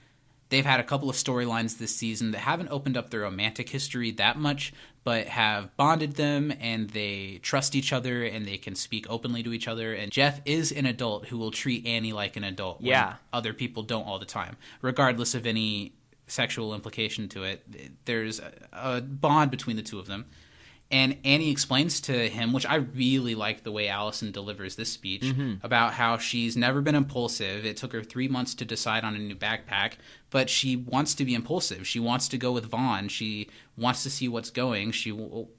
they've 0.50 0.66
had 0.66 0.78
a 0.78 0.84
couple 0.84 1.08
of 1.10 1.16
storylines 1.16 1.78
this 1.78 1.94
season 1.96 2.30
that 2.32 2.38
haven't 2.38 2.68
opened 2.68 2.96
up 2.96 3.10
their 3.10 3.20
romantic 3.20 3.68
history 3.68 4.10
that 4.12 4.38
much, 4.38 4.72
but 5.06 5.28
have 5.28 5.74
bonded 5.76 6.14
them 6.16 6.52
and 6.60 6.90
they 6.90 7.38
trust 7.40 7.76
each 7.76 7.92
other 7.92 8.24
and 8.24 8.44
they 8.44 8.58
can 8.58 8.74
speak 8.74 9.06
openly 9.08 9.40
to 9.40 9.52
each 9.52 9.68
other. 9.68 9.94
And 9.94 10.10
Jeff 10.10 10.40
is 10.44 10.72
an 10.72 10.84
adult 10.84 11.26
who 11.28 11.38
will 11.38 11.52
treat 11.52 11.86
Annie 11.86 12.12
like 12.12 12.36
an 12.36 12.42
adult. 12.42 12.80
when 12.80 12.88
Yeah. 12.88 13.14
other 13.32 13.52
people 13.52 13.84
don't 13.84 14.02
all 14.04 14.18
the 14.18 14.26
time, 14.26 14.56
regardless 14.82 15.36
of 15.36 15.46
any 15.46 15.92
sexual 16.26 16.74
implication 16.74 17.28
to 17.28 17.44
it. 17.44 18.04
There's 18.04 18.40
a, 18.40 18.52
a 18.72 19.00
bond 19.00 19.52
between 19.52 19.76
the 19.76 19.82
two 19.84 20.00
of 20.00 20.08
them. 20.08 20.24
And 20.88 21.18
Annie 21.24 21.50
explains 21.50 22.00
to 22.02 22.28
him, 22.28 22.52
which 22.52 22.64
I 22.64 22.76
really 22.76 23.34
like 23.34 23.64
the 23.64 23.72
way 23.72 23.88
Alison 23.88 24.30
delivers 24.30 24.76
this 24.76 24.92
speech, 24.92 25.22
Mm-hmm. 25.22 25.54
about 25.66 25.94
how 25.94 26.16
she's 26.16 26.56
never 26.56 26.80
been 26.80 26.94
impulsive. 26.94 27.66
It 27.66 27.76
took 27.76 27.92
her 27.92 28.04
three 28.04 28.28
months 28.28 28.54
to 28.54 28.64
decide 28.64 29.02
on 29.02 29.16
a 29.16 29.18
new 29.18 29.34
backpack, 29.34 29.94
but 30.30 30.48
she 30.48 30.76
wants 30.76 31.14
to 31.16 31.24
be 31.24 31.34
impulsive. 31.34 31.88
She 31.88 31.98
wants 31.98 32.28
to 32.28 32.38
go 32.38 32.52
with 32.52 32.66
Vaughn. 32.66 33.08
She 33.08 33.48
wants 33.76 34.04
to 34.04 34.10
see 34.10 34.28
what's 34.28 34.50
going. 34.50 34.92
She 34.92 35.10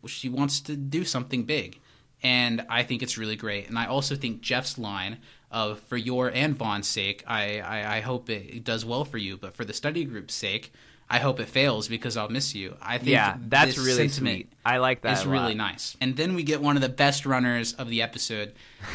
she 0.05 0.29
wants 0.29 0.61
to 0.61 0.77
do 0.77 1.03
something 1.03 1.43
big, 1.43 1.79
and 2.23 2.65
I 2.69 2.83
think 2.83 3.01
it's 3.03 3.17
really 3.17 3.35
great. 3.35 3.67
And 3.67 3.77
I 3.77 3.85
also 3.85 4.15
think 4.15 4.39
Jeff's 4.41 4.77
line 4.77 5.17
of 5.51 5.81
"For 5.81 5.97
your 5.97 6.29
and 6.29 6.55
Vaughn's 6.55 6.87
sake, 6.87 7.25
I 7.27 7.59
I, 7.59 7.97
I 7.97 7.99
hope 7.99 8.29
it 8.29 8.63
does 8.63 8.85
well 8.85 9.03
for 9.03 9.17
you, 9.17 9.35
but 9.35 9.53
for 9.55 9.65
the 9.65 9.73
study 9.73 10.05
group's 10.05 10.35
sake." 10.35 10.71
I 11.09 11.19
hope 11.19 11.39
it 11.39 11.47
fails 11.47 11.87
because 11.87 12.17
I'll 12.17 12.29
miss 12.29 12.53
you. 12.53 12.75
I 12.81 12.97
think 12.97 13.09
Yeah, 13.11 13.37
that's 13.39 13.77
really 13.77 14.09
sweet. 14.09 14.51
I 14.65 14.77
like 14.77 15.01
that 15.01 15.25
a 15.25 15.29
really 15.29 15.53
nice. 15.55 15.95
And 16.01 16.17
then 16.17 16.35
we 16.35 16.43
get 16.43 16.61
one 16.61 16.75
of 16.75 16.81
the 16.81 16.89
best 16.89 17.25
runners 17.25 17.73
of 17.73 17.89
the 17.89 18.01
episode. 18.01 18.53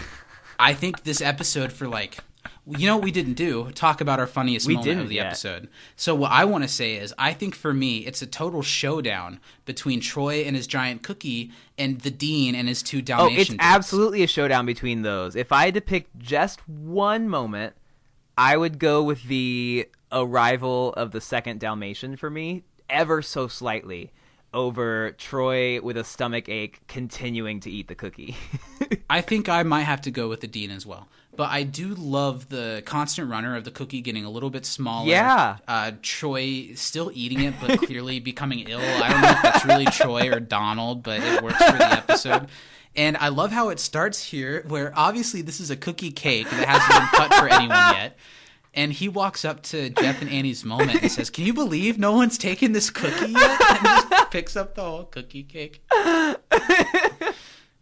I 0.58 0.74
think 0.74 1.04
this 1.04 1.20
episode 1.20 1.72
for 1.72 1.88
like 1.88 2.18
you 2.64 2.86
know 2.86 2.94
what 2.96 3.04
we 3.04 3.10
didn't 3.10 3.32
do? 3.34 3.72
Talk 3.72 4.00
about 4.00 4.20
our 4.20 4.26
funniest 4.26 4.68
We 4.68 4.76
moment 4.76 5.00
of 5.00 5.08
the 5.08 5.16
yet. 5.16 5.26
episode. 5.26 5.68
So 5.96 6.14
what 6.14 6.30
I 6.30 6.44
want 6.44 6.62
to 6.62 6.68
say 6.68 6.94
is 6.94 7.12
I 7.18 7.32
think 7.32 7.56
for 7.56 7.74
me 7.74 7.98
it's 7.98 8.22
a 8.22 8.26
total 8.26 8.62
showdown 8.62 9.40
between 9.64 10.00
Troy 10.00 10.42
and 10.42 10.54
his 10.54 10.68
giant 10.68 11.02
cookie 11.02 11.50
and 11.76 12.00
the 12.02 12.10
dean 12.10 12.54
and 12.54 12.68
his 12.68 12.80
two 12.82 12.98
Oh, 12.98 13.02
Dalmatian 13.02 13.40
it's 13.40 13.50
dudes. 13.50 13.58
absolutely 13.60 14.22
a 14.22 14.28
showdown 14.28 14.64
between 14.66 15.02
those. 15.02 15.34
If 15.34 15.50
I 15.50 15.64
had 15.64 15.74
to 15.74 15.80
pick 15.80 16.06
just 16.18 16.66
one 16.68 17.28
moment, 17.28 17.74
I 18.38 18.56
would 18.56 18.78
go 18.78 19.02
with 19.02 19.24
the 19.24 19.88
arrival 20.12 20.92
of 20.94 21.10
the 21.10 21.20
second 21.20 21.60
Dalmatian 21.60 22.16
for 22.16 22.30
me, 22.30 22.64
ever 22.88 23.22
so 23.22 23.48
slightly, 23.48 24.12
over 24.54 25.12
Troy 25.12 25.80
with 25.80 25.96
a 25.96 26.04
stomach 26.04 26.48
ache 26.48 26.80
continuing 26.86 27.60
to 27.60 27.70
eat 27.70 27.88
the 27.88 27.94
cookie. 27.94 28.36
I 29.10 29.20
think 29.20 29.48
I 29.48 29.62
might 29.62 29.82
have 29.82 30.02
to 30.02 30.10
go 30.10 30.28
with 30.28 30.40
the 30.40 30.46
dean 30.46 30.70
as 30.70 30.84
well. 30.84 31.08
But 31.34 31.50
I 31.50 31.62
do 31.62 31.94
love 31.94 32.50
the 32.50 32.82
constant 32.84 33.30
runner 33.30 33.56
of 33.56 33.64
the 33.64 33.70
cookie 33.70 34.02
getting 34.02 34.26
a 34.26 34.30
little 34.30 34.50
bit 34.50 34.66
smaller. 34.66 35.08
Yeah. 35.08 35.56
Uh, 35.66 35.92
Troy 36.02 36.72
still 36.74 37.10
eating 37.14 37.40
it, 37.40 37.54
but 37.58 37.78
clearly 37.78 38.20
becoming 38.20 38.60
ill. 38.68 38.80
I 38.80 39.10
don't 39.10 39.22
know 39.22 39.30
if 39.30 39.56
it's 39.56 39.64
really 39.64 39.86
Troy 39.86 40.30
or 40.30 40.40
Donald, 40.40 41.02
but 41.02 41.20
it 41.22 41.42
works 41.42 41.56
for 41.56 41.72
the 41.72 41.90
episode. 41.90 42.48
And 42.94 43.16
I 43.16 43.28
love 43.28 43.50
how 43.50 43.70
it 43.70 43.80
starts 43.80 44.22
here, 44.22 44.62
where 44.68 44.92
obviously 44.94 45.40
this 45.40 45.58
is 45.58 45.70
a 45.70 45.76
cookie 45.76 46.10
cake 46.10 46.50
that 46.50 46.68
hasn't 46.68 47.00
been 47.00 47.28
cut 47.28 47.34
for 47.34 47.48
anyone 47.48 47.94
yet. 47.94 48.18
And 48.74 48.92
he 48.92 49.08
walks 49.08 49.44
up 49.44 49.62
to 49.64 49.90
Jeff 49.90 50.22
and 50.22 50.30
Annie's 50.30 50.64
moment 50.64 51.02
and 51.02 51.10
says, 51.12 51.28
Can 51.28 51.44
you 51.44 51.52
believe 51.52 51.98
no 51.98 52.12
one's 52.12 52.38
taken 52.38 52.72
this 52.72 52.88
cookie 52.88 53.32
yet? 53.32 53.60
And 53.60 54.10
just 54.10 54.30
picks 54.30 54.56
up 54.56 54.74
the 54.74 54.82
whole 54.82 55.04
cookie 55.04 55.42
cake. 55.42 55.82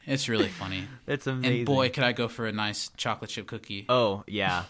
It's 0.06 0.28
really 0.28 0.48
funny. 0.48 0.88
That's 1.06 1.26
amazing. 1.26 1.58
And 1.58 1.66
boy, 1.66 1.90
could 1.90 2.02
I 2.02 2.12
go 2.12 2.26
for 2.26 2.46
a 2.46 2.52
nice 2.52 2.90
chocolate 2.96 3.30
chip 3.30 3.46
cookie. 3.46 3.86
oh 3.88 4.24
yeah, 4.26 4.64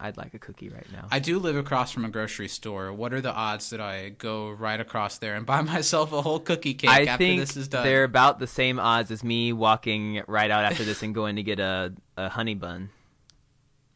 I'd 0.00 0.16
like 0.16 0.34
a 0.34 0.38
cookie 0.40 0.68
right 0.68 0.86
now. 0.92 1.06
I 1.12 1.20
do 1.20 1.38
live 1.38 1.54
across 1.54 1.92
from 1.92 2.04
a 2.04 2.08
grocery 2.08 2.48
store. 2.48 2.92
What 2.92 3.12
are 3.14 3.20
the 3.20 3.32
odds 3.32 3.70
that 3.70 3.80
I 3.80 4.08
go 4.08 4.50
right 4.50 4.80
across 4.80 5.18
there 5.18 5.36
and 5.36 5.46
buy 5.46 5.60
myself 5.76 6.12
a 6.12 6.22
whole 6.22 6.40
cookie 6.40 6.74
cake 6.74 6.90
I 6.90 7.04
after 7.04 7.18
think 7.24 7.40
this 7.40 7.56
is 7.56 7.68
done? 7.68 7.84
they're 7.84 8.02
about 8.02 8.40
the 8.40 8.48
same 8.48 8.80
odds 8.80 9.12
as 9.12 9.22
me 9.22 9.52
walking 9.52 10.22
right 10.26 10.50
out 10.50 10.64
after 10.64 10.82
this 10.82 11.02
and 11.04 11.14
going 11.14 11.36
to 11.36 11.44
get 11.44 11.60
a, 11.60 11.92
a 12.16 12.28
honey 12.28 12.54
bun. 12.54 12.90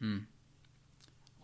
Hmm. 0.00 0.18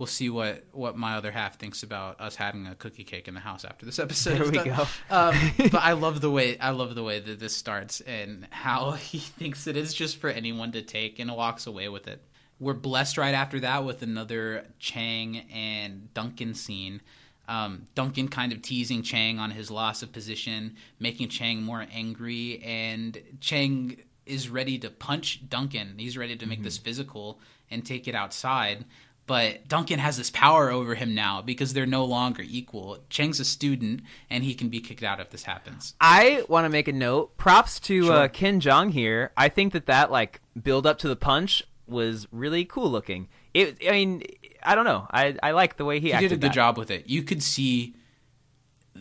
We'll 0.03 0.09
see 0.09 0.31
what, 0.31 0.65
what 0.73 0.97
my 0.97 1.15
other 1.15 1.31
half 1.31 1.61
thinks 1.61 1.85
about 1.85 2.21
us 2.21 2.35
having 2.35 2.67
a 2.67 2.75
cookie 2.75 3.05
cake 3.05 3.29
in 3.29 3.35
the 3.35 3.41
house 3.41 3.65
after 3.65 3.87
this 3.87 3.99
episode. 4.01 4.35
There 4.35 4.43
is 4.43 4.51
we 4.51 4.57
done. 4.57 4.67
go. 4.67 4.87
Um, 5.11 5.53
but 5.71 5.77
I 5.81 5.93
love 5.93 6.21
the 6.21 6.29
way 6.29 6.59
I 6.59 6.71
love 6.71 6.97
the 6.97 7.05
way 7.05 7.21
that 7.21 7.39
this 7.39 7.55
starts 7.55 8.01
and 8.01 8.49
how 8.51 8.91
he 9.11 9.19
thinks 9.19 9.65
it's 9.69 9.95
just 9.95 10.17
for 10.17 10.29
anyone 10.29 10.73
to 10.73 10.83
take 10.83 11.21
and 11.21 11.31
walks 11.31 11.69
away 11.69 11.89
with 11.89 12.09
it. 12.09 12.21
We're 12.59 12.75
blessed 12.75 13.17
right 13.17 13.33
after 13.33 13.61
that 13.61 13.85
with 13.85 14.03
another 14.03 14.65
Chang 14.81 15.47
and 15.55 16.13
Duncan 16.15 16.55
scene. 16.55 17.01
Um, 17.47 17.85
Duncan 17.95 18.27
kind 18.27 18.53
of 18.53 18.61
teasing 18.61 19.05
Chang 19.05 19.39
on 19.39 19.53
his 19.53 19.71
loss 19.71 20.03
of 20.03 20.13
position, 20.13 20.75
making 20.99 21.29
Chang 21.29 21.63
more 21.63 21.87
angry, 21.95 22.61
and 22.65 23.17
Chang 23.39 23.99
is 24.27 24.49
ready 24.49 24.81
to 24.81 24.91
punch 24.91 25.49
Duncan. 25.49 25.95
He's 25.97 26.19
ready 26.19 26.35
to 26.35 26.47
make 26.47 26.65
this 26.65 26.79
physical 26.79 27.39
and 27.71 27.87
take 27.87 28.09
it 28.09 28.17
outside. 28.17 28.85
But 29.27 29.69
Duncan 29.69 30.01
has 30.01 30.17
this 30.19 30.31
power 30.31 30.71
over 30.71 30.95
him 30.97 31.15
now 31.15 31.43
because 31.43 31.73
they're 31.75 31.87
no 31.87 32.05
longer 32.05 32.43
equal. 32.45 32.99
Chang's 33.09 33.39
a 33.39 33.45
student, 33.45 34.03
and 34.29 34.43
he 34.43 34.53
can 34.53 34.69
be 34.69 34.81
kicked 34.81 35.05
out 35.05 35.21
if 35.21 35.31
this 35.31 35.45
happens. 35.45 35.95
I 36.01 36.43
want 36.49 36.65
to 36.65 36.69
make 36.69 36.89
a 36.89 36.93
note. 36.93 37.37
Props 37.37 37.79
to 37.81 38.03
Sure. 38.07 38.13
uh, 38.13 38.29
Ken 38.29 38.61
Jeong 38.61 38.91
here. 38.91 39.31
I 39.37 39.49
think 39.49 39.73
that 39.75 39.87
that 39.87 40.11
like 40.11 40.41
build 40.61 40.87
up 40.87 40.99
to 40.99 41.09
the 41.09 41.17
punch 41.17 41.63
was 41.87 42.27
really 42.33 42.65
cool 42.65 42.91
looking. 42.91 43.29
It. 43.55 43.79
I 43.87 43.93
mean, 43.93 44.23
I 44.63 44.75
don't 44.75 44.85
know. 44.85 45.07
I 45.11 45.37
I 45.43 45.53
like 45.53 45.77
the 45.77 45.85
way 45.85 46.01
he, 46.01 46.11
He 46.13 46.19
did 46.19 46.33
a 46.33 46.37
good 46.37 46.41
that. 46.51 46.55
job 46.55 46.77
with 46.77 46.91
it. 46.91 47.09
You 47.09 47.23
could 47.23 47.43
see 47.45 47.95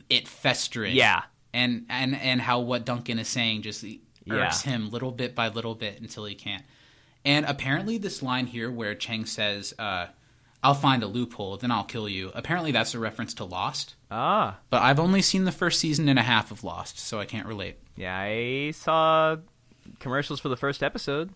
it 0.09 0.27
festering. 0.27 0.95
Yeah. 0.95 1.23
and 1.53 1.85
and 1.89 2.15
and 2.15 2.39
how 2.41 2.59
what 2.59 2.85
Duncan 2.85 3.17
is 3.19 3.27
saying 3.27 3.63
just 3.63 3.83
irks 3.83 3.97
Yeah. 4.25 4.51
him 4.71 4.89
little 4.91 5.11
bit 5.11 5.33
by 5.35 5.49
little 5.49 5.75
bit 5.75 5.99
until 5.99 6.25
he 6.25 6.35
can't. 6.35 6.63
And 7.23 7.45
apparently, 7.45 7.97
this 7.97 8.23
line 8.23 8.47
here 8.47 8.71
where 8.71 8.95
Chang 8.95 9.25
says, 9.25 9.73
uh, 9.77 10.07
"I'll 10.63 10.73
find 10.73 11.03
a 11.03 11.07
loophole, 11.07 11.57
then 11.57 11.71
I'll 11.71 11.83
kill 11.83 12.09
you." 12.09 12.31
Apparently, 12.33 12.71
that's 12.71 12.93
a 12.95 12.99
reference 12.99 13.33
to 13.35 13.45
Lost. 13.45 13.95
Ah. 14.09 14.57
But 14.69 14.81
I've 14.81 14.99
only 14.99 15.21
seen 15.21 15.45
the 15.45 15.51
first 15.51 15.79
season 15.79 16.09
and 16.09 16.17
a 16.17 16.23
half 16.23 16.51
of 16.51 16.63
Lost, 16.63 16.99
so 16.99 17.19
I 17.19 17.25
can't 17.25 17.47
relate. 17.47 17.77
Yeah, 17.95 18.17
I 18.17 18.71
saw 18.71 19.37
commercials 19.99 20.39
for 20.39 20.49
the 20.49 20.57
first 20.57 20.81
episode. 20.81 21.31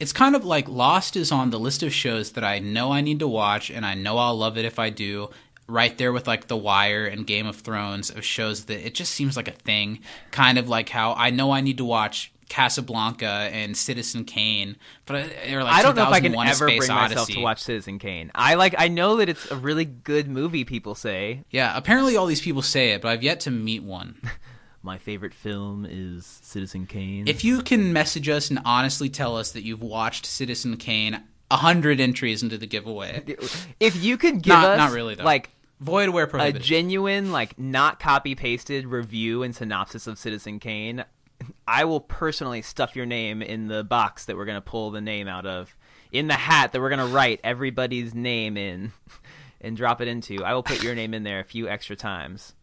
It's 0.00 0.12
kind 0.12 0.34
of 0.34 0.44
like 0.44 0.68
Lost 0.68 1.14
is 1.14 1.30
on 1.30 1.50
the 1.50 1.60
list 1.60 1.84
of 1.84 1.92
shows 1.92 2.32
that 2.32 2.42
I 2.42 2.58
know 2.58 2.92
I 2.92 3.00
need 3.02 3.20
to 3.20 3.28
watch, 3.28 3.70
and 3.70 3.86
I 3.86 3.94
know 3.94 4.18
I'll 4.18 4.36
love 4.36 4.58
it 4.58 4.64
if 4.64 4.78
I 4.80 4.90
do. 4.90 5.30
Right 5.68 5.96
there 5.96 6.12
with 6.12 6.26
like 6.26 6.48
The 6.48 6.56
Wire 6.56 7.06
and 7.06 7.24
Game 7.24 7.46
of 7.46 7.60
Thrones 7.60 8.10
of 8.10 8.24
shows 8.24 8.64
that 8.64 8.84
it 8.84 8.94
just 8.94 9.12
seems 9.12 9.36
like 9.36 9.46
a 9.46 9.52
thing. 9.52 10.00
Kind 10.32 10.58
of 10.58 10.68
like 10.68 10.88
how 10.88 11.12
I 11.14 11.30
know 11.30 11.52
I 11.52 11.60
need 11.60 11.78
to 11.78 11.84
watch 11.84 12.31
Casablanca 12.52 13.48
and 13.50 13.74
Citizen 13.74 14.26
Kane, 14.26 14.76
but 15.06 15.24
like 15.24 15.38
I 15.48 15.82
don't 15.82 15.96
know 15.96 16.02
if 16.02 16.08
I 16.10 16.20
can 16.20 16.32
2001: 16.32 16.46
A 16.46 16.50
ever 16.50 16.66
bring 16.66 16.82
Space 16.82 16.88
myself 16.90 17.28
to 17.28 17.40
watch 17.40 17.62
Citizen 17.62 17.98
Kane. 17.98 18.30
I 18.34 18.56
like. 18.56 18.74
I 18.76 18.88
know 18.88 19.16
that 19.16 19.30
it's 19.30 19.50
a 19.50 19.56
really 19.56 19.86
good 19.86 20.28
movie. 20.28 20.64
People 20.66 20.94
say 20.94 21.44
Yeah, 21.48 21.74
apparently 21.74 22.14
all 22.14 22.26
these 22.26 22.42
people 22.42 22.60
say 22.60 22.90
it, 22.90 23.00
but 23.00 23.08
I've 23.08 23.22
yet 23.22 23.40
to 23.40 23.50
meet 23.50 23.82
one. 23.82 24.20
my 24.82 24.98
favorite 24.98 25.32
film 25.32 25.86
is 25.88 26.40
Citizen 26.42 26.84
Kane. 26.86 27.26
if 27.26 27.42
you 27.42 27.62
can 27.62 27.94
message 27.94 28.28
us 28.28 28.50
and 28.50 28.58
honestly 28.66 29.08
tell 29.08 29.34
us 29.38 29.52
that 29.52 29.64
you've 29.64 29.82
watched 29.82 30.26
Citizen 30.26 30.76
Kane, 30.76 31.22
a 31.50 31.56
hundred 31.56 32.00
entries 32.00 32.42
into 32.42 32.58
the 32.58 32.66
giveaway. 32.66 33.24
if 33.80 34.04
you 34.04 34.18
could 34.18 34.42
give 34.42 34.52
Not- 34.52 34.66
us 34.72 34.78
not 34.78 34.92
really, 34.92 35.14
though. 35.14 35.24
like 35.24 35.48
Void 35.80 36.10
where 36.10 36.30
a 36.34 36.52
genuine, 36.52 37.32
like 37.32 37.58
not 37.58 37.98
copy 37.98 38.36
pasted 38.36 38.86
review 38.86 39.42
and 39.42 39.52
synopsis 39.52 40.06
of 40.06 40.16
Citizen 40.16 40.60
Kane, 40.60 41.04
I 41.66 41.84
will 41.84 42.00
personally 42.00 42.62
stuff 42.62 42.96
your 42.96 43.06
name 43.06 43.42
in 43.42 43.68
the 43.68 43.84
box 43.84 44.26
that 44.26 44.36
we're 44.36 44.44
gonna 44.44 44.60
pull 44.60 44.90
the 44.90 45.00
name 45.00 45.28
out 45.28 45.46
of, 45.46 45.76
in 46.10 46.26
the 46.26 46.34
hat 46.34 46.72
that 46.72 46.80
we're 46.80 46.90
gonna 46.90 47.06
write 47.06 47.40
everybody's 47.44 48.14
name 48.14 48.56
in, 48.56 48.92
and 49.60 49.76
drop 49.76 50.00
it 50.00 50.08
into. 50.08 50.44
I 50.44 50.54
will 50.54 50.62
put 50.62 50.82
your 50.82 50.94
name 50.94 51.14
in 51.14 51.22
there 51.22 51.40
a 51.40 51.44
few 51.44 51.68
extra 51.68 51.96
times. 51.96 52.54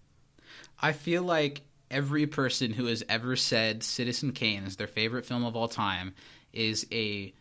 I 0.82 0.94
feel 0.94 1.24
like 1.24 1.62
every 1.92 2.28
person 2.28 2.74
who 2.74 2.86
has 2.86 3.04
ever 3.10 3.36
said 3.36 3.84
Citizen 3.84 4.32
Kane 4.32 4.64
is 4.64 4.76
their 4.76 4.88
favorite 4.88 5.26
film 5.26 5.44
of 5.44 5.56
all 5.56 5.68
time 5.68 6.14
is 6.54 6.86
a 6.92 7.34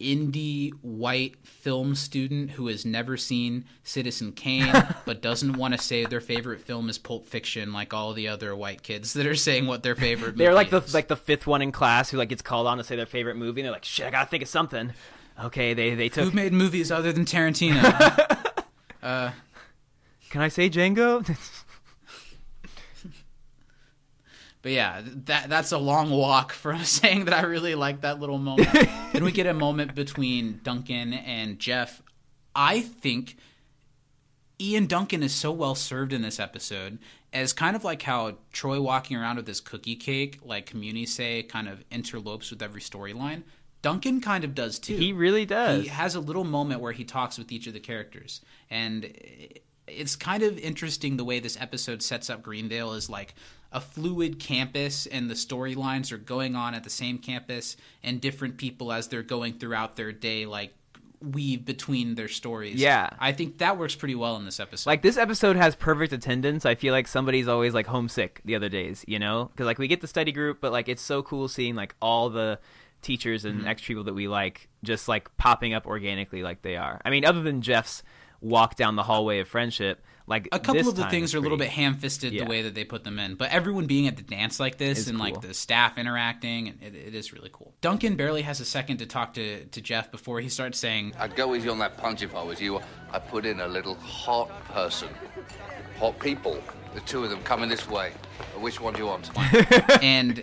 indie 0.00 0.72
white 0.82 1.36
film 1.44 1.94
student 1.94 2.50
who 2.52 2.66
has 2.66 2.84
never 2.84 3.16
seen 3.16 3.64
Citizen 3.82 4.32
Kane 4.32 4.72
but 5.06 5.22
doesn't 5.22 5.54
want 5.54 5.72
to 5.74 5.78
say 5.82 6.04
their 6.04 6.20
favorite 6.20 6.60
film 6.60 6.88
is 6.90 6.98
Pulp 6.98 7.26
Fiction 7.26 7.72
like 7.72 7.94
all 7.94 8.12
the 8.12 8.28
other 8.28 8.54
white 8.54 8.82
kids 8.82 9.14
that 9.14 9.26
are 9.26 9.34
saying 9.34 9.66
what 9.66 9.82
their 9.82 9.94
favorite 9.94 10.32
movie 10.32 10.44
They're 10.44 10.54
like 10.54 10.70
the 10.70 10.82
is. 10.82 10.92
like 10.92 11.08
the 11.08 11.16
fifth 11.16 11.46
one 11.46 11.62
in 11.62 11.72
class 11.72 12.10
who 12.10 12.18
like 12.18 12.28
gets 12.28 12.42
called 12.42 12.66
on 12.66 12.76
to 12.78 12.84
say 12.84 12.94
their 12.96 13.06
favorite 13.06 13.36
movie, 13.36 13.62
and 13.62 13.66
they're 13.66 13.72
like, 13.72 13.84
"Shit, 13.84 14.06
I 14.06 14.10
gotta 14.10 14.28
think 14.28 14.42
of 14.42 14.48
something." 14.50 14.92
Okay, 15.42 15.72
they 15.74 15.94
they 15.94 16.08
took. 16.10 16.24
who 16.24 16.30
made 16.30 16.52
movies 16.52 16.90
other 16.92 17.12
than 17.12 17.24
Tarantino. 17.24 17.82
Uh, 19.02 19.30
Can 20.30 20.40
I 20.40 20.48
say 20.48 20.68
Django? 20.68 21.24
But 24.66 24.72
yeah, 24.72 25.00
that 25.26 25.48
that's 25.48 25.70
a 25.70 25.78
long 25.78 26.10
walk 26.10 26.52
from 26.52 26.82
saying 26.84 27.26
that 27.26 27.34
I 27.34 27.42
really 27.42 27.76
like 27.76 28.00
that 28.00 28.18
little 28.18 28.38
moment. 28.38 28.68
then 29.12 29.22
we 29.22 29.30
get 29.30 29.46
a 29.46 29.54
moment 29.54 29.94
between 29.94 30.58
Duncan 30.64 31.12
and 31.12 31.60
Jeff. 31.60 32.02
I 32.52 32.80
think 32.80 33.36
Ian 34.60 34.86
Duncan 34.86 35.22
is 35.22 35.32
so 35.32 35.52
well 35.52 35.76
served 35.76 36.12
in 36.12 36.22
this 36.22 36.40
episode 36.40 36.98
as 37.32 37.52
kind 37.52 37.76
of 37.76 37.84
like 37.84 38.02
how 38.02 38.38
Troy 38.52 38.80
walking 38.80 39.16
around 39.16 39.36
with 39.36 39.46
his 39.46 39.60
cookie 39.60 39.94
cake, 39.94 40.40
like 40.42 40.66
Community 40.66 41.06
say, 41.06 41.44
kind 41.44 41.68
of 41.68 41.84
interlopes 41.92 42.50
with 42.50 42.60
every 42.60 42.80
storyline. 42.80 43.44
Duncan 43.82 44.20
kind 44.20 44.42
of 44.42 44.52
does 44.52 44.80
too. 44.80 44.96
he 44.96 45.12
really 45.12 45.46
does. 45.46 45.84
He 45.84 45.88
has 45.90 46.16
a 46.16 46.20
little 46.20 46.42
moment 46.42 46.80
where 46.80 46.90
he 46.90 47.04
talks 47.04 47.38
with 47.38 47.52
each 47.52 47.68
of 47.68 47.72
the 47.72 47.78
characters, 47.78 48.40
and 48.68 49.16
it's 49.86 50.16
kind 50.16 50.42
of 50.42 50.58
interesting 50.58 51.16
the 51.16 51.24
way 51.24 51.38
this 51.38 51.56
episode 51.60 52.02
sets 52.02 52.28
up 52.28 52.42
Greendale 52.42 52.92
as 52.92 53.08
like 53.08 53.34
a 53.72 53.80
fluid 53.80 54.38
campus, 54.38 55.06
and 55.06 55.28
the 55.28 55.34
storylines 55.34 56.12
are 56.12 56.18
going 56.18 56.54
on 56.56 56.74
at 56.74 56.84
the 56.84 56.90
same 56.90 57.18
campus, 57.18 57.76
and 58.02 58.20
different 58.20 58.56
people 58.56 58.92
as 58.92 59.08
they're 59.08 59.22
going 59.22 59.54
throughout 59.58 59.96
their 59.96 60.12
day, 60.12 60.46
like 60.46 60.72
weave 61.20 61.64
between 61.64 62.14
their 62.14 62.28
stories. 62.28 62.76
Yeah. 62.76 63.08
I 63.18 63.32
think 63.32 63.58
that 63.58 63.78
works 63.78 63.94
pretty 63.94 64.14
well 64.14 64.36
in 64.36 64.44
this 64.44 64.60
episode. 64.60 64.88
Like 64.90 65.02
this 65.02 65.16
episode 65.16 65.56
has 65.56 65.74
perfect 65.74 66.12
attendance. 66.12 66.66
I 66.66 66.74
feel 66.74 66.92
like 66.92 67.08
somebody's 67.08 67.48
always 67.48 67.72
like 67.74 67.86
homesick 67.86 68.40
the 68.44 68.54
other 68.54 68.68
days, 68.68 69.02
you 69.08 69.18
know? 69.18 69.46
Because 69.52 69.64
like 69.66 69.78
we 69.78 69.88
get 69.88 70.02
the 70.02 70.06
study 70.08 70.30
group, 70.30 70.60
but 70.60 70.72
like 70.72 70.88
it's 70.88 71.02
so 71.02 71.22
cool 71.22 71.48
seeing 71.48 71.74
like 71.74 71.94
all 72.02 72.28
the 72.28 72.58
teachers 73.02 73.44
and 73.44 73.60
Mm-hmm. 73.60 73.68
extra 73.68 73.88
people 73.92 74.04
that 74.04 74.14
we 74.14 74.28
like 74.28 74.68
just 74.84 75.08
like 75.08 75.34
popping 75.38 75.72
up 75.72 75.86
organically 75.86 76.42
like 76.42 76.60
they 76.62 76.76
are. 76.76 77.00
I 77.04 77.10
mean, 77.10 77.24
other 77.24 77.40
than 77.42 77.62
Jeff's 77.62 78.02
walk 78.42 78.76
down 78.76 78.96
the 78.96 79.04
hallway 79.04 79.38
of 79.40 79.48
friendship, 79.48 80.04
like 80.28 80.48
a 80.52 80.58
couple 80.58 80.88
of 80.88 80.96
the 80.96 81.06
things 81.06 81.30
is 81.30 81.34
are 81.34 81.38
a 81.38 81.40
little 81.40 81.58
bit 81.58 81.68
ham-fisted 81.68 82.32
Yeah. 82.32 82.44
the 82.44 82.50
way 82.50 82.62
that 82.62 82.74
they 82.74 82.84
put 82.84 83.04
them 83.04 83.18
in 83.18 83.34
but 83.36 83.50
everyone 83.50 83.86
being 83.86 84.06
at 84.08 84.16
the 84.16 84.22
dance 84.22 84.58
like 84.58 84.76
this 84.78 84.98
Is 84.98 85.08
and 85.08 85.18
cool. 85.18 85.30
like 85.30 85.40
the 85.40 85.54
staff 85.54 85.98
interacting 85.98 86.68
and 86.68 86.82
it, 86.82 86.94
it 86.94 87.14
is 87.14 87.32
really 87.32 87.50
cool 87.52 87.74
duncan 87.80 88.16
barely 88.16 88.42
has 88.42 88.60
a 88.60 88.64
second 88.64 88.98
to 88.98 89.06
talk 89.06 89.34
to, 89.34 89.64
to 89.66 89.80
jeff 89.80 90.10
before 90.10 90.40
he 90.40 90.48
starts 90.48 90.78
saying 90.78 91.14
I'd 91.18 91.36
go 91.36 91.54
easy 91.54 91.68
on 91.68 91.78
that 91.78 91.96
punch 91.96 92.22
if 92.22 92.34
I 92.34 92.42
was 92.42 92.60
you. 92.60 92.80
I 93.12 93.18
put 93.18 93.46
in 93.46 93.60
a 93.60 93.68
little 93.68 93.94
hot 93.94 94.48
person. 94.66 95.08
Hot 95.98 96.18
people. 96.18 96.62
The 96.94 97.00
two 97.00 97.24
of 97.24 97.30
them 97.30 97.42
coming 97.42 97.68
this 97.68 97.88
way. 97.88 98.12
Which 98.58 98.80
one 98.80 98.94
do 98.94 99.00
you 99.00 99.06
want? 99.06 99.30
and 100.02 100.42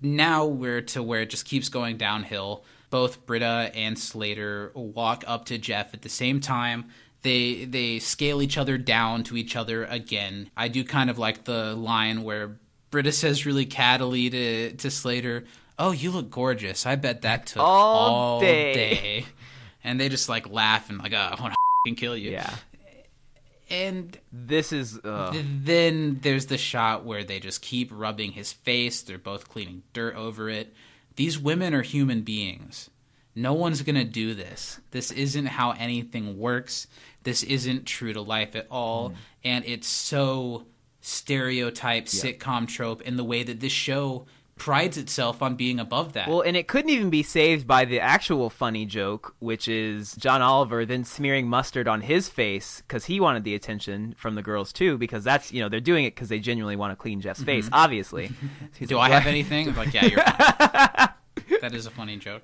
now 0.00 0.46
we're 0.46 0.80
to 0.82 1.02
where 1.02 1.20
it 1.22 1.30
just 1.30 1.44
keeps 1.46 1.68
going 1.68 1.96
downhill 1.96 2.64
both 2.90 3.24
britta 3.24 3.70
and 3.74 3.98
slater 3.98 4.70
walk 4.74 5.24
up 5.26 5.46
to 5.46 5.56
jeff 5.56 5.94
at 5.94 6.02
the 6.02 6.08
same 6.08 6.40
time 6.40 6.84
they 7.22 7.64
they 7.64 7.98
scale 7.98 8.42
each 8.42 8.58
other 8.58 8.76
down 8.78 9.22
to 9.24 9.36
each 9.36 9.56
other 9.56 9.84
again 9.84 10.50
i 10.56 10.68
do 10.68 10.82
kind 10.84 11.08
of 11.10 11.18
like 11.18 11.44
the 11.44 11.74
line 11.74 12.22
where 12.22 12.56
britta 12.90 13.12
says 13.12 13.46
really 13.46 13.66
cattily 13.66 14.30
to, 14.30 14.72
to 14.72 14.90
slater 14.90 15.44
oh 15.78 15.90
you 15.92 16.10
look 16.10 16.30
gorgeous 16.30 16.84
i 16.86 16.96
bet 16.96 17.22
that 17.22 17.46
took 17.46 17.62
All 17.62 18.08
all, 18.08 18.40
day." 18.40 18.74
day. 18.74 19.26
and 19.84 20.00
they 20.00 20.08
just 20.08 20.28
like 20.28 20.48
laugh 20.48 20.90
and 20.90 20.98
like 20.98 21.12
oh, 21.12 21.16
i 21.16 21.40
want 21.40 21.54
to 21.86 21.94
kill 21.94 22.16
you 22.16 22.30
Yeah. 22.32 22.54
and 23.70 24.16
This 24.32 24.72
is 24.72 24.98
uh, 24.98 25.32
then 25.64 26.18
there's 26.22 26.46
the 26.46 26.58
shot 26.58 27.04
where 27.04 27.24
they 27.24 27.40
just 27.40 27.62
keep 27.62 27.90
rubbing 27.92 28.32
his 28.32 28.52
face. 28.52 29.02
They're 29.02 29.18
both 29.18 29.48
cleaning 29.48 29.82
dirt 29.92 30.14
over 30.14 30.48
it. 30.50 30.74
These 31.16 31.38
women 31.38 31.74
are 31.74 31.82
human 31.82 32.22
beings. 32.22 32.90
No 33.34 33.54
one's 33.54 33.80
going 33.82 33.96
to 33.96 34.04
do 34.04 34.34
this. 34.34 34.78
This 34.90 35.10
isn't 35.10 35.46
how 35.46 35.70
anything 35.72 36.38
works. 36.38 36.86
This 37.22 37.42
isn't 37.42 37.86
true 37.86 38.12
to 38.12 38.20
life 38.20 38.56
at 38.56 38.66
all. 38.70 39.10
Mm. 39.10 39.14
And 39.44 39.64
it's 39.64 39.88
so 39.88 40.66
stereotype 41.00 42.06
sitcom 42.06 42.68
trope 42.68 43.02
in 43.02 43.16
the 43.16 43.24
way 43.24 43.42
that 43.42 43.60
this 43.60 43.72
show 43.72 44.26
prides 44.56 44.96
itself 44.96 45.42
on 45.42 45.56
being 45.56 45.80
above 45.80 46.12
that. 46.12 46.28
Well, 46.28 46.42
and 46.42 46.56
it 46.56 46.68
couldn't 46.68 46.90
even 46.90 47.10
be 47.10 47.24
saved 47.24 47.66
by 47.66 47.84
the 47.84 47.98
actual 47.98 48.48
funny 48.48 48.86
joke, 48.86 49.34
which 49.40 49.66
is 49.66 50.14
John 50.14 50.40
Oliver 50.40 50.86
then 50.86 51.02
smearing 51.02 51.48
mustard 51.48 51.88
on 51.88 52.02
his 52.02 52.28
face 52.28 52.80
because 52.86 53.06
he 53.06 53.18
wanted 53.18 53.42
the 53.42 53.56
attention 53.56 54.14
from 54.16 54.36
the 54.36 54.42
girls 54.42 54.72
too. 54.72 54.96
Because 54.98 55.24
that's 55.24 55.52
you 55.52 55.60
know 55.60 55.68
they're 55.68 55.80
doing 55.80 56.04
it 56.04 56.14
because 56.14 56.28
they 56.28 56.38
genuinely 56.38 56.76
want 56.76 56.92
to 56.92 56.96
clean 56.96 57.20
Jeff's 57.20 57.42
face, 57.42 57.68
obviously. 57.72 58.30
Do 58.78 58.96
like, 58.96 59.10
I 59.10 59.14
have 59.14 59.26
anything? 59.26 59.68
I'm 59.68 59.76
like, 59.76 59.92
yeah, 59.92 60.06
you're 60.06 60.22
fine. 60.22 61.60
that 61.60 61.74
is 61.74 61.86
a 61.86 61.90
funny 61.90 62.16
joke. 62.16 62.42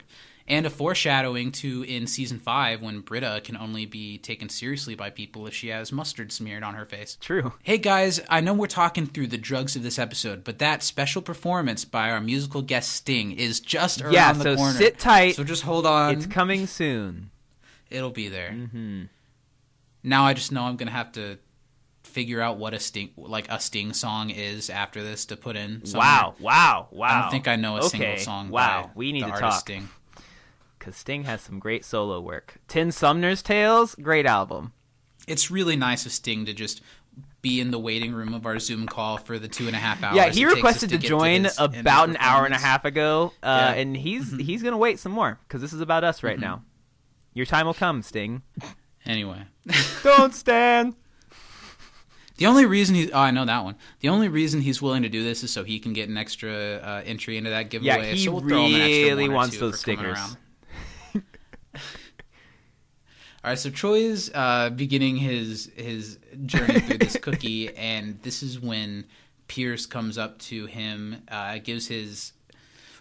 And 0.51 0.65
a 0.65 0.71
foreshadowing 0.71 1.53
to 1.53 1.83
in 1.83 2.07
season 2.07 2.39
five 2.39 2.81
when 2.81 3.01
Britta 3.01 3.43
can 3.45 3.55
only 3.55 3.85
be 3.85 4.17
taken 4.17 4.49
seriously 4.49 4.95
by 4.95 5.11
people 5.11 5.47
if 5.47 5.53
she 5.53 5.69
has 5.69 5.93
mustard 5.93 6.33
smeared 6.33 6.63
on 6.63 6.73
her 6.75 6.87
face. 6.87 7.19
True. 7.21 7.53
Hey 7.63 7.77
guys, 7.77 8.23
I 8.31 8.41
know 8.41 8.55
we're 8.55 8.67
talking 8.67 9.07
through 9.07 9.27
the 9.27 9.37
drugs 9.37 9.77
of 9.77 9.83
this 9.83 9.99
episode, 9.99 10.45
but 10.45 10.59
that 10.59 10.83
special 10.83 11.21
performance 11.21 11.85
by 11.85 12.11
our 12.11 12.21
musical 12.23 12.63
guest 12.63 12.93
Sting 12.93 13.33
is 13.33 13.61
just 13.61 14.01
around 14.01 14.15
Yeah, 14.15 14.33
the 14.33 14.43
so 14.43 14.57
corner. 14.57 14.73
sit 14.79 14.99
tight. 14.99 15.37
So 15.37 15.45
just 15.45 15.65
hold 15.65 15.85
on. 15.85 16.15
It's 16.15 16.25
coming 16.27 16.67
soon. 16.67 17.31
It'll 17.91 18.09
be 18.11 18.29
there. 18.29 18.51
Mm-hmm. 18.53 19.03
Now 20.03 20.25
I 20.25 20.33
just 20.33 20.51
know 20.51 20.63
I'm 20.63 20.77
gonna 20.77 20.91
have 20.93 21.13
to 21.13 21.37
figure 22.05 22.41
out 22.41 22.57
what 22.57 22.73
a 22.73 22.81
sting 22.81 23.11
like 23.19 23.51
a 23.51 23.61
sting 23.61 23.93
song 23.93 24.31
is 24.31 24.71
after 24.71 25.03
this 25.03 25.27
to 25.27 25.37
put 25.37 25.57
in. 25.57 25.85
somewhere. 25.85 26.07
Wow, 26.09 26.35
wow, 26.41 26.89
wow. 26.91 27.07
I 27.07 27.21
don't 27.21 27.31
think 27.33 27.49
I 27.49 27.57
know 27.57 27.77
a 27.77 27.83
single 27.83 28.17
song. 28.17 28.49
Wow, 28.49 28.91
we 28.95 29.13
need 29.13 29.25
to 29.25 29.31
talk. 29.31 29.61
Sting. 29.61 29.91
Because 30.79 30.97
Sting 30.97 31.25
has 31.25 31.41
some 31.41 31.59
great 31.59 31.85
solo 31.85 32.21
work. 32.21 32.59
Ten 32.69 32.93
Summoner's 32.93 33.43
Tales, 33.43 33.95
great 33.97 34.27
album. 34.27 34.73
It's 35.27 35.51
really 35.51 35.77
nice 35.77 36.07
of 36.07 36.13
Sting 36.13 36.47
to 36.47 36.55
just 36.55 36.81
be 37.43 37.61
in 37.61 37.71
the 37.71 37.79
waiting 37.79 38.13
room 38.13 38.33
of 38.35 38.47
our 38.47 38.59
Zoom 38.59 38.87
call 38.87 39.17
for 39.19 39.39
the 39.39 39.49
two 39.49 39.67
and 39.67 39.77
a 39.77 39.79
half 39.79 40.03
hours. 40.03 40.17
yeah, 40.17 40.29
he 40.31 40.45
requested 40.45 40.91
to, 40.91 40.99
get 40.99 41.09
join 41.09 41.47
of 41.59 41.77
about 41.77 42.09
an 42.09 42.17
hour 42.19 42.45
and 42.45 42.55
a 42.55 42.59
half 42.59 42.85
ago, 42.85 43.33
uh, 43.43 43.47
Yeah. 43.47 43.71
Mm-hmm. 43.71 43.81
and 43.81 43.97
he's 43.97 44.37
he's 44.39 44.63
gonna 44.63 44.79
wait 44.79 44.99
some 44.99 45.13
more 45.13 45.39
because 45.47 45.61
this 45.61 45.73
is 45.73 45.81
about 45.81 46.05
us 46.05 46.23
right 46.23 46.39
now. 46.39 46.63
Your 47.35 47.47
time 47.47 47.67
will 47.67 47.75
come, 47.75 48.03
Sting. 48.03 48.43
Anyway, 49.07 49.43
Don't 50.03 50.35
stand. 50.35 50.95
the 52.39 52.47
only 52.47 52.67
reason 52.67 52.95
he's 52.97 53.11
oh 53.13 53.19
I 53.19 53.31
know 53.31 53.45
that 53.45 53.63
one. 53.65 53.77
The 54.01 54.09
only 54.09 54.29
reason 54.29 54.61
he's 54.61 54.81
willing 54.83 55.03
to 55.03 55.09
do 55.09 55.23
this 55.23 55.45
is 55.45 55.53
so 55.53 55.63
he 55.65 55.79
can 55.79 55.93
get 55.93 56.09
an 56.09 56.17
extra 56.17 56.51
uh, 56.53 57.03
entry 57.05 57.37
into 57.37 57.51
that 57.51 57.71
giveaway. 57.71 57.89
Yeah, 58.09 58.13
he 58.13 58.25
so 58.25 58.33
we'll 58.33 58.41
throw 58.41 58.67
him 58.67 58.75
an 58.75 58.81
extra 58.81 59.05
really 59.05 59.29
wants 59.29 59.59
those 59.59 59.79
stickers. 59.81 60.17
around. 60.19 60.37
All 63.49 63.53
right, 63.53 63.59
so 63.59 63.71
Troy's 63.71 64.31
uh, 64.35 64.69
beginning 64.69 65.17
his 65.17 65.71
his 65.75 66.19
journey 66.45 66.81
through 66.81 66.99
this 66.99 67.17
cookie, 67.23 67.75
and 67.75 68.21
this 68.21 68.43
is 68.43 68.61
when 68.61 69.07
Pierce 69.47 69.87
comes 69.87 70.19
up 70.19 70.39
to 70.41 70.67
him, 70.67 71.23
uh, 71.29 71.57
gives 71.57 71.87
his 71.87 72.35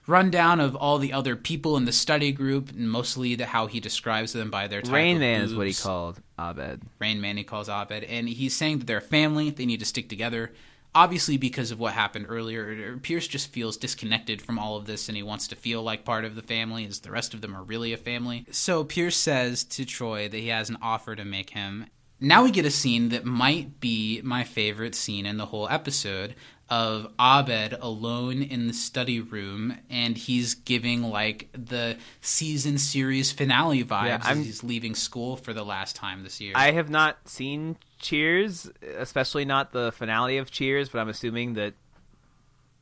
rundown 0.08 0.62
of 0.62 0.74
all 0.74 1.00
the 1.00 1.12
other 1.12 1.36
people 1.36 1.76
in 1.76 1.84
the 1.84 1.92
study 1.92 2.32
group, 2.32 2.70
and 2.70 2.90
mostly 2.90 3.36
the, 3.36 3.46
how 3.46 3.68
he 3.68 3.82
describes 3.82 4.32
them 4.32 4.50
by 4.50 4.68
their 4.70 4.82
type 4.82 4.94
Rain 4.94 5.20
Man 5.20 5.42
is 5.42 5.54
what 5.54 5.68
he 5.68 5.74
called 5.74 6.22
Abed. 6.40 6.82
Rain 6.98 7.20
Man 7.20 7.36
he 7.36 7.44
calls 7.44 7.68
Abed, 7.68 8.06
and 8.06 8.30
he's 8.30 8.56
saying 8.56 8.78
that 8.78 8.86
they're 8.86 9.00
a 9.00 9.02
family. 9.02 9.50
They 9.50 9.66
need 9.66 9.82
to 9.82 9.86
stick 9.86 10.08
together. 10.08 10.54
Obviously, 10.98 11.38
because 11.38 11.70
of 11.70 11.80
what 11.80 11.94
happened 11.94 12.26
earlier, 12.28 12.98
Pierce 12.98 13.28
just 13.28 13.52
feels 13.52 13.78
disconnected 13.78 14.42
from 14.42 14.58
all 14.58 14.78
of 14.78 14.88
this, 14.88 15.10
and 15.10 15.16
he 15.16 15.22
wants 15.22 15.48
to 15.50 15.56
feel 15.56 15.84
like 15.84 16.04
part 16.04 16.26
of 16.26 16.34
the 16.34 16.42
family, 16.42 16.88
as 16.88 17.02
the 17.02 17.12
rest 17.12 17.36
of 17.36 17.42
them 17.42 17.56
are 17.56 17.62
really 17.62 17.94
a 17.94 17.98
family. 17.98 18.48
So 18.50 18.84
Pierce 18.84 19.16
says 19.16 19.64
to 19.66 19.86
Troy 19.86 20.28
that 20.28 20.38
he 20.38 20.48
has 20.48 20.72
an 20.72 20.80
offer 20.82 21.16
to 21.16 21.24
make 21.24 21.52
him. 21.52 21.86
Now 22.20 22.44
we 22.44 22.50
get 22.50 22.66
a 22.66 22.72
scene 22.72 23.10
that 23.10 23.26
might 23.26 23.80
be 23.80 24.22
my 24.24 24.44
favorite 24.44 24.96
scene 24.96 25.28
in 25.28 25.38
the 25.38 25.46
whole 25.46 25.70
episode 25.70 26.34
of 26.68 27.14
Abed 27.20 27.78
alone 27.80 28.42
in 28.42 28.66
the 28.66 28.74
study 28.74 29.22
room, 29.22 29.78
and 29.92 30.18
he's 30.18 30.56
giving 30.56 31.04
like 31.04 31.48
the 31.54 31.98
season 32.22 32.80
series 32.80 33.32
finale 33.32 33.84
vibes 33.84 34.08
Yeah, 34.08 34.22
as 34.24 34.38
he's 34.40 34.64
leaving 34.64 34.96
school 34.96 35.38
for 35.38 35.54
the 35.54 35.64
last 35.64 35.96
time 35.96 36.24
this 36.24 36.42
year. 36.42 36.54
I 36.56 36.72
have 36.72 36.90
not 36.90 37.30
seen 37.30 37.78
Cheers, 38.00 38.70
especially 38.98 39.46
not 39.46 39.72
the 39.72 39.92
finale 39.92 40.38
of 40.38 40.52
Cheers, 40.52 40.90
but 40.90 41.00
I'm 41.00 41.10
assuming 41.10 41.56
that 41.56 41.74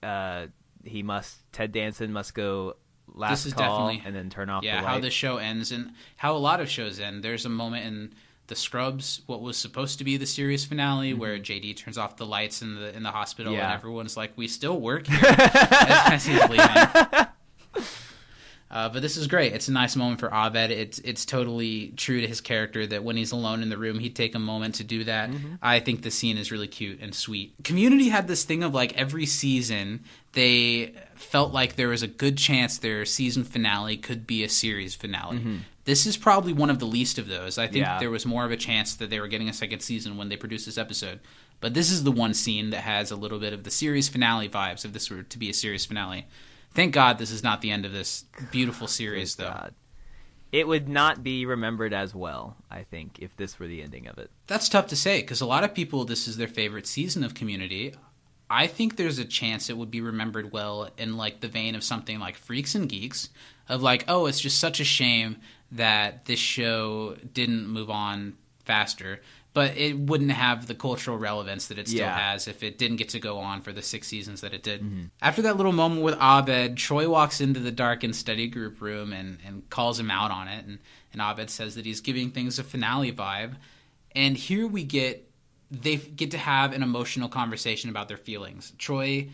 uh, 0.03 0.47
he 0.83 1.03
must 1.03 1.37
Ted 1.51 1.71
Danson 1.71 2.11
must 2.13 2.33
go 2.35 2.75
last 3.13 3.43
This 3.43 3.45
is 3.47 3.53
call 3.53 3.87
definitely- 3.89 4.07
and 4.07 4.15
then 4.15 4.29
turn 4.29 4.49
off 4.49 4.63
yeah, 4.63 4.81
the 4.81 4.87
how 4.87 4.99
the 4.99 5.09
show 5.09 5.37
ends 5.37 5.71
and 5.71 5.91
how 6.17 6.35
a 6.35 6.39
lot 6.39 6.59
of 6.59 6.69
shows 6.69 6.99
end. 6.99 7.23
There's 7.23 7.45
a 7.45 7.49
moment 7.49 7.85
in 7.85 8.13
The 8.47 8.55
Scrubs, 8.55 9.21
what 9.25 9.41
was 9.41 9.57
supposed 9.57 9.97
to 9.99 10.03
be 10.03 10.17
the 10.17 10.25
series 10.25 10.65
finale, 10.65 11.13
where 11.13 11.39
JD 11.39 11.77
turns 11.77 11.97
off 11.97 12.17
the 12.17 12.25
lights 12.25 12.61
in 12.61 12.75
the 12.75 12.95
in 12.95 13.03
the 13.03 13.11
hospital 13.11 13.53
Mm-hmm. 13.53 13.59
Yeah. 13.59 13.65
and 13.71 13.73
everyone's 13.73 14.17
like, 14.17 14.33
"We 14.35 14.47
still 14.47 14.79
work 14.79 15.07
here," 15.07 15.19
as, 15.23 16.27
as. 16.27 17.27
Uh, 18.75 18.89
but 18.89 19.01
this 19.01 19.15
is 19.15 19.25
great. 19.27 19.53
It's 19.53 19.69
a 19.69 19.71
nice 19.71 19.95
moment 19.95 20.19
for 20.19 20.27
Abed. 20.33 20.69
It's 20.69 20.99
it's 20.99 21.23
totally 21.23 21.93
true 21.95 22.19
to 22.19 22.27
his 22.27 22.41
character 22.41 22.85
that 22.85 23.05
when 23.05 23.15
he's 23.15 23.31
alone 23.31 23.63
in 23.63 23.69
the 23.69 23.77
room, 23.77 23.99
he'd 23.99 24.17
take 24.17 24.35
a 24.35 24.39
moment 24.39 24.75
to 24.75 24.83
do 24.83 25.05
that. 25.05 25.29
I 25.61 25.79
think 25.79 26.01
the 26.01 26.11
scene 26.11 26.37
is 26.37 26.51
really 26.51 26.67
cute 26.67 26.99
and 26.99 27.15
sweet. 27.15 27.53
Community 27.63 28.09
had 28.09 28.27
this 28.27 28.43
thing 28.43 28.63
of 28.63 28.73
like 28.73 28.91
every 28.97 29.25
season 29.25 30.03
they 30.33 30.93
felt 31.15 31.53
like 31.53 31.77
there 31.77 31.87
was 31.87 32.03
a 32.03 32.07
good 32.07 32.37
chance 32.37 32.77
their 32.77 33.05
season 33.05 33.45
finale 33.45 33.95
could 33.95 34.27
be 34.27 34.43
a 34.43 34.49
series 34.49 34.93
finale. 34.93 35.61
This 35.85 36.05
is 36.05 36.17
probably 36.17 36.51
one 36.51 36.69
of 36.69 36.79
the 36.79 36.85
least 36.85 37.17
of 37.17 37.27
those. 37.29 37.57
I 37.57 37.67
think 37.67 37.85
Yeah. 37.85 37.99
there 37.99 38.09
was 38.09 38.25
more 38.25 38.43
of 38.43 38.51
a 38.51 38.57
chance 38.57 38.95
that 38.95 39.09
they 39.09 39.21
were 39.21 39.29
getting 39.29 39.47
a 39.47 39.53
second 39.53 39.79
season 39.79 40.17
when 40.17 40.27
they 40.27 40.35
produced 40.35 40.65
this 40.65 40.77
episode. 40.77 41.21
But 41.61 41.73
this 41.73 41.89
is 41.91 42.03
the 42.03 42.11
one 42.11 42.33
scene 42.33 42.71
that 42.71 42.81
has 42.81 43.09
a 43.11 43.15
little 43.15 43.39
bit 43.39 43.53
of 43.53 43.63
the 43.63 43.71
series 43.71 44.09
finale 44.09 44.49
vibes 44.49 44.83
if 44.83 44.91
this 44.91 45.09
were 45.09 45.23
to 45.23 45.37
be 45.39 45.49
a 45.49 45.53
series 45.53 45.85
finale. 45.85 46.25
Thank 46.75 46.93
God 46.93 47.17
this 47.17 47.31
is 47.31 47.43
not 47.43 47.61
the 47.61 47.71
end 47.71 47.85
of 47.85 47.93
this 47.93 48.25
beautiful 48.51 48.87
series, 49.01 49.35
though. 49.35 49.45
God. 49.45 49.73
It 50.51 50.67
would 50.67 50.87
not 50.87 51.23
be 51.23 51.45
remembered 51.45 51.93
as 51.93 52.13
well, 52.13 52.55
I 52.69 52.83
think, 52.83 53.17
if 53.19 53.35
this 53.35 53.59
were 53.59 53.67
the 53.67 53.81
ending 53.81 54.07
of 54.07 54.17
it. 54.17 54.29
That's 54.47 54.69
tough 54.69 54.87
to 54.87 54.95
say 54.95 55.21
because 55.21 55.41
a 55.41 55.45
lot 55.45 55.63
of 55.63 55.73
people, 55.73 56.05
this 56.05 56.27
is 56.27 56.37
their 56.37 56.47
favorite 56.47 56.87
season 56.87 57.23
of 57.23 57.33
Community. 57.33 57.93
I 58.49 58.67
think 58.67 58.95
there's 58.95 59.17
a 59.17 59.25
chance 59.25 59.69
it 59.69 59.77
would 59.77 59.89
be 59.89 60.01
remembered 60.01 60.51
well 60.51 60.89
in 60.97 61.17
like 61.17 61.41
the 61.41 61.47
vein 61.47 61.73
of 61.75 61.83
something 61.83 62.19
like 62.19 62.37
Freaks 62.37 62.75
and 62.75 62.87
Geeks, 62.87 63.29
of 63.67 63.81
like, 63.81 64.05
oh, 64.07 64.27
it's 64.27 64.39
just 64.39 64.59
such 64.59 64.79
a 64.79 64.85
shame 64.85 65.37
that 65.71 66.25
this 66.25 66.39
show 66.39 67.15
didn't 67.33 67.67
move 67.67 67.89
on 67.89 68.37
faster. 68.63 69.21
But 69.55 69.75
it 69.77 69.97
wouldn't 69.97 70.31
have 70.31 70.67
the 70.67 70.75
cultural 70.75 71.17
relevance 71.17 71.67
that 71.67 71.79
it 71.79 71.87
still 71.87 72.01
Yeah. 72.01 72.31
has 72.31 72.47
if 72.47 72.61
it 72.61 72.77
didn't 72.77 72.97
get 72.97 73.09
to 73.09 73.19
go 73.19 73.37
on 73.39 73.61
for 73.61 73.71
the 73.71 73.81
six 73.81 74.07
seasons 74.07 74.41
that 74.41 74.53
it 74.53 74.61
did. 74.61 74.81
Mm-hmm. 74.81 75.05
After 75.21 75.41
that 75.43 75.57
little 75.57 75.71
moment 75.71 76.01
with 76.01 76.15
Abed, 76.21 76.75
Troy 76.77 77.09
walks 77.09 77.41
into 77.41 77.59
the 77.59 77.71
darkened 77.71 78.15
study 78.15 78.47
group 78.47 78.81
room 78.81 79.13
and, 79.13 79.39
and 79.47 79.67
calls 79.69 79.99
him 79.99 80.11
out 80.11 80.29
on 80.29 80.47
it. 80.49 80.65
And, 80.65 80.79
and 81.13 81.21
Abed 81.21 81.49
says 81.49 81.75
that 81.75 81.85
he's 81.85 82.01
giving 82.01 82.31
things 82.31 82.59
a 82.59 82.63
finale 82.63 83.11
vibe. 83.11 83.55
And 84.13 84.37
here 84.37 84.67
we 84.67 84.83
get 84.83 85.31
they 85.71 85.95
get 85.95 86.31
to 86.31 86.37
have 86.37 86.73
an 86.73 86.83
emotional 86.83 87.27
conversation 87.27 87.89
about 87.89 88.07
their 88.07 88.17
feelings. 88.17 88.73
Troy 88.77 89.29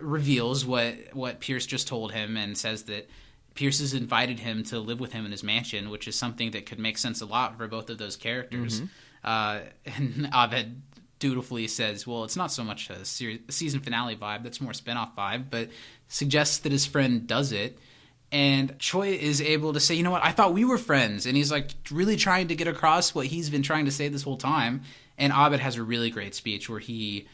reveals 0.00 0.64
what 0.66 0.94
what 1.12 1.40
Pierce 1.40 1.66
just 1.66 1.86
told 1.88 2.12
him 2.12 2.36
and 2.36 2.58
says 2.58 2.84
that 2.84 3.08
Pierce 3.54 3.78
has 3.78 3.94
invited 3.94 4.40
him 4.40 4.64
to 4.64 4.80
live 4.80 4.98
with 4.98 5.12
him 5.12 5.24
in 5.24 5.30
his 5.30 5.44
mansion, 5.44 5.90
which 5.90 6.08
is 6.08 6.16
something 6.16 6.50
that 6.52 6.66
could 6.66 6.78
make 6.78 6.98
sense 6.98 7.20
a 7.20 7.26
lot 7.26 7.56
for 7.56 7.68
both 7.68 7.88
of 7.88 7.98
those 7.98 8.16
characters. 8.16 8.76
Mm-hmm. 8.80 8.86
Uh, 9.24 9.60
and 9.86 10.28
Abed 10.34 10.82
dutifully 11.18 11.66
says, 11.68 12.06
"Well, 12.06 12.24
it's 12.24 12.36
not 12.36 12.52
so 12.52 12.64
much 12.64 12.90
a 12.90 13.04
season 13.04 13.80
finale 13.80 14.16
vibe; 14.16 14.42
that's 14.42 14.60
more 14.60 14.74
spin-off 14.74 15.16
vibe." 15.16 15.46
But 15.50 15.70
suggests 16.08 16.58
that 16.58 16.72
his 16.72 16.86
friend 16.86 17.26
does 17.26 17.52
it, 17.52 17.78
and 18.30 18.78
Troy 18.78 19.08
is 19.08 19.40
able 19.40 19.72
to 19.72 19.80
say, 19.80 19.94
"You 19.94 20.02
know 20.02 20.10
what? 20.10 20.24
I 20.24 20.32
thought 20.32 20.52
we 20.52 20.64
were 20.64 20.78
friends," 20.78 21.26
and 21.26 21.36
he's 21.36 21.50
like 21.50 21.70
really 21.90 22.16
trying 22.16 22.48
to 22.48 22.54
get 22.54 22.68
across 22.68 23.14
what 23.14 23.26
he's 23.26 23.50
been 23.50 23.62
trying 23.62 23.86
to 23.86 23.90
say 23.90 24.08
this 24.08 24.22
whole 24.22 24.36
time. 24.36 24.82
And 25.16 25.32
Abed 25.32 25.60
has 25.60 25.76
a 25.76 25.82
really 25.82 26.10
great 26.10 26.34
speech 26.34 26.68
where 26.68 26.80
he 26.80 27.28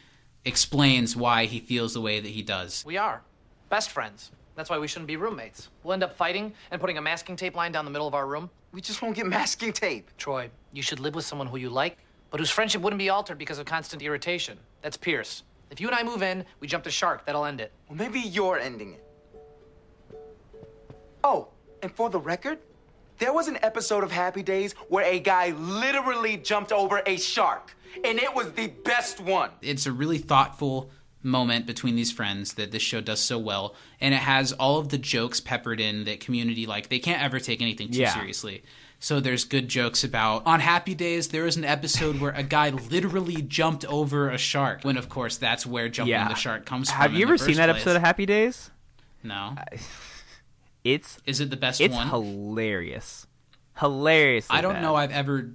explains 0.45 1.17
why 1.17 1.47
he 1.47 1.61
feels 1.61 1.95
the 1.95 2.01
way 2.01 2.21
that 2.21 2.29
he 2.29 2.43
does. 2.43 2.85
We 2.87 2.97
are. 2.97 3.23
Best 3.69 3.91
friends. 3.91 4.31
That's 4.55 4.69
why 4.69 4.79
we 4.79 4.89
shouldn't 4.89 5.07
be 5.07 5.17
roommates. 5.17 5.69
We'll 5.83 5.95
end 5.95 6.03
up 6.03 6.17
fighting 6.17 6.53
and 6.71 6.81
putting 6.81 6.99
a 6.99 7.01
masking 7.01 7.37
tape 7.37 7.55
line 7.55 7.73
down 7.73 7.85
the 7.85 7.91
middle 7.91 8.07
of 8.07 8.15
our 8.15 8.27
room. 8.27 8.51
We 8.73 8.81
just 8.81 9.03
won't 9.03 9.17
get 9.17 9.27
masking 9.27 9.73
tape. 9.73 10.11
Troy, 10.17 10.51
you 10.73 10.83
should 10.83 11.01
live 11.01 11.15
with 11.15 11.25
someone 11.25 11.49
who 11.49 11.57
you 11.57 11.71
like, 11.71 11.99
but 12.31 12.39
whose 12.39 12.51
friendship 12.51 12.83
wouldn't 12.83 12.99
be 12.99 13.09
altered 13.09 13.39
because 13.39 13.59
of 13.59 13.67
constant 13.67 14.03
irritation. 14.03 14.59
That's 14.83 14.97
Pierce. 14.97 15.43
If 15.71 15.81
you 15.81 15.89
and 15.89 15.97
I 15.97 16.03
move 16.03 16.23
in, 16.23 16.45
we 16.61 16.69
jump 16.69 16.85
the 16.85 16.91
shark. 16.91 17.27
That'll 17.27 17.45
end 17.45 17.61
it. 17.61 17.73
Well, 17.89 17.97
maybe 17.97 18.21
you're 18.21 18.59
ending 18.59 18.95
it. 18.95 19.05
Oh, 21.23 21.49
and 21.83 21.93
for 21.93 22.11
the 22.11 22.19
record, 22.19 22.59
there 23.19 23.33
was 23.33 23.49
an 23.49 23.59
episode 23.63 24.03
of 24.03 24.11
Happy 24.11 24.43
Days 24.43 24.75
where 24.89 25.05
a 25.05 25.21
guy 25.21 25.51
literally 25.51 26.37
jumped 26.37 26.73
over 26.73 27.03
a 27.07 27.17
shark, 27.19 27.77
and 28.05 28.19
it 28.19 28.35
was 28.35 28.53
the 28.53 28.69
best 28.69 29.21
one. 29.21 29.51
it's 29.61 29.87
a 29.87 29.93
really 29.93 30.19
thoughtful 30.19 30.91
moment 31.23 31.67
between 31.67 31.97
these 31.97 32.11
friends 32.11 32.55
that 32.55 32.71
this 32.73 32.83
show 32.83 33.01
does 33.01 33.21
so 33.21 33.39
well 33.39 33.75
and 34.01 34.15
it 34.15 34.19
has 34.21 34.53
all 34.53 34.79
of 34.79 34.89
the 34.89 34.97
jokes 34.99 35.39
peppered 35.41 35.79
in 35.81 36.05
that 36.05 36.19
community 36.21 36.65
like 36.67 36.89
they 36.89 36.99
can't 36.99 37.23
ever 37.23 37.39
take 37.39 37.61
anything 37.61 37.91
too 37.91 37.99
Yeah. 38.01 38.15
seriously 38.15 38.63
so 38.99 39.21
there's 39.21 39.45
good 39.45 39.69
jokes 39.69 40.03
about 40.03 40.47
on 40.47 40.61
happy 40.61 40.95
days 40.95 41.29
there 41.29 41.45
was 41.45 41.57
an 41.59 41.65
episode 41.65 42.21
where 42.21 42.33
a 42.33 42.43
guy 42.43 42.71
literally 42.71 43.43
jumped 43.43 43.85
over 43.85 44.31
a 44.31 44.39
shark 44.39 44.83
when 44.83 44.97
of 44.97 45.09
course 45.11 45.37
that's 45.37 45.67
where 45.67 45.91
jumping 45.91 46.13
Yeah. 46.13 46.29
the 46.29 46.35
shark 46.35 46.65
comes 46.65 46.91
from 46.91 47.01
Have 47.01 47.13
you 47.13 47.27
ever 47.27 47.37
seen 47.37 47.57
that 47.57 47.67
place. 47.69 47.83
episode 47.83 47.97
of 47.97 48.03
Happy 48.03 48.25
Days? 48.25 48.71
no 49.23 49.57
It's 50.85 51.19
is 51.27 51.41
it 51.41 51.51
the 51.51 51.57
best 51.57 51.81
it's 51.83 51.95
one 51.95 52.09
hilarious, 52.09 53.27
hilarious. 53.79 54.47
i 54.49 54.63
don't 54.63 54.81
know 54.81 54.95
i've 54.95 55.13
ever 55.13 55.51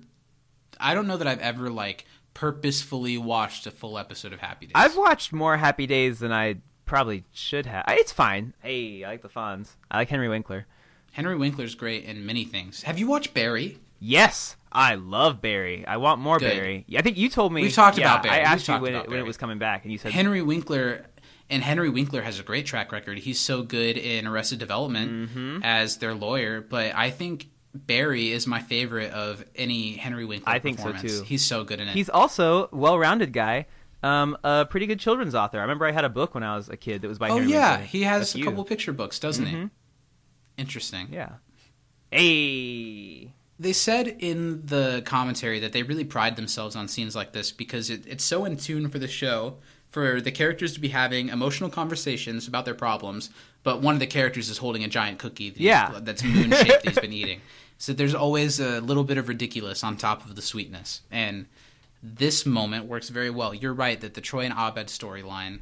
i 0.79 0.93
don't 0.93 1.07
know 1.07 1.17
that 1.17 1.27
i've 1.27 1.39
ever 1.39 1.69
like 1.71 2.05
purposefully 2.35 3.17
watched 3.17 3.65
a 3.65 3.71
full 3.71 3.97
episode 3.97 4.31
of 4.33 4.39
happy 4.41 4.67
days 4.67 4.73
I've 4.75 4.95
watched 4.95 5.33
more 5.33 5.57
Happy 5.57 5.87
Days 5.87 6.19
than 6.19 6.31
I 6.31 6.57
probably 6.85 7.23
should 7.31 7.65
have. 7.65 7.85
It's 7.87 8.11
fine. 8.11 8.53
Hey, 8.61 9.03
I 9.03 9.07
like 9.11 9.23
the 9.23 9.29
Fonz. 9.29 9.69
I 9.89 9.97
like 9.97 10.09
Henry 10.09 10.29
Winkler. 10.29 10.67
henry 11.13 11.35
winkler's 11.35 11.73
great 11.75 12.03
in 12.03 12.25
many 12.25 12.43
things 12.43 12.83
have 12.83 12.99
you 12.99 13.07
watched 13.07 13.33
barry 13.33 13.79
Yes, 13.97 14.57
I 14.73 14.95
love 14.95 15.41
Barry. 15.41 15.87
I 15.87 15.97
want 15.97 16.19
more 16.19 16.37
Good. 16.37 16.51
Barry. 16.51 16.85
I 16.95 17.01
think 17.01 17.17
you 17.17 17.29
told 17.29 17.53
me 17.53 17.61
We've 17.61 17.73
talked 17.73 17.97
yeah, 17.97 18.11
about 18.11 18.23
Barry. 18.23 18.35
I 18.35 18.39
We've 18.39 18.47
asked 18.47 18.67
you 18.67 18.77
when 18.77 18.93
it, 18.93 19.09
when 19.09 19.17
it 19.19 19.25
was 19.25 19.37
coming 19.37 19.57
back, 19.57 19.83
and 19.83 19.91
you 19.91 19.97
said 19.97 20.11
Henry 20.11 20.41
Winkler 20.41 21.05
and 21.49 21.63
Henry 21.63 21.89
Winkler 21.89 22.21
has 22.21 22.37
a 22.37 22.43
great 22.43 22.65
track 22.65 22.91
record. 22.91 23.17
He's 23.19 23.39
so 23.39 23.63
good 23.63 23.97
in 23.97 24.27
Arrested 24.27 24.59
Development 24.59 25.29
Mm-hmm. 25.29 25.59
as 25.63 25.97
their 25.97 26.13
lawyer, 26.13 26.59
but 26.61 26.93
I 26.93 27.09
think 27.09 27.47
Barry 27.75 28.31
is 28.31 28.47
my 28.47 28.61
favorite 28.61 29.11
of 29.11 29.43
any 29.55 29.93
Henry 29.97 30.25
Winkler. 30.25 30.51
I 30.53 30.59
think 30.59 30.77
so, 30.79 30.85
performance. 30.85 31.19
too. 31.19 31.23
He's 31.25 31.45
so 31.45 31.63
good 31.63 31.79
in 31.79 31.87
it. 31.89 31.93
He's 31.93 32.09
also 32.09 32.69
well-rounded 32.71 33.33
guy. 33.33 33.65
Um, 34.01 34.37
a 34.43 34.65
pretty 34.65 34.85
good 34.85 34.99
children's 34.99 35.33
author. 35.35 35.57
I 35.57 35.61
remember 35.61 35.85
I 35.85 35.91
had 35.91 36.05
a 36.05 36.09
book 36.09 36.33
when 36.35 36.43
I 36.43 36.55
was 36.55 36.69
a 36.69 36.77
kid 36.77 37.01
that 37.01 37.07
was 37.07 37.17
by 37.19 37.29
oh 37.29 37.35
Henry 37.37 37.51
yeah, 37.51 37.71
Winkler. 37.71 37.87
he 37.87 38.03
has 38.03 38.35
a 38.35 38.41
couple 38.41 38.63
picture 38.63 38.93
books, 38.93 39.17
doesn't 39.19 39.45
he? 39.47 39.55
Mhm. 39.55 39.69
Interesting. 40.57 41.07
Yeah. 41.11 41.29
Hey. 42.11 43.31
They 43.57 43.73
said 43.73 44.07
in 44.19 44.65
the 44.65 45.01
commentary 45.05 45.59
that 45.59 45.71
they 45.73 45.83
really 45.83 46.03
pride 46.03 46.35
themselves 46.35 46.75
on 46.75 46.87
scenes 46.87 47.15
like 47.15 47.31
this 47.33 47.51
because 47.51 47.89
it, 47.89 48.05
it's 48.05 48.23
so 48.23 48.45
in 48.45 48.57
tune 48.57 48.89
for 48.89 48.99
the 48.99 49.07
show 49.07 49.57
for 49.89 50.19
the 50.19 50.31
characters 50.31 50.73
to 50.73 50.79
be 50.81 50.89
having 50.89 51.29
emotional 51.29 51.69
conversations 51.69 52.47
about 52.49 52.65
their 52.65 52.73
problems, 52.73 53.29
but 53.63 53.81
one 53.81 53.93
of 53.93 54.01
the 54.01 54.07
characters 54.07 54.49
is 54.49 54.57
holding 54.57 54.83
a 54.83 54.89
giant 54.89 55.19
cookie 55.19 55.49
that 55.49 55.59
Yeah. 55.59 55.99
that's 56.01 56.21
moon 56.21 56.51
shaped 56.51 56.67
that 56.67 56.85
he's 56.85 56.99
been 56.99 57.13
eating. 57.21 57.41
So 57.77 57.93
there's 57.93 58.15
always 58.15 58.59
a 58.59 58.79
little 58.81 59.03
bit 59.03 59.17
of 59.17 59.27
ridiculous 59.27 59.83
on 59.83 59.97
top 59.97 60.25
of 60.25 60.35
the 60.35 60.41
sweetness. 60.41 61.01
And 61.11 61.45
this 62.01 62.45
moment 62.45 62.85
works 62.85 63.09
very 63.09 63.29
well. 63.29 63.53
You're 63.53 63.73
right 63.73 63.99
that 64.01 64.13
the 64.13 64.21
Troy 64.21 64.45
and 64.45 64.53
Abed 64.53 64.87
storyline 64.87 65.59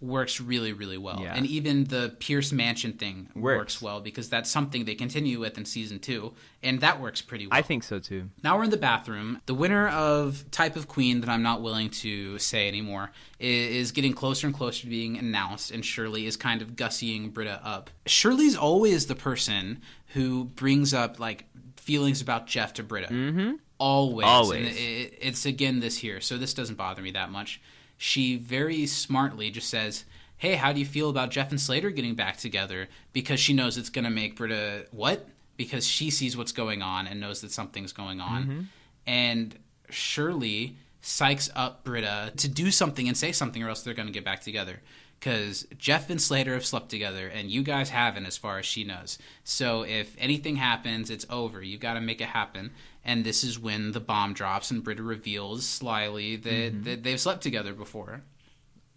works 0.00 0.40
really, 0.40 0.72
really 0.72 0.98
well. 0.98 1.20
Yeah. 1.22 1.34
And 1.34 1.46
even 1.46 1.84
the 1.84 2.14
Pierce 2.18 2.52
Mansion 2.52 2.92
thing 2.92 3.30
Works. 3.34 3.58
works 3.58 3.82
well 3.82 4.00
because 4.00 4.28
that's 4.28 4.50
something 4.50 4.84
they 4.84 4.94
continue 4.94 5.40
with 5.40 5.56
in 5.56 5.64
season 5.64 5.98
two, 5.98 6.34
and 6.62 6.80
that 6.80 7.00
works 7.00 7.22
pretty 7.22 7.46
well. 7.46 7.58
I 7.58 7.62
think 7.62 7.82
so 7.82 7.98
too. 7.98 8.28
Now 8.42 8.56
we're 8.56 8.64
in 8.64 8.70
the 8.70 8.76
bathroom. 8.76 9.40
The 9.46 9.54
winner 9.54 9.88
of 9.88 10.44
Type 10.50 10.76
of 10.76 10.88
Queen 10.88 11.20
that 11.20 11.30
I'm 11.30 11.42
not 11.42 11.62
willing 11.62 11.90
to 11.90 12.38
say 12.38 12.68
anymore 12.68 13.12
is 13.38 13.92
getting 13.92 14.12
closer 14.12 14.46
and 14.46 14.54
closer 14.54 14.82
to 14.82 14.88
being 14.88 15.16
announced, 15.16 15.70
and 15.70 15.84
Shirley 15.84 16.26
is 16.26 16.36
kind 16.36 16.60
of 16.60 16.76
gussying 16.76 17.32
Britta 17.32 17.60
up. 17.64 17.90
Shirley's 18.06 18.56
always 18.56 19.06
the 19.06 19.14
person 19.14 19.80
who 20.08 20.44
brings 20.44 20.92
up 20.92 21.18
like 21.18 21.46
feelings 21.76 22.20
about 22.20 22.46
Jeff 22.46 22.74
to 22.74 22.82
Britta. 22.82 23.12
Mm-hmm. 23.12 23.54
Always. 23.78 24.26
Always. 24.26 24.66
And 24.68 24.76
it, 24.76 25.18
it's 25.20 25.46
again 25.46 25.80
this 25.80 25.98
here, 25.98 26.20
so 26.20 26.36
this 26.36 26.54
doesn't 26.54 26.76
bother 26.76 27.02
me 27.02 27.10
that 27.12 27.30
much. 27.30 27.60
She 27.96 28.36
very 28.36 28.86
smartly 28.86 29.50
just 29.50 29.68
says, 29.68 30.04
Hey, 30.36 30.56
how 30.56 30.72
do 30.72 30.80
you 30.80 30.86
feel 30.86 31.10
about 31.10 31.30
Jeff 31.30 31.50
and 31.50 31.60
Slater 31.60 31.90
getting 31.90 32.14
back 32.14 32.36
together? 32.36 32.88
Because 33.12 33.40
she 33.40 33.52
knows 33.52 33.78
it's 33.78 33.88
going 33.88 34.04
to 34.04 34.10
make 34.10 34.36
Britta 34.36 34.86
what? 34.90 35.28
Because 35.56 35.86
she 35.86 36.10
sees 36.10 36.36
what's 36.36 36.52
going 36.52 36.82
on 36.82 37.06
and 37.06 37.20
knows 37.20 37.40
that 37.40 37.52
something's 37.52 37.92
going 37.92 38.20
on. 38.20 38.42
Mm-hmm. 38.42 38.60
And 39.06 39.58
Shirley 39.90 40.76
psychs 41.02 41.50
up 41.54 41.84
Britta 41.84 42.32
to 42.36 42.48
do 42.48 42.70
something 42.70 43.06
and 43.08 43.16
say 43.16 43.30
something, 43.30 43.62
or 43.62 43.68
else 43.68 43.82
they're 43.82 43.94
going 43.94 44.08
to 44.08 44.12
get 44.12 44.24
back 44.24 44.40
together. 44.40 44.80
Because 45.20 45.66
Jeff 45.78 46.10
and 46.10 46.20
Slater 46.20 46.54
have 46.54 46.66
slept 46.66 46.90
together, 46.90 47.28
and 47.28 47.50
you 47.50 47.62
guys 47.62 47.90
haven't, 47.90 48.26
as 48.26 48.36
far 48.36 48.58
as 48.58 48.66
she 48.66 48.84
knows. 48.84 49.18
So 49.44 49.82
if 49.82 50.14
anything 50.18 50.56
happens, 50.56 51.08
it's 51.08 51.24
over. 51.30 51.62
You 51.62 51.78
got 51.78 51.94
to 51.94 52.00
make 52.00 52.20
it 52.20 52.28
happen. 52.28 52.72
And 53.04 53.24
this 53.24 53.44
is 53.44 53.58
when 53.58 53.92
the 53.92 54.00
bomb 54.00 54.32
drops, 54.32 54.70
and 54.70 54.82
Britta 54.82 55.02
reveals 55.02 55.66
slyly 55.66 56.36
that, 56.36 56.84
that 56.84 57.02
they've 57.02 57.20
slept 57.20 57.42
together 57.42 57.74
before. 57.74 58.22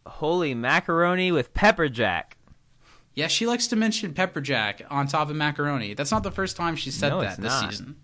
Holy 0.05 0.53
macaroni 0.53 1.31
with 1.31 1.53
pepper 1.53 1.89
jack. 1.89 2.37
Yeah, 3.15 3.27
she 3.27 3.45
likes 3.47 3.67
to 3.67 3.75
mention 3.75 4.13
pepper 4.13 4.39
jack 4.39 4.81
on 4.89 5.07
top 5.07 5.29
of 5.29 5.35
macaroni. 5.35 5.93
That's 5.93 6.11
not 6.11 6.23
the 6.23 6.31
first 6.31 6.55
time 6.55 6.75
she 6.75 6.91
said 6.91 7.09
No, 7.09 7.21
that 7.21 7.37
this 7.41 7.51
not. 7.61 7.69
season. 7.71 7.95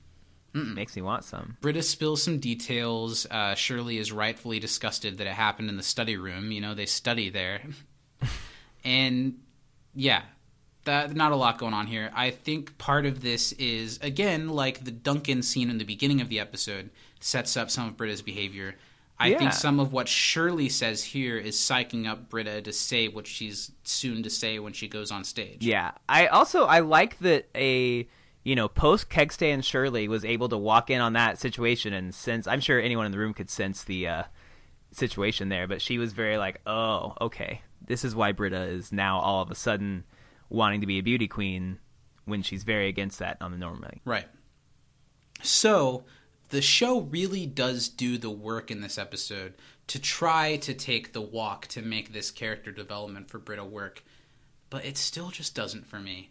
Makes 0.55 0.95
me 0.95 1.01
want 1.01 1.23
some. 1.23 1.57
Britta 1.61 1.81
spills 1.81 2.21
some 2.21 2.37
details. 2.39 3.25
Uh, 3.31 3.55
Shirley 3.55 3.97
is 3.97 4.11
rightfully 4.11 4.59
disgusted 4.59 5.17
that 5.17 5.25
it 5.25 5.33
happened 5.33 5.69
in 5.69 5.77
the 5.77 5.83
study 5.83 6.15
room. 6.15 6.51
You 6.51 6.61
know, 6.61 6.75
they 6.75 6.85
study 6.85 7.29
there. 7.29 7.61
and 8.83 9.39
yeah, 9.95 10.23
that, 10.85 11.15
not 11.15 11.31
a 11.31 11.35
lot 11.35 11.57
going 11.57 11.73
on 11.73 11.87
here. 11.87 12.11
I 12.13 12.29
think 12.31 12.77
part 12.77 13.05
of 13.05 13.21
this 13.21 13.51
is, 13.53 13.99
again, 14.01 14.49
like 14.49 14.83
the 14.83 14.91
Duncan 14.91 15.41
scene 15.41 15.69
in 15.69 15.77
the 15.77 15.85
beginning 15.85 16.21
of 16.21 16.29
the 16.29 16.39
episode 16.39 16.89
sets 17.19 17.55
up 17.55 17.69
some 17.71 17.87
of 17.87 17.97
Britta's 17.97 18.21
behavior. 18.21 18.75
I 19.19 19.27
Yeah. 19.27 19.37
think 19.39 19.53
some 19.53 19.79
of 19.79 19.93
what 19.93 20.07
Shirley 20.09 20.67
says 20.69 21.03
here 21.03 21.37
is 21.37 21.55
psyching 21.55 22.07
up 22.07 22.29
Britta 22.29 22.61
to 22.63 22.73
say 22.73 23.07
what 23.07 23.27
she's 23.27 23.71
soon 23.83 24.23
to 24.23 24.29
say 24.29 24.59
when 24.59 24.73
she 24.73 24.87
goes 24.87 25.11
on 25.11 25.23
stage. 25.23 25.63
Yeah. 25.63 25.91
I 26.09 26.27
also 26.27 26.65
I 26.65 26.79
like 26.79 27.19
that 27.19 27.47
a 27.55 28.07
you 28.43 28.55
know 28.55 28.67
post 28.67 29.09
Kegstay 29.09 29.53
and 29.53 29.63
Shirley 29.63 30.07
was 30.09 30.25
able 30.25 30.49
to 30.49 30.57
walk 30.57 30.89
in 30.89 30.99
on 30.99 31.13
that 31.13 31.39
situation 31.39 31.93
and 31.93 32.13
sense. 32.13 32.47
I'm 32.47 32.59
sure 32.59 32.81
anyone 32.81 33.05
in 33.05 33.11
the 33.13 33.19
room 33.19 33.33
could 33.33 33.49
sense 33.51 33.83
the 33.83 34.07
uh, 34.07 34.23
situation 34.91 35.47
there, 35.49 35.67
but 35.67 35.81
she 35.81 35.97
was 35.97 36.11
very 36.11 36.37
like, 36.37 36.59
oh, 36.65 37.13
okay, 37.21 37.61
this 37.85 38.03
is 38.03 38.15
why 38.15 38.31
Britta 38.31 38.63
is 38.63 38.91
now 38.91 39.19
all 39.19 39.41
of 39.41 39.51
a 39.51 39.55
sudden 39.55 40.03
wanting 40.53 40.81
to 40.81 40.87
be 40.87 40.99
a 40.99 41.03
beauty 41.03 41.27
queen 41.27 41.79
when 42.25 42.41
she's 42.41 42.63
very 42.63 42.87
against 42.87 43.19
that 43.19 43.37
on 43.41 43.51
the 43.51 43.57
normal. 43.57 43.89
Right. 44.05 44.27
So 45.41 46.05
the 46.49 46.61
show 46.61 47.01
really 47.01 47.45
does 47.45 47.89
do 47.89 48.17
the 48.17 48.29
work 48.29 48.71
in 48.71 48.81
this 48.81 48.97
episode 48.97 49.55
to 49.87 49.99
try 49.99 50.55
to 50.57 50.73
take 50.73 51.11
the 51.11 51.21
walk 51.21 51.67
to 51.67 51.81
make 51.81 52.13
this 52.13 52.31
character 52.31 52.71
development 52.71 53.29
for 53.29 53.39
Britta 53.39 53.65
work, 53.65 54.03
but 54.69 54.85
it 54.85 54.97
still 54.97 55.29
just 55.29 55.55
doesn't 55.55 55.87
for 55.87 55.99
me. 55.99 56.29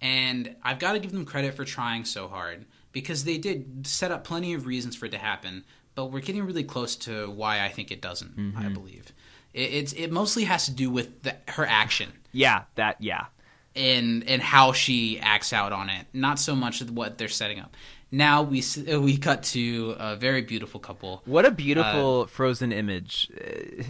And 0.00 0.54
I've 0.62 0.78
got 0.78 0.92
to 0.92 1.00
give 1.00 1.12
them 1.12 1.24
credit 1.24 1.54
for 1.54 1.64
trying 1.64 2.04
so 2.04 2.28
hard 2.28 2.64
because 2.92 3.24
they 3.24 3.36
did 3.36 3.86
set 3.86 4.12
up 4.12 4.24
plenty 4.24 4.54
of 4.54 4.64
reasons 4.64 4.96
for 4.96 5.06
it 5.06 5.12
to 5.12 5.18
happen, 5.18 5.64
but 5.94 6.06
we're 6.06 6.20
getting 6.20 6.44
really 6.44 6.64
close 6.64 6.96
to 6.96 7.28
why 7.28 7.62
I 7.62 7.68
think 7.68 7.90
it 7.90 8.00
doesn't. 8.00 8.34
I 8.36 8.40
mm-hmm. 8.40 8.72
believe 8.72 9.12
it, 9.52 9.60
it's 9.60 9.92
it 9.94 10.12
mostly 10.12 10.44
has 10.44 10.66
to 10.66 10.70
do 10.70 10.90
with 10.90 11.22
the, 11.22 11.36
her 11.48 11.66
action 11.66 12.12
Yeah, 12.32 12.62
that 12.76 12.96
yeah. 13.00 13.26
And 13.78 14.28
and 14.28 14.42
how 14.42 14.72
she 14.72 15.18
acts 15.20 15.52
out 15.52 15.72
on 15.72 15.88
it, 15.88 16.06
not 16.12 16.38
so 16.38 16.54
much 16.54 16.82
what 16.82 17.16
they're 17.16 17.28
setting 17.28 17.60
up. 17.60 17.76
Now 18.10 18.42
we 18.42 18.62
we 18.98 19.16
cut 19.16 19.42
to 19.44 19.94
a 19.98 20.16
very 20.16 20.42
beautiful 20.42 20.80
couple. 20.80 21.22
What 21.24 21.44
a 21.46 21.50
beautiful 21.50 22.26
frozen 22.26 22.72
image. 22.72 23.30
Uh, 23.34 23.84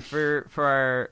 For 0.00 0.46
for 0.48 0.64
our 0.64 1.10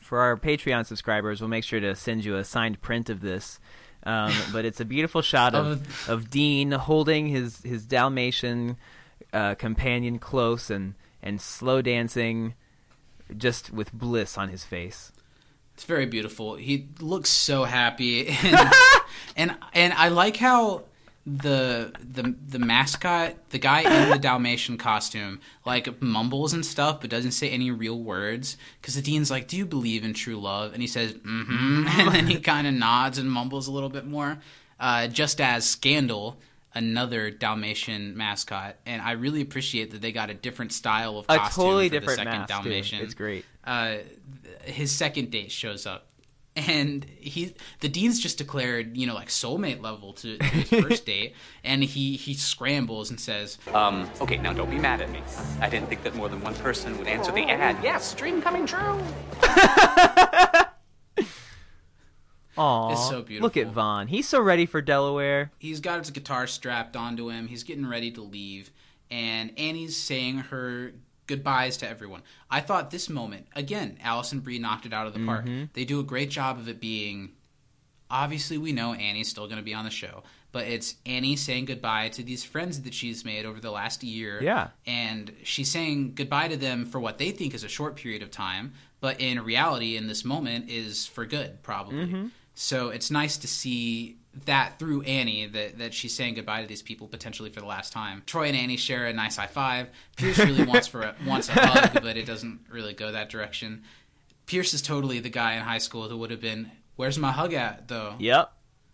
for 0.00 0.20
our 0.20 0.36
Patreon 0.36 0.86
subscribers, 0.86 1.40
we'll 1.40 1.50
make 1.50 1.64
sure 1.64 1.80
to 1.80 1.94
send 1.94 2.24
you 2.24 2.36
a 2.36 2.44
signed 2.44 2.80
print 2.80 3.10
of 3.10 3.20
this. 3.20 3.60
Um, 4.04 4.32
but 4.52 4.64
it's 4.64 4.80
a 4.80 4.84
beautiful 4.84 5.22
shot 5.22 5.54
of 5.54 6.08
of 6.08 6.30
Dean 6.30 6.72
holding 6.72 7.28
his 7.28 7.62
his 7.62 7.84
Dalmatian 7.84 8.76
uh, 9.32 9.54
companion 9.56 10.18
close 10.18 10.70
and 10.70 10.94
and 11.22 11.40
slow 11.40 11.82
dancing, 11.82 12.54
just 13.36 13.72
with 13.72 13.92
bliss 13.92 14.38
on 14.38 14.48
his 14.48 14.64
face. 14.64 15.12
It's 15.76 15.84
very 15.84 16.06
beautiful. 16.06 16.54
He 16.54 16.88
looks 17.00 17.28
so 17.28 17.64
happy, 17.64 18.28
and 18.42 18.72
and, 19.36 19.56
and 19.74 19.92
I 19.92 20.08
like 20.08 20.38
how 20.38 20.84
the 21.26 21.92
the 22.00 22.34
the 22.48 22.58
mascot, 22.58 23.34
the 23.50 23.58
guy 23.58 23.80
in 23.80 24.08
the 24.10 24.18
Dalmatian 24.18 24.78
costume, 24.78 25.40
like 25.66 26.00
mumbles 26.00 26.54
and 26.54 26.64
stuff, 26.64 27.02
but 27.02 27.10
doesn't 27.10 27.32
say 27.32 27.50
any 27.50 27.70
real 27.70 27.98
words. 27.98 28.56
Because 28.80 28.94
the 28.94 29.02
dean's 29.02 29.30
like, 29.30 29.48
"Do 29.48 29.56
you 29.58 29.66
believe 29.66 30.02
in 30.02 30.14
true 30.14 30.40
love?" 30.40 30.72
And 30.72 30.80
he 30.80 30.86
says, 30.88 31.12
"Mm-hmm," 31.12 31.86
and 32.00 32.14
then 32.14 32.26
he 32.26 32.40
kind 32.40 32.66
of 32.66 32.72
nods 32.72 33.18
and 33.18 33.30
mumbles 33.30 33.66
a 33.66 33.72
little 33.72 33.90
bit 33.90 34.06
more. 34.06 34.38
Uh, 34.80 35.08
just 35.08 35.40
as 35.40 35.66
Scandal. 35.68 36.38
Another 36.74 37.30
Dalmatian 37.30 38.18
mascot, 38.18 38.76
and 38.84 39.00
I 39.00 39.12
really 39.12 39.40
appreciate 39.40 39.92
that 39.92 40.02
they 40.02 40.12
got 40.12 40.28
a 40.28 40.34
different 40.34 40.74
style 40.74 41.16
of 41.16 41.24
A 41.26 41.38
costume 41.38 41.64
totally 41.64 41.88
for 41.88 41.94
the 41.94 42.00
different 42.00 42.18
second 42.18 42.38
mask. 42.40 42.48
too. 42.48 42.68
Dalmatian 42.68 43.00
It's 43.00 43.14
great. 43.14 43.46
Uh, 43.66 43.96
his 44.64 44.90
second 44.92 45.30
date 45.30 45.50
shows 45.52 45.86
up, 45.86 46.06
and 46.54 47.04
he 47.18 47.54
the 47.80 47.88
dean's 47.88 48.18
just 48.20 48.38
declared 48.38 48.96
you 48.96 49.06
know 49.06 49.14
like 49.14 49.28
soulmate 49.28 49.82
level 49.82 50.12
to, 50.14 50.38
to 50.38 50.44
his 50.44 50.68
first 50.84 51.06
date, 51.06 51.34
and 51.64 51.82
he 51.84 52.16
he 52.16 52.34
scrambles 52.34 53.10
and 53.10 53.20
says, 53.20 53.58
Um, 53.74 54.08
okay, 54.20 54.36
now 54.38 54.52
don't 54.52 54.70
be 54.70 54.78
mad 54.78 55.00
at 55.00 55.10
me. 55.10 55.20
I 55.60 55.68
didn't 55.68 55.88
think 55.88 56.02
that 56.04 56.14
more 56.14 56.28
than 56.28 56.40
one 56.40 56.54
person 56.54 56.96
would 56.98 57.06
answer 57.08 57.32
the 57.32 57.42
ad. 57.42 57.76
Yes, 57.82 58.14
dream 58.14 58.40
coming 58.40 58.66
true. 58.66 59.00
Aw, 62.58 62.92
It's 62.92 63.08
so 63.10 63.20
beautiful. 63.20 63.44
Look 63.46 63.56
at 63.58 63.66
Vaughn. 63.70 64.06
He's 64.06 64.26
so 64.26 64.40
ready 64.40 64.64
for 64.64 64.80
Delaware. 64.80 65.50
he's 65.58 65.80
got 65.80 65.98
his 65.98 66.10
guitar 66.10 66.46
strapped 66.46 66.96
onto 66.96 67.28
him. 67.28 67.48
He's 67.48 67.64
getting 67.64 67.86
ready 67.86 68.10
to 68.12 68.22
leave, 68.22 68.70
and 69.10 69.52
Annie's 69.58 69.94
saying 69.96 70.38
her 70.38 70.92
goodbyes 71.26 71.76
to 71.78 71.88
everyone. 71.88 72.22
I 72.50 72.60
thought 72.60 72.90
this 72.90 73.08
moment 73.08 73.46
again, 73.54 73.98
Alison 74.02 74.40
Brie 74.40 74.58
knocked 74.58 74.86
it 74.86 74.92
out 74.92 75.06
of 75.06 75.14
the 75.14 75.24
park. 75.24 75.44
Mm-hmm. 75.44 75.64
They 75.72 75.84
do 75.84 76.00
a 76.00 76.04
great 76.04 76.30
job 76.30 76.58
of 76.58 76.68
it 76.68 76.80
being. 76.80 77.32
Obviously, 78.08 78.56
we 78.56 78.72
know 78.72 78.94
Annie's 78.94 79.28
still 79.28 79.46
going 79.46 79.58
to 79.58 79.64
be 79.64 79.74
on 79.74 79.84
the 79.84 79.90
show, 79.90 80.22
but 80.52 80.66
it's 80.66 80.94
Annie 81.04 81.34
saying 81.34 81.64
goodbye 81.64 82.08
to 82.10 82.22
these 82.22 82.44
friends 82.44 82.82
that 82.82 82.94
she's 82.94 83.24
made 83.24 83.44
over 83.44 83.58
the 83.58 83.72
last 83.72 84.04
year. 84.04 84.40
Yeah. 84.42 84.68
and 84.86 85.32
she's 85.42 85.70
saying 85.70 86.12
goodbye 86.14 86.48
to 86.48 86.56
them 86.56 86.84
for 86.86 87.00
what 87.00 87.18
they 87.18 87.32
think 87.32 87.52
is 87.52 87.64
a 87.64 87.68
short 87.68 87.96
period 87.96 88.22
of 88.22 88.30
time, 88.30 88.74
but 89.00 89.20
in 89.20 89.42
reality, 89.42 89.96
in 89.96 90.06
this 90.06 90.24
moment, 90.24 90.70
is 90.70 91.06
for 91.06 91.26
good, 91.26 91.62
probably. 91.62 92.06
Mm-hmm. 92.06 92.26
So 92.54 92.88
it's 92.88 93.10
nice 93.10 93.36
to 93.38 93.48
see 93.48 94.16
that 94.44 94.78
through 94.78 95.02
Annie 95.02 95.46
that, 95.46 95.78
that 95.78 95.94
she's 95.94 96.14
saying 96.14 96.34
goodbye 96.34 96.62
to 96.62 96.68
these 96.68 96.82
people 96.82 97.08
potentially 97.08 97.50
for 97.50 97.60
the 97.60 97.66
last 97.66 97.92
time. 97.92 98.22
Troy 98.26 98.48
and 98.48 98.56
Annie 98.56 98.76
share 98.76 99.06
a 99.06 99.12
nice 99.12 99.36
high 99.36 99.46
five. 99.46 99.88
Pierce 100.16 100.38
really 100.38 100.64
wants 100.66 100.86
for 100.86 101.02
a, 101.02 101.14
wants 101.26 101.48
a 101.48 101.52
hug, 101.52 102.02
but 102.02 102.16
it 102.16 102.26
doesn't 102.26 102.60
really 102.70 102.92
go 102.92 103.12
that 103.12 103.30
direction. 103.30 103.84
Pierce 104.46 104.74
is 104.74 104.82
totally 104.82 105.18
the 105.20 105.30
guy 105.30 105.54
in 105.54 105.62
high 105.62 105.78
school 105.78 106.08
who 106.08 106.18
would 106.18 106.30
have 106.30 106.40
been, 106.40 106.70
"Where's 106.96 107.18
my 107.18 107.32
hug 107.32 107.52
at, 107.54 107.88
though? 107.88 108.14
Yep. 108.18 108.52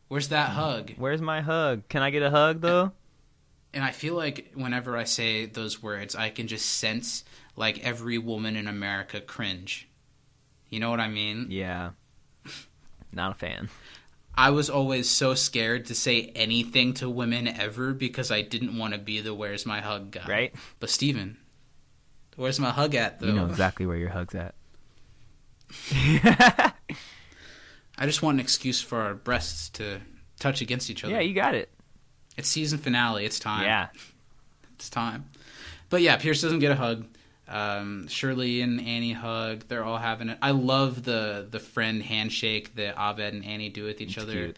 Where's 0.09 0.29
that 0.29 0.51
hug? 0.51 0.93
Where's 0.97 1.23
my 1.23 1.41
hug? 1.41 1.89
Can 1.89 2.03
I 2.03 2.11
get 2.11 2.23
a 2.23 2.31
hug 2.31 2.61
though? 2.61 2.93
And 3.75 3.83
I 3.83 3.91
feel 3.91 4.15
like 4.15 4.53
whenever 4.55 4.97
I 4.97 5.05
say 5.05 5.47
those 5.47 5.83
words, 5.83 6.15
I 6.15 6.29
can 6.29 6.47
just 6.49 6.67
sense 6.67 7.25
like 7.57 7.83
every 7.85 8.19
woman 8.19 8.55
in 8.55 8.69
America 8.69 9.21
cringe. 9.21 9.89
You 10.69 10.81
know 10.81 10.91
what 10.91 11.01
I 11.01 11.09
mean? 11.09 11.47
Yeah. 11.49 11.91
Not 13.13 13.33
a 13.33 13.35
fan. 13.35 13.71
I 14.35 14.51
was 14.51 14.71
always 14.71 15.09
so 15.09 15.35
scared 15.35 15.87
to 15.87 15.95
say 15.95 16.33
anything 16.35 16.95
to 16.95 17.09
women 17.09 17.47
ever 17.47 17.93
because 17.93 18.31
I 18.31 18.43
didn't 18.43 18.77
want 18.77 18.95
to 18.95 18.99
be 18.99 19.21
the 19.21 19.35
"Where's 19.35 19.67
my 19.67 19.81
hug" 19.81 20.11
guy. 20.11 20.27
Right. 20.27 20.55
But 20.81 20.91
Steven, 20.91 21.37
where's 22.37 22.59
my 22.59 22.71
hug 22.71 22.95
at 22.95 23.21
though? 23.21 23.27
You 23.27 23.33
know 23.35 23.47
exactly 23.47 23.87
where 23.87 23.97
your 23.97 24.11
hug's 24.11 24.35
at. 24.35 24.55
I 27.99 28.07
just 28.07 28.23
want 28.23 28.37
an 28.37 28.41
excuse 28.41 28.81
for 28.81 29.01
our 29.01 29.15
breasts 29.15 29.69
to 29.71 30.01
touch 30.39 30.61
against 30.61 30.91
each 30.91 31.05
other. 31.05 31.13
Yeah, 31.13 31.21
you 31.21 31.35
got 31.35 31.55
it. 31.55 31.71
It's 32.37 32.49
season 32.49 32.79
finale. 32.79 33.25
It's 33.25 33.39
time. 33.39 33.65
Yeah. 33.65 33.89
It's 34.75 34.91
time. 34.91 35.27
But 35.91 36.01
yeah, 36.03 36.17
Pierce 36.17 36.41
doesn't 36.41 36.61
get 36.61 36.73
a 36.73 36.77
hug. 36.77 37.07
Um, 37.49 38.09
Shirley 38.09 38.61
and 38.63 38.81
Annie 38.81 39.13
hug. 39.13 39.65
They're 39.69 39.85
all 39.85 39.99
having 39.99 40.31
it. 40.31 40.39
I 40.41 40.53
love 40.53 41.03
the 41.03 41.47
the 41.51 41.61
friend 41.61 42.03
handshake 42.03 42.75
that 42.77 42.97
Abed 42.97 43.35
and 43.35 43.45
Annie 43.45 43.69
do 43.69 43.85
with 43.85 44.01
each 44.01 44.19
other. 44.19 44.33
cute. 44.33 44.57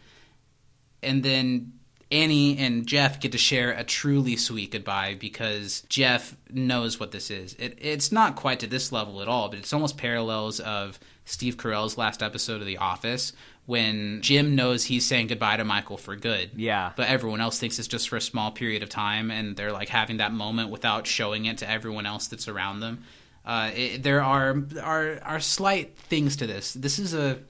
And 1.03 1.23
then 1.23 1.73
Annie 2.11 2.59
and 2.59 2.87
Jeff 2.87 3.21
get 3.21 3.33
to 3.33 3.39
share 3.39 3.73
a 3.73 3.83
truly 3.83 4.37
sweet 4.37 4.71
goodbye 4.71 5.17
because 5.19 5.83
Jeff 5.89 6.37
knows 6.51 7.01
what 7.01 7.11
this 7.11 7.31
is. 7.31 7.55
It, 7.55 7.79
it's 7.81 8.13
not 8.13 8.37
quite 8.37 8.61
to 8.61 8.67
this 8.67 8.93
level 8.93 9.21
at 9.21 9.29
all, 9.29 9.49
but 9.49 9.59
it's 9.59 9.73
almost 9.73 9.97
parallels 9.97 10.61
of 10.61 11.01
Steve 11.25 11.57
Carell's 11.57 11.99
last 11.99 12.23
episode 12.23 12.61
of 12.61 12.67
The 12.67 12.79
Office 12.79 13.33
when 13.67 14.21
Jim 14.21 14.55
knows 14.55 14.85
he's 14.85 15.07
saying 15.07 15.29
goodbye 15.29 15.57
to 15.57 15.65
Michael 15.65 15.97
for 15.97 16.17
good. 16.17 16.51
Yeah. 16.57 16.93
But 16.97 17.09
everyone 17.09 17.41
else 17.41 17.59
thinks 17.59 17.79
it's 17.79 17.89
just 17.89 18.09
for 18.09 18.17
a 18.17 18.21
small 18.21 18.51
period 18.51 18.83
of 18.83 18.89
time, 18.89 19.31
and 19.31 19.57
they're 19.57 19.73
like 19.73 19.89
having 19.89 20.19
that 20.19 20.33
moment 20.33 20.71
without 20.71 21.07
showing 21.07 21.47
it 21.47 21.59
to 21.59 21.71
everyone 21.71 22.07
else 22.07 22.27
that's 22.27 22.49
around 22.49 22.81
them. 22.81 23.05
Uh, 23.45 23.71
it, 23.75 24.03
there 24.03 24.23
are 24.23 24.57
are 24.83 25.19
are 25.23 25.41
slight 25.41 25.97
things 25.97 26.37
to 26.37 26.47
this. 26.47 26.73
This 26.75 26.99
is 26.99 27.15
a 27.15 27.41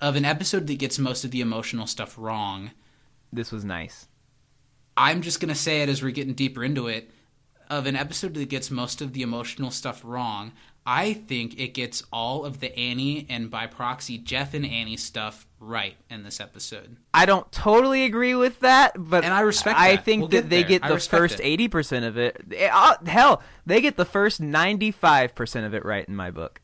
of 0.00 0.16
an 0.16 0.24
episode 0.24 0.66
that 0.66 0.78
gets 0.78 0.98
most 0.98 1.24
of 1.24 1.30
the 1.30 1.40
emotional 1.40 1.86
stuff 1.86 2.14
wrong. 2.18 2.70
This 3.32 3.52
was 3.52 3.64
nice. 3.64 4.06
I'm 4.96 5.22
just 5.22 5.40
gonna 5.40 5.54
say 5.54 5.82
it 5.82 5.88
as 5.88 6.02
we're 6.02 6.12
getting 6.12 6.34
deeper 6.34 6.64
into 6.64 6.88
it. 6.88 7.10
Of 7.70 7.86
an 7.86 7.96
episode 7.96 8.32
that 8.34 8.48
gets 8.48 8.70
most 8.70 9.02
of 9.02 9.12
the 9.12 9.20
emotional 9.20 9.70
stuff 9.70 10.00
wrong, 10.02 10.52
I 10.90 11.12
think 11.12 11.60
it 11.60 11.74
gets 11.74 12.02
all 12.10 12.46
of 12.46 12.60
the 12.60 12.74
Annie 12.78 13.26
and 13.28 13.50
by 13.50 13.66
proxy 13.66 14.16
Jeff 14.16 14.54
and 14.54 14.64
Annie 14.64 14.96
stuff 14.96 15.46
right 15.60 15.96
in 16.08 16.22
this 16.22 16.40
episode. 16.40 16.96
I 17.12 17.26
don't 17.26 17.50
totally 17.52 18.04
agree 18.04 18.34
with 18.34 18.60
that, 18.60 18.92
but 18.96 19.22
And 19.22 19.34
I 19.34 19.40
respect 19.40 19.78
I 19.78 19.96
that. 19.96 20.04
think 20.06 20.20
We'll 20.22 20.28
that 20.28 20.36
get 20.42 20.48
they 20.48 20.60
there. 20.62 20.68
get 20.80 20.88
the 20.88 20.98
first 20.98 21.40
eighty 21.42 21.68
percent 21.68 22.06
of 22.06 22.16
it. 22.16 22.40
Eh, 22.56 22.70
uh, 22.72 22.94
hell, 23.04 23.42
they 23.66 23.82
get 23.82 23.96
the 23.96 24.06
first 24.06 24.40
ninety-five 24.40 25.34
percent 25.34 25.66
of 25.66 25.74
it 25.74 25.84
right 25.84 26.08
in 26.08 26.16
my 26.16 26.30
book. 26.30 26.62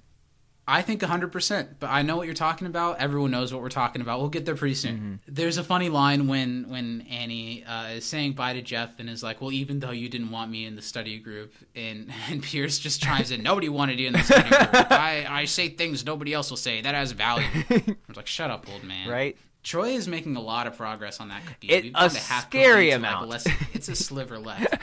I 0.67 0.81
think 0.81 1.03
100%, 1.03 1.75
but 1.79 1.89
I 1.89 2.01
know 2.01 2.17
what 2.17 2.27
you're 2.27 2.35
talking 2.35 2.67
about. 2.67 2.99
Everyone 2.99 3.31
knows 3.31 3.53
what 3.53 3.61
we're 3.61 3.69
talking 3.69 4.01
about. 4.01 4.21
We'll 4.21 4.31
get 4.31 4.47
there 4.47 4.55
pretty 4.55 4.75
soon. 4.75 4.97
Mm-hmm. 4.97 5.15
There's 5.35 5.59
a 5.59 5.65
funny 5.65 5.91
line 5.91 6.27
when 6.27 6.71
when 6.71 7.03
Annie 7.11 7.65
uh, 7.65 7.89
is 7.89 8.07
saying 8.07 8.33
bye 8.33 8.55
to 8.55 8.63
Jeff 8.63 8.99
and 8.99 9.11
is 9.11 9.23
like, 9.23 9.43
"Well, 9.43 9.53
even 9.53 9.81
though 9.81 9.91
you 9.91 10.09
didn't 10.09 10.31
want 10.31 10.51
me 10.51 10.65
in 10.65 10.75
the 10.75 10.83
study 10.83 11.19
group," 11.19 11.53
and 11.75 12.11
and 12.31 12.43
Pierce 12.43 12.79
just 12.79 13.03
chimes 13.03 13.31
in, 13.31 13.43
"Nobody 13.43 13.69
wanted 13.69 14.01
you 14.01 14.07
in 14.07 14.15
the 14.15 14.23
study 14.23 14.49
group. 14.49 14.75
I 14.91 15.27
I 15.29 15.45
say 15.45 15.69
things 15.69 16.05
nobody 16.05 16.33
else 16.33 16.49
will 16.49 16.57
say. 16.57 16.81
That 16.81 16.95
has 16.95 17.13
value." 17.13 17.47
I 17.71 17.97
was 18.09 18.17
like, 18.17 18.27
"Shut 18.27 18.51
up, 18.51 18.67
old 18.73 18.85
man." 18.85 19.09
Right? 19.09 19.37
Troy 19.65 19.89
is 19.91 20.07
making 20.07 20.37
a 20.37 20.41
lot 20.41 20.67
of 20.69 20.77
progress 20.77 21.19
on 21.21 21.29
that 21.31 21.45
cookie. 21.47 21.69
It- 21.69 21.93
a 21.95 21.99
half 22.11 22.47
scary 22.47 22.91
amount. 22.91 23.29
less, 23.29 23.47
it's 23.73 23.89
a 23.89 23.97
sliver 23.97 24.39
left. 24.39 24.75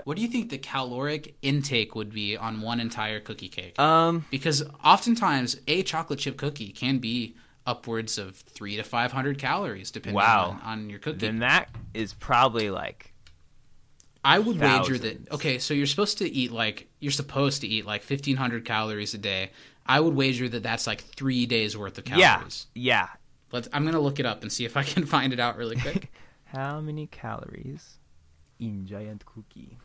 what 0.06 0.16
do 0.16 0.22
you 0.22 0.28
think 0.28 0.50
the 0.50 0.58
caloric 0.58 1.34
intake 1.42 1.94
would 1.94 2.12
be 2.12 2.36
on 2.36 2.60
one 2.60 2.78
entire 2.78 3.18
cookie 3.18 3.48
cake? 3.48 3.78
Um, 3.80 4.24
because 4.30 4.62
oftentimes 4.84 5.56
a 5.66 5.82
chocolate 5.82 6.18
chip 6.20 6.36
cookie 6.36 6.68
can 6.68 6.98
be 6.98 7.34
upwards 7.66 8.16
of 8.18 8.36
three 8.36 8.76
to 8.76 8.82
five 8.84 9.10
hundred 9.10 9.38
calories, 9.38 9.90
depending 9.90 10.16
Wow. 10.16 10.60
on, 10.62 10.80
on 10.82 10.90
your 10.90 10.98
cookie. 11.00 11.18
then 11.18 11.38
that 11.40 11.68
is 11.94 12.12
probably 12.14 12.70
like 12.70 13.12
I 14.24 14.38
would 14.38 14.60
wager 14.60 14.98
that 14.98 15.32
okay, 15.32 15.58
so 15.58 15.72
you're 15.72 15.86
supposed 15.86 16.18
to 16.18 16.28
eat 16.30 16.52
like 16.52 16.88
you're 17.00 17.10
supposed 17.12 17.62
to 17.62 17.66
eat 17.68 17.86
like 17.86 18.02
fifteen 18.02 18.36
hundred 18.36 18.64
calories 18.64 19.14
a 19.14 19.18
day. 19.18 19.50
I 19.86 20.00
would 20.00 20.14
wager 20.14 20.48
that 20.48 20.62
that's 20.62 20.86
like 20.86 21.00
three 21.00 21.46
days 21.46 21.76
worth 21.76 21.96
of 21.96 22.04
calories. 22.04 22.20
yeah, 22.22 22.34
calories. 22.34 22.66
yeah. 22.74 23.08
Let's. 23.52 23.68
I'm 23.72 23.84
gonna 23.84 24.00
look 24.00 24.18
it 24.20 24.26
up 24.26 24.42
and 24.42 24.52
see 24.52 24.64
if 24.64 24.76
I 24.76 24.82
can 24.82 25.06
find 25.16 25.32
it 25.32 25.40
out 25.40 25.56
really 25.56 25.76
quick. 25.76 26.10
How 26.46 26.80
many 26.80 27.06
calories 27.06 27.98
in 28.58 28.86
giant 28.86 29.24
cookie? 29.26 29.78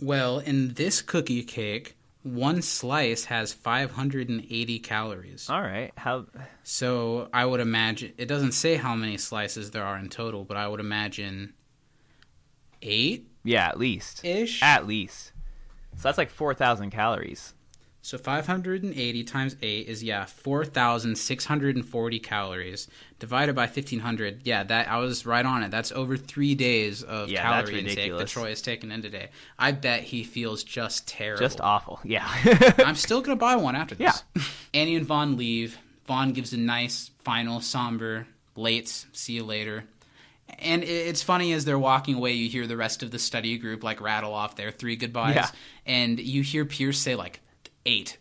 well, 0.00 0.38
in 0.38 0.74
this 0.74 1.02
cookie 1.02 1.42
cake, 1.42 1.96
one 2.22 2.62
slice 2.62 3.24
has 3.26 3.52
580 3.52 4.78
calories. 4.80 5.50
All 5.50 5.60
right. 5.60 5.90
How? 5.96 6.26
So 6.62 7.28
I 7.32 7.44
would 7.44 7.60
imagine 7.60 8.12
it 8.16 8.26
doesn't 8.26 8.52
say 8.52 8.76
how 8.76 8.94
many 8.94 9.16
slices 9.18 9.70
there 9.72 9.84
are 9.84 9.98
in 9.98 10.08
total, 10.08 10.44
but 10.44 10.56
I 10.56 10.68
would 10.68 10.78
imagine 10.80 11.54
eight 12.82 13.28
Yeah, 13.44 13.68
at 13.68 13.78
least. 13.78 14.24
ish. 14.24 14.62
At 14.62 14.86
least. 14.86 15.32
So 15.96 16.02
that's 16.02 16.18
like 16.18 16.30
four 16.30 16.54
thousand 16.54 16.90
calories. 16.90 17.54
So 18.08 18.16
580 18.16 19.22
times 19.24 19.54
eight 19.60 19.86
is 19.86 20.02
yeah 20.02 20.24
4,640 20.24 22.18
calories 22.20 22.88
divided 23.18 23.54
by 23.54 23.66
1,500. 23.66 24.40
Yeah, 24.44 24.62
that 24.64 24.88
I 24.88 24.96
was 24.96 25.26
right 25.26 25.44
on 25.44 25.62
it. 25.62 25.70
That's 25.70 25.92
over 25.92 26.16
three 26.16 26.54
days 26.54 27.02
of 27.02 27.28
Yeah, 27.28 27.42
calorie 27.42 27.80
intake 27.80 28.16
that. 28.16 28.28
Troy 28.28 28.48
has 28.48 28.62
taken 28.62 28.90
in 28.90 29.02
today. 29.02 29.28
I 29.58 29.72
bet 29.72 30.04
he 30.04 30.24
feels 30.24 30.64
just 30.64 31.06
terrible. 31.06 31.42
Just 31.42 31.60
awful. 31.60 32.00
Yeah. 32.02 32.26
I'm 32.78 32.94
still 32.94 33.20
gonna 33.20 33.36
buy 33.36 33.56
one 33.56 33.76
after 33.76 33.94
this. 33.94 34.22
Yeah. 34.34 34.42
Annie 34.72 34.96
and 34.96 35.04
Vaughn 35.04 35.36
leave. 35.36 35.76
Vaughn 36.06 36.32
gives 36.32 36.54
a 36.54 36.56
nice, 36.56 37.10
final, 37.18 37.60
somber, 37.60 38.26
late, 38.56 38.88
see 39.12 39.34
you 39.34 39.44
later. 39.44 39.84
And 40.60 40.82
it's 40.82 41.22
funny 41.22 41.52
as 41.52 41.66
they're 41.66 41.78
walking 41.78 42.14
away, 42.14 42.32
you 42.32 42.48
hear 42.48 42.66
the 42.66 42.78
rest 42.78 43.02
of 43.02 43.10
the 43.10 43.18
study 43.18 43.58
group 43.58 43.84
like 43.84 44.00
rattle 44.00 44.32
off 44.32 44.56
their 44.56 44.70
three 44.70 44.96
goodbyes, 44.96 45.34
Yeah. 45.34 45.50
and 45.84 46.18
you 46.18 46.42
hear 46.42 46.64
Pierce 46.64 46.98
say 46.98 47.14
like 47.14 47.40
eight. 47.86 48.18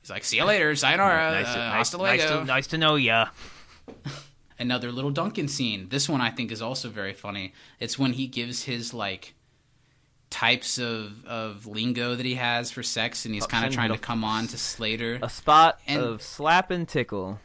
He's 0.00 0.10
like, 0.10 0.24
"See 0.24 0.36
you 0.38 0.44
later, 0.44 0.74
sayonara, 0.74 1.30
nice, 1.30 1.54
to, 1.54 1.60
uh, 1.60 1.68
nice, 1.68 1.94
nice, 1.94 2.24
to, 2.30 2.44
nice 2.44 2.66
to 2.68 2.78
know 2.78 2.96
ya. 2.96 3.26
Another 4.58 4.92
little 4.92 5.10
Duncan 5.10 5.48
scene. 5.48 5.88
This 5.88 6.08
one 6.08 6.20
I 6.20 6.30
think 6.30 6.52
is 6.52 6.62
also 6.62 6.88
very 6.88 7.14
funny. 7.14 7.52
It's 7.80 7.98
when 7.98 8.12
he 8.12 8.26
gives 8.26 8.64
his 8.64 8.94
like 8.94 9.34
types 10.30 10.78
of 10.78 11.24
of 11.26 11.66
lingo 11.66 12.14
that 12.14 12.24
he 12.26 12.34
has 12.36 12.70
for 12.70 12.82
sex, 12.82 13.24
and 13.24 13.34
he's 13.34 13.46
kind 13.46 13.66
of 13.66 13.72
trying 13.72 13.92
to 13.92 13.98
come 13.98 14.22
on 14.24 14.46
to 14.48 14.58
Slater. 14.58 15.18
A 15.22 15.28
spot 15.30 15.80
And- 15.86 16.00
of 16.02 16.22
slap 16.22 16.70
and 16.70 16.88
tickle. 16.88 17.40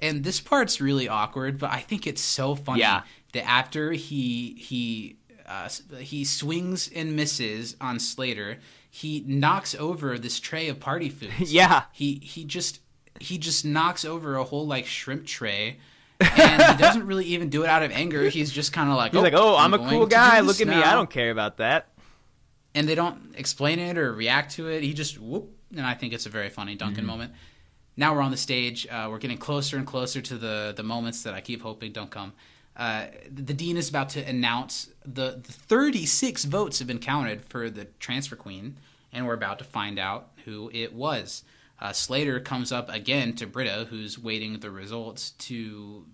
and 0.00 0.22
this 0.24 0.38
part's 0.40 0.80
really 0.80 1.08
awkward, 1.08 1.58
but 1.58 1.70
I 1.70 1.80
think 1.80 2.06
it's 2.06 2.20
so 2.22 2.54
funny 2.54 2.80
Yeah. 2.80 3.02
that 3.32 3.46
after 3.48 3.92
he 3.92 4.54
he 4.58 5.16
uh, 5.46 5.68
he 5.98 6.24
swings 6.24 6.88
and 6.94 7.14
misses 7.16 7.76
on 7.80 7.98
Slater, 8.00 8.58
he 8.96 9.24
knocks 9.26 9.74
over 9.74 10.16
this 10.20 10.38
tray 10.38 10.68
of 10.68 10.78
party 10.78 11.08
foods. 11.08 11.52
Yeah. 11.52 11.82
he 11.92 12.20
he 12.22 12.44
just 12.44 12.78
he 13.18 13.38
just 13.38 13.64
knocks 13.64 14.04
over 14.04 14.36
a 14.36 14.44
whole 14.44 14.66
like 14.68 14.86
shrimp 14.86 15.26
tray. 15.26 15.78
and 16.20 16.62
he 16.62 16.76
doesn't 16.80 17.04
really 17.04 17.24
even 17.24 17.48
do 17.48 17.64
it 17.64 17.68
out 17.68 17.82
of 17.82 17.90
anger. 17.90 18.28
He's 18.28 18.52
just 18.52 18.72
kind 18.72 18.88
of 18.88 18.96
like, 18.96 19.10
He's 19.12 19.20
like, 19.20 19.32
"Oh, 19.34 19.56
I'm, 19.56 19.74
a 19.74 19.78
cool 19.78 20.06
guy. 20.06 20.40
Look 20.40 20.60
at 20.60 20.68
me. 20.68 20.74
I 20.76 20.92
don't 20.94 21.10
care 21.10 21.30
about 21.32 21.56
that." 21.56 21.88
and 22.76 22.88
they 22.88 22.94
don't 22.96 23.34
explain 23.36 23.78
it 23.78 23.96
or 23.98 24.12
react 24.12 24.52
to 24.56 24.68
it. 24.68 24.82
He 24.82 24.94
just 24.94 25.20
whoop, 25.20 25.48
and 25.76 25.84
I 25.86 25.94
think 25.94 26.12
it's 26.12 26.26
a 26.26 26.28
very 26.28 26.50
funny 26.50 26.74
Duncan 26.76 27.02
Mm-hmm. 27.02 27.06
moment. 27.10 27.32
Now 27.96 28.14
we're 28.14 28.22
on 28.22 28.30
the 28.30 28.36
stage. 28.36 28.86
Uh, 28.88 29.08
we're 29.10 29.18
getting 29.18 29.38
closer 29.38 29.76
and 29.76 29.86
closer 29.86 30.20
to 30.20 30.36
the 30.38 30.72
the 30.76 30.82
moments 30.84 31.22
that 31.24 31.34
I 31.34 31.40
keep 31.40 31.62
hoping 31.62 31.90
don't 31.92 32.10
come. 32.10 32.32
Uh, 32.76 33.06
the 33.30 33.54
dean 33.54 33.76
is 33.76 33.88
about 33.88 34.08
to 34.10 34.28
announce 34.28 34.90
the, 35.04 35.40
the 35.42 35.52
36 35.52 36.44
votes 36.44 36.78
have 36.80 36.88
been 36.88 36.98
counted 36.98 37.44
for 37.44 37.70
the 37.70 37.84
transfer 38.00 38.36
queen, 38.36 38.76
and 39.12 39.26
we're 39.26 39.34
about 39.34 39.58
to 39.58 39.64
find 39.64 39.98
out 39.98 40.30
who 40.44 40.70
it 40.72 40.92
was. 40.92 41.44
Uh, 41.80 41.92
Slater 41.92 42.40
comes 42.40 42.72
up 42.72 42.88
again 42.88 43.34
to 43.34 43.46
Britta, 43.46 43.86
who's 43.90 44.18
waiting 44.18 44.58
the 44.60 44.70
results 44.70 45.30
to 45.30 46.04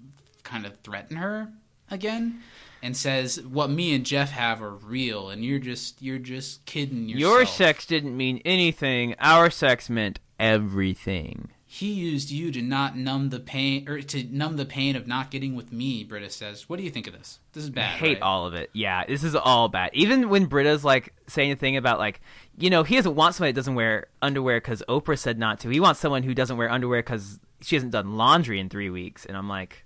kind 0.42 0.66
of 0.66 0.76
threaten 0.80 1.16
her 1.16 1.52
again, 1.90 2.42
and 2.82 2.96
says, 2.96 3.40
"What 3.42 3.70
me 3.70 3.94
and 3.94 4.04
Jeff 4.04 4.30
have 4.30 4.62
are 4.62 4.74
real, 4.74 5.30
and 5.30 5.44
you're 5.44 5.58
just 5.58 6.00
you're 6.02 6.18
just 6.18 6.64
kidding 6.66 7.08
yourself." 7.08 7.20
Your 7.20 7.46
sex 7.46 7.86
didn't 7.86 8.16
mean 8.16 8.40
anything. 8.44 9.14
Our 9.18 9.50
sex 9.50 9.88
meant 9.90 10.18
everything. 10.38 11.50
He 11.72 11.92
used 11.92 12.32
you 12.32 12.50
to 12.50 12.62
not 12.62 12.96
numb 12.96 13.30
the 13.30 13.38
pain, 13.38 13.88
or 13.88 14.02
to 14.02 14.24
numb 14.24 14.56
the 14.56 14.64
pain 14.64 14.96
of 14.96 15.06
not 15.06 15.30
getting 15.30 15.54
with 15.54 15.70
me. 15.70 16.02
Britta 16.02 16.28
says, 16.28 16.68
"What 16.68 16.78
do 16.78 16.82
you 16.82 16.90
think 16.90 17.06
of 17.06 17.12
this? 17.12 17.38
This 17.52 17.62
is 17.62 17.70
bad. 17.70 17.82
I 17.82 17.92
bad." 17.92 17.98
hate 18.00 18.14
right? 18.14 18.22
all 18.22 18.44
of 18.44 18.54
it. 18.54 18.70
Yeah, 18.72 19.04
this 19.06 19.22
is 19.22 19.36
all 19.36 19.68
bad. 19.68 19.90
Even 19.92 20.28
when 20.30 20.46
Britta's 20.46 20.84
like 20.84 21.14
saying 21.28 21.52
a 21.52 21.54
thing 21.54 21.76
about 21.76 22.00
like, 22.00 22.22
you 22.58 22.70
know, 22.70 22.82
he 22.82 22.96
doesn't 22.96 23.14
want 23.14 23.36
somebody 23.36 23.52
that 23.52 23.56
doesn't 23.60 23.76
wear 23.76 24.08
underwear 24.20 24.60
because 24.60 24.82
Oprah 24.88 25.16
said 25.16 25.38
not 25.38 25.60
to. 25.60 25.68
He 25.68 25.78
wants 25.78 26.00
someone 26.00 26.24
who 26.24 26.34
doesn't 26.34 26.56
wear 26.56 26.68
underwear 26.68 27.04
because 27.04 27.38
she 27.60 27.76
hasn't 27.76 27.92
done 27.92 28.16
laundry 28.16 28.58
in 28.58 28.68
three 28.68 28.90
weeks. 28.90 29.24
And 29.24 29.36
I'm 29.36 29.48
like, 29.48 29.84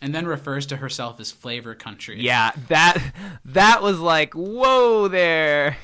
and 0.00 0.14
then 0.14 0.26
refers 0.26 0.64
to 0.68 0.78
herself 0.78 1.20
as 1.20 1.30
Flavor 1.30 1.74
Country. 1.74 2.22
Yeah, 2.22 2.52
that 2.68 2.96
that 3.44 3.82
was 3.82 4.00
like, 4.00 4.32
whoa 4.32 5.08
there. 5.08 5.76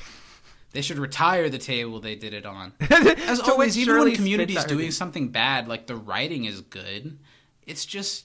They 0.75 0.83
should 0.83 0.99
retire 0.99 1.49
the 1.49 1.59
table 1.59 2.01
they 2.01 2.17
did 2.17 2.35
it 2.35 2.45
on. 2.45 2.73
As 2.81 3.39
always, 3.39 3.79
even 3.79 3.97
when 3.97 4.15
Community's 4.15 4.57
spits 4.57 4.67
out 4.67 4.71
her 4.73 4.77
doing 4.77 4.91
something 4.91 5.29
bad, 5.29 5.69
like 5.69 5.87
the 5.87 5.95
writing 5.95 6.47
is 6.47 6.61
good, 6.63 7.17
it's 7.65 7.87
just 7.87 8.25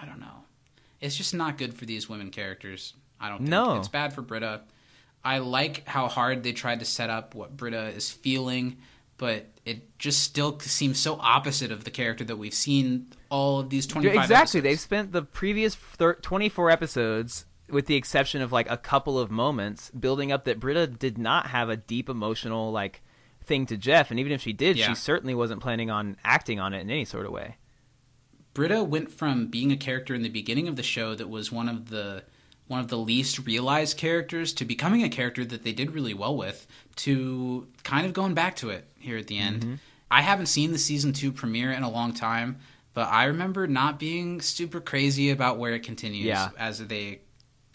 I 0.00 0.06
don't 0.06 0.20
know. 0.20 0.44
It's 1.00 1.16
just 1.16 1.34
not 1.34 1.58
good 1.58 1.74
for 1.74 1.86
these 1.86 2.08
women 2.08 2.30
characters. 2.30 2.94
I 3.20 3.28
don't 3.28 3.38
think. 3.38 3.50
No. 3.50 3.78
It's 3.78 3.88
bad 3.88 4.12
for 4.12 4.22
Britta. 4.22 4.62
I 5.24 5.38
like 5.38 5.88
how 5.88 6.06
hard 6.06 6.44
they 6.44 6.52
tried 6.52 6.78
to 6.78 6.84
set 6.84 7.10
up 7.10 7.34
what 7.34 7.56
Britta 7.56 7.88
is 7.88 8.08
feeling, 8.08 8.76
but 9.18 9.46
it 9.64 9.98
just 9.98 10.22
still 10.22 10.60
seems 10.60 11.00
so 11.00 11.18
opposite 11.20 11.72
of 11.72 11.82
the 11.82 11.90
character 11.90 12.22
that 12.22 12.36
we've 12.36 12.54
seen 12.54 13.08
all 13.28 13.58
of 13.58 13.70
these 13.70 13.88
25 13.88 14.14
exactly. 14.22 14.60
They've 14.60 14.78
spent 14.78 15.10
the 15.10 15.22
previous 15.22 15.74
thir- 15.74 16.14
24 16.14 16.70
episodes, 16.70 17.44
with 17.68 17.86
the 17.86 17.96
exception 17.96 18.42
of 18.42 18.52
like 18.52 18.70
a 18.70 18.76
couple 18.76 19.18
of 19.18 19.30
moments, 19.30 19.90
building 19.90 20.30
up 20.32 20.44
that 20.44 20.60
Britta 20.60 20.86
did 20.86 21.18
not 21.18 21.48
have 21.48 21.68
a 21.68 21.76
deep 21.76 22.08
emotional 22.08 22.70
like 22.72 23.02
thing 23.42 23.66
to 23.66 23.76
Jeff, 23.76 24.10
and 24.10 24.18
even 24.20 24.32
if 24.32 24.40
she 24.42 24.52
did, 24.52 24.76
Yeah. 24.76 24.88
she 24.88 24.94
certainly 24.94 25.34
wasn't 25.34 25.62
planning 25.62 25.90
on 25.90 26.16
acting 26.24 26.58
on 26.60 26.74
it 26.74 26.80
in 26.80 26.90
any 26.90 27.04
sort 27.04 27.26
of 27.26 27.32
way. 27.32 27.56
Britta 28.54 28.82
went 28.82 29.10
from 29.12 29.48
being 29.48 29.70
a 29.70 29.76
character 29.76 30.14
in 30.14 30.22
the 30.22 30.28
beginning 30.28 30.66
of 30.68 30.76
the 30.76 30.82
show 30.82 31.14
that 31.14 31.28
was 31.28 31.52
one 31.52 31.68
of 31.68 31.90
the 31.90 32.24
one 32.68 32.80
of 32.80 32.88
the 32.88 32.98
least 32.98 33.46
realized 33.46 33.96
characters 33.96 34.52
to 34.54 34.64
becoming 34.64 35.04
a 35.04 35.08
character 35.08 35.44
that 35.44 35.62
they 35.62 35.72
did 35.72 35.92
really 35.92 36.14
well 36.14 36.36
with 36.36 36.66
to 36.96 37.68
kind 37.84 38.04
of 38.04 38.12
going 38.12 38.34
back 38.34 38.56
to 38.56 38.70
it 38.70 38.88
here 38.98 39.16
at 39.16 39.28
the 39.28 39.38
end. 39.38 39.60
Mm-hmm. 39.62 39.74
I 40.10 40.22
haven't 40.22 40.46
seen 40.46 40.72
the 40.72 40.78
season 40.78 41.12
2 41.12 41.30
premiere 41.30 41.70
in 41.70 41.84
a 41.84 41.90
long 41.90 42.12
time, 42.12 42.58
but 42.92 43.06
I 43.06 43.24
remember 43.26 43.68
not 43.68 44.00
being 44.00 44.40
super 44.40 44.80
crazy 44.80 45.30
about 45.30 45.58
where 45.58 45.74
it 45.74 45.84
continues 45.84 46.24
Yeah. 46.26 46.48
as 46.58 46.78
they 46.84 47.20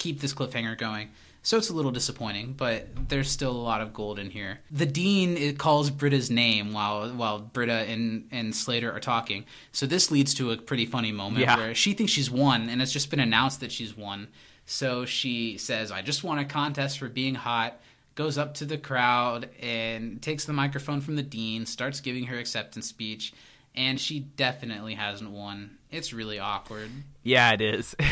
keep 0.01 0.19
this 0.19 0.33
cliffhanger 0.33 0.77
going. 0.77 1.09
So 1.43 1.57
it's 1.57 1.69
a 1.69 1.73
little 1.73 1.91
disappointing, 1.91 2.53
but 2.53 3.09
there's 3.09 3.29
still 3.29 3.51
a 3.51 3.63
lot 3.71 3.81
of 3.81 3.93
gold 3.93 4.19
in 4.19 4.29
here. 4.29 4.59
The 4.69 4.85
dean 4.85 5.37
it 5.37 5.57
calls 5.57 5.89
Britta's 5.89 6.29
name 6.29 6.71
while 6.71 7.09
while 7.09 7.39
Britta 7.39 7.73
and, 7.91 8.27
and 8.31 8.55
Slater 8.55 8.91
are 8.91 8.99
talking. 8.99 9.45
So 9.71 9.87
this 9.87 10.11
leads 10.11 10.35
to 10.35 10.51
a 10.51 10.57
pretty 10.57 10.85
funny 10.85 11.11
moment 11.11 11.41
Yeah. 11.41 11.57
where 11.57 11.73
she 11.75 11.93
thinks 11.93 12.11
she's 12.11 12.29
won, 12.29 12.69
and 12.69 12.79
it's 12.81 12.91
just 12.91 13.09
been 13.09 13.19
announced 13.19 13.59
that 13.61 13.71
she's 13.71 13.97
won. 13.97 14.27
So 14.67 15.05
she 15.05 15.57
says, 15.57 15.91
"I 15.91 16.01
just 16.03 16.23
won 16.23 16.37
a 16.37 16.45
contest 16.45 16.99
for 16.99 17.09
being 17.09 17.33
hot." 17.35 17.79
Goes 18.13 18.37
up 18.37 18.53
to 18.55 18.65
the 18.65 18.77
crowd 18.77 19.49
and 19.61 20.21
takes 20.21 20.45
the 20.45 20.53
microphone 20.53 21.01
from 21.01 21.15
the 21.15 21.23
dean, 21.23 21.65
starts 21.65 22.01
giving 22.01 22.25
her 22.25 22.37
acceptance 22.37 22.85
speech, 22.87 23.33
and 23.73 23.99
she 23.99 24.19
definitely 24.19 24.93
hasn't 24.95 25.31
won. 25.31 25.77
It's 25.89 26.13
really 26.13 26.37
awkward. 26.37 26.91
Yeah, 27.23 27.51
it 27.53 27.61
is. 27.61 27.95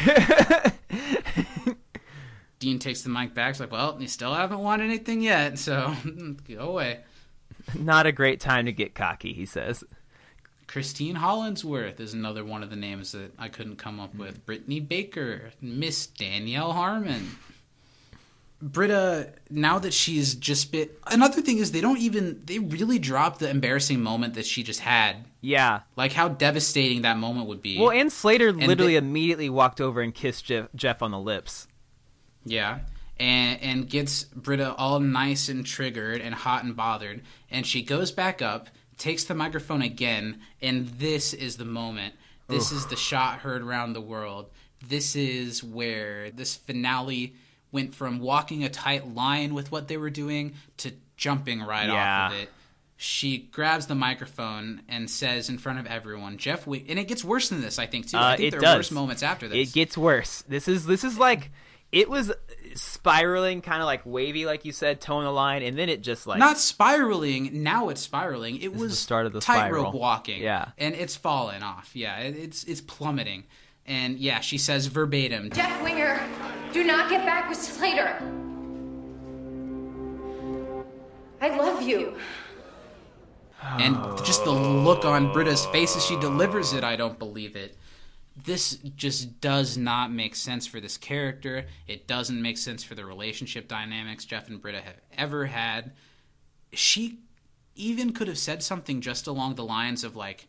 Dean 2.60 2.78
takes 2.80 3.02
the 3.02 3.10
mic 3.10 3.34
back. 3.34 3.54
He's 3.56 3.60
like, 3.62 3.72
"Well, 3.72 3.98
you 4.00 4.08
still 4.08 4.34
haven't 4.34 4.60
won 4.60 4.82
anything 4.82 5.22
yet, 5.22 5.58
so 5.58 5.96
go 6.48 6.60
away." 6.60 7.00
not 7.76 8.06
a 8.06 8.12
great 8.12 8.40
time 8.40 8.66
to 8.66 8.72
get 8.72 8.96
cocky, 8.96 9.34
he 9.34 9.46
says. 9.46 9.84
Christine 10.68 11.16
Hollinsworth 11.16 12.00
is 12.00 12.14
another 12.14 12.46
one 12.46 12.62
of 12.62 12.70
the 12.70 12.76
names 12.76 13.14
that 13.14 13.34
I 13.40 13.48
couldn't 13.48 13.78
come 13.78 14.00
up 14.00 14.14
with. 14.14 14.42
Mm. 14.42 14.46
Brittany 14.46 14.80
Baker, 14.80 15.52
Miss 15.62 16.06
Danielle 16.06 16.74
Harmon. 16.74 17.32
Britta, 18.62 19.32
now 19.50 19.80
that 19.80 19.94
she's 19.94 20.36
just 20.36 20.72
been. 20.72 20.90
Another 21.08 21.42
thing 21.42 21.60
is, 21.60 21.72
they 21.72 21.80
don't 21.82 21.98
even. 22.00 22.42
They 22.46 22.60
really 22.60 23.00
dropped 23.00 23.40
the 23.40 23.50
embarrassing 23.50 24.02
moment 24.02 24.34
that 24.34 24.46
she 24.46 24.64
just 24.64 24.82
had. 24.82 25.26
Yeah. 25.42 25.82
Like 25.96 26.12
how 26.12 26.28
devastating 26.28 27.04
that 27.04 27.18
moment 27.18 27.48
would 27.48 27.62
be. 27.62 27.80
Well, 27.80 27.92
and 27.92 28.12
Slater 28.12 28.52
literally 28.52 28.94
they- 28.94 28.98
immediately 28.98 29.50
walked 29.50 29.80
over 29.80 30.02
and 30.02 30.14
kissed 30.14 30.46
Jeff, 30.46 30.68
Jeff 30.76 31.02
on 31.02 31.12
the 31.12 31.20
lips. 31.20 31.69
Yeah. 32.46 32.80
And 33.20 33.62
and 33.62 33.90
gets 33.90 34.24
Britta 34.24 34.74
all 34.76 35.00
nice 35.00 35.50
and 35.50 35.66
triggered 35.66 36.22
and 36.22 36.34
hot 36.34 36.64
and 36.64 36.76
bothered. 36.76 37.22
And 37.52 37.66
she 37.66 37.82
goes 37.82 38.12
back 38.12 38.42
up, 38.42 38.70
takes 38.98 39.26
the 39.26 39.36
microphone 39.36 39.82
again, 39.82 40.40
and 40.62 40.88
this 40.88 41.34
is 41.34 41.58
the 41.58 41.66
moment. 41.66 42.14
This 42.48 42.72
is 42.72 42.88
the 42.88 42.96
shot 42.96 43.40
heard 43.40 43.62
around 43.62 43.94
the 43.94 44.02
world. 44.02 44.50
This 44.88 45.16
is 45.16 45.64
where 45.64 46.32
this 46.32 46.56
finale 46.56 47.36
went 47.72 47.94
from 47.94 48.20
walking 48.20 48.64
a 48.64 48.70
tight 48.70 49.14
line 49.14 49.54
with 49.54 49.72
what 49.72 49.88
they 49.88 49.98
were 49.98 50.10
doing 50.10 50.54
to 50.78 50.92
jumping 51.16 51.62
right 51.62 51.88
Yeah. 51.88 52.26
off 52.26 52.32
of 52.32 52.40
it. 52.40 52.50
She 52.98 53.38
grabs 53.38 53.86
the 53.86 53.96
microphone 53.96 54.82
and 54.90 55.10
says 55.10 55.48
in 55.50 55.58
front 55.58 55.80
of 55.80 55.86
everyone, 55.86 56.38
"Jeff," 56.38 56.62
Wi-, 56.62 56.84
and 56.90 56.98
it 56.98 57.08
gets 57.08 57.24
worse 57.24 57.50
than 57.50 57.62
this. 57.62 57.78
I 57.78 57.86
think 57.86 58.08
too. 58.10 58.18
Uh, 58.18 58.22
I 58.22 58.38
think 58.38 58.52
there 58.52 58.60
does. 58.62 58.74
are 58.74 58.80
worse 58.80 58.92
moments 58.92 59.22
after 59.24 59.48
this. 59.48 59.70
It 59.70 59.74
gets 59.74 59.98
worse. 59.98 60.44
This 60.48 60.68
is 60.68 60.86
this 60.86 61.04
is 61.04 61.18
like 61.18 61.52
it 61.92 62.10
was 62.10 62.32
spiraling, 62.76 63.62
kind 63.62 63.82
of 63.82 63.86
like 63.86 64.02
wavy, 64.06 64.46
like 64.46 64.64
you 64.66 64.72
said, 64.72 65.02
toeing 65.02 65.26
the 65.26 65.32
line, 65.32 65.64
and 65.64 65.78
then 65.78 65.90
it 65.90 66.02
just 66.02 66.28
like 66.28 66.40
not 66.40 66.58
spiraling. 66.58 67.64
Now 67.64 67.90
it's 67.90 68.02
spiraling. 68.02 68.58
It 68.62 68.74
was 68.76 68.92
the 68.92 68.96
start 68.98 69.26
of 69.26 69.34
the 69.34 69.42
tightrope 69.42 69.88
spiral. 69.88 70.00
walking. 70.00 70.42
Yeah. 70.42 70.70
and 70.78 70.96
it's 70.96 71.16
fallen 71.16 71.64
off. 71.64 71.92
Yeah, 71.96 72.18
it, 72.20 72.36
it's 72.38 72.64
it's 72.66 72.82
plummeting. 72.82 73.46
And 73.86 74.20
yeah, 74.20 74.40
she 74.40 74.60
says 74.60 74.86
verbatim. 74.86 75.50
Jeff 75.52 75.82
Winger, 75.84 76.22
do 76.74 76.84
not 76.84 77.10
get 77.10 77.26
back 77.26 77.50
with 77.50 77.58
Slater. 77.58 78.22
I 81.42 81.56
love 81.58 81.82
you. 81.82 82.16
And 83.62 83.96
just 84.24 84.44
the 84.44 84.52
look 84.52 85.06
on 85.06 85.34
Britta's 85.34 85.66
face 85.68 85.96
as 85.96 86.06
she 86.06 86.18
delivers 86.20 86.74
it, 86.74 86.84
I 86.84 86.96
don't 86.96 87.18
believe 87.20 87.56
it. 87.56 87.76
This 88.46 88.76
just 88.96 89.42
does 89.42 89.78
not 89.78 90.12
make 90.12 90.36
sense 90.36 90.68
for 90.68 90.80
this 90.80 90.98
character. 90.98 91.66
It 91.88 92.08
doesn't 92.08 92.42
make 92.42 92.58
sense 92.58 92.84
for 92.84 92.96
the 92.96 93.06
relationship 93.06 93.68
dynamics 93.68 94.26
Jeff 94.26 94.48
and 94.50 94.62
Britta 94.62 94.82
have 94.82 94.98
ever 95.18 95.46
had. 95.46 95.92
She 96.74 97.20
even 97.76 98.14
could 98.14 98.28
have 98.28 98.38
said 98.38 98.62
something 98.62 99.02
just 99.02 99.28
along 99.28 99.56
the 99.56 99.64
lines 99.64 100.04
of 100.04 100.16
like, 100.16 100.48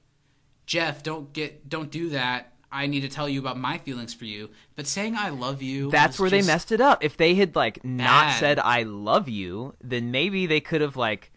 "Jeff, 0.66 1.02
don't 1.02 1.32
get 1.32 1.68
don't 1.68 1.90
do 1.90 2.10
that. 2.10 2.52
I 2.72 2.86
need 2.86 3.00
to 3.00 3.08
tell 3.08 3.28
you 3.28 3.40
about 3.40 3.58
my 3.58 3.78
feelings 3.78 4.14
for 4.14 4.24
you." 4.24 4.50
But 4.76 4.86
saying 4.86 5.16
"I 5.16 5.30
love 5.30 5.62
you" 5.62 5.90
that's 5.90 6.18
where 6.18 6.30
they 6.30 6.42
messed 6.42 6.72
it 6.72 6.80
up. 6.80 7.02
If 7.02 7.16
they 7.16 7.34
had 7.34 7.56
like 7.56 7.84
not 7.84 8.26
Bad. 8.26 8.38
said 8.40 8.58
"I 8.58 8.82
love 8.82 9.28
you," 9.28 9.74
then 9.80 10.10
maybe 10.10 10.46
they 10.46 10.60
could 10.60 10.80
have 10.80 10.96
like 10.96 11.32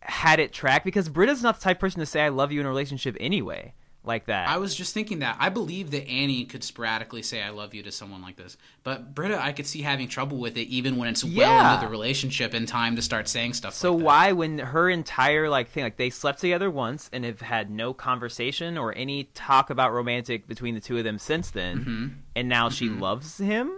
had 0.00 0.40
it 0.40 0.52
track 0.52 0.84
because 0.84 1.08
Britta's 1.08 1.42
not 1.42 1.56
the 1.58 1.64
type 1.64 1.76
of 1.76 1.80
person 1.80 2.00
to 2.00 2.06
say 2.06 2.22
"I 2.22 2.28
love 2.28 2.50
you" 2.52 2.60
in 2.60 2.66
a 2.66 2.70
relationship 2.70 3.16
anyway, 3.20 3.74
like 4.06 4.26
that. 4.26 4.48
I 4.48 4.58
was 4.58 4.74
just 4.74 4.94
thinking 4.94 5.18
that. 5.20 5.36
I 5.40 5.48
believe 5.48 5.90
that 5.90 6.06
Annie 6.08 6.44
could 6.44 6.62
sporadically 6.64 7.22
say 7.22 7.42
"I 7.42 7.50
love 7.50 7.74
you" 7.74 7.82
to 7.82 7.92
someone 7.92 8.22
like 8.22 8.36
this, 8.36 8.56
but 8.82 9.14
Britta, 9.14 9.40
I 9.40 9.52
could 9.52 9.66
see 9.66 9.82
having 9.82 10.08
trouble 10.08 10.38
with 10.38 10.56
it, 10.56 10.68
even 10.68 10.96
when 10.96 11.08
it's 11.08 11.24
well 11.24 11.74
into 11.74 11.84
the 11.86 11.90
relationship 11.90 12.54
and 12.54 12.66
time 12.68 12.96
to 12.96 13.02
start 13.02 13.28
saying 13.28 13.54
stuff. 13.54 13.74
So 13.74 13.92
like 13.92 13.98
that. 13.98 14.04
why, 14.04 14.32
when 14.32 14.58
her 14.58 14.88
entire 14.88 15.48
like 15.50 15.68
thing, 15.68 15.84
like 15.84 15.96
they 15.96 16.10
slept 16.10 16.40
together 16.40 16.70
once 16.70 17.10
and 17.12 17.24
have 17.24 17.40
had 17.40 17.70
no 17.70 17.92
conversation 17.92 18.78
or 18.78 18.94
any 18.96 19.24
talk 19.34 19.70
about 19.70 19.92
romantic 19.92 20.46
between 20.46 20.74
the 20.74 20.80
two 20.80 20.98
of 20.98 21.04
them 21.04 21.18
since 21.18 21.50
then, 21.50 21.78
Mm-hmm. 21.78 22.06
and 22.36 22.48
now 22.48 22.68
she 22.70 22.88
loves 22.88 23.38
him? 23.38 23.70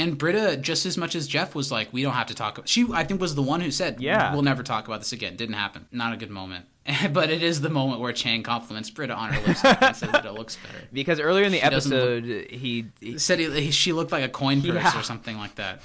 And 0.00 0.16
Britta, 0.16 0.56
just 0.56 0.86
as 0.86 0.96
much 0.96 1.14
as 1.14 1.26
Jeff 1.28 1.54
was 1.54 1.70
like, 1.70 1.92
"We 1.92 2.02
don't 2.02 2.14
have 2.14 2.28
to 2.28 2.34
talk." 2.34 2.56
About-. 2.58 2.68
She, 2.68 2.86
I 2.92 3.04
think, 3.04 3.20
was 3.20 3.34
the 3.34 3.42
one 3.42 3.60
who 3.60 3.70
said, 3.70 4.00
Yeah. 4.00 4.32
we'll 4.32 4.42
never 4.42 4.62
talk 4.62 4.86
about 4.86 5.00
this 5.00 5.12
again." 5.12 5.36
Didn't 5.36 5.56
happen. 5.56 5.86
Not 5.92 6.12
a 6.12 6.16
good 6.16 6.30
moment. 6.30 6.66
but 7.12 7.30
it 7.30 7.42
is 7.42 7.60
the 7.60 7.68
moment 7.68 8.00
where 8.00 8.12
Chang 8.12 8.42
compliments 8.42 8.88
Britta 8.90 9.14
on 9.14 9.32
her 9.32 9.46
lipstick 9.46 9.82
and 9.82 9.96
says 10.02 10.10
that 10.10 10.24
it 10.24 10.32
looks 10.32 10.56
better. 10.56 10.84
Because 10.92 11.20
earlier 11.20 11.44
in 11.44 11.52
the 11.52 11.60
She 11.60 11.68
doesn't 11.70 11.90
look- 11.96 12.24
episode, 12.24 12.50
he, 12.50 12.86
he 13.00 13.18
Said 13.18 13.38
he, 13.38 13.50
he- 13.60 13.70
she 13.70 13.92
looked 13.92 14.12
like 14.12 14.24
a 14.24 14.28
coin 14.28 14.62
purse 14.62 14.74
Yeah. 14.74 14.98
or 14.98 15.02
something 15.02 15.36
like 15.36 15.56
that. 15.56 15.82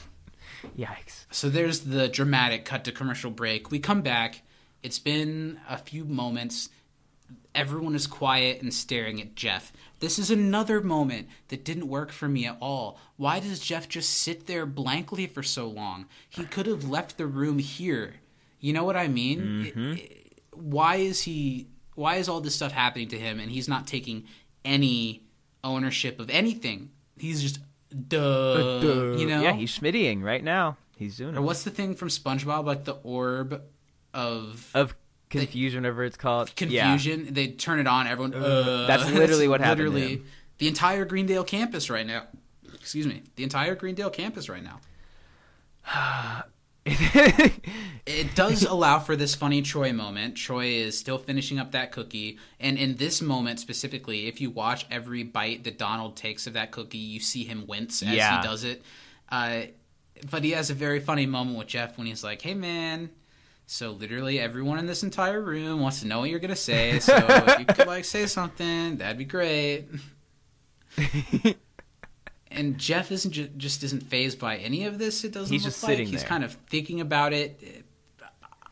yikes. 0.77 1.25
So 1.31 1.49
there's 1.49 1.81
the 1.81 2.07
dramatic 2.07 2.63
cut 2.65 2.85
to 2.85 2.91
commercial 2.91 3.29
break. 3.31 3.69
We 3.71 3.79
come 3.79 4.01
back. 4.01 4.41
It's 4.81 4.99
been 4.99 5.59
a 5.69 5.77
few 5.77 6.05
moments. 6.05 6.69
Everyone 7.53 7.95
is 7.95 8.07
quiet 8.07 8.61
and 8.61 8.73
staring 8.73 9.19
at 9.21 9.35
Jeff. 9.35 9.71
This 9.99 10.19
is 10.19 10.29
another 10.29 10.81
moment 10.81 11.27
that 11.47 11.63
didn't 11.63 11.87
work 11.87 12.11
for 12.11 12.27
me 12.27 12.45
at 12.45 12.57
all. 12.59 12.99
Why 13.17 13.39
does 13.39 13.59
Jeff 13.59 13.87
just 13.87 14.09
sit 14.09 14.45
there 14.45 14.65
blankly 14.65 15.27
for 15.27 15.43
so 15.43 15.67
long? 15.67 16.05
He 16.29 16.45
could 16.45 16.65
have 16.65 16.87
left 16.89 17.17
the 17.17 17.27
room 17.27 17.59
here. 17.59 18.15
You 18.59 18.73
know 18.73 18.83
what 18.83 18.97
I 18.97 19.07
mean? 19.07 19.39
I- 19.39 19.71
mm-hmm. 19.71 20.19
why 20.51 20.95
is 20.97 21.21
he 21.23 21.67
why 21.95 22.15
is 22.15 22.27
all 22.27 22.41
this 22.41 22.55
stuff 22.55 22.73
happening 22.73 23.07
to 23.09 23.17
him 23.17 23.39
and 23.39 23.49
he's 23.49 23.69
not 23.69 23.87
taking 23.87 24.25
any 24.63 25.23
ownership 25.63 26.19
of 26.19 26.29
anything? 26.29 26.91
He's 27.17 27.41
just 27.41 27.59
duh, 28.09 29.15
you 29.17 29.25
know? 29.27 29.41
Yeah, 29.41 29.53
he's 29.53 29.77
schmittying 29.77 30.21
right 30.21 30.43
now. 30.43 30.77
He's 30.97 31.17
doing 31.17 31.37
Or 31.37 31.41
what's 31.41 31.63
the 31.63 31.71
thing 31.71 31.95
from 31.95 32.09
SpongeBob, 32.09 32.65
like 32.65 32.85
the 32.85 32.93
orb 33.03 33.61
of 34.13 34.71
Of 34.73 34.95
confusion, 35.41 35.83
whatever 35.83 36.03
it's 36.03 36.17
called. 36.17 36.51
Yeah. 36.57 36.89
confusion? 36.91 37.33
They 37.33 37.47
turn 37.49 37.79
it 37.79 37.87
on, 37.87 38.07
everyone. 38.07 38.33
Uh, 38.33 38.85
That's 38.87 39.09
literally 39.11 39.47
what 39.47 39.61
happened 39.61 39.89
Literally, 39.93 40.21
the 40.57 40.67
entire 40.67 41.05
Greendale 41.05 41.43
campus 41.43 41.89
right 41.89 42.05
now. 42.05 42.23
Excuse 42.73 43.07
me, 43.07 43.23
the 43.35 43.43
entire 43.43 43.75
Greendale 43.75 44.09
campus 44.09 44.47
right 44.49 44.63
now. 44.63 44.79
It 46.85 47.53
it 48.05 48.35
does 48.35 48.63
allow 48.63 48.99
for 48.99 49.15
this 49.15 49.33
funny 49.35 49.61
Troy 49.61 49.91
moment. 49.91 50.35
Troy 50.35 50.65
is 50.65 50.97
still 50.97 51.17
finishing 51.17 51.57
up 51.59 51.71
that 51.71 51.91
cookie, 51.91 52.37
and 52.59 52.77
in 52.77 52.95
this 52.97 53.21
moment 53.21 53.59
specifically, 53.59 54.27
if 54.27 54.39
you 54.39 54.49
watch 54.51 54.85
every 54.91 55.23
bite 55.23 55.63
that 55.63 55.77
Donald 55.79 56.15
takes 56.15 56.45
of 56.47 56.53
that 56.53 56.71
cookie, 56.71 56.97
you 56.99 57.19
see 57.19 57.43
him 57.43 57.65
wince 57.67 58.01
as 58.03 58.09
Yeah. 58.09 58.39
he 58.41 58.47
does 58.47 58.63
it. 58.63 58.83
Uh, 59.29 59.61
but 60.29 60.43
he 60.43 60.51
has 60.51 60.69
a 60.69 60.73
very 60.75 60.99
funny 60.99 61.25
moment 61.25 61.57
with 61.57 61.67
Jeff 61.67 61.97
when 61.97 62.07
he's 62.07 62.23
like, 62.23 62.41
"Hey, 62.41 62.53
man." 62.53 63.09
So 63.67 63.91
literally 63.91 64.39
everyone 64.39 64.77
in 64.79 64.85
this 64.85 65.01
entire 65.03 65.41
room 65.41 65.79
wants 65.81 66.01
to 66.01 66.07
know 66.07 66.19
what 66.19 66.29
you're 66.29 66.39
gonna 66.39 66.55
say. 66.55 66.99
So 66.99 67.15
if 67.17 67.59
you 67.59 67.65
could 67.65 67.87
like 67.87 68.05
say 68.05 68.25
something, 68.27 68.97
that'd 68.97 69.17
be 69.17 69.25
great. 69.25 69.87
and 72.51 72.77
Jeff 72.77 73.11
isn't 73.11 73.31
ju- 73.31 73.49
just 73.57 73.83
isn't 73.83 74.03
fazed 74.03 74.39
by 74.39 74.57
any 74.57 74.85
of 74.85 74.97
this. 74.99 75.23
It 75.23 75.31
doesn't. 75.33 75.51
He's 75.51 75.63
look 75.63 75.71
just 75.73 75.83
like. 75.83 75.91
sitting 75.91 76.07
He's 76.07 76.21
there. 76.21 76.29
kind 76.29 76.43
of 76.43 76.53
thinking 76.69 77.01
about 77.01 77.33
it. 77.33 77.84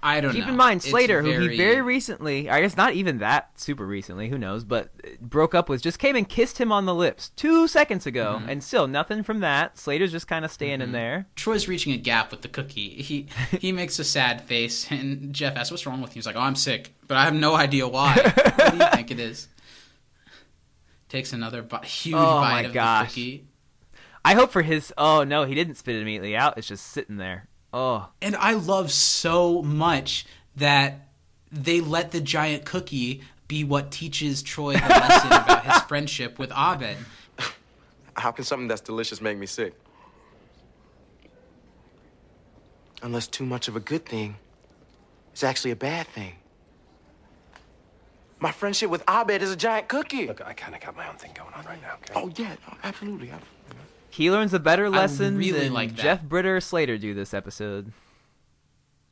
I 0.06 0.20
don't 0.22 0.32
know. 0.32 0.36
Keep 0.36 0.46
know. 0.46 0.52
in 0.52 0.58
mind, 0.58 0.78
It's 0.82 0.90
Slater, 0.90 1.22
who 1.22 1.48
he 1.48 1.56
very 1.58 1.82
recently, 1.82 2.50
I 2.50 2.60
guess 2.62 2.76
not 2.76 2.94
even 2.94 3.20
that 3.20 3.58
super 3.60 3.86
recently, 3.86 4.28
who 4.30 4.38
knows, 4.38 4.64
but 4.66 4.90
broke 5.22 5.56
up 5.56 5.70
with, 5.70 5.82
just 5.82 5.98
came 5.98 6.16
and 6.18 6.28
kissed 6.28 6.58
him 6.60 6.72
on 6.72 6.86
the 6.86 6.94
lips 6.94 7.30
two 7.30 7.68
seconds 7.68 8.06
ago, 8.06 8.36
Mm-hmm. 8.40 8.50
and 8.50 8.64
still 8.64 8.86
nothing 8.88 9.24
from 9.24 9.40
that. 9.40 9.78
Slater's 9.78 10.12
just 10.12 10.28
kind 10.28 10.44
of 10.44 10.52
standing 10.52 10.92
there. 10.92 11.28
Troy's 11.36 11.68
reaching 11.68 11.94
a 11.94 11.98
gap 11.98 12.32
with 12.32 12.42
the 12.42 12.50
cookie. 12.50 12.90
He 13.02 13.28
he 13.60 13.72
makes 13.72 13.98
a 13.98 14.04
sad 14.04 14.42
face, 14.42 14.92
and 14.92 15.34
Jeff 15.34 15.56
asks, 15.56 15.72
"What's 15.72 15.86
wrong 15.86 16.02
with 16.02 16.12
you?" 16.12 16.20
He's 16.20 16.26
like, 16.26 16.36
"Oh, 16.36 16.42
I'm 16.42 16.56
sick, 16.56 16.94
but 17.08 17.16
I 17.16 17.24
have 17.24 17.34
no 17.34 17.56
idea 17.56 17.88
why. 17.88 18.14
what 18.56 18.72
do 18.72 18.78
you 18.78 18.90
think 18.92 19.10
it 19.12 19.20
is?" 19.20 19.48
Takes 21.10 21.32
another 21.32 21.62
bi- 21.62 21.86
huge 21.86 22.16
Oh 22.16 22.42
bite 22.42 22.52
my 22.52 22.62
of 22.64 22.74
gosh. 22.74 23.14
the 23.14 23.22
cookie, 23.38 23.44
I 24.26 24.34
hope 24.34 24.52
for 24.52 24.64
his. 24.64 24.92
Oh 24.98 25.24
no, 25.24 25.44
he 25.44 25.54
didn't 25.54 25.76
spit 25.76 25.96
it 25.96 26.02
immediately 26.02 26.36
out. 26.36 26.58
It's 26.58 26.68
just 26.68 26.88
sitting 26.88 27.18
there. 27.18 27.48
Oh, 27.74 28.08
and 28.22 28.36
I 28.36 28.54
love 28.54 28.92
so 28.92 29.64
much 29.64 30.26
that 30.56 31.08
they 31.52 31.82
let 31.82 32.12
the 32.12 32.22
giant 32.22 32.66
cookie 32.66 33.22
be 33.48 33.64
what 33.64 33.92
teaches 33.92 34.44
Troy 34.44 34.74
the 34.74 34.80
lesson 34.80 35.28
about 35.32 35.66
his 35.66 35.82
friendship 35.84 36.38
with 36.38 36.52
Abed. 36.52 36.98
How 38.16 38.32
can 38.32 38.46
something 38.46 38.68
that's 38.68 38.82
delicious 38.82 39.22
make 39.22 39.38
me 39.38 39.48
sick? 39.48 39.74
Unless 43.02 43.28
too 43.28 43.46
much 43.46 43.68
of 43.68 43.76
a 43.76 43.80
good 43.80 44.06
thing 44.06 44.36
is 45.34 45.44
actually 45.44 45.72
a 45.72 45.76
bad 45.76 46.08
thing. 46.08 46.34
My 48.40 48.52
friendship 48.52 48.90
with 48.90 49.04
Abed 49.10 49.42
is 49.42 49.52
a 49.52 49.56
giant 49.56 49.88
cookie. 49.88 50.28
Look, 50.28 50.46
I 50.46 50.54
kind 50.54 50.76
of 50.76 50.82
got 50.82 50.96
my 50.96 51.08
own 51.10 51.16
thing 51.16 51.32
going 51.34 51.54
on 51.54 51.66
right 51.66 51.82
now. 51.82 51.96
Okay? 51.96 52.14
Oh, 52.16 52.32
yeah, 52.36 52.56
no, 52.68 52.78
absolutely. 52.84 53.30
absolutely. 53.30 53.48
He 54.14 54.30
learns 54.30 54.54
a 54.54 54.60
better 54.60 54.92
lesson 54.92 55.40
really 55.40 55.60
than 55.62 55.74
like. 55.74 55.96
Jeff 55.96 56.22
Britta 56.22 56.62
Slater 56.62 57.00
do 57.00 57.16
this 57.16 57.34
episode. 57.34 57.92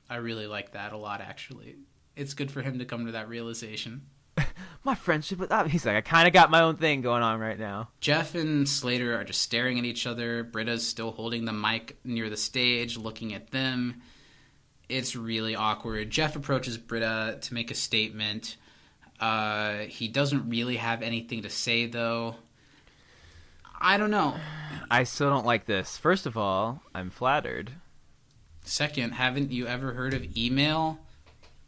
I 0.08 0.18
really 0.18 0.46
like 0.46 0.74
that 0.74 0.94
a 0.94 0.98
lot, 0.98 1.22
actually. 1.22 1.78
It's 2.16 2.36
good 2.36 2.52
for 2.52 2.62
him 2.62 2.78
to 2.78 2.86
come 2.86 3.08
to 3.08 3.14
that 3.14 3.28
realization. 3.28 4.04
My 4.84 4.94
friendship 4.94 5.40
with 5.40 5.52
Ab- 5.52 5.70
he's 5.70 5.88
like, 5.88 5.96
I 5.96 6.02
kind 6.02 6.28
of 6.28 6.36
got 6.36 6.52
my 6.52 6.62
own 6.62 6.78
thing 6.78 7.02
going 7.02 7.24
on 7.24 7.40
right 7.40 7.58
now. 7.58 7.90
Jeff 8.00 8.36
and 8.36 8.70
Slater 8.70 9.20
are 9.20 9.24
just 9.24 9.42
staring 9.42 9.80
at 9.80 9.86
each 9.86 10.06
other. 10.06 10.44
Britta's 10.44 10.88
still 10.88 11.10
holding 11.10 11.46
the 11.46 11.54
mic 11.54 11.98
near 12.04 12.30
the 12.30 12.38
stage, 12.38 12.96
looking 12.96 13.34
at 13.34 13.50
them. 13.50 14.04
It's 14.88 15.16
really 15.16 15.56
awkward. 15.56 16.12
Jeff 16.12 16.36
approaches 16.36 16.78
Britta 16.78 17.40
to 17.42 17.54
make 17.56 17.72
a 17.72 17.76
statement. 17.76 18.56
Uh, 19.20 19.80
he 19.80 20.08
doesn't 20.08 20.48
really 20.48 20.78
have 20.78 21.02
anything 21.02 21.42
to 21.42 21.50
say, 21.50 21.88
though. 21.88 22.36
I 23.82 23.98
don't 23.98 24.12
know. 24.12 24.36
I 24.90 25.04
still 25.04 25.30
don't 25.30 25.46
like 25.46 25.66
this. 25.66 25.98
First 25.98 26.26
of 26.26 26.38
all, 26.38 26.82
I'm 26.94 27.10
flattered. 27.10 27.72
Second, 28.64 29.14
haven't 29.14 29.52
you 29.52 29.66
ever 29.68 29.94
heard 29.94 30.14
of 30.14 30.38
email? 30.38 31.00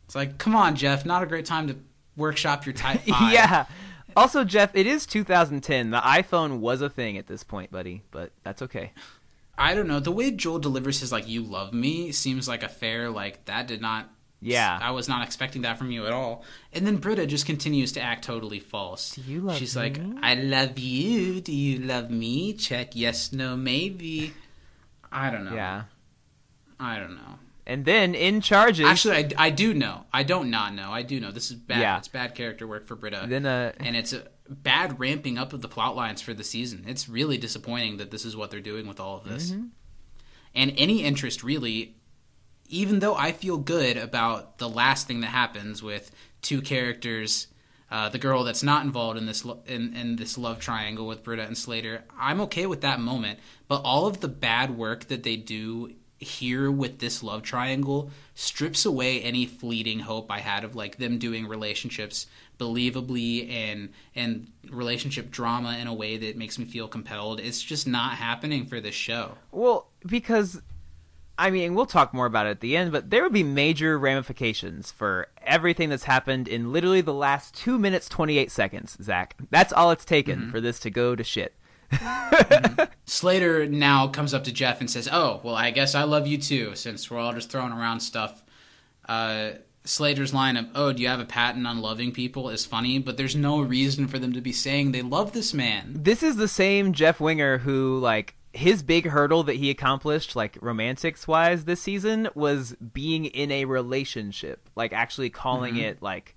It's 0.05 0.15
like, 0.15 0.37
come 0.37 0.55
on, 0.55 0.75
Jeff, 0.75 1.05
not 1.05 1.23
a 1.23 1.25
great 1.25 1.45
time 1.45 1.67
to 1.67 1.75
workshop 2.15 2.65
your 2.65 2.73
type 2.73 3.01
5. 3.07 3.33
yeah. 3.33 3.65
Also, 4.15 4.43
Jeff, 4.43 4.75
it 4.75 4.85
is 4.85 5.05
2010. 5.07 5.89
The 5.89 5.97
iPhone 5.99 6.59
was 6.59 6.81
a 6.81 6.89
thing 6.89 7.17
at 7.17 7.25
this 7.27 7.43
point, 7.43 7.71
buddy, 7.71 8.03
but 8.11 8.31
that's 8.43 8.61
okay. 8.61 8.91
I 9.57 9.73
don't 9.73 9.87
know. 9.87 9.99
The 9.99 10.11
way 10.11 10.29
Joel 10.31 10.59
delivers 10.59 10.99
his 10.99 11.11
like 11.11 11.27
"you 11.27 11.41
love 11.43 11.73
me" 11.73 12.11
seems 12.11 12.47
like 12.47 12.61
a 12.63 12.69
fair 12.69 13.09
like 13.09 13.45
that 13.45 13.67
did 13.67 13.81
not. 13.81 14.09
Yeah. 14.43 14.77
I 14.81 14.91
was 14.91 15.07
not 15.07 15.25
expecting 15.25 15.63
that 15.63 15.77
from 15.77 15.91
you 15.91 16.05
at 16.05 16.13
all. 16.13 16.43
And 16.71 16.85
then 16.85 16.97
Britta 16.97 17.25
just 17.25 17.45
continues 17.45 17.91
to 17.93 18.01
act 18.01 18.23
totally 18.23 18.59
false. 18.59 19.15
Do 19.15 19.21
you 19.21 19.41
love 19.41 19.57
She's 19.57 19.75
like, 19.75 19.99
"I 20.21 20.35
love 20.35 20.77
you. 20.79 21.41
Do 21.41 21.53
you 21.53 21.79
love 21.79 22.09
me?" 22.09 22.53
Check 22.53 22.95
yes, 22.95 23.31
no, 23.31 23.55
maybe. 23.55 24.33
I 25.11 25.29
don't 25.29 25.45
know. 25.45 25.53
Yeah. 25.53 25.83
I 26.79 26.99
don't 26.99 27.15
know. 27.15 27.39
And 27.65 27.85
then 27.85 28.13
in 28.13 28.41
charges. 28.41 28.85
Actually, 28.85 29.17
I, 29.17 29.29
I 29.37 29.49
do 29.49 29.73
know. 29.73 30.05
I 30.11 30.23
don't 30.23 30.49
not 30.49 30.73
know. 30.73 30.91
I 30.91 31.01
do 31.01 31.19
know. 31.19 31.31
This 31.31 31.49
is 31.49 31.55
bad. 31.55 31.79
Yeah. 31.79 31.97
It's 31.97 32.09
bad 32.09 32.35
character 32.35 32.67
work 32.67 32.87
for 32.87 32.95
Britta. 32.95 33.25
Then, 33.27 33.45
uh, 33.45 33.71
and 33.77 33.95
it's 33.95 34.11
a 34.11 34.23
bad 34.49 34.99
ramping 34.99 35.37
up 35.37 35.53
of 35.53 35.61
the 35.61 35.69
plot 35.69 35.95
lines 35.95 36.21
for 36.21 36.33
the 36.33 36.43
season. 36.43 36.83
It's 36.87 37.07
really 37.07 37.37
disappointing 37.37 37.97
that 37.97 38.11
this 38.11 38.25
is 38.25 38.35
what 38.35 38.51
they're 38.51 38.59
doing 38.59 38.87
with 38.87 38.99
all 38.99 39.17
of 39.17 39.23
this. 39.23 39.51
Mm-hmm. 39.51 39.67
And 40.55 40.73
any 40.77 41.03
interest 41.03 41.43
really, 41.43 41.95
even 42.73 42.99
though 42.99 43.15
I 43.15 43.31
feel 43.31 43.57
good 43.57 43.97
about 43.97 44.57
the 44.57 44.67
last 44.67 45.07
thing 45.07 45.21
that 45.21 45.27
happens 45.27 45.83
with 45.83 46.09
two 46.41 46.59
characters, 46.59 47.45
uh, 47.91 48.09
the 48.09 48.17
girl 48.17 48.43
that's 48.43 48.63
not 48.63 48.83
involved 48.83 49.19
in 49.19 49.27
this 49.27 49.45
lo- 49.45 49.61
in, 49.67 49.95
in 49.95 50.15
this 50.15 50.39
love 50.39 50.59
triangle 50.59 51.05
with 51.05 51.23
Britta 51.23 51.43
and 51.43 51.55
Slater, 51.55 52.03
I'm 52.19 52.41
okay 52.41 52.65
with 52.65 52.81
that 52.81 52.99
moment. 52.99 53.37
But 53.67 53.81
all 53.83 54.07
of 54.07 54.21
the 54.21 54.27
bad 54.27 54.75
work 54.75 55.07
that 55.09 55.21
they 55.21 55.35
do 55.35 55.93
here 56.17 56.71
with 56.71 56.97
this 56.97 57.21
love 57.21 57.43
triangle 57.43 58.09
strips 58.33 58.85
away 58.85 59.21
any 59.21 59.45
fleeting 59.45 59.99
hope 59.99 60.31
I 60.31 60.39
had 60.39 60.63
of 60.63 60.75
like 60.75 60.97
them 60.97 61.19
doing 61.19 61.47
relationships 61.47 62.25
believably 62.57 63.51
and 63.51 63.89
and 64.15 64.47
relationship 64.71 65.29
drama 65.29 65.77
in 65.77 65.85
a 65.85 65.93
way 65.93 66.17
that 66.17 66.37
makes 66.37 66.57
me 66.57 66.65
feel 66.65 66.87
compelled. 66.87 67.39
It's 67.39 67.61
just 67.61 67.87
not 67.87 68.13
happening 68.13 68.65
for 68.65 68.81
this 68.81 68.95
show. 68.95 69.37
Well, 69.51 69.89
because 70.07 70.59
I 71.37 71.49
mean, 71.49 71.73
we'll 71.73 71.87
talk 71.87 72.13
more 72.13 72.27
about 72.27 72.45
it 72.45 72.51
at 72.51 72.59
the 72.59 72.77
end, 72.77 72.91
but 72.91 73.09
there 73.09 73.23
would 73.23 73.33
be 73.33 73.43
major 73.43 73.97
ramifications 73.97 74.91
for 74.91 75.27
everything 75.41 75.89
that's 75.89 76.03
happened 76.03 76.47
in 76.47 76.71
literally 76.71 77.01
the 77.01 77.13
last 77.13 77.55
two 77.55 77.79
minutes 77.79 78.07
twenty 78.07 78.37
eight 78.37 78.51
seconds. 78.51 78.97
Zach, 79.01 79.35
that's 79.49 79.73
all 79.73 79.91
it's 79.91 80.05
taken 80.05 80.51
for 80.51 80.61
this 80.61 80.79
to 80.79 80.89
go 80.89 81.15
to 81.15 81.23
shit. 81.23 81.55
Slater 83.05 83.65
now 83.67 84.07
comes 84.07 84.33
up 84.33 84.43
to 84.45 84.51
Jeff 84.51 84.79
and 84.79 84.89
says, 84.89 85.09
"Oh, 85.11 85.41
well, 85.43 85.55
I 85.55 85.71
guess 85.71 85.95
I 85.95 86.03
love 86.03 86.27
you 86.27 86.37
too, 86.37 86.75
since 86.75 87.09
we're 87.09 87.19
all 87.19 87.33
just 87.33 87.49
throwing 87.49 87.73
around 87.73 87.99
stuff." 88.01 88.43
Uh, 89.07 89.51
Slater's 89.83 90.33
line 90.33 90.55
of 90.57 90.67
"Oh, 90.75 90.93
do 90.93 91.01
you 91.01 91.07
have 91.07 91.19
a 91.19 91.25
patent 91.25 91.67
on 91.67 91.81
loving 91.81 92.11
people?" 92.11 92.49
is 92.49 92.65
funny, 92.65 92.99
but 92.99 93.17
there's 93.17 93.35
no 93.35 93.59
reason 93.59 94.07
for 94.07 94.19
them 94.19 94.33
to 94.33 94.41
be 94.41 94.53
saying 94.53 94.91
they 94.91 95.01
love 95.01 95.33
this 95.33 95.53
man. 95.53 95.93
This 95.95 96.23
is 96.23 96.35
the 96.35 96.47
same 96.47 96.93
Jeff 96.93 97.19
Winger 97.19 97.59
who, 97.59 97.99
like, 97.99 98.35
his 98.53 98.83
big 98.83 99.07
hurdle 99.07 99.43
that 99.43 99.55
he 99.55 99.69
accomplished, 99.71 100.35
like, 100.35 100.57
romantics 100.61 101.27
wise 101.27 101.65
this 101.65 101.81
season, 101.81 102.29
was 102.35 102.75
being 102.75 103.25
in 103.25 103.51
a 103.51 103.65
relationship. 103.65 104.69
Like, 104.75 104.93
actually 104.93 105.31
calling 105.31 105.75
Mhm. 105.75 105.81
it, 105.81 106.01
like, 106.01 106.35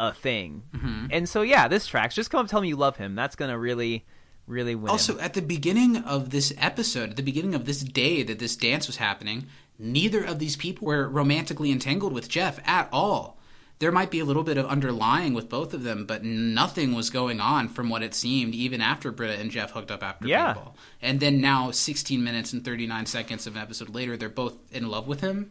a 0.00 0.12
thing. 0.12 0.64
Mhm. 0.74 1.08
And 1.12 1.28
so, 1.28 1.42
yeah, 1.42 1.68
this 1.68 1.86
tracks. 1.86 2.16
Just 2.16 2.30
come 2.30 2.40
up 2.40 2.48
tell 2.48 2.60
me 2.60 2.68
you 2.68 2.76
love 2.76 2.96
him. 2.96 3.14
That's 3.14 3.36
going 3.36 3.50
to 3.52 3.58
really, 3.58 4.04
really 4.48 4.74
win. 4.74 4.86
him. 4.86 4.90
Also, 4.90 5.18
at 5.20 5.34
the 5.34 5.42
beginning 5.42 5.98
of 5.98 6.30
this 6.30 6.52
episode, 6.58 7.10
at 7.10 7.16
the 7.16 7.22
beginning 7.22 7.54
of 7.54 7.64
this 7.64 7.82
day 7.82 8.24
that 8.24 8.40
this 8.40 8.56
dance 8.56 8.88
was 8.88 8.96
happening, 8.96 9.46
neither 9.78 10.24
of 10.24 10.40
these 10.40 10.56
people 10.56 10.86
were 10.88 11.08
romantically 11.08 11.70
entangled 11.70 12.12
with 12.12 12.28
Jeff 12.28 12.58
at 12.66 12.88
all. 12.92 13.38
There 13.82 13.90
might 13.90 14.12
be 14.12 14.20
a 14.20 14.24
little 14.24 14.44
bit 14.44 14.58
of 14.58 14.66
underlying 14.66 15.34
with 15.34 15.48
both 15.48 15.74
of 15.74 15.82
them, 15.82 16.06
but 16.06 16.22
nothing 16.22 16.94
was 16.94 17.10
going 17.10 17.40
on 17.40 17.66
from 17.68 17.88
what 17.88 18.04
it 18.04 18.14
seemed, 18.14 18.54
even 18.54 18.80
after 18.80 19.10
Britta 19.10 19.40
and 19.40 19.50
Jeff 19.50 19.72
hooked 19.72 19.90
up 19.90 20.04
after 20.04 20.28
Yeah. 20.28 20.54
paintball. 20.54 20.74
And 21.02 21.18
then 21.18 21.40
now, 21.40 21.72
16 21.72 22.22
minutes 22.22 22.52
and 22.52 22.64
39 22.64 23.06
seconds 23.06 23.44
of 23.48 23.56
an 23.56 23.62
episode 23.62 23.88
later, 23.88 24.16
they're 24.16 24.28
both 24.28 24.54
in 24.70 24.88
love 24.88 25.08
with 25.08 25.20
him? 25.20 25.50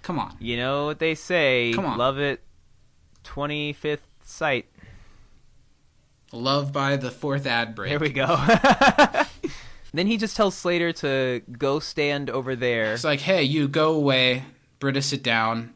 Come 0.00 0.18
on. 0.18 0.38
You 0.40 0.56
know 0.56 0.86
what 0.86 1.00
they 1.00 1.14
say. 1.14 1.72
Come 1.74 1.84
on. 1.84 1.98
Love 1.98 2.18
it. 2.18 2.42
25th 3.24 3.98
sight. 4.24 4.64
Love 6.32 6.72
by 6.72 6.96
the 6.96 7.10
fourth 7.10 7.46
ad 7.46 7.74
break. 7.74 7.90
There 7.90 7.98
we 7.98 8.08
go. 8.08 8.26
then 9.92 10.06
he 10.06 10.16
just 10.16 10.34
tells 10.34 10.54
Slater 10.56 10.94
to 10.94 11.42
go 11.58 11.78
stand 11.80 12.30
over 12.30 12.56
there. 12.56 12.94
It's 12.94 13.04
like, 13.04 13.20
hey, 13.20 13.42
you 13.42 13.68
go 13.68 13.92
away. 13.92 14.44
Britta, 14.78 15.02
sit 15.02 15.22
down. 15.22 15.74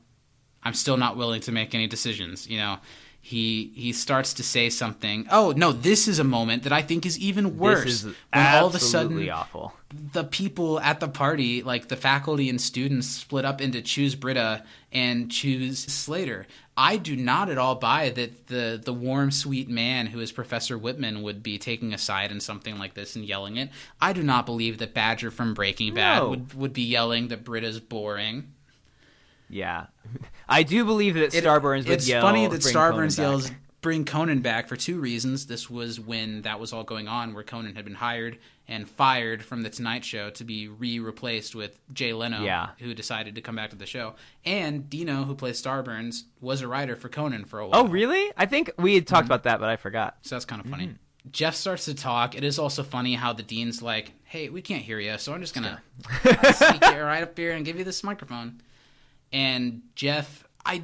I'm 0.63 0.75
still 0.75 0.97
not 0.97 1.17
willing 1.17 1.41
to 1.43 1.53
make 1.53 1.75
any 1.75 1.87
decisions. 1.87 2.49
You 2.49 2.59
know, 2.59 2.79
he 3.21 3.73
he 3.75 3.93
starts 3.93 4.35
to 4.35 4.43
say 4.43 4.71
something. 4.71 5.27
Oh 5.31 5.53
no, 5.57 5.73
this 5.73 6.09
is 6.09 6.19
a 6.19 6.25
moment 6.25 6.63
that 6.65 6.73
I 6.73 6.83
think 6.83 7.05
is 7.05 7.19
even 7.19 7.59
worse. 7.59 7.85
This 7.85 7.95
is 7.95 8.05
when 8.05 8.15
all 8.35 8.67
of 8.67 8.75
a 8.75 8.77
absolutely 8.77 9.27
sudden 9.27 9.31
awful. 9.31 9.73
the 10.13 10.25
people 10.25 10.81
at 10.81 11.01
the 11.01 11.09
party, 11.09 11.63
like 11.63 11.89
the 11.89 11.97
faculty 11.97 12.49
and 12.49 12.61
students, 12.61 13.09
split 13.09 13.45
up 13.45 13.61
into 13.61 13.83
choose 13.83 14.15
Britta 14.15 14.65
and 14.93 15.31
choose 15.31 15.79
Slater. 15.81 16.47
I 16.77 16.97
do 16.97 17.15
not 17.15 17.51
at 17.51 17.59
all 17.59 17.75
buy 17.75 18.09
that 18.09 18.47
the 18.47 18.81
the 18.83 18.95
warm, 18.95 19.31
sweet 19.31 19.69
man 19.69 20.07
who 20.07 20.21
is 20.21 20.33
Professor 20.33 20.79
Whitman 20.79 21.23
would 21.23 21.43
be 21.43 21.59
taking 21.59 21.93
a 21.93 21.99
side 21.99 22.31
in 22.31 22.41
something 22.41 22.79
like 22.79 22.95
this 22.95 23.17
and 23.17 23.25
yelling 23.25 23.59
it. 23.59 23.69
I 24.01 24.15
do 24.15 24.23
not 24.23 24.47
believe 24.47 24.79
that 24.79 24.95
Badger 24.95 25.31
from 25.31 25.53
Breaking 25.53 25.93
Bad 25.95 26.23
No. 26.23 26.31
would 26.31 26.55
would 26.55 26.73
be 26.73 26.83
yelling 26.85 27.29
that 27.29 27.45
Britta's 27.45 27.81
boring. 27.81 28.53
Yeah, 29.51 29.87
I 30.49 30.63
do 30.63 30.85
believe 30.85 31.15
that 31.15 31.35
It- 31.35 31.45
Starburns 31.45 31.85
would 31.85 31.91
it's 31.95 32.09
yell. 32.09 32.23
funny 32.23 32.47
that 32.47 32.61
Starburns 32.63 33.19
yells 33.19 33.51
back." 33.51 33.59
bring 33.83 34.05
Conan 34.05 34.41
back 34.43 34.69
for 34.69 34.77
two 34.77 35.01
reasons. 35.01 35.47
This 35.47 35.71
was 35.71 35.99
when 35.99 36.43
that 36.43 36.61
was 36.61 36.73
all 36.75 36.85
going 36.85 37.09
on, 37.09 37.33
where 37.33 37.43
Conan 37.43 37.77
had 37.77 37.85
been 37.87 37.95
hired 37.95 38.39
and 38.69 38.87
fired 38.89 39.43
from 39.43 39.63
the 39.63 39.71
Tonight 39.71 40.05
Show 40.05 40.29
to 40.31 40.45
be 40.45 40.69
re-replaced 40.69 41.55
with 41.55 41.81
Jay 41.93 42.13
Leno, 42.13 42.43
Yeah. 42.45 42.69
who 42.79 42.93
decided 42.95 43.35
to 43.37 43.41
come 43.41 43.57
back 43.57 43.71
to 43.71 43.77
the 43.77 43.87
show. 43.87 44.17
And 44.45 44.89
Dino, 44.91 45.25
who 45.25 45.35
plays 45.35 45.61
Starburns, 45.63 46.25
was 46.43 46.61
a 46.61 46.69
writer 46.69 46.95
for 46.95 47.09
Conan 47.09 47.47
for 47.47 47.59
a 47.59 47.67
while. 47.67 47.81
Oh, 47.81 47.89
really? 47.89 48.31
I 48.37 48.45
think 48.45 48.71
we 48.77 48.97
had 48.97 49.07
Mm-hmm. 49.07 49.25
about 49.25 49.45
that, 49.45 49.61
but 49.61 49.71
I 49.71 49.77
forgot. 49.77 50.19
So 50.23 50.35
that's 50.35 50.45
kind 50.45 50.63
of 50.63 50.71
funny. 50.71 50.89
Mm. 50.89 50.97
Jeff 51.33 51.55
starts 51.55 51.87
to 51.87 51.95
talk. 51.95 52.35
It 52.37 52.45
is 52.45 52.59
also 52.59 52.83
funny 52.83 53.15
how 53.15 53.33
the 53.33 53.43
dean's 53.43 53.81
like, 53.83 54.13
"Hey, 54.25 54.49
we 54.51 54.61
can't 54.63 54.83
hear 54.83 54.99
you, 55.01 55.17
so 55.19 55.33
I'm 55.35 55.41
just 55.41 55.55
gonna 55.55 55.83
sneak 56.23 56.81
right 56.83 57.23
up 57.23 57.37
here 57.37 57.53
and 57.53 57.65
give 57.65 57.77
you 57.79 57.85
this 57.85 58.03
microphone." 58.05 58.61
And 59.33 59.83
Jeff, 59.95 60.45
I 60.65 60.83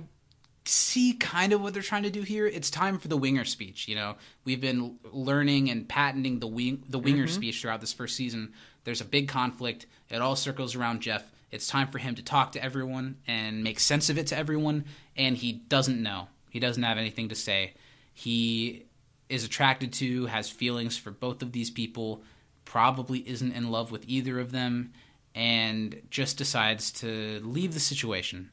see 0.64 1.12
kind 1.14 1.52
of 1.52 1.60
what 1.60 1.74
they're 1.74 1.82
trying 1.82 2.02
to 2.04 2.10
do 2.10 2.22
here. 2.22 2.46
It's 2.46 2.70
time 2.70 2.98
for 2.98 3.08
the 3.08 3.16
winger 3.16 3.44
speech. 3.44 3.86
You 3.88 3.94
know, 3.94 4.16
we've 4.44 4.60
been 4.60 4.98
learning 5.12 5.70
and 5.70 5.88
patenting 5.88 6.40
the 6.40 6.46
wing, 6.46 6.82
the 6.88 6.98
winger 6.98 7.26
Mhm. 7.26 7.30
speech 7.30 7.60
throughout 7.60 7.80
this 7.80 7.92
first 7.92 8.16
season. 8.16 8.52
There's 8.84 9.00
a 9.00 9.04
big 9.04 9.28
conflict. 9.28 9.86
It 10.10 10.20
all 10.20 10.36
circles 10.36 10.74
around 10.74 11.02
Jeff. 11.02 11.30
It's 11.52 11.66
time 11.68 11.88
for 11.88 11.98
him 11.98 12.14
to 12.16 12.22
talk 12.22 12.52
to 12.52 12.62
everyone 12.62 13.16
and 13.26 13.62
make 13.62 13.78
sense 13.78 14.10
of 14.10 14.18
it 14.18 14.26
to 14.28 14.36
everyone. 14.36 14.84
And 15.16 15.36
he 15.36 15.52
doesn't 15.52 16.02
know. 16.02 16.28
He 16.50 16.58
doesn't 16.58 16.82
have 16.82 16.98
anything 16.98 17.28
to 17.28 17.34
say. 17.34 17.74
He 18.12 18.84
is 19.28 19.44
attracted 19.44 19.92
to, 19.94 20.26
has 20.26 20.48
feelings 20.48 20.96
for 20.96 21.10
both 21.10 21.42
of 21.42 21.52
these 21.52 21.70
people, 21.70 22.22
probably 22.64 23.28
isn't 23.28 23.52
in 23.52 23.70
love 23.70 23.90
with 23.92 24.04
either 24.08 24.40
of 24.40 24.52
them, 24.52 24.92
and 25.36 26.00
just 26.10 26.38
decides 26.38 26.90
to 26.90 27.40
leave 27.44 27.74
the 27.74 27.80
situation. 27.80 28.50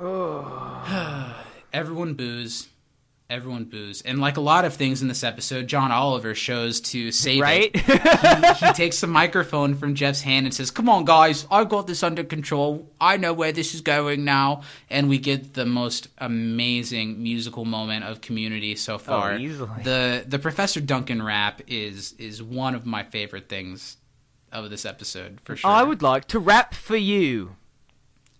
Everyone 1.72 2.14
boos. 2.14 2.68
Everyone 3.28 3.64
boos. 3.64 4.00
And 4.02 4.20
like 4.20 4.38
a 4.38 4.40
lot 4.40 4.64
of 4.64 4.72
things 4.74 5.02
in 5.02 5.08
this 5.08 5.22
episode, 5.22 5.66
John 5.66 5.92
Oliver 5.92 6.34
shows 6.34 6.80
to 6.80 7.12
save 7.12 7.42
Right? 7.42 7.70
it. 7.74 8.56
he, 8.56 8.66
he 8.66 8.72
takes 8.72 9.00
the 9.02 9.06
microphone 9.06 9.74
from 9.74 9.94
Jeff's 9.94 10.22
hand 10.22 10.46
and 10.46 10.54
says, 10.54 10.70
Come 10.70 10.88
on, 10.88 11.04
guys, 11.04 11.46
I've 11.50 11.68
got 11.68 11.86
this 11.86 12.02
under 12.02 12.24
control. 12.24 12.88
I 12.98 13.18
know 13.18 13.34
where 13.34 13.52
this 13.52 13.74
is 13.74 13.82
going 13.82 14.24
now. 14.24 14.62
And 14.88 15.10
we 15.10 15.18
get 15.18 15.52
the 15.52 15.66
most 15.66 16.08
amazing 16.18 17.22
musical 17.22 17.66
moment 17.66 18.04
of 18.04 18.22
community 18.22 18.76
so 18.76 18.94
oh, 18.94 18.98
far. 18.98 19.36
easily. 19.36 19.82
The 19.82 20.24
the 20.26 20.38
Professor 20.38 20.80
Duncan 20.80 21.20
rap 21.22 21.60
is 21.66 22.14
is 22.18 22.42
one 22.42 22.74
of 22.74 22.86
my 22.86 23.02
favorite 23.02 23.48
things 23.50 23.98
of 24.52 24.70
this 24.70 24.84
episode 24.84 25.40
for 25.44 25.56
sure. 25.56 25.70
I 25.70 25.82
would 25.82 26.02
like 26.02 26.26
to 26.28 26.38
rap 26.38 26.74
for 26.74 26.96
you. 26.96 27.56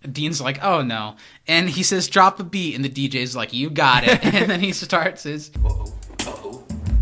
Dean's 0.09 0.39
like, 0.39 0.63
oh 0.63 0.81
no. 0.81 1.15
And 1.47 1.69
he 1.69 1.83
says, 1.83 2.07
drop 2.07 2.39
a 2.39 2.43
beat. 2.43 2.75
And 2.75 2.85
the 2.85 2.89
DJ's 2.89 3.35
like, 3.35 3.53
you 3.53 3.69
got 3.69 4.03
it. 4.05 4.23
and 4.33 4.49
then 4.49 4.59
he 4.59 4.71
starts 4.71 5.23
his. 5.23 5.51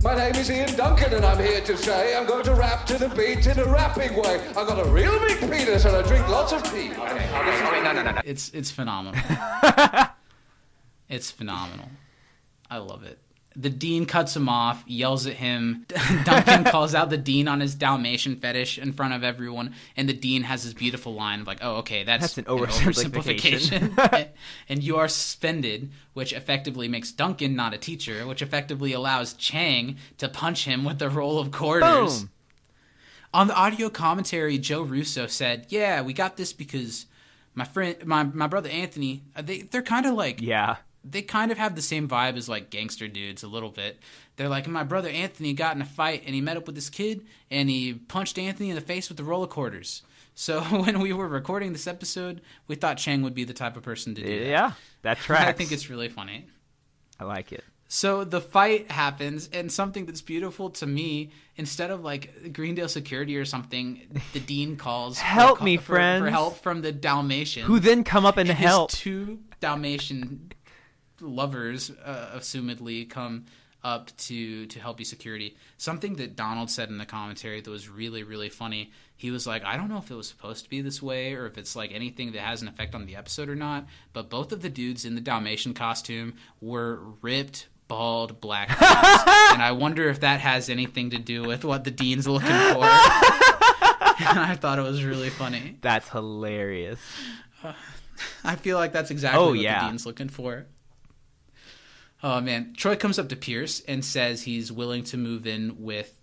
My 0.03 0.15
name 0.15 0.35
is 0.35 0.49
Ian 0.49 0.73
Duncan, 0.75 1.13
and 1.15 1.25
I'm 1.25 1.39
here 1.43 1.59
to 1.59 1.75
say 1.75 2.15
I'm 2.15 2.27
going 2.27 2.43
to 2.45 2.53
rap 2.53 2.85
to 2.85 2.97
the 2.97 3.09
beat 3.09 3.45
in 3.47 3.59
a 3.59 3.65
rapping 3.65 4.15
way. 4.15 4.39
I've 4.49 4.67
got 4.67 4.79
a 4.85 4.89
real 4.89 5.19
big 5.19 5.39
penis, 5.39 5.85
and 5.85 5.95
I 5.95 6.01
drink 6.03 6.27
lots 6.29 6.53
of 6.53 6.63
tea. 6.63 6.91
It's, 8.23 8.49
it's 8.51 8.71
phenomenal. 8.71 9.19
it's 11.09 11.31
phenomenal. 11.31 11.89
I 12.69 12.77
love 12.77 13.03
it. 13.03 13.19
The 13.59 13.71
dean 13.71 14.05
cuts 14.05 14.35
him 14.35 14.47
off, 14.47 14.83
yells 14.85 15.25
at 15.25 15.33
him. 15.33 15.87
Duncan 16.25 16.63
calls 16.63 16.93
out 16.93 17.09
the 17.09 17.17
dean 17.17 17.47
on 17.47 17.59
his 17.59 17.73
Dalmatian 17.73 18.35
fetish 18.35 18.77
in 18.77 18.93
front 18.93 19.15
of 19.15 19.23
everyone, 19.23 19.73
and 19.95 20.07
the 20.07 20.13
dean 20.13 20.43
has 20.43 20.63
this 20.63 20.73
beautiful 20.73 21.15
line 21.15 21.41
of 21.41 21.47
like, 21.47 21.57
"Oh, 21.63 21.77
okay, 21.77 22.03
that's, 22.03 22.35
That's 22.35 22.37
an 22.37 22.55
oversimplification." 22.55 23.95
oversimplification." 23.95 24.29
and 24.69 24.83
you 24.83 24.97
are 24.97 25.07
suspended, 25.07 25.91
which 26.13 26.33
effectively 26.33 26.87
makes 26.87 27.11
Duncan 27.11 27.55
not 27.55 27.73
a 27.73 27.79
teacher, 27.79 28.27
which 28.27 28.43
effectively 28.43 28.93
allows 28.93 29.33
Chang 29.33 29.97
to 30.19 30.29
punch 30.29 30.65
him 30.65 30.83
with 30.85 31.01
a 31.01 31.09
roll 31.09 31.39
of 31.39 31.51
quarters. 31.51 32.19
Boom. 32.19 32.29
On 33.33 33.47
the 33.47 33.55
audio 33.55 33.89
commentary, 33.89 34.59
Joe 34.59 34.83
Russo 34.83 35.25
said, 35.25 35.65
"Yeah, 35.69 36.03
we 36.03 36.13
got 36.13 36.37
this 36.37 36.53
because 36.53 37.07
my 37.55 37.65
friend, 37.65 37.95
my 38.05 38.23
my 38.23 38.45
brother 38.45 38.69
Anthony, 38.69 39.23
uh, 39.35 39.41
they 39.41 39.61
they're 39.63 39.81
kind 39.81 40.05
of 40.05 40.13
like 40.13 40.41
Yeah. 40.41 40.77
They 41.09 41.21
kind 41.21 41.51
of 41.51 41.57
have 41.57 41.75
the 41.75 41.81
same 41.81 42.07
vibe 42.07 42.37
as 42.37 42.47
like 42.49 42.69
gangster 42.69 43.07
dudes 43.07 43.43
a 43.43 43.47
little 43.47 43.69
bit. 43.69 43.99
They're 44.35 44.49
like, 44.49 44.67
my 44.67 44.83
brother 44.83 45.09
Anthony 45.09 45.53
got 45.53 45.75
in 45.75 45.81
a 45.81 45.85
fight 45.85 46.23
and 46.25 46.35
he 46.35 46.41
met 46.41 46.57
up 46.57 46.65
with 46.67 46.75
this 46.75 46.89
kid 46.89 47.25
and 47.49 47.69
he 47.69 47.93
punched 47.93 48.37
Anthony 48.37 48.69
in 48.69 48.75
the 48.75 48.81
face 48.81 49.09
with 49.09 49.17
the 49.17 49.23
roller 49.23 49.47
quarters. 49.47 50.03
So 50.35 50.61
when 50.83 50.99
we 50.99 51.13
were 51.13 51.27
recording 51.27 51.73
this 51.73 51.87
episode, 51.87 52.41
we 52.67 52.75
thought 52.75 52.97
Chang 52.97 53.21
would 53.23 53.33
be 53.33 53.43
the 53.43 53.53
type 53.53 53.75
of 53.77 53.83
person 53.83 54.13
to 54.15 54.21
do 54.21 54.39
that. 54.39 54.45
Yeah, 54.45 54.71
that 55.01 55.17
tracks. 55.19 55.45
I 55.45 55.53
think 55.53 55.71
it's 55.71 55.89
really 55.89 56.09
funny. 56.09 56.45
I 57.19 57.23
like 57.23 57.51
it. 57.51 57.63
So 57.89 58.25
the 58.25 58.41
fight 58.41 58.91
happens, 58.91 59.49
and 59.53 59.71
something 59.71 60.05
that's 60.05 60.21
beautiful 60.21 60.69
to 60.71 60.85
me, 60.85 61.31
instead 61.55 61.89
of 61.89 62.03
like 62.03 62.51
Greendale 62.53 62.89
security 62.89 63.37
or 63.37 63.45
something, 63.45 64.21
the 64.33 64.39
dean 64.45 64.75
calls 64.75 65.17
Help 65.19 65.59
co- 65.59 65.63
me, 65.63 65.77
for, 65.77 65.95
for 65.95 66.29
help 66.29 66.57
from 66.61 66.81
the 66.81 66.91
Dalmatian, 66.91 67.63
Who 67.63 67.79
then 67.79 68.03
come 68.03 68.25
up 68.25 68.35
and 68.35 68.49
his 68.49 68.57
help. 68.57 68.91
two 68.91 69.39
Dalmatian 69.61 70.51
lovers, 71.21 71.91
uh, 72.03 72.31
assumedly, 72.35 73.09
come 73.09 73.45
up 73.83 74.15
to 74.17 74.65
to 74.65 74.79
help 74.79 74.99
you 74.99 75.05
security. 75.05 75.55
Something 75.77 76.15
that 76.15 76.35
Donald 76.35 76.69
said 76.69 76.89
in 76.89 76.97
the 76.97 77.05
commentary 77.05 77.61
that 77.61 77.69
was 77.69 77.87
really 77.89 78.23
really 78.23 78.49
funny. 78.49 78.91
He 79.15 79.31
was 79.31 79.47
like, 79.47 79.63
I 79.65 79.77
don't 79.77 79.89
know 79.89 79.97
if 79.97 80.11
it 80.11 80.15
was 80.15 80.27
supposed 80.27 80.63
to 80.65 80.69
be 80.69 80.81
this 80.81 81.01
way 81.01 81.33
or 81.33 81.47
if 81.47 81.57
it's 81.57 81.75
like 81.75 81.91
anything 81.91 82.33
that 82.33 82.41
has 82.41 82.61
an 82.61 82.67
effect 82.67 82.93
on 82.93 83.05
the 83.07 83.15
episode 83.15 83.49
or 83.49 83.55
not. 83.55 83.87
But 84.13 84.29
both 84.29 84.51
of 84.51 84.61
the 84.61 84.69
dudes 84.69 85.05
in 85.05 85.15
the 85.15 85.21
Dalmatian 85.21 85.73
costume 85.73 86.35
were 86.61 86.99
ripped. 87.21 87.67
Bald 87.87 88.41
black 88.41 88.69
and 88.81 89.61
I 89.63 89.71
wonder 89.71 90.09
if 90.09 90.19
that 90.19 90.41
has 90.41 90.69
anything 90.69 91.11
to 91.11 91.17
do 91.17 91.43
with 91.43 91.63
what 91.63 91.85
the 91.85 91.89
dean's 91.91 92.27
looking 92.27 92.49
for. 92.49 92.83
and 92.83 94.39
I 94.39 94.57
thought 94.59 94.77
it 94.77 94.81
was 94.81 95.05
really 95.05 95.29
funny. 95.29 95.77
That's 95.79 96.09
hilarious. 96.09 96.99
I 98.43 98.55
feel 98.57 98.77
like 98.77 98.91
that's 98.91 99.09
exactly 99.09 99.41
Oh, 99.41 99.49
what 99.51 99.59
yeah. 99.59 99.83
the 99.83 99.87
dean's 99.87 100.05
looking 100.05 100.27
for. 100.27 100.65
Oh 102.23 102.41
man, 102.41 102.73
Troy 102.75 102.95
comes 102.95 103.19
up 103.19 103.29
to 103.29 103.35
Pierce 103.35 103.81
and 103.81 104.03
says 104.03 104.43
he's 104.43 104.71
willing 104.71 105.03
to 105.05 105.17
move 105.17 105.45
in 105.45 105.83
with 105.83 106.13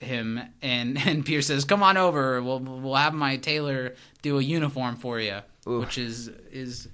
him, 0.00 0.40
and 0.62 0.98
and 1.06 1.24
Pierce 1.24 1.46
says, 1.46 1.64
"Come 1.64 1.82
on 1.82 1.96
over. 1.96 2.42
We'll 2.42 2.60
we'll 2.60 2.94
have 2.94 3.14
my 3.14 3.36
tailor 3.36 3.94
do 4.22 4.38
a 4.38 4.42
uniform 4.42 4.96
for 4.96 5.20
you," 5.20 5.40
which 5.64 5.98
is 5.98 6.28
is 6.50 6.88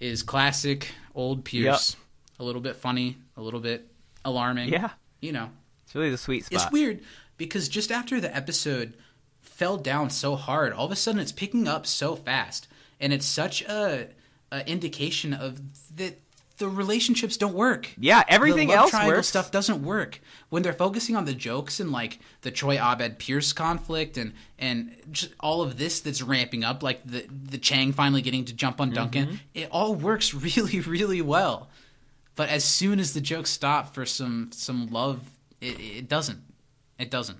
is 0.00 0.22
classic 0.22 0.92
old 1.14 1.44
Pierce. 1.44 1.96
A 2.40 2.44
little 2.44 2.60
bit 2.60 2.76
funny, 2.76 3.16
a 3.36 3.42
little 3.42 3.58
bit 3.58 3.90
alarming. 4.24 4.68
Yeah. 4.68 4.90
you 5.20 5.32
know. 5.32 5.50
It's 5.84 5.94
really 5.94 6.10
the 6.10 6.18
sweet 6.18 6.44
spot. 6.44 6.62
It's 6.62 6.70
weird 6.70 7.00
because 7.36 7.68
just 7.68 7.90
after 7.90 8.20
the 8.20 8.34
episode 8.34 8.94
fell 9.40 9.76
down 9.76 10.10
so 10.10 10.36
hard, 10.36 10.72
all 10.72 10.86
of 10.86 10.92
a 10.92 10.96
sudden 10.96 11.20
it's 11.20 11.32
picking 11.32 11.66
up 11.66 11.86
so 11.86 12.14
fast, 12.14 12.68
and 13.00 13.12
it's 13.12 13.26
such 13.26 13.62
a, 13.62 14.08
a 14.52 14.68
indication 14.68 15.32
of 15.32 15.60
that 15.96 16.20
the 16.58 16.68
relationships 16.68 17.36
don't 17.36 17.54
work. 17.54 17.90
Yeah, 17.98 18.22
everything 18.28 18.68
the 18.68 18.74
love 18.74 18.82
else 18.84 18.90
triangle 18.90 19.16
works. 19.16 19.28
stuff 19.28 19.50
doesn't 19.50 19.82
work 19.82 20.20
when 20.50 20.62
they're 20.62 20.72
focusing 20.72 21.16
on 21.16 21.24
the 21.24 21.34
jokes 21.34 21.80
and 21.80 21.90
like 21.90 22.18
the 22.42 22.50
Troy 22.50 22.78
Abed 22.78 23.18
Pierce 23.18 23.52
conflict 23.52 24.16
and 24.16 24.34
and 24.58 24.94
all 25.40 25.62
of 25.62 25.78
this 25.78 26.00
that's 26.00 26.22
ramping 26.22 26.64
up, 26.64 26.82
like 26.82 27.04
the 27.04 27.26
the 27.28 27.58
Chang 27.58 27.92
finally 27.92 28.22
getting 28.22 28.44
to 28.44 28.52
jump 28.52 28.80
on 28.80 28.90
Duncan. 28.90 29.26
Mm-hmm. 29.26 29.36
It 29.54 29.68
all 29.70 29.94
works 29.94 30.34
really 30.56 30.80
really 30.80 31.22
well. 31.22 31.68
But 32.36 32.50
as 32.50 32.64
soon 32.64 33.00
as 33.00 33.14
the 33.14 33.20
jokes 33.20 33.50
stop 33.50 33.94
for 33.94 34.06
some 34.06 34.50
some 34.52 34.88
love, 34.88 35.20
it, 35.60 35.80
it 35.80 36.08
doesn't. 36.08 36.42
It 36.98 37.10
doesn't. 37.10 37.38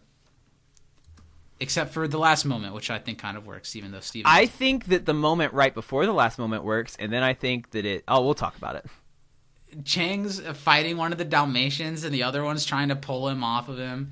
Except 1.60 1.92
for 1.92 2.06
the 2.06 2.18
last 2.18 2.44
moment, 2.44 2.72
which 2.72 2.88
I 2.88 2.98
think 2.98 3.18
kind 3.18 3.36
of 3.36 3.46
works, 3.46 3.74
even 3.74 3.90
though 3.90 4.00
Steven. 4.00 4.30
I 4.30 4.46
think 4.46 4.86
that 4.86 5.06
the 5.06 5.14
moment 5.14 5.52
right 5.54 5.74
before 5.74 6.06
the 6.06 6.12
last 6.12 6.38
moment 6.38 6.62
works, 6.62 6.96
and 7.00 7.12
then 7.12 7.22
I 7.22 7.34
think 7.34 7.70
that 7.70 7.84
it. 7.84 8.04
Oh, 8.06 8.24
we'll 8.24 8.34
talk 8.34 8.56
about 8.56 8.76
it. 8.76 8.86
Chang's 9.84 10.40
fighting 10.40 10.96
one 10.96 11.12
of 11.12 11.18
the 11.18 11.24
Dalmatians, 11.24 12.04
and 12.04 12.14
the 12.14 12.22
other 12.22 12.42
one's 12.44 12.64
trying 12.64 12.88
to 12.88 12.96
pull 12.96 13.28
him 13.28 13.44
off 13.44 13.68
of 13.68 13.78
him. 13.78 14.10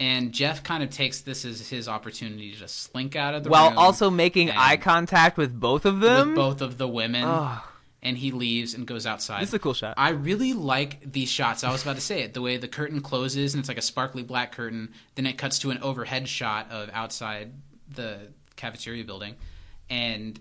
And 0.00 0.32
Jeff 0.32 0.62
kind 0.62 0.82
of 0.82 0.90
takes 0.90 1.22
this 1.22 1.44
as 1.44 1.68
his 1.68 1.88
opportunity 1.88 2.52
to 2.52 2.58
just 2.58 2.82
slink 2.82 3.16
out 3.16 3.34
of 3.34 3.42
the 3.42 3.50
room. 3.50 3.52
While 3.52 3.78
also 3.78 4.10
making 4.10 4.50
eye 4.50 4.76
contact 4.76 5.36
with 5.36 5.58
both 5.58 5.84
of 5.84 6.00
them. 6.00 6.28
with 6.28 6.36
both 6.36 6.60
of 6.60 6.78
the 6.78 6.86
women. 6.86 7.24
Ugh. 7.24 7.60
And 8.00 8.16
he 8.16 8.30
leaves 8.30 8.74
and 8.74 8.86
goes 8.86 9.06
outside. 9.06 9.42
This 9.42 9.48
is 9.48 9.54
a 9.54 9.58
cool 9.58 9.74
shot. 9.74 9.94
I 9.96 10.10
really 10.10 10.52
like 10.52 11.12
these 11.12 11.28
shots. 11.28 11.64
I 11.64 11.72
was 11.72 11.82
about 11.82 11.96
to 11.96 12.00
say 12.00 12.22
it. 12.22 12.32
The 12.32 12.40
way 12.40 12.56
the 12.56 12.68
curtain 12.68 13.00
closes 13.00 13.54
and 13.54 13.60
it's 13.60 13.68
like 13.68 13.76
a 13.76 13.82
sparkly 13.82 14.22
black 14.22 14.52
curtain. 14.52 14.92
Then 15.16 15.26
it 15.26 15.36
cuts 15.36 15.58
to 15.60 15.70
an 15.70 15.78
overhead 15.82 16.28
shot 16.28 16.70
of 16.70 16.90
outside 16.92 17.54
the 17.92 18.28
cafeteria 18.54 19.02
building. 19.02 19.34
And 19.90 20.38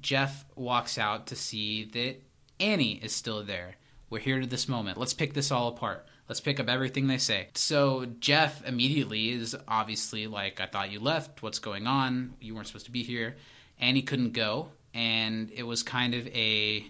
Jeff 0.00 0.44
walks 0.56 0.98
out 0.98 1.28
to 1.28 1.36
see 1.36 1.84
that 1.84 2.16
Annie 2.58 2.94
is 3.00 3.12
still 3.12 3.44
there. 3.44 3.76
We're 4.10 4.18
here 4.20 4.40
to 4.40 4.46
this 4.46 4.68
moment. 4.68 4.98
Let's 4.98 5.14
pick 5.14 5.34
this 5.34 5.50
all 5.50 5.68
apart. 5.68 6.06
Let's 6.28 6.40
pick 6.40 6.60
up 6.60 6.68
everything 6.68 7.06
they 7.06 7.18
say. 7.18 7.48
So 7.54 8.06
Jeff 8.20 8.66
immediately 8.66 9.30
is 9.30 9.56
obviously 9.66 10.26
like, 10.26 10.60
I 10.60 10.66
thought 10.66 10.90
you 10.90 11.00
left. 11.00 11.42
What's 11.42 11.58
going 11.58 11.86
on? 11.86 12.34
You 12.40 12.54
weren't 12.54 12.66
supposed 12.66 12.86
to 12.86 12.92
be 12.92 13.02
here. 13.02 13.36
Annie 13.78 14.02
couldn't 14.02 14.32
go. 14.32 14.70
and 14.94 15.50
it 15.52 15.62
was 15.64 15.82
kind 15.82 16.14
of 16.14 16.26
a 16.28 16.84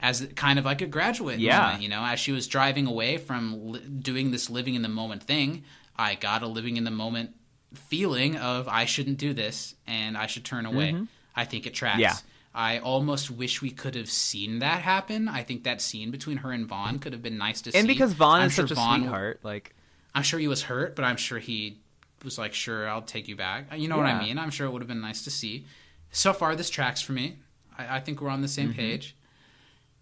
as 0.00 0.26
kind 0.34 0.58
of 0.58 0.64
like 0.64 0.80
a 0.80 0.86
graduate 0.86 1.38
Yeah. 1.38 1.60
moment, 1.60 1.82
you 1.82 1.88
know, 1.90 2.02
as 2.02 2.18
she 2.18 2.32
was 2.32 2.48
driving 2.48 2.86
away 2.86 3.18
from 3.18 3.72
li- 3.72 3.80
doing 3.80 4.30
this 4.30 4.48
living 4.48 4.74
in 4.74 4.80
the 4.80 4.88
moment 4.88 5.22
thing, 5.22 5.64
I 5.96 6.14
got 6.14 6.42
a 6.42 6.46
living 6.46 6.78
in 6.78 6.84
the 6.84 6.90
moment 6.90 7.34
feeling 7.74 8.36
of 8.36 8.66
I 8.68 8.86
shouldn't 8.86 9.18
do 9.18 9.34
this 9.34 9.74
and 9.86 10.16
I 10.16 10.26
should 10.26 10.46
turn 10.46 10.64
away. 10.64 10.92
Mhm. 10.92 11.08
I 11.36 11.44
think 11.44 11.66
it 11.66 11.74
tracks. 11.74 12.00
Yeah. 12.00 12.16
I 12.54 12.78
almost 12.78 13.30
wish 13.30 13.62
we 13.62 13.70
could 13.70 13.94
have 13.94 14.10
seen 14.10 14.58
that 14.58 14.82
happen. 14.82 15.28
I 15.28 15.42
think 15.44 15.62
that 15.64 15.80
scene 15.80 16.10
between 16.10 16.38
her 16.38 16.50
and 16.50 16.66
Vaughn 16.66 16.98
could 16.98 17.12
have 17.12 17.22
been 17.22 17.38
nice 17.38 17.60
to 17.62 17.72
see. 17.72 17.78
and 17.78 17.86
because 17.86 18.12
Vaughn 18.12 18.40
I'm 18.40 18.46
is 18.48 18.54
sure 18.54 18.66
such 18.66 18.72
a 18.72 18.74
Vaughn- 18.74 19.00
sweetheart, 19.02 19.40
like 19.44 19.74
I'm 20.14 20.22
sure 20.24 20.40
he 20.40 20.48
was 20.48 20.62
hurt, 20.62 20.96
but 20.96 21.04
I'm 21.04 21.16
sure 21.16 21.38
he 21.38 21.78
was 22.24 22.36
like, 22.38 22.52
"Sure, 22.52 22.88
I'll 22.88 23.02
take 23.02 23.28
you 23.28 23.36
back." 23.36 23.68
You 23.78 23.86
know 23.88 23.96
what 23.96 24.06
I 24.06 24.18
mean? 24.20 24.38
I'm 24.38 24.50
sure 24.50 24.66
it 24.66 24.70
would 24.70 24.82
have 24.82 24.88
been 24.88 25.00
nice 25.00 25.22
to 25.22 25.30
see. 25.30 25.64
So 26.10 26.32
far, 26.32 26.56
this 26.56 26.68
tracks 26.70 27.00
for 27.00 27.12
me. 27.12 27.36
I, 27.78 27.96
I 27.96 28.00
think 28.00 28.20
we're 28.20 28.28
on 28.30 28.42
the 28.42 28.48
same 28.48 28.72
Mhm. 28.72 28.76
page. 28.76 29.16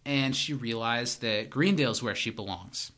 And 0.06 0.34
she 0.34 0.54
realized 0.54 1.20
that 1.20 1.50
Greendale's 1.50 2.02
where 2.02 2.14
she 2.14 2.30
belongs. 2.30 2.92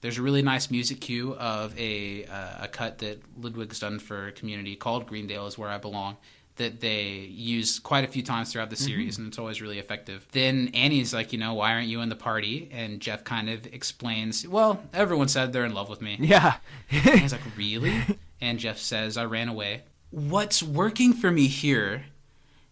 There's 0.00 0.16
a 0.16 0.22
really 0.22 0.40
nice 0.42 0.70
music 0.70 1.00
cue 1.02 1.34
of 1.34 1.78
a 1.78 2.24
uh, 2.24 2.64
a 2.64 2.68
cut 2.68 2.98
that 2.98 3.20
Ludwig's 3.38 3.78
done 3.80 3.98
for 3.98 4.30
Community 4.32 4.76
called 4.76 5.06
"Greendale 5.06 5.46
is 5.46 5.58
where 5.58 5.68
I 5.68 5.76
belong." 5.78 6.16
That 6.56 6.80
they 6.80 7.02
use 7.30 7.80
quite 7.80 8.04
a 8.04 8.06
few 8.06 8.22
times 8.22 8.52
throughout 8.52 8.70
the 8.70 8.76
mm-hmm. 8.76 8.84
series, 8.84 9.18
and 9.18 9.26
it's 9.26 9.38
always 9.38 9.60
really 9.60 9.80
effective. 9.80 10.26
Then 10.30 10.70
Annie's 10.72 11.12
like, 11.12 11.32
you 11.32 11.38
know, 11.38 11.54
why 11.54 11.72
aren't 11.72 11.88
you 11.88 12.00
in 12.00 12.10
the 12.10 12.16
party? 12.16 12.68
And 12.72 13.00
Jeff 13.00 13.24
kind 13.24 13.50
of 13.50 13.66
explains, 13.66 14.46
well, 14.46 14.80
everyone 14.92 15.26
said 15.26 15.52
they're 15.52 15.64
in 15.64 15.74
love 15.74 15.88
with 15.88 16.00
me. 16.00 16.16
Yeah. 16.20 16.56
and 16.90 17.20
he's 17.20 17.32
like, 17.32 17.40
really? 17.56 18.00
And 18.40 18.58
Jeff 18.58 18.78
says, 18.78 19.16
I 19.16 19.24
ran 19.24 19.48
away. 19.48 19.82
What's 20.10 20.62
working 20.62 21.12
for 21.12 21.30
me 21.30 21.48
here 21.48 22.04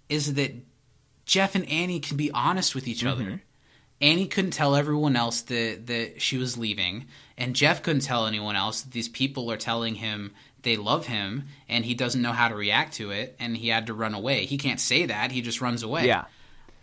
is 0.09 0.35
that 0.35 0.53
Jeff 1.25 1.55
and 1.55 1.69
Annie 1.69 2.01
can 2.01 2.17
be 2.17 2.31
honest 2.31 2.75
with 2.75 2.87
each 2.87 3.05
other. 3.05 3.25
Mm-hmm. 3.25 3.37
Annie 4.03 4.27
couldn't 4.27 4.51
tell 4.51 4.75
everyone 4.75 5.17
else 5.17 5.43
that, 5.43 5.87
that 5.87 6.21
she 6.21 6.37
was 6.37 6.59
leaving, 6.59 7.07
and 7.39 7.55
Jeff 7.55 7.83
couldn't 7.83 8.03
tell 8.03 8.27
anyone 8.27 8.57
else 8.57 8.83
that 8.83 8.93
these 8.93 9.09
people 9.09 9.51
are 9.51 9.57
telling 9.57 9.95
him 9.95 10.33
they 10.63 10.77
love 10.77 11.07
him, 11.07 11.45
and 11.69 11.85
he 11.85 11.95
doesn't 11.95 12.23
know 12.23 12.33
how 12.33 12.49
to 12.49 12.55
react 12.55 12.95
to 12.95 13.11
it, 13.11 13.37
and 13.39 13.57
he 13.57 13.69
had 13.69 13.87
to 13.87 13.95
run 13.95 14.15
away. 14.15 14.47
He 14.47 14.59
can't 14.59 14.81
say 14.81 15.07
that, 15.07 15.33
he 15.33 15.43
just 15.43 15.61
runs 15.61 15.83
away. 15.83 16.07
Yeah. 16.07 16.25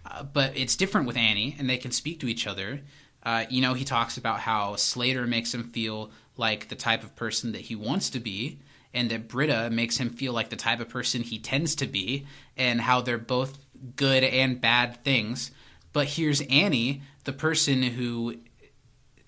Uh, 0.06 0.24
but 0.24 0.58
it's 0.58 0.76
different 0.76 1.08
with 1.08 1.18
Annie, 1.18 1.56
and 1.60 1.70
they 1.70 1.78
can 1.78 1.92
speak 1.92 2.20
to 2.22 2.28
each 2.28 2.48
other. 2.48 2.82
Uh, 3.24 3.46
you 3.50 3.62
know, 3.62 3.74
he 3.74 3.86
talks 3.86 4.18
about 4.18 4.40
how 4.40 4.76
Slater 4.76 5.28
makes 5.28 5.54
him 5.54 5.64
feel 5.64 6.12
like 6.38 6.70
the 6.70 6.76
type 6.76 7.04
of 7.04 7.16
person 7.16 7.52
that 7.52 7.62
he 7.62 7.76
wants 7.76 8.10
to 8.12 8.20
be, 8.20 8.60
and 8.94 9.10
that 9.12 9.28
Britta 9.28 9.70
makes 9.70 9.98
him 9.98 10.10
feel 10.10 10.34
like 10.34 10.50
the 10.50 10.56
type 10.56 10.80
of 10.80 10.90
person 10.90 11.22
he 11.22 11.38
tends 11.38 11.76
to 11.76 11.88
be, 11.88 12.26
and 12.58 12.82
how 12.82 13.02
they're 13.02 13.18
both 13.18 13.60
good 13.96 14.24
and 14.24 14.60
bad 14.60 15.04
things. 15.04 15.52
But 15.94 16.08
here's 16.08 16.42
Annie, 16.42 17.02
the 17.24 17.34
person 17.34 17.84
who 17.84 18.36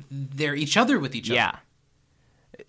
they're 0.10 0.56
each 0.56 0.78
other 0.78 1.00
with 1.00 1.16
each 1.16 1.30
other. 1.30 1.36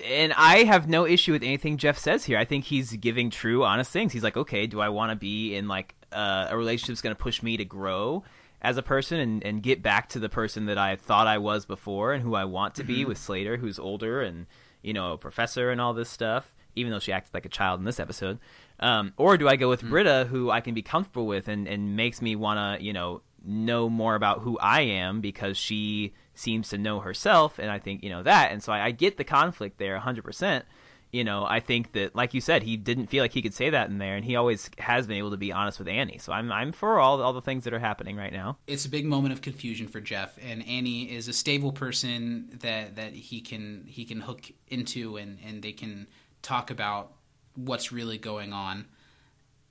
And 0.05 0.33
I 0.37 0.65
have 0.65 0.89
no 0.89 1.07
issue 1.07 1.33
with 1.33 1.43
anything 1.43 1.77
Jeff 1.77 1.97
says 1.99 2.25
here. 2.25 2.39
I 2.39 2.45
think 2.45 2.65
he's 2.65 2.93
giving 2.97 3.31
true, 3.31 3.65
honest 3.65 3.91
things. 3.93 4.13
He's 4.13 4.23
like, 4.25 4.37
okay, 4.37 4.67
do 4.67 4.81
I 4.81 4.89
want 4.89 5.11
to 5.11 5.17
be 5.17 5.55
in 5.55 5.69
like 5.69 5.95
uh, 6.13 6.49
a 6.51 6.57
relationship 6.57 6.89
that's 6.95 7.03
going 7.03 7.15
to 7.15 7.23
push 7.23 7.43
me 7.43 7.57
to 7.57 7.65
grow 7.65 8.25
as 8.61 8.77
a 8.77 8.83
person 8.83 9.19
and, 9.19 9.45
and 9.45 9.63
get 9.63 9.83
back 9.83 10.09
to 10.11 10.19
the 10.19 10.29
person 10.29 10.67
that 10.67 10.79
I 10.79 10.97
thought 10.97 11.27
I 11.27 11.39
was 11.39 11.67
before 11.67 12.13
and 12.13 12.23
who 12.23 12.35
I 12.35 12.45
want 12.45 12.75
to 12.77 12.85
be 12.85 13.05
Mhm. 13.05 13.09
with 13.09 13.19
Slater, 13.19 13.57
who's 13.57 13.79
older 13.79 14.23
and 14.23 14.47
you 14.83 14.93
know 14.93 15.13
a 15.13 15.19
professor 15.19 15.71
and 15.71 15.81
all 15.81 15.95
this 15.95 16.11
stuff. 16.11 16.55
Even 16.75 16.91
though 16.93 16.99
she 17.01 17.13
acted 17.13 17.35
like 17.35 17.45
a 17.45 17.51
child 17.51 17.81
in 17.81 17.85
this 17.85 18.01
episode, 18.01 18.39
um, 18.81 19.13
or 19.19 19.37
do 19.37 19.47
I 19.49 19.57
go 19.57 19.69
with 19.69 19.83
Britta, 19.83 20.27
who 20.31 20.51
I 20.51 20.61
can 20.63 20.73
be 20.75 20.81
comfortable 20.83 21.27
with 21.27 21.47
and, 21.47 21.69
and 21.69 21.97
makes 21.97 22.23
me 22.23 22.35
want 22.35 22.79
to 22.81 22.85
you 22.85 22.93
know 22.93 23.21
know 23.45 23.89
more 23.89 24.15
about 24.15 24.41
who 24.41 24.59
I 24.59 24.81
am 24.83 25.21
because 25.21 25.57
she 25.59 26.13
seems 26.35 26.69
to 26.71 26.79
know 26.79 27.01
herself, 27.01 27.59
and 27.59 27.71
I 27.71 27.79
think 27.79 28.03
you 28.03 28.11
know 28.11 28.23
that, 28.23 28.53
and 28.53 28.63
so 28.63 28.73
I, 28.73 28.87
I 28.87 28.91
get 28.91 29.17
the 29.17 29.25
conflict 29.25 29.79
there, 29.79 29.99
hundred 29.99 30.25
percent. 30.25 30.65
You 31.11 31.25
know, 31.25 31.45
I 31.45 31.61
think 31.61 31.93
that, 31.93 32.17
like 32.17 32.33
you 32.33 32.41
said, 32.41 32.63
he 32.63 32.79
didn't 32.79 33.09
feel 33.09 33.23
like 33.23 33.35
he 33.35 33.43
could 33.43 33.53
say 33.53 33.69
that 33.69 33.91
in 33.91 33.99
there, 33.99 34.17
and 34.17 34.25
he 34.25 34.35
always 34.35 34.71
has 34.79 35.07
been 35.07 35.19
able 35.19 35.33
to 35.33 35.37
be 35.37 35.53
honest 35.53 35.79
with 35.79 35.89
Annie. 35.89 36.17
So 36.17 36.33
I'm 36.33 36.51
I'm 36.51 36.73
for 36.73 36.99
all 36.99 37.21
all 37.21 37.35
the 37.35 37.43
things 37.43 37.65
that 37.65 37.75
are 37.75 37.79
happening 37.79 38.17
right 38.17 38.33
now. 38.33 38.57
it's 38.67 38.87
a 38.87 38.89
big 38.89 39.05
moment 39.05 39.35
of 39.35 39.43
confusion 39.43 39.89
for 39.89 40.01
Jeff, 40.01 40.39
and 40.43 40.67
Annie 40.67 41.15
is 41.15 41.29
a 41.29 41.35
stable 41.35 41.73
person 41.73 42.59
that 42.61 42.97
that 42.97 43.13
he 43.13 43.43
can 43.43 43.85
he 43.87 44.07
can 44.07 44.21
hook 44.21 44.51
into, 44.69 45.19
and 45.19 45.39
and 45.47 45.63
they 45.63 45.73
can 45.73 46.07
talk 46.41 46.71
about 46.71 47.13
what's 47.55 47.93
really 47.93 48.17
going 48.17 48.55
on. 48.55 48.87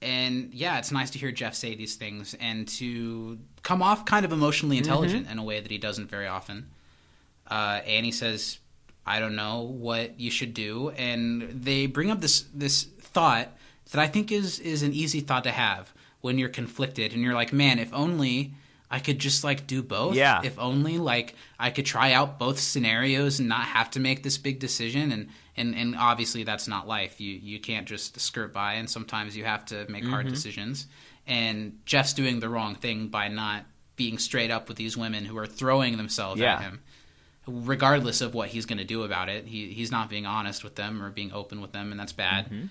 And 0.02 0.54
yeah, 0.54 0.80
it's 0.80 0.92
nice 0.92 1.12
to 1.12 1.20
hear 1.20 1.32
Jeff 1.32 1.54
say 1.54 1.76
these 1.76 1.96
things 1.96 2.36
and 2.40 2.68
to 2.70 3.38
come 3.62 3.84
off 3.84 4.06
kind 4.06 4.26
of 4.26 4.32
emotionally 4.32 4.78
intelligent 4.78 5.30
in 5.30 5.38
a 5.38 5.44
way 5.44 5.60
that 5.60 5.70
he 5.70 5.78
doesn't 5.78 6.10
very 6.10 6.28
often. 6.28 6.70
Uh, 7.48 7.82
Annie 7.86 8.12
says, 8.12 8.60
"I 9.06 9.20
don't 9.20 9.36
know 9.36 9.62
what 9.62 10.20
you 10.20 10.32
should 10.32 10.54
do," 10.54 10.90
and 10.92 11.44
they 11.64 11.86
bring 11.86 12.10
up 12.10 12.22
this 12.22 12.46
this 12.54 12.84
thought 13.00 13.50
that 13.92 14.00
I 14.00 14.08
think 14.08 14.32
is 14.32 14.60
is 14.60 14.82
an 14.82 14.94
easy 14.94 15.20
thought 15.20 15.44
to 15.44 15.52
have 15.52 15.94
when 16.22 16.40
you're 16.40 16.50
conflicted 16.50 17.14
and 17.14 17.22
you're 17.22 17.36
like, 17.36 17.54
"Man, 17.54 17.78
if 17.78 17.94
only 17.94 18.54
I 18.90 19.00
could 19.00 19.20
just 19.20 19.44
like 19.44 19.68
do 19.68 19.84
both. 19.84 20.16
Yeah. 20.16 20.42
If 20.44 20.58
only 20.58 20.98
like 20.98 21.36
I 21.60 21.70
could 21.70 21.86
try 21.86 22.12
out 22.12 22.40
both 22.40 22.60
scenarios 22.60 23.40
and 23.40 23.48
not 23.48 23.66
have 23.68 23.92
to 23.92 24.00
make 24.00 24.24
this 24.24 24.40
big 24.40 24.60
decision." 24.60 25.12
And 25.12 25.30
and 25.62 25.76
and 25.76 25.96
obviously 25.96 26.44
that's 26.44 26.68
not 26.68 26.88
life. 26.88 27.22
You 27.22 27.32
you 27.34 27.60
can't 27.60 27.88
just 27.88 28.20
skirt 28.20 28.52
by, 28.54 28.74
and 28.74 28.90
sometimes 28.90 29.38
you 29.38 29.46
have 29.46 29.64
to 29.68 29.86
make 29.90 30.04
hard 30.06 30.26
Mhm. 30.26 30.32
decisions. 30.32 30.88
And 31.28 31.80
Jeff's 31.86 32.14
doing 32.14 32.40
the 32.40 32.50
wrong 32.50 32.76
thing 32.76 33.08
by 33.08 33.28
not 33.28 33.66
being 33.96 34.18
straight 34.18 34.52
up 34.52 34.68
with 34.68 34.78
these 34.78 34.98
women 34.98 35.26
who 35.26 35.38
are 35.38 35.46
throwing 35.46 35.98
themselves 35.98 36.42
Yeah. 36.42 36.56
at 36.56 36.62
him 36.64 36.80
regardless 37.48 38.22
of 38.22 38.34
what 38.34 38.50
he's 38.50 38.66
going 38.66 38.78
to 38.78 38.84
do 38.86 39.04
about 39.04 39.28
it. 39.30 39.48
He 39.48 39.74
he's 39.74 39.92
not 39.92 40.10
being 40.10 40.26
honest 40.26 40.64
with 40.64 40.76
them 40.76 41.02
or 41.02 41.10
being 41.10 41.32
open 41.34 41.60
with 41.62 41.72
them, 41.72 41.92
and 41.92 42.00
that's 42.00 42.14
bad. 42.14 42.46
Mm-hmm. 42.46 42.66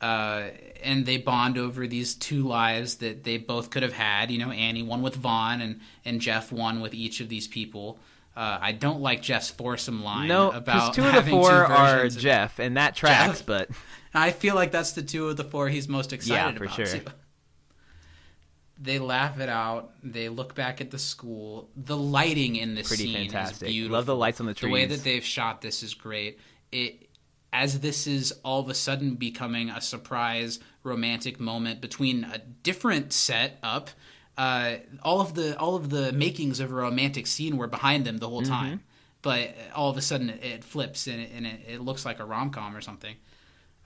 Uh, 0.00 0.50
and 0.82 1.06
they 1.06 1.16
bond 1.16 1.56
over 1.58 1.86
these 1.86 2.14
two 2.14 2.42
lives 2.46 2.96
that 2.96 3.24
they 3.24 3.38
both 3.38 3.70
could 3.70 3.82
have 3.82 3.92
had. 3.94 4.30
You 4.30 4.38
know, 4.38 4.50
Annie 4.50 4.82
one 4.82 5.02
with 5.02 5.16
Vaughn, 5.16 5.60
and 5.60 5.80
and 6.04 6.20
Jeff 6.20 6.52
one 6.52 6.80
with 6.80 6.94
each 6.94 7.20
of 7.20 7.28
these 7.28 7.48
people. 7.48 7.98
Uh, 8.36 8.58
I 8.60 8.72
don't 8.72 9.00
like 9.00 9.22
Jeff's 9.22 9.48
foursome 9.48 10.04
line 10.04 10.28
No, 10.28 10.50
about 10.50 10.94
because 10.94 10.96
two 10.96 11.04
of 11.18 11.24
the 11.24 11.30
four 11.30 11.50
are 11.52 12.06
Jeff, 12.08 12.58
and 12.58 12.76
that 12.76 12.94
tracks. 12.94 13.38
Jeff. 13.38 13.46
But 13.46 13.70
I 14.14 14.30
feel 14.30 14.54
like 14.54 14.72
that's 14.72 14.92
the 14.92 15.02
two 15.02 15.28
of 15.28 15.36
the 15.38 15.44
four 15.44 15.68
he's 15.70 15.88
most 15.88 16.12
excited 16.12 16.52
Yeah, 16.52 16.58
for 16.58 16.64
about. 16.64 16.76
sure. 16.76 16.86
too. 16.86 17.00
They 18.78 18.98
laugh 18.98 19.40
it 19.40 19.48
out. 19.48 19.92
They 20.02 20.28
look 20.28 20.54
back 20.54 20.82
at 20.82 20.90
the 20.90 20.98
school. 20.98 21.70
The 21.76 21.96
lighting 21.96 22.56
in 22.56 22.74
this 22.74 22.88
Pretty 22.88 23.04
scene 23.04 23.30
fantastic. 23.30 23.68
is 23.68 23.72
beautiful. 23.74 23.96
Love 23.96 24.04
the 24.06 24.14
lights 24.14 24.38
on 24.38 24.46
the 24.46 24.52
The 24.52 24.68
way 24.68 24.84
that 24.84 25.02
they've 25.02 25.24
shot 25.24 25.62
this 25.62 25.82
is 25.82 25.94
great. 25.94 26.38
It 26.72 27.08
as 27.54 27.80
this 27.80 28.06
is 28.06 28.32
all 28.44 28.60
of 28.60 28.68
a 28.68 28.74
sudden 28.74 29.14
becoming 29.14 29.70
a 29.70 29.80
surprise 29.80 30.60
romantic 30.82 31.40
moment 31.40 31.80
between 31.80 32.24
a 32.24 32.36
different 32.38 33.14
setup. 33.14 33.88
Uh, 34.36 34.76
all 35.02 35.20
of 35.20 35.34
the 35.34 35.58
all 35.58 35.76
of 35.76 35.88
the 35.90 36.12
makings 36.12 36.60
of 36.60 36.70
a 36.70 36.74
romantic 36.74 37.26
scene 37.26 37.56
were 37.56 37.66
behind 37.66 38.04
them 38.04 38.18
the 38.18 38.28
whole 38.28 38.42
Mhm. 38.42 38.48
time, 38.48 38.80
but 39.22 39.54
all 39.74 39.88
of 39.90 39.96
a 39.96 40.02
sudden 40.02 40.28
it, 40.30 40.44
it 40.44 40.64
flips 40.64 41.06
and, 41.06 41.20
it, 41.20 41.30
and 41.34 41.46
it, 41.46 41.60
it 41.66 41.80
looks 41.80 42.04
like 42.04 42.18
a 42.20 42.24
rom 42.24 42.50
com 42.50 42.76
or 42.76 42.80
something. 42.82 43.16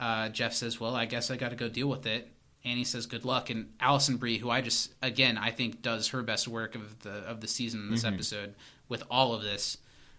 Uh, 0.00 0.28
Jeff 0.30 0.52
says, 0.52 0.80
"Well, 0.80 0.96
I 0.96 1.06
guess 1.06 1.30
I 1.30 1.36
got 1.36 1.50
to 1.50 1.56
go 1.56 1.68
deal 1.68 1.88
with 1.88 2.04
it." 2.06 2.32
Annie 2.64 2.84
says, 2.84 3.06
"Good 3.06 3.24
luck." 3.24 3.48
And 3.48 3.72
Alison 3.78 4.16
Brie, 4.16 4.38
who 4.38 4.50
I 4.50 4.60
just 4.60 4.92
again 5.00 5.38
I 5.38 5.50
think 5.52 5.82
does 5.82 6.08
her 6.08 6.22
best 6.22 6.48
work 6.48 6.74
of 6.74 6.98
the 7.00 7.10
of 7.10 7.40
the 7.40 7.48
season 7.48 7.80
in 7.82 7.90
this 7.92 8.02
Mhm. 8.04 8.14
episode 8.14 8.54
with 8.88 9.04
all 9.10 9.32
of 9.34 9.42
this. 9.42 9.78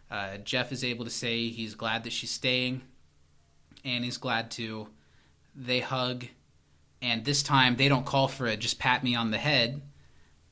Uh, 0.10 0.38
Jeff 0.38 0.72
is 0.72 0.84
able 0.84 1.04
to 1.06 1.12
say 1.12 1.50
he's 1.50 1.76
glad 1.76 2.04
that 2.06 2.14
she's 2.14 2.32
staying. 2.32 2.82
Annie's 3.84 4.18
glad 4.18 4.50
too. 4.52 4.88
They 5.56 5.80
hug, 5.82 6.28
and 7.02 7.26
this 7.26 7.44
time 7.44 7.76
they 7.76 7.90
don't 7.90 8.06
call 8.06 8.28
for 8.30 8.48
it. 8.48 8.60
Just 8.62 8.80
pat 8.80 9.04
me 9.04 9.14
on 9.16 9.32
the 9.32 9.38
head. 9.38 9.82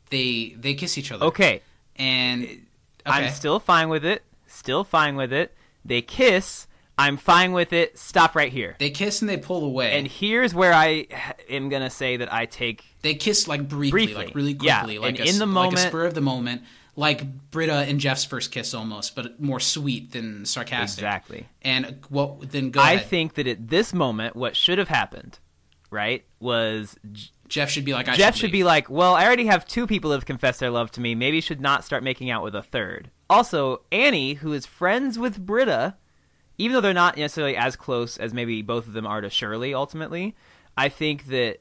They 0.09 0.55
they 0.57 0.73
kiss 0.73 0.97
each 0.97 1.11
other. 1.11 1.25
okay, 1.27 1.61
and 1.95 2.43
okay. 2.43 2.57
I'm 3.05 3.31
still 3.31 3.59
fine 3.59 3.89
with 3.89 4.05
it. 4.05 4.23
Still 4.47 4.83
fine 4.83 5.15
with 5.15 5.31
it. 5.33 5.55
They 5.85 6.01
kiss. 6.01 6.65
I'm 6.97 7.15
fine 7.15 7.53
with 7.53 7.71
it. 7.71 7.97
Stop 7.97 8.35
right 8.35 8.51
here. 8.51 8.75
They 8.77 8.89
kiss 8.89 9.21
and 9.21 9.29
they 9.29 9.37
pull 9.37 9.63
away. 9.63 9.97
And 9.97 10.05
here's 10.05 10.53
where 10.53 10.73
I 10.73 11.07
am 11.49 11.69
gonna 11.69 11.89
say 11.89 12.17
that 12.17 12.31
I 12.33 12.45
take 12.45 12.83
They 13.03 13.13
kiss 13.15 13.47
like 13.47 13.69
briefly, 13.69 13.91
Briefly, 14.07 14.25
like 14.25 14.35
really 14.35 14.53
quickly, 14.55 14.95
yeah. 14.95 14.99
like 14.99 15.19
And 15.19 15.27
a, 15.27 15.29
in 15.31 15.37
the 15.39 15.45
like 15.45 15.53
moment- 15.53 15.77
a 15.77 15.87
spur 15.87 16.05
of 16.05 16.13
the 16.13 16.19
moment, 16.21 16.63
like 16.97 17.51
Britta 17.51 17.73
and 17.87 18.01
Jeff's 18.01 18.25
first 18.25 18.51
kiss 18.51 18.73
almost, 18.73 19.15
but 19.15 19.39
more 19.41 19.61
sweet 19.61 20.11
than 20.11 20.43
sarcastic. 20.45 20.99
Exactly. 21.03 21.47
And 21.61 21.99
what? 22.09 22.51
Then 22.51 22.71
go 22.71 22.81
I 22.81 22.93
ahead. 22.93 23.07
think 23.07 23.35
that 23.35 23.47
at 23.47 23.69
this 23.69 23.93
moment, 23.93 24.35
what 24.35 24.57
should 24.57 24.77
have 24.77 24.89
happened, 24.89 25.39
right, 25.89 26.25
was 26.41 26.97
Jeff 27.49 27.69
should 27.69 27.85
be 27.85 27.93
like, 27.93 28.07
I 28.07 28.15
Jeff 28.15 28.35
should 28.35 28.41
should 28.41 28.51
be 28.51 28.63
like, 28.63 28.89
well, 28.89 29.15
I 29.15 29.25
already 29.25 29.47
have 29.47 29.65
two 29.65 29.87
people 29.87 30.11
who 30.11 30.13
have 30.13 30.25
confessed 30.25 30.59
their 30.59 30.69
love 30.69 30.91
to 30.91 31.01
me. 31.01 31.15
Maybe 31.15 31.41
should 31.41 31.59
not 31.59 31.83
start 31.83 32.03
making 32.03 32.29
out 32.29 32.43
with 32.43 32.55
a 32.55 32.63
third. 32.63 33.11
Also, 33.29 33.81
Annie, 33.91 34.35
who 34.35 34.53
is 34.53 34.65
friends 34.65 35.19
with 35.19 35.45
Britta, 35.45 35.95
even 36.57 36.73
though 36.73 36.81
they're 36.81 36.93
not 36.93 37.17
necessarily 37.17 37.57
as 37.57 37.75
close 37.75 38.17
as 38.17 38.33
maybe 38.33 38.61
both 38.61 38.87
of 38.87 38.93
them 38.93 39.07
are 39.07 39.21
to 39.21 39.29
Shirley 39.29 39.73
ultimately, 39.73 40.35
I 40.77 40.89
think 40.89 41.27
that 41.27 41.59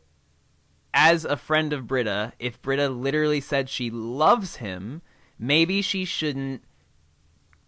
as 0.95 1.25
a 1.25 1.37
friend 1.37 1.73
of 1.73 1.87
Britta, 1.87 2.33
if 2.39 2.61
Britta 2.61 2.89
literally 2.89 3.41
said 3.41 3.69
she 3.69 3.91
loves 3.91 4.57
him, 4.57 5.03
maybe 5.39 5.83
she 5.83 6.05
shouldn't 6.05 6.63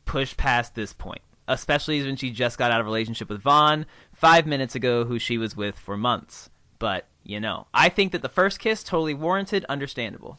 push 0.04 0.36
past 0.36 0.74
this 0.74 0.92
point. 0.92 1.22
Especially 1.46 2.02
when 2.02 2.16
she 2.16 2.30
just 2.30 2.58
got 2.58 2.70
out 2.70 2.80
of 2.80 2.86
a 2.86 2.88
relationship 2.88 3.28
with 3.28 3.42
Vaughn 3.42 3.86
five 4.12 4.46
minutes 4.46 4.74
ago, 4.74 5.04
who 5.04 5.18
she 5.18 5.36
was 5.36 5.56
with 5.56 5.76
for 5.76 5.96
months. 5.96 6.48
But, 6.78 7.08
you 7.30 7.38
know, 7.40 7.66
I 7.72 7.88
think 7.88 8.10
that 8.12 8.22
the 8.22 8.28
first 8.28 8.58
kiss, 8.58 8.82
totally 8.82 9.14
warranted, 9.14 9.64
understandable. 9.68 10.38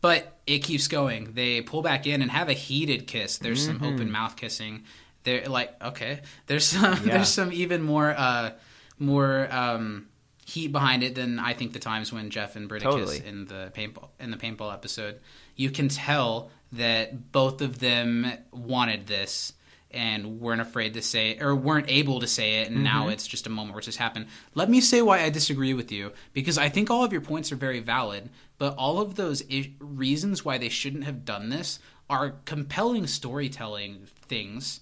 But 0.00 0.38
it 0.46 0.60
keeps 0.60 0.86
going. 0.88 1.32
They 1.34 1.62
pull 1.62 1.82
back 1.82 2.06
in 2.06 2.22
and 2.22 2.30
have 2.30 2.48
a 2.48 2.52
heated 2.52 3.06
kiss. 3.06 3.38
There's 3.38 3.64
some 3.64 3.80
Mhm. 3.80 3.94
open 3.94 4.10
mouth 4.10 4.36
kissing. 4.36 4.84
They're 5.24 5.46
like, 5.46 5.74
okay. 5.82 6.20
There's 6.46 6.64
some 6.66 6.92
Yeah. 7.06 7.14
there's 7.16 7.28
some 7.28 7.52
even 7.52 7.82
more 7.82 8.14
uh 8.16 8.52
more 8.98 9.48
um 9.52 10.06
heat 10.46 10.68
behind 10.70 11.02
it 11.02 11.16
than 11.16 11.40
I 11.40 11.54
think 11.54 11.72
the 11.72 11.80
times 11.80 12.12
when 12.12 12.30
Jeff 12.30 12.54
and 12.54 12.68
Britta 12.68 12.84
Totally. 12.84 13.18
kiss 13.18 13.26
in 13.28 13.46
the 13.46 13.72
paintball 13.74 14.10
in 14.20 14.30
the 14.30 14.36
paintball 14.36 14.72
episode. 14.72 15.18
You 15.56 15.70
can 15.70 15.88
tell 15.88 16.50
that 16.72 17.32
both 17.32 17.60
of 17.62 17.80
them 17.80 18.30
wanted 18.52 19.06
this 19.08 19.54
and 19.90 20.40
weren't 20.40 20.60
afraid 20.60 20.94
to 20.94 21.02
say 21.02 21.30
it, 21.30 21.42
or 21.42 21.54
weren't 21.54 21.86
able 21.88 22.20
to 22.20 22.26
say 22.26 22.60
it 22.62 22.70
and 22.70 22.82
now 22.82 23.06
Mhm. 23.06 23.12
it's 23.12 23.26
just 23.26 23.46
a 23.46 23.50
moment 23.50 23.72
where 23.74 23.78
it's 23.78 23.86
just 23.86 23.98
happened. 23.98 24.26
Let 24.54 24.68
me 24.68 24.80
say 24.80 25.00
why 25.00 25.22
I 25.22 25.30
disagree 25.30 25.74
with 25.74 25.90
you 25.92 26.12
because 26.32 26.58
I 26.58 26.68
think 26.68 26.90
all 26.90 27.04
of 27.04 27.12
your 27.12 27.20
points 27.20 27.52
are 27.52 27.56
very 27.56 27.80
valid, 27.80 28.30
but 28.58 28.74
all 28.76 29.00
of 29.00 29.14
those 29.14 29.42
I- 29.50 29.72
reasons 29.78 30.44
why 30.44 30.58
they 30.58 30.68
shouldn't 30.68 31.04
have 31.04 31.24
done 31.24 31.48
this 31.50 31.78
are 32.10 32.36
compelling 32.44 33.06
storytelling 33.06 34.06
things, 34.28 34.80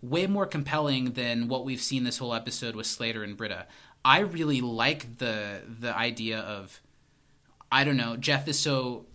way 0.00 0.26
more 0.26 0.46
compelling 0.46 1.12
than 1.12 1.48
what 1.48 1.64
we've 1.64 1.80
seen 1.82 2.04
this 2.04 2.18
whole 2.18 2.34
episode 2.34 2.76
with 2.76 2.86
Slater 2.86 3.22
and 3.24 3.36
Britta. 3.36 3.66
I 4.04 4.20
really 4.20 4.60
like 4.60 5.18
the 5.18 5.62
the 5.80 5.94
idea 5.96 6.38
of 6.38 6.80
I 7.72 7.82
don't 7.82 7.96
know, 7.96 8.16
Jeff 8.16 8.46
is 8.46 8.58
so 8.58 9.06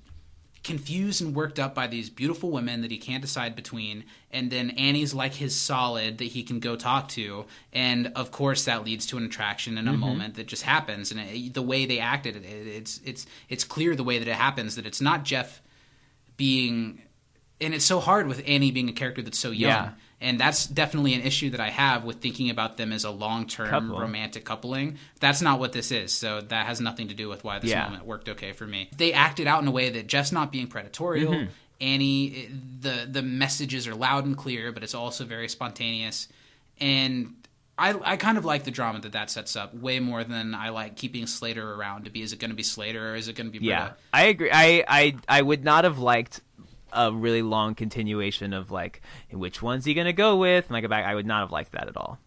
confused 0.64 1.22
and 1.22 1.34
worked 1.36 1.58
up 1.60 1.74
by 1.74 1.88
these 1.88 2.10
beautiful 2.10 2.52
women 2.52 2.82
that 2.82 2.92
he 2.92 2.98
can't 2.98 3.22
decide 3.22 3.56
between 3.56 4.04
and 4.30 4.52
then 4.52 4.70
Annie's 4.72 5.12
like 5.14 5.34
his 5.34 5.56
solid 5.60 6.20
that 6.20 6.26
he 6.26 6.44
can 6.44 6.60
go 6.60 6.76
talk 6.76 7.08
to 7.10 7.46
and 7.74 8.12
of 8.16 8.30
course 8.32 8.66
that 8.66 8.86
leads 8.86 9.08
to 9.08 9.18
an 9.18 9.26
attraction 9.26 9.76
in 9.78 9.88
a 9.88 9.92
Mhm. 9.94 9.98
moment 10.00 10.36
that 10.36 10.46
just 10.48 10.62
happens 10.62 11.12
and 11.12 11.20
it, 11.20 11.56
the 11.56 11.64
way 11.64 11.88
they 11.88 11.98
acted 12.00 12.36
it, 12.36 12.46
it's 12.46 13.02
it's 13.04 13.26
it's 13.50 13.64
clear 13.64 13.96
the 13.96 14.04
way 14.04 14.20
that 14.20 14.28
it 14.28 14.36
happens 14.36 14.76
that 14.76 14.86
it's 14.86 15.02
not 15.02 15.26
Jeff 15.26 15.62
being 16.38 17.02
and 17.60 17.74
it's 17.74 17.86
so 17.86 18.00
hard 18.00 18.28
with 18.28 18.44
Annie 18.46 18.72
being 18.72 18.90
a 18.90 18.94
character 18.94 19.22
that's 19.24 19.40
so 19.40 19.50
young 19.52 19.72
Yeah. 19.72 19.90
And 20.22 20.40
that's 20.40 20.68
definitely 20.68 21.14
an 21.16 21.22
issue 21.22 21.50
that 21.50 21.60
I 21.60 21.70
have 21.70 22.04
with 22.06 22.18
thinking 22.22 22.50
about 22.50 22.78
them 22.78 22.92
as 22.94 23.04
a 23.04 23.10
long-term 23.12 23.92
romantic 23.92 24.46
coupling. 24.46 24.98
That's 25.20 25.42
not 25.42 25.60
what 25.60 25.74
this 25.74 25.92
is, 25.92 26.14
so 26.14 26.40
that 26.42 26.68
has 26.68 26.80
nothing 26.80 27.08
to 27.10 27.14
do 27.16 27.28
with 27.28 27.44
why 27.44 27.60
this 27.60 27.72
Yeah. 27.72 27.84
moment 27.86 28.06
worked 28.06 28.30
okay 28.30 28.54
for 28.54 28.66
me. 28.68 28.90
They 28.96 29.12
acted 29.14 29.48
out 29.48 29.62
in 29.62 29.68
a 29.68 29.72
way 29.72 29.90
that 29.90 30.08
Jeff's 30.08 30.32
not 30.32 30.52
being 30.52 30.68
predatorial. 30.68 31.32
Mhm. 31.34 31.48
Annie, 31.82 32.48
the 32.82 33.08
the 33.12 33.24
messages 33.24 33.88
are 33.88 33.96
loud 33.96 34.26
and 34.26 34.38
clear, 34.38 34.72
but 34.72 34.84
it's 34.84 34.94
also 34.94 35.26
very 35.26 35.50
spontaneous, 35.50 36.28
and 36.80 37.34
I 37.78 37.96
I 38.04 38.18
kind 38.18 38.38
of 38.38 38.46
like 38.46 38.64
the 38.66 38.70
drama 38.72 39.00
that 39.00 39.14
that 39.14 39.32
sets 39.32 39.56
up 39.56 39.74
way 39.74 40.00
more 40.00 40.24
than 40.24 40.54
I 40.54 40.70
like 40.70 40.96
keeping 40.96 41.26
Slater 41.26 41.74
around 41.74 42.06
to 42.06 42.12
be. 42.12 42.22
Is 42.22 42.34
it 42.34 42.40
going 42.40 42.52
to 42.52 42.56
be 42.56 42.62
Slater 42.64 43.14
or 43.14 43.16
is 43.16 43.28
it 43.28 43.36
going 43.36 43.52
to 43.52 43.60
be 43.60 43.66
Yeah, 43.66 43.94
I 44.14 44.26
agree. 44.26 44.52
I, 44.54 44.84
I 44.88 45.16
I 45.28 45.42
would 45.42 45.64
not 45.64 45.84
have 45.84 45.98
liked 45.98 46.42
a 46.94 47.12
really 47.12 47.42
long 47.42 47.76
continuation 47.76 48.54
of 48.54 48.72
like 48.72 49.02
which 49.32 49.62
one's 49.62 49.86
he 49.86 49.94
gonna 49.94 50.14
go 50.14 50.38
with 50.38 50.66
and 50.66 50.72
like 50.72 50.88
back. 50.90 51.06
I 51.06 51.16
would 51.16 51.26
not 51.26 51.42
have 51.42 51.52
liked 51.52 51.72
that 51.74 51.88
at 51.88 51.98
all. 51.98 52.20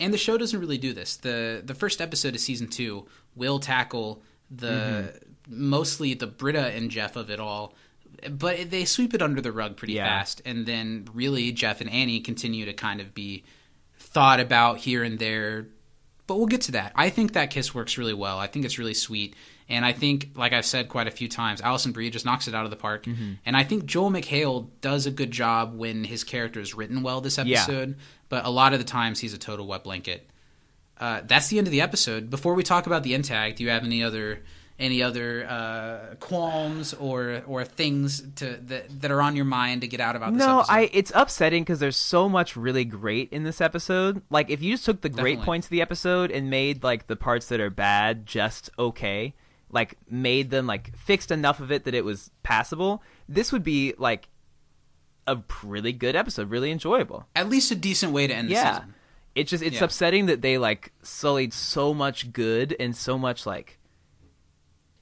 and 0.00 0.12
the 0.12 0.18
show 0.18 0.36
doesn't 0.38 0.60
really 0.60 0.78
do 0.78 0.92
this. 0.92 1.16
the 1.16 1.62
The 1.64 1.74
first 1.74 2.00
episode 2.00 2.34
of 2.34 2.40
season 2.40 2.68
two 2.68 3.06
will 3.34 3.58
tackle 3.58 4.22
the 4.50 4.66
mm-hmm. 4.66 5.68
mostly 5.68 6.14
the 6.14 6.26
Britta 6.26 6.68
and 6.74 6.90
Jeff 6.90 7.16
of 7.16 7.30
it 7.30 7.40
all, 7.40 7.74
but 8.30 8.70
they 8.70 8.84
sweep 8.84 9.14
it 9.14 9.22
under 9.22 9.40
the 9.40 9.52
rug 9.52 9.76
pretty 9.76 9.94
Yeah. 9.94 10.06
fast, 10.06 10.42
and 10.44 10.66
then 10.66 11.08
really 11.12 11.52
Jeff 11.52 11.80
and 11.80 11.90
Annie 11.90 12.20
continue 12.20 12.64
to 12.66 12.72
kind 12.72 13.00
of 13.00 13.14
be 13.14 13.44
thought 13.98 14.40
about 14.40 14.78
here 14.78 15.02
and 15.02 15.18
there. 15.18 15.66
But 16.26 16.36
we'll 16.38 16.46
get 16.46 16.62
to 16.62 16.72
that. 16.72 16.92
I 16.94 17.08
think 17.10 17.32
that 17.34 17.50
kiss 17.50 17.74
works 17.74 17.96
really 17.98 18.14
well. 18.14 18.38
I 18.38 18.46
think 18.48 18.64
it's 18.64 18.78
really 18.78 18.94
sweet. 18.94 19.34
And 19.68 19.84
I 19.84 19.92
think, 19.92 20.30
like 20.36 20.52
I've 20.52 20.64
said 20.64 20.88
quite 20.88 21.08
a 21.08 21.10
few 21.10 21.28
times, 21.28 21.60
Alison 21.60 21.90
Brie 21.92 22.08
just 22.10 22.24
knocks 22.24 22.46
it 22.46 22.54
out 22.54 22.64
of 22.64 22.70
the 22.70 22.76
park. 22.76 23.06
And 23.44 23.56
I 23.56 23.64
think 23.64 23.84
Joel 23.86 24.10
McHale 24.10 24.68
does 24.80 25.06
a 25.06 25.10
good 25.10 25.32
job 25.32 25.76
when 25.76 26.04
his 26.04 26.22
character 26.22 26.60
is 26.60 26.74
written 26.74 27.02
well 27.02 27.20
this 27.20 27.36
Yeah. 27.38 27.62
episode. 27.62 27.96
But 28.28 28.44
a 28.44 28.50
lot 28.50 28.72
of 28.74 28.78
the 28.78 28.84
times 28.84 29.18
he's 29.20 29.34
a 29.34 29.38
total 29.38 29.66
wet 29.66 29.82
blanket. 29.84 30.28
Uh, 30.98 31.20
that's 31.26 31.48
the 31.48 31.58
end 31.58 31.66
of 31.66 31.72
the 31.72 31.80
episode. 31.80 32.30
Before 32.30 32.54
we 32.54 32.62
talk 32.62 32.86
about 32.86 33.02
the 33.02 33.12
end 33.14 33.24
tag, 33.24 33.56
do 33.56 33.64
you 33.64 33.70
have 33.70 33.84
any 33.84 34.02
other 34.02 34.42
any 34.78 35.02
other 35.02 35.46
uh, 35.48 36.14
qualms 36.20 36.92
or 36.94 37.42
or 37.46 37.64
things 37.64 38.22
to 38.36 38.56
that 38.66 39.00
that 39.00 39.10
are 39.10 39.20
on 39.22 39.34
your 39.34 39.44
mind 39.46 39.80
to 39.80 39.88
get 39.88 40.00
out 40.00 40.16
about 40.16 40.32
this 40.34 40.40
No, 40.46 40.58
episode? 40.60 40.72
I 40.72 40.90
it's 40.92 41.12
upsetting 41.14 41.62
because 41.64 41.80
there's 41.80 41.96
so 41.96 42.28
much 42.28 42.56
really 42.56 42.84
great 42.84 43.30
in 43.32 43.42
this 43.42 43.60
episode. 43.60 44.22
Like 44.30 44.48
if 44.50 44.62
you 44.62 44.72
just 44.74 44.84
took 44.84 45.00
the 45.00 45.08
great 45.08 45.22
Definitely. 45.32 45.44
points 45.44 45.66
of 45.66 45.70
the 45.70 45.80
episode 45.82 46.30
and 46.30 46.48
made 46.50 46.82
like 46.84 47.06
the 47.08 47.16
parts 47.16 47.48
that 47.48 47.58
are 47.60 47.70
bad 47.70 48.26
just 48.26 48.70
okay, 48.78 49.34
like 49.76 49.96
made 50.10 50.50
them 50.50 50.66
like 50.66 50.96
fixed 50.96 51.30
enough 51.30 51.60
of 51.60 51.70
it 51.70 51.84
that 51.84 51.94
it 51.94 52.04
was 52.04 52.30
passable, 52.42 53.02
this 53.28 53.52
would 53.52 53.62
be 53.62 53.92
like 53.98 54.28
a 55.26 55.38
really 55.62 55.92
good 55.92 56.16
episode, 56.16 56.50
really 56.50 56.70
enjoyable. 56.70 57.26
At 57.36 57.48
least 57.48 57.70
a 57.70 57.74
decent 57.76 58.12
way 58.12 58.26
to 58.26 58.34
end 58.34 58.48
the 58.48 58.54
yeah. 58.54 58.78
season. 58.78 58.94
It's 59.34 59.50
just 59.50 59.62
it's 59.62 59.76
Yeah. 59.76 59.84
upsetting 59.84 60.26
that 60.26 60.40
they 60.40 60.56
like 60.56 60.92
sullied 61.02 61.52
so 61.52 61.92
much 61.92 62.32
good 62.32 62.74
and 62.80 62.96
so 62.96 63.18
much 63.18 63.44
like 63.44 63.78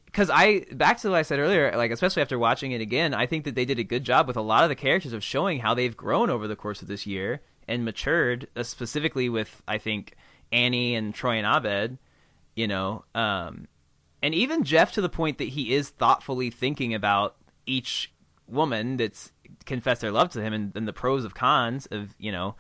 because 0.07 0.29
I 0.31 0.65
back 0.73 0.99
to 1.01 1.11
what 1.11 1.19
I 1.19 1.23
said 1.23 1.39
earlier, 1.39 1.73
like 1.77 1.91
especially 1.93 2.23
after 2.23 2.39
watching 2.39 2.73
it 2.73 2.81
again, 2.81 3.15
I 3.15 3.27
think 3.27 3.45
that 3.45 3.55
they 3.55 3.65
did 3.65 3.79
a 3.79 3.85
good 3.85 4.05
job 4.05 4.27
with 4.27 4.37
a 4.37 4.43
lot 4.43 4.65
of 4.65 4.69
the 4.69 4.75
characters 4.75 5.13
of 5.13 5.23
showing 5.23 5.61
how 5.61 5.75
they've 5.75 5.97
grown 5.97 6.31
over 6.31 6.47
the 6.49 6.57
course 6.57 6.83
of 6.83 6.89
this 6.89 7.07
year 7.07 7.43
and 7.69 7.85
matured, 7.85 8.49
uh, 8.57 8.63
specifically 8.63 9.29
with 9.29 9.63
I 9.69 9.79
think 9.79 10.15
Annie 10.53 10.95
and 10.97 11.15
Troy 11.15 11.37
and 11.39 11.47
Abed, 11.47 11.99
you 12.57 12.67
know, 12.69 13.05
um, 13.15 13.67
and 14.25 14.35
even 14.35 14.65
Jeff 14.65 14.91
to 14.93 15.03
the 15.03 15.11
point 15.11 15.37
that 15.37 15.49
he 15.51 15.75
is 15.75 15.91
thoughtfully 15.91 16.49
thinking 16.49 16.95
about 16.95 17.37
each 17.67 18.11
woman 18.49 18.97
that's 18.97 19.33
confessed 19.67 20.01
their 20.01 20.11
love 20.11 20.31
to 20.31 20.41
him 20.43 20.55
and, 20.55 20.73
and 20.75 20.89
the 20.89 20.93
pros 20.95 21.25
of 21.25 21.35
cons 21.35 21.85
of 21.87 22.15
you 22.19 22.33
know 22.33 22.55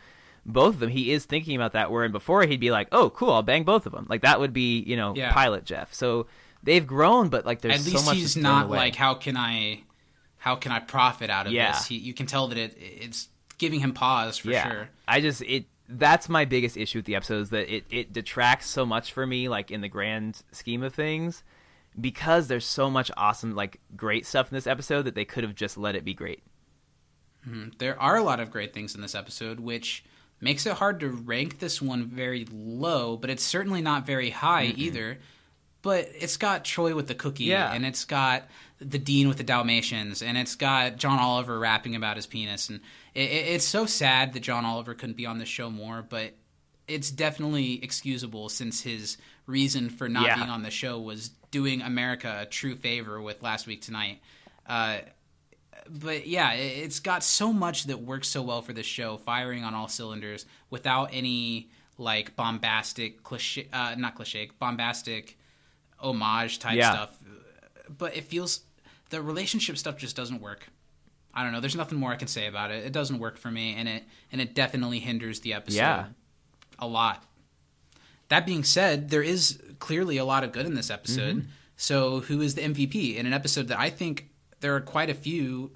both 0.44 0.74
of 0.74 0.80
them. 0.80 0.90
He 0.90 1.10
is 1.10 1.24
thinking 1.24 1.56
about 1.56 1.72
that. 1.72 1.90
Where 1.90 2.06
before 2.10 2.44
he'd 2.44 2.60
be 2.60 2.70
like, 2.70 2.88
"Oh, 2.92 3.08
cool, 3.08 3.30
I'll 3.32 3.42
bang 3.42 3.64
both 3.64 3.86
of 3.86 3.92
them." 3.92 4.06
Like 4.10 4.20
that 4.20 4.40
would 4.40 4.52
be 4.52 4.80
you 4.80 4.94
know 4.96 5.14
Yeah. 5.16 5.32
pilot 5.32 5.64
Jeff. 5.64 5.94
So 5.94 6.26
they've 6.62 6.86
grown, 6.86 7.30
but 7.30 7.46
like 7.46 7.62
there's 7.62 7.80
At 7.86 7.92
least 7.92 8.04
so 8.04 8.12
he's 8.12 8.36
not 8.36 8.68
like 8.68 8.94
how 8.94 9.14
can 9.14 9.36
I 9.36 9.84
how 10.36 10.56
can 10.56 10.70
I 10.70 10.80
profit 10.80 11.30
out 11.30 11.46
of 11.46 11.52
Yeah. 11.52 11.72
this? 11.72 11.86
He, 11.86 11.96
you 11.96 12.12
can 12.12 12.26
tell 12.26 12.48
that 12.48 12.58
it 12.58 12.76
it's 12.78 13.28
giving 13.56 13.80
him 13.80 13.94
pause 13.94 14.36
for 14.36 14.50
yeah. 14.50 14.68
sure. 14.68 14.88
I 15.08 15.22
just 15.22 15.40
it 15.40 15.64
that's 15.88 16.28
my 16.28 16.44
biggest 16.44 16.76
issue 16.76 16.98
with 16.98 17.06
the 17.06 17.14
episode 17.14 17.40
is 17.40 17.50
that 17.50 17.74
it 17.74 17.84
it 17.90 18.12
detracts 18.12 18.66
so 18.66 18.84
much 18.84 19.12
for 19.12 19.26
me 19.26 19.48
like 19.48 19.70
in 19.70 19.80
the 19.80 19.88
grand 19.88 20.42
scheme 20.52 20.82
of 20.82 20.94
things 20.94 21.42
because 22.00 22.48
there's 22.48 22.66
so 22.66 22.90
much 22.90 23.10
awesome 23.16 23.54
like 23.54 23.80
great 23.96 24.26
stuff 24.26 24.50
in 24.50 24.56
this 24.56 24.66
episode 24.66 25.02
that 25.02 25.14
they 25.14 25.24
could 25.24 25.44
have 25.44 25.54
just 25.54 25.76
let 25.78 25.94
it 25.94 26.04
be 26.04 26.14
great. 26.14 26.42
Mhm. 27.48 27.76
There 27.78 28.00
are 28.00 28.16
a 28.16 28.22
lot 28.22 28.40
of 28.40 28.50
great 28.50 28.72
things 28.72 28.94
in 28.94 29.00
this 29.00 29.14
episode, 29.14 29.60
which 29.60 30.04
makes 30.40 30.66
it 30.66 30.74
hard 30.74 31.00
to 31.00 31.08
rank 31.08 31.58
this 31.58 31.80
one 31.80 32.06
very 32.06 32.46
low, 32.50 33.16
but 33.16 33.30
it's 33.30 33.42
certainly 33.44 33.80
not 33.82 34.06
very 34.06 34.30
high 34.30 34.64
either. 34.76 35.18
But 35.82 36.08
it's 36.18 36.38
got 36.38 36.64
Troy 36.64 36.94
with 36.94 37.08
the 37.08 37.14
cookie, 37.14 37.44
Yeah. 37.44 37.70
and 37.72 37.84
it's 37.84 38.06
got 38.06 38.48
the 38.78 38.98
Dean 38.98 39.28
with 39.28 39.36
the 39.36 39.44
Dalmatians, 39.44 40.22
and 40.22 40.38
it's 40.38 40.56
got 40.56 40.96
John 40.96 41.18
Oliver 41.18 41.58
rapping 41.58 41.94
about 41.94 42.16
his 42.16 42.26
penis, 42.26 42.70
and 42.70 42.80
it, 43.14 43.30
it, 43.30 43.46
it's 43.54 43.66
so 43.66 43.84
sad 43.84 44.32
that 44.32 44.40
John 44.40 44.64
Oliver 44.64 44.94
couldn't 44.94 45.16
be 45.18 45.26
on 45.26 45.38
the 45.38 45.44
show 45.44 45.68
more, 45.70 46.00
but 46.02 46.34
it's 46.88 47.10
definitely 47.10 47.82
excusable 47.84 48.48
since 48.48 48.80
his 48.80 49.18
reason 49.46 49.90
for 49.90 50.08
not 50.08 50.24
Yeah. 50.24 50.36
being 50.36 50.48
on 50.48 50.62
the 50.62 50.70
show 50.70 50.98
was 50.98 51.32
doing 51.54 51.82
America 51.82 52.38
a 52.40 52.46
true 52.46 52.74
favor 52.74 53.22
with 53.22 53.40
Last 53.40 53.68
Week 53.68 53.80
Tonight. 53.80 54.20
Uh, 54.66 54.98
but 55.88 56.26
yeah, 56.26 56.52
it- 56.54 56.78
it's 56.84 56.98
got 56.98 57.22
so 57.22 57.52
much 57.52 57.84
that 57.84 58.00
works 58.00 58.26
so 58.26 58.42
well 58.42 58.60
for 58.60 58.72
this 58.72 58.86
show, 58.86 59.18
firing 59.18 59.62
on 59.62 59.72
all 59.72 59.86
cylinders 59.86 60.46
without 60.68 61.10
any 61.12 61.70
like 61.96 62.34
bombastic 62.34 63.22
cliche, 63.22 63.68
uh, 63.72 63.94
not 63.96 64.16
cliche, 64.16 64.50
bombastic 64.58 65.38
homage 66.00 66.58
type 66.58 66.76
Yeah. 66.76 66.90
stuff. 66.90 67.16
But 67.88 68.16
it 68.16 68.24
feels 68.24 68.62
the 69.10 69.22
relationship 69.22 69.78
stuff 69.78 69.96
just 69.96 70.16
doesn't 70.16 70.40
work. 70.40 70.66
I 71.32 71.44
don't 71.44 71.52
know. 71.52 71.60
There's 71.60 71.76
nothing 71.76 71.98
more 72.00 72.10
I 72.12 72.16
can 72.16 72.26
say 72.26 72.48
about 72.48 72.72
it. 72.72 72.84
It 72.84 72.92
doesn't 72.92 73.20
work 73.20 73.38
for 73.38 73.50
me, 73.52 73.74
and 73.76 73.88
it 73.88 74.02
and 74.32 74.40
it 74.40 74.54
definitely 74.56 74.98
hinders 74.98 75.38
the 75.40 75.52
episode 75.54 75.76
Yeah. 75.78 76.06
a 76.80 76.88
lot. 76.88 77.24
That 78.28 78.44
being 78.44 78.64
said, 78.64 79.10
there 79.10 79.22
is 79.22 79.60
clearly 79.84 80.16
a 80.16 80.24
lot 80.24 80.42
of 80.44 80.52
good 80.52 80.66
in 80.66 80.74
this 80.74 80.90
episode. 80.90 81.36
Mm-hmm. 81.36 81.48
So, 81.76 82.20
who 82.20 82.40
is 82.40 82.54
the 82.54 82.62
MVP 82.62 83.16
in 83.16 83.26
an 83.26 83.32
episode 83.32 83.68
that 83.68 83.78
I 83.78 83.90
think 83.90 84.28
there 84.60 84.74
are 84.76 84.80
quite 84.80 85.10
a 85.10 85.14
few 85.14 85.72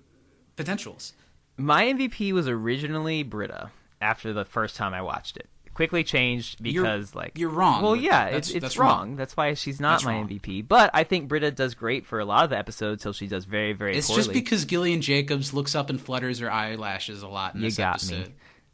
potentials? 0.57 1.13
My 1.57 1.85
MVP 1.85 2.33
was 2.33 2.49
originally 2.49 3.23
Britta 3.23 3.71
after 4.01 4.33
the 4.33 4.45
first 4.45 4.77
time 4.77 4.95
I 4.95 5.03
watched 5.03 5.37
it. 5.37 5.49
quickly 5.75 6.03
changed 6.05 6.59
You're- 6.61 6.83
because 6.89 7.15
like 7.15 7.33
you're 7.37 7.51
wrong 7.51 7.83
Well, 7.83 7.95
yeah, 7.97 8.25
that. 8.31 8.35
it's 8.35 8.51
it's 8.51 8.63
that's 8.63 8.77
wrong. 8.79 8.99
wrong. 9.11 9.17
That's 9.17 9.37
why 9.37 9.55
she's 9.55 9.79
not 9.81 9.93
That's 9.95 10.05
my 10.05 10.15
wrong. 10.15 10.29
MVP. 10.29 10.67
But 10.67 10.91
I 10.95 11.05
think 11.05 11.29
Britta 11.29 11.51
does 11.53 11.75
great 11.75 12.05
for 12.07 12.19
a 12.21 12.25
lot 12.25 12.43
of 12.45 12.51
the 12.51 12.59
episodes 12.59 13.03
till 13.03 13.13
she 13.13 13.27
does 13.29 13.45
very 13.45 13.73
very 13.75 13.97
It's 13.97 14.07
poorly. 14.09 14.23
just 14.23 14.33
because 14.33 14.65
Gillian 14.65 15.01
Jacobs 15.03 15.53
looks 15.55 15.75
up 15.77 15.89
and 15.91 16.01
flutters 16.01 16.39
her 16.41 16.51
eyelashes 16.51 17.23
a 17.23 17.29
lot 17.29 17.55
in 17.55 17.61
You 17.61 17.67
this 17.69 17.77
got 17.77 18.05
me. 18.11 18.25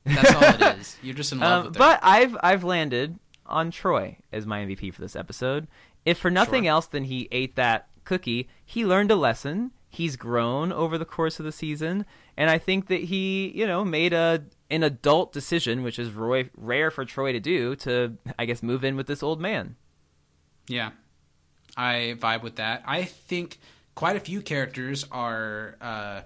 That's 0.07 0.35
all 0.35 0.69
it 0.69 0.79
is. 0.79 0.97
You're 1.03 1.15
just 1.15 1.33
in 1.33 1.41
love 1.41 1.53
Um, 1.61 1.67
with 1.73 1.75
her. 1.77 1.79
but 1.79 2.01
I've 2.03 2.37
I've 2.43 2.65
landed 2.65 3.19
on 3.47 3.71
Troy 3.71 4.17
as 4.33 4.47
my 4.47 4.61
MVP 4.65 4.93
for 4.93 5.01
this 5.01 5.17
episode. 5.17 5.67
If 6.05 6.19
for 6.19 6.31
nothing 6.31 6.65
Sure. 6.65 6.71
else 6.73 6.87
than 6.87 7.05
he 7.05 7.29
ate 7.33 7.57
that 7.57 7.89
cookie, 8.05 8.49
he 8.65 8.85
learned 8.85 9.11
a 9.11 9.17
lesson. 9.17 9.73
He's 9.89 10.17
grown 10.17 10.73
over 10.73 10.99
the 10.99 11.05
course 11.05 11.39
of 11.39 11.45
the 11.45 11.53
season, 11.53 12.05
and 12.37 12.51
I 12.51 12.59
think 12.59 12.89
that 12.89 13.05
he, 13.05 13.53
you 13.55 13.67
know, 13.67 13.85
made 13.85 14.13
a 14.13 14.45
an 14.71 14.83
adult 14.83 15.33
decision, 15.33 15.83
which 15.85 15.99
is 16.01 16.11
Roy, 16.11 16.51
rare 16.57 16.91
for 16.91 17.05
Troy 17.05 17.33
to 17.33 17.39
do, 17.39 17.77
to 17.77 18.17
I 18.39 18.45
guess 18.45 18.63
move 18.63 18.83
in 18.83 18.97
with 18.97 19.07
this 19.07 19.23
old 19.23 19.41
man. 19.41 19.77
Yeah, 20.67 20.91
I 21.77 22.17
vibe 22.19 22.43
with 22.43 22.57
that. 22.57 22.83
I 22.87 23.05
think 23.05 23.59
quite 23.95 24.17
a 24.17 24.21
few 24.21 24.43
characters 24.43 25.07
are 25.13 25.77
uh, 25.81 26.23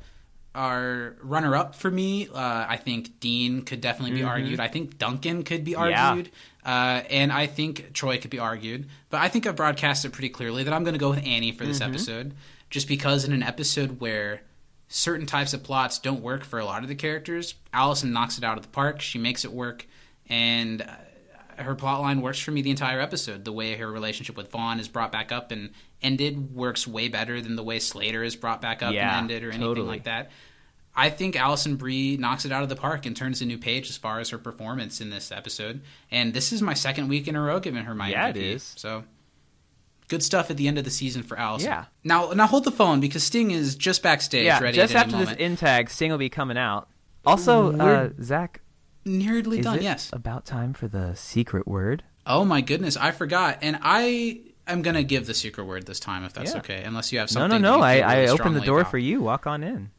are 0.55 1.17
runner 1.23 1.55
up 1.55 1.75
for 1.75 1.91
me. 1.91 2.29
Uh, 2.29 2.67
I 2.69 2.77
think 2.77 3.21
Dean 3.21 3.63
could 3.63 3.81
definitely 3.81 4.15
be 4.17 4.23
Mhm. 4.23 4.29
argued. 4.29 4.61
I 4.61 4.69
think 4.69 4.99
Duncan 4.99 5.43
could 5.45 5.63
be 5.65 5.75
argued, 5.77 6.31
uh, 6.69 7.03
and 7.11 7.33
I 7.33 7.47
think 7.47 7.93
Troy 7.95 8.19
could 8.19 8.31
be 8.31 8.39
argued. 8.39 8.89
But 9.09 9.23
I 9.23 9.29
think 9.29 9.47
I've 9.47 9.57
broadcasted 9.57 10.13
pretty 10.13 10.29
clearly 10.29 10.65
that 10.65 10.75
I'm 10.75 10.85
going 10.85 10.93
to 10.93 10.99
go 11.01 11.09
with 11.11 11.25
Annie 11.27 11.53
for 11.53 11.65
this 11.65 11.79
Mhm. 11.81 11.89
episode, 11.89 12.35
just 12.69 12.87
because 12.89 13.25
in 13.25 13.33
an 13.33 13.43
episode 13.43 14.01
where 14.01 14.43
certain 14.89 15.27
types 15.27 15.55
of 15.55 15.63
plots 15.63 15.99
don't 15.99 16.21
work 16.23 16.45
for 16.45 16.59
a 16.59 16.65
lot 16.67 16.83
of 16.83 16.89
the 16.89 16.95
characters, 16.95 17.55
Alison 17.73 18.13
knocks 18.13 18.37
it 18.39 18.45
out 18.45 18.57
of 18.59 18.63
the 18.65 18.69
park. 18.71 19.01
She 19.01 19.19
makes 19.19 19.45
it 19.47 19.53
work, 19.53 19.87
and 20.29 20.83
uh, 20.83 21.63
her 21.63 21.75
plot 21.75 22.01
line 22.03 22.21
works 22.21 22.39
for 22.39 22.51
me 22.51 22.61
the 22.63 22.71
entire 22.71 23.01
episode. 23.01 23.45
The 23.45 23.53
way 23.53 23.75
her 23.77 23.91
relationship 23.91 24.37
with 24.37 24.51
Vaughn 24.51 24.79
is 24.79 24.89
brought 24.89 25.11
back 25.11 25.33
up 25.33 25.51
and 25.51 25.71
ended 26.03 26.55
works 26.55 26.87
way 26.87 27.09
better 27.09 27.41
than 27.41 27.57
the 27.57 27.65
way 27.65 27.79
Slater 27.79 28.23
is 28.23 28.37
brought 28.37 28.61
back 28.63 28.83
up 28.83 28.93
Yeah, 28.95 29.09
and 29.19 29.31
ended 29.31 29.43
or 29.43 29.49
anything 29.49 29.63
totally. 29.67 29.89
like 29.89 30.05
that. 30.05 30.31
I 30.99 31.11
think 31.11 31.37
Alison 31.37 31.77
Brie 31.77 32.17
knocks 32.17 32.45
it 32.45 32.51
out 32.51 32.65
of 32.65 32.69
the 32.69 32.77
park 32.77 33.07
and 33.07 33.17
turns 33.17 33.41
a 33.41 33.47
new 33.47 33.57
page 33.57 33.89
as 33.89 33.97
far 33.97 34.19
as 34.19 34.31
her 34.31 34.39
performance 34.39 35.01
in 35.01 35.11
this 35.11 35.31
episode. 35.31 35.81
And 36.11 36.35
this 36.35 36.53
is 36.53 36.61
my 36.61 36.75
second 36.75 37.07
week 37.09 37.29
in 37.29 37.37
a 37.37 37.41
row 37.41 37.61
giving 37.61 37.85
her 37.85 37.95
my 37.95 38.11
Yeah, 38.11 38.29
it 38.29 38.35
MVP. 38.37 38.55
is. 38.57 38.73
So 38.77 39.05
good 40.09 40.23
stuff 40.23 40.51
at 40.51 40.57
the 40.57 40.67
end 40.67 40.77
of 40.77 40.85
the 40.85 40.91
season 40.91 41.23
for 41.23 41.39
Alison. 41.39 41.69
Yeah. 41.71 41.85
Now, 42.03 42.33
now 42.33 42.47
hold 42.47 42.65
the 42.65 42.73
phone 42.73 42.99
because 42.99 43.23
Sting 43.23 43.51
is 43.53 43.77
just 43.77 44.03
backstage, 44.03 44.47
yeah, 44.47 44.59
ready 44.61 44.75
just 44.77 44.95
at 44.95 45.07
after 45.07 45.25
this 45.25 45.37
in 45.39 45.57
tag, 45.57 45.89
Sting 45.89 46.11
will 46.11 46.19
be 46.19 46.29
coming 46.31 46.59
out. 46.59 46.89
Also, 47.25 47.79
uh, 47.79 48.11
Zach, 48.23 48.61
nearly 49.05 49.59
is 49.61 49.65
done. 49.65 49.77
it 49.77 49.83
Yes. 49.83 50.11
about 50.13 50.47
time 50.47 50.73
for 50.73 50.89
the 50.89 51.15
secret 51.15 51.69
word? 51.69 52.03
Oh 52.27 52.45
my 52.45 52.61
goodness, 52.61 52.97
I 52.97 53.11
forgot. 53.13 53.59
And 53.63 53.79
I 53.83 54.41
am 54.67 54.83
gonna 54.83 55.03
give 55.03 55.27
the 55.27 55.35
secret 55.35 55.65
word 55.65 55.87
this 55.87 56.01
time, 56.01 56.25
if 56.25 56.33
that's 56.33 56.53
Yeah. 56.55 56.59
okay. 56.59 56.83
Unless 56.85 57.13
you 57.13 57.19
have 57.19 57.29
No, 57.31 57.41
something. 57.43 57.63
no, 57.63 57.73
no. 57.73 57.77
you 57.79 57.83
I, 57.85 57.95
really 58.17 58.29
I 58.29 58.31
opened 58.33 58.57
the 58.57 58.61
door 58.63 58.81
about. 58.81 58.91
for 58.91 58.99
you. 58.99 59.21
Walk 59.23 59.47
on 59.47 59.63
in. 59.63 59.91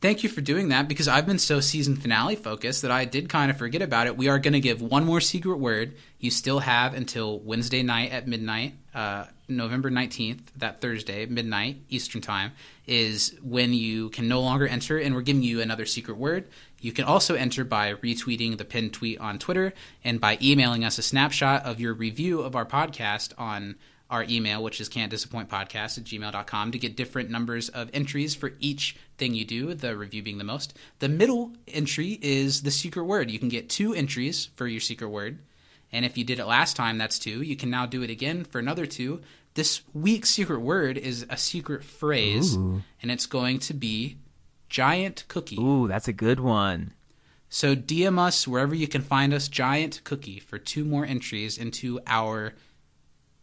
Thank 0.00 0.22
you 0.22 0.28
for 0.28 0.40
doing 0.40 0.68
that 0.68 0.86
because 0.86 1.08
I've 1.08 1.26
been 1.26 1.40
so 1.40 1.58
season 1.58 1.96
finale 1.96 2.36
focused 2.36 2.82
that 2.82 2.92
I 2.92 3.04
did 3.04 3.28
kind 3.28 3.50
of 3.50 3.58
forget 3.58 3.82
about 3.82 4.06
it. 4.06 4.16
We 4.16 4.28
are 4.28 4.38
going 4.38 4.52
to 4.52 4.60
give 4.60 4.80
one 4.80 5.04
more 5.04 5.20
secret 5.20 5.58
word. 5.58 5.96
You 6.20 6.30
still 6.30 6.60
have 6.60 6.94
until 6.94 7.40
Wednesday 7.40 7.82
night 7.82 8.12
at 8.12 8.28
midnight, 8.28 8.74
uh, 8.94 9.24
November 9.48 9.90
19th, 9.90 10.38
that 10.58 10.80
Thursday, 10.80 11.26
midnight 11.26 11.78
Eastern 11.88 12.20
Time, 12.20 12.52
is 12.86 13.36
when 13.42 13.74
you 13.74 14.10
can 14.10 14.28
no 14.28 14.40
longer 14.40 14.68
enter, 14.68 14.98
and 14.98 15.16
we're 15.16 15.22
giving 15.22 15.42
you 15.42 15.60
another 15.60 15.84
secret 15.84 16.16
word. 16.16 16.46
You 16.80 16.92
can 16.92 17.04
also 17.04 17.34
enter 17.34 17.64
by 17.64 17.94
retweeting 17.94 18.56
the 18.56 18.64
pinned 18.64 18.92
tweet 18.92 19.18
on 19.18 19.40
Twitter 19.40 19.72
and 20.04 20.20
by 20.20 20.38
emailing 20.40 20.84
us 20.84 20.98
a 20.98 21.02
snapshot 21.02 21.64
of 21.64 21.80
your 21.80 21.92
review 21.92 22.40
of 22.42 22.54
our 22.54 22.66
podcast 22.66 23.32
on 23.36 23.74
our 24.10 24.24
email, 24.28 24.62
which 24.62 24.80
is 24.80 24.88
can't 24.88 25.10
disappoint 25.10 25.48
podcast 25.48 25.98
at 25.98 26.04
gmail.com, 26.04 26.72
to 26.72 26.78
get 26.78 26.96
different 26.96 27.30
numbers 27.30 27.68
of 27.68 27.90
entries 27.92 28.34
for 28.34 28.52
each 28.58 28.96
thing 29.18 29.34
you 29.34 29.44
do, 29.44 29.74
the 29.74 29.96
review 29.96 30.22
being 30.22 30.38
the 30.38 30.44
most. 30.44 30.76
The 30.98 31.08
middle 31.08 31.52
entry 31.66 32.18
is 32.22 32.62
the 32.62 32.70
secret 32.70 33.04
word. 33.04 33.30
You 33.30 33.38
can 33.38 33.48
get 33.48 33.68
two 33.68 33.94
entries 33.94 34.46
for 34.56 34.66
your 34.66 34.80
secret 34.80 35.08
word. 35.08 35.38
And 35.92 36.04
if 36.04 36.18
you 36.18 36.24
did 36.24 36.38
it 36.38 36.46
last 36.46 36.76
time, 36.76 36.98
that's 36.98 37.18
two. 37.18 37.42
You 37.42 37.56
can 37.56 37.70
now 37.70 37.86
do 37.86 38.02
it 38.02 38.10
again 38.10 38.44
for 38.44 38.58
another 38.58 38.86
two. 38.86 39.20
This 39.54 39.82
week's 39.92 40.30
secret 40.30 40.60
word 40.60 40.96
is 40.96 41.26
a 41.28 41.36
secret 41.36 41.82
phrase, 41.82 42.56
Ooh. 42.56 42.82
and 43.02 43.10
it's 43.10 43.26
going 43.26 43.58
to 43.60 43.74
be 43.74 44.18
giant 44.68 45.24
cookie. 45.28 45.58
Ooh, 45.58 45.88
that's 45.88 46.08
a 46.08 46.12
good 46.12 46.40
one. 46.40 46.92
So 47.48 47.74
DM 47.74 48.18
us 48.18 48.46
wherever 48.46 48.74
you 48.74 48.86
can 48.86 49.00
find 49.00 49.32
us, 49.32 49.48
Giant 49.48 50.02
Cookie, 50.04 50.38
for 50.38 50.58
two 50.58 50.84
more 50.84 51.06
entries 51.06 51.56
into 51.56 51.98
our 52.06 52.52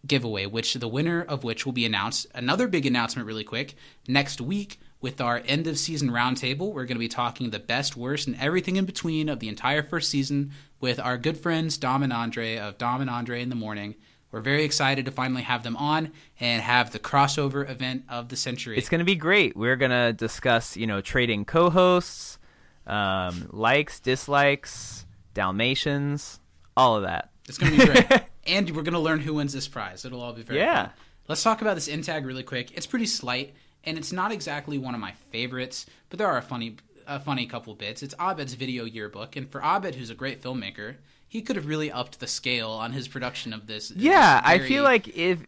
giveaway, 0.06 0.46
which 0.46 0.74
the 0.76 0.88
winner 0.88 1.22
of 1.22 1.44
which 1.44 1.66
will 1.66 1.74
be 1.74 1.86
announced. 1.86 2.28
Another 2.34 2.68
big 2.68 2.86
announcement, 2.86 3.28
really 3.28 3.44
quick, 3.44 3.76
next 4.08 4.42
week 4.42 4.80
with 5.02 5.22
our 5.22 5.44
end 5.46 5.68
of 5.68 5.78
season 5.78 6.10
roundtable. 6.10 6.74
We're 6.74 6.86
going 6.86 6.96
to 6.96 7.00
be 7.00 7.08
talking 7.08 7.50
the 7.50 7.60
best, 7.60 7.96
worst, 7.96 8.28
and 8.28 8.36
everything 8.40 8.76
in 8.76 8.86
between 8.86 9.30
of 9.30 9.40
the 9.40 9.50
entire 9.50 9.84
first 9.84 10.10
season 10.10 10.52
with 10.80 11.00
our 11.00 11.18
good 11.18 11.38
friends 11.38 11.78
Dom 11.78 12.04
and 12.04 12.14
Andre 12.14 12.58
of 12.58 12.78
Dom 12.78 13.02
and 13.02 13.10
Andre 13.10 13.42
in 13.42 13.50
the 13.50 13.56
Morning. 13.56 13.96
We're 14.32 14.42
very 14.42 14.64
excited 14.64 15.06
to 15.06 15.12
finally 15.12 15.44
have 15.44 15.64
them 15.64 15.78
on 15.78 16.12
and 16.40 16.62
have 16.62 16.92
the 16.92 17.00
crossover 17.00 17.70
event 17.70 18.04
of 18.10 18.30
the 18.30 18.36
century. 18.36 18.78
It's 18.78 18.90
going 18.90 19.00
to 19.00 19.06
be 19.06 19.16
great. 19.16 19.56
We're 19.56 19.78
going 19.78 19.92
to 19.92 20.12
discuss, 20.12 20.76
you 20.76 20.88
know, 20.88 21.00
trading 21.00 21.46
co-hosts, 21.46 22.38
um, 22.86 23.48
likes, 23.52 24.00
dislikes, 24.00 25.06
Dalmatians, 25.34 26.40
all 26.76 26.98
of 26.98 27.04
that. 27.04 27.30
It's 27.48 27.58
going 27.58 27.74
to 27.74 27.78
be 27.78 27.86
great. 27.86 28.24
and 28.46 28.70
we're 28.76 28.84
going 28.84 28.94
to 28.94 29.00
learn 29.00 29.20
who 29.20 29.34
wins 29.36 29.54
this 29.54 29.68
prize. 29.68 30.06
It'll 30.06 30.22
all 30.22 30.34
be 30.34 30.44
very 30.44 30.60
Yeah. 30.60 30.86
fun. 30.88 30.94
Let's 31.28 31.42
talk 31.44 31.62
about 31.62 31.76
this 31.76 31.88
intag 31.88 32.26
really 32.26 32.44
quick. 32.44 32.72
It's 32.78 32.86
pretty 32.86 33.08
slight, 33.08 33.56
and 33.84 33.98
it's 33.98 34.12
not 34.12 34.32
exactly 34.32 34.78
one 34.78 34.94
of 34.94 35.02
my 35.02 35.14
favorites, 35.32 35.86
but 36.10 36.20
there 36.20 36.28
are 36.28 36.38
a 36.38 36.42
funny, 36.42 36.76
a 37.08 37.20
funny 37.20 37.46
couple 37.48 37.74
bits. 37.76 38.04
It's 38.04 38.14
Abed's 38.20 38.54
video 38.54 38.86
yearbook, 38.86 39.36
and 39.36 39.50
for 39.50 39.62
Abed, 39.64 39.96
who's 39.96 40.10
a 40.12 40.16
great 40.16 40.42
filmmaker, 40.42 40.96
he 41.28 41.42
could 41.42 41.56
have 41.56 41.66
really 41.68 41.92
upped 41.92 42.20
the 42.20 42.28
scale 42.28 42.70
on 42.70 42.92
his 42.94 43.08
production 43.08 43.54
of 43.54 43.66
this. 43.68 43.92
Yeah, 43.96 44.40
this 44.42 44.50
I 44.50 44.60
feel 44.60 44.84
like 44.84 45.08
if 45.18 45.40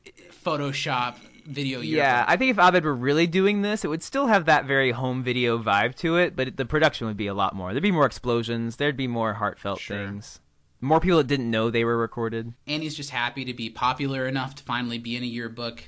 Photoshop 0.43 1.15
video 1.45 1.79
yearbook. 1.79 1.97
yeah, 2.03 2.25
I 2.27 2.35
think 2.37 2.51
if 2.51 2.57
Abed 2.59 2.83
were 2.83 2.95
really 2.95 3.27
doing 3.27 3.61
this, 3.61 3.85
it 3.85 3.87
would 3.87 4.03
still 4.03 4.27
have 4.27 4.45
that 4.45 4.65
very 4.65 4.91
home 4.91 5.23
video 5.23 5.57
vibe 5.59 5.95
to 5.97 6.17
it, 6.17 6.35
but 6.35 6.57
the 6.57 6.65
production 6.65 7.07
would 7.07 7.17
be 7.17 7.27
a 7.27 7.33
lot 7.33 7.55
more. 7.55 7.71
There'd 7.71 7.83
be 7.83 7.91
more 7.91 8.05
explosions. 8.05 8.77
There'd 8.77 8.97
be 8.97 9.07
more 9.07 9.35
heartfelt 9.35 9.79
things. 9.81 10.39
More 10.79 10.99
people 10.99 11.17
that 11.17 11.27
didn't 11.27 11.49
know 11.49 11.69
they 11.71 11.83
were 11.83 11.97
recorded. 11.97 12.53
and 12.67 12.83
he's 12.83 12.95
just 12.95 13.09
happy 13.09 13.45
to 13.45 13.53
be 13.53 13.69
popular 13.69 14.27
enough 14.27 14.55
to 14.55 14.63
finally 14.63 14.99
be 14.99 15.15
in 15.15 15.23
a 15.23 15.27
yearbook. 15.27 15.83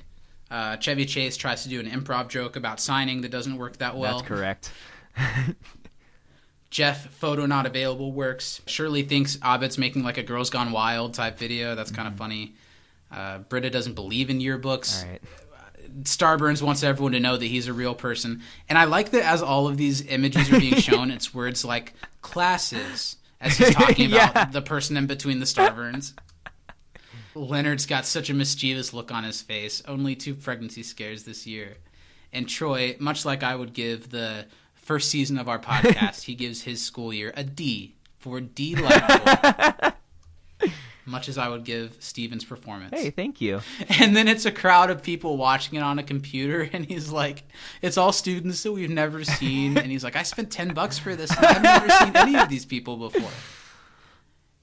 Uh, 0.50 0.76
Chevy 0.78 1.06
Chase 1.06 1.36
tries 1.36 1.62
to 1.62 1.68
do 1.68 1.78
an 1.78 1.86
improv 1.88 2.28
joke 2.28 2.56
about 2.56 2.80
signing 2.80 3.20
that 3.20 3.30
doesn't 3.30 3.56
work 3.56 3.76
that 3.76 3.96
well. 3.96 4.18
That's 4.18 4.28
correct. 4.28 4.72
Jeff, 6.70 7.06
photo 7.14 7.46
not 7.46 7.66
available 7.66 8.12
works. 8.12 8.60
Shirley 8.66 9.02
thinks 9.02 9.38
Abed's 9.44 9.78
making 9.78 10.02
like 10.02 10.18
a 10.18 10.22
Girls 10.22 10.50
Gone 10.50 10.72
Wild 10.72 11.14
type 11.14 11.38
video. 11.38 11.74
That's 11.74 11.90
kind 11.90 12.06
of 12.08 12.14
funny. 12.16 12.54
Uh, 13.10 13.38
Britta 13.38 13.70
doesn't 13.70 13.94
believe 13.94 14.30
in 14.30 14.38
yearbooks. 14.38 15.02
All 15.04 15.10
right. 15.10 15.22
Starburns 16.02 16.62
wants 16.62 16.84
everyone 16.84 17.12
to 17.12 17.20
know 17.20 17.36
that 17.36 17.46
he's 17.46 17.66
a 17.66 17.72
real 17.72 17.94
person. 17.94 18.42
And 18.68 18.78
I 18.78 18.84
like 18.84 19.10
that 19.10 19.24
as 19.24 19.42
all 19.42 19.66
of 19.66 19.76
these 19.76 20.06
images 20.06 20.52
are 20.52 20.60
being 20.60 20.74
shown, 20.80 21.10
it's 21.10 21.34
words 21.34 21.64
like 21.64 21.94
classes 22.22 23.16
as 23.40 23.56
he's 23.58 23.74
talking 23.74 24.06
about 24.12 24.34
Yeah. 24.34 24.44
the 24.46 24.62
person 24.62 24.96
in 24.96 25.06
between 25.06 25.38
the 25.40 25.46
Starburns. 25.46 26.12
Leonard's 27.34 27.86
got 27.86 28.06
such 28.06 28.28
a 28.28 28.34
mischievous 28.34 28.92
look 28.92 29.12
on 29.12 29.24
his 29.24 29.40
face. 29.40 29.82
Only 29.86 30.16
two 30.16 30.34
pregnancy 30.34 30.82
scares 30.82 31.24
this 31.24 31.46
year. 31.46 31.76
And 32.32 32.48
Troy, 32.48 32.96
much 32.98 33.24
like 33.24 33.42
I 33.42 33.54
would 33.54 33.72
give 33.72 34.10
the 34.10 34.46
first 34.74 35.10
season 35.10 35.38
of 35.38 35.48
our 35.48 35.58
podcast, 35.60 36.22
he 36.24 36.34
gives 36.34 36.62
his 36.62 36.82
school 36.82 37.12
year 37.12 37.32
a 37.36 37.44
D 37.44 37.94
for 38.18 38.40
delightful. 38.40 39.92
much 41.06 41.28
as 41.28 41.38
I 41.38 41.48
would 41.48 41.64
give 41.64 41.96
Steven's 42.00 42.44
performance. 42.44 42.92
Hey, 42.98 43.10
thank 43.10 43.40
you. 43.40 43.60
And 44.00 44.16
then 44.16 44.28
it's 44.28 44.44
a 44.46 44.52
crowd 44.52 44.90
of 44.90 45.02
people 45.02 45.36
watching 45.36 45.78
it 45.78 45.82
on 45.82 45.98
a 45.98 46.02
computer, 46.02 46.62
and 46.72 46.84
he's 46.86 47.10
like, 47.10 47.42
"It's 47.82 47.96
all 47.98 48.12
students 48.12 48.62
that 48.62 48.72
we've 48.72 48.90
never 48.90 49.24
seen." 49.24 49.76
And 49.78 49.90
he's 49.90 50.04
like, 50.04 50.16
"I 50.16 50.22
spent 50.22 50.50
ten 50.50 50.74
bucks 50.74 50.98
for 50.98 51.14
this, 51.16 51.30
and 51.36 51.44
I've 51.46 51.62
never 51.62 51.88
seen 51.90 52.16
any 52.16 52.36
of 52.38 52.48
these 52.48 52.64
people 52.64 52.96
before." 52.96 53.30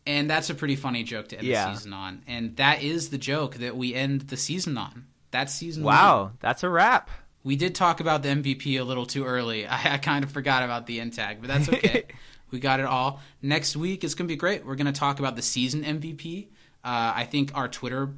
And 0.06 0.30
that's 0.30 0.50
a 0.50 0.56
pretty 0.56 0.78
funny 0.78 1.04
joke 1.04 1.28
to 1.30 1.38
end 1.38 1.48
Yeah. 1.48 1.70
the 1.70 1.76
season 1.76 1.94
on, 1.94 2.22
and 2.28 2.56
that 2.56 2.82
is 2.82 3.10
the 3.10 3.18
joke 3.18 3.56
that 3.56 3.76
we 3.76 3.94
end 3.94 4.22
the 4.22 4.38
season 4.38 4.78
on. 4.78 5.06
That's 5.32 5.54
season 5.54 5.84
one. 5.84 5.94
Wow, 5.94 6.32
that's 6.40 6.64
a 6.64 6.70
wrap. 6.70 7.10
We 7.44 7.56
did 7.58 7.76
talk 7.76 8.00
about 8.00 8.24
the 8.24 8.30
MVP 8.30 8.80
a 8.80 8.84
little 8.84 9.06
too 9.06 9.26
early. 9.26 9.68
I, 9.68 9.96
I 9.96 9.98
kind 9.98 10.24
of 10.24 10.32
forgot 10.32 10.64
about 10.64 10.86
the 10.88 11.02
end 11.02 11.14
tag, 11.14 11.38
but 11.42 11.48
that's 11.50 11.68
okay. 11.70 12.06
we 12.52 12.60
got 12.60 12.80
it 12.80 12.86
all. 12.86 13.22
Next 13.42 13.76
week 13.76 14.04
is 14.04 14.16
going 14.16 14.28
to 14.28 14.32
be 14.32 14.38
great. 14.38 14.66
We're 14.66 14.76
going 14.76 14.92
to 14.92 15.00
talk 15.00 15.20
about 15.20 15.36
the 15.36 15.42
season 15.42 15.84
MVP. 15.84 16.48
Uh, 16.84 17.14
I 17.16 17.26
think 17.26 17.52
our 17.56 17.68
Twitter 17.68 18.14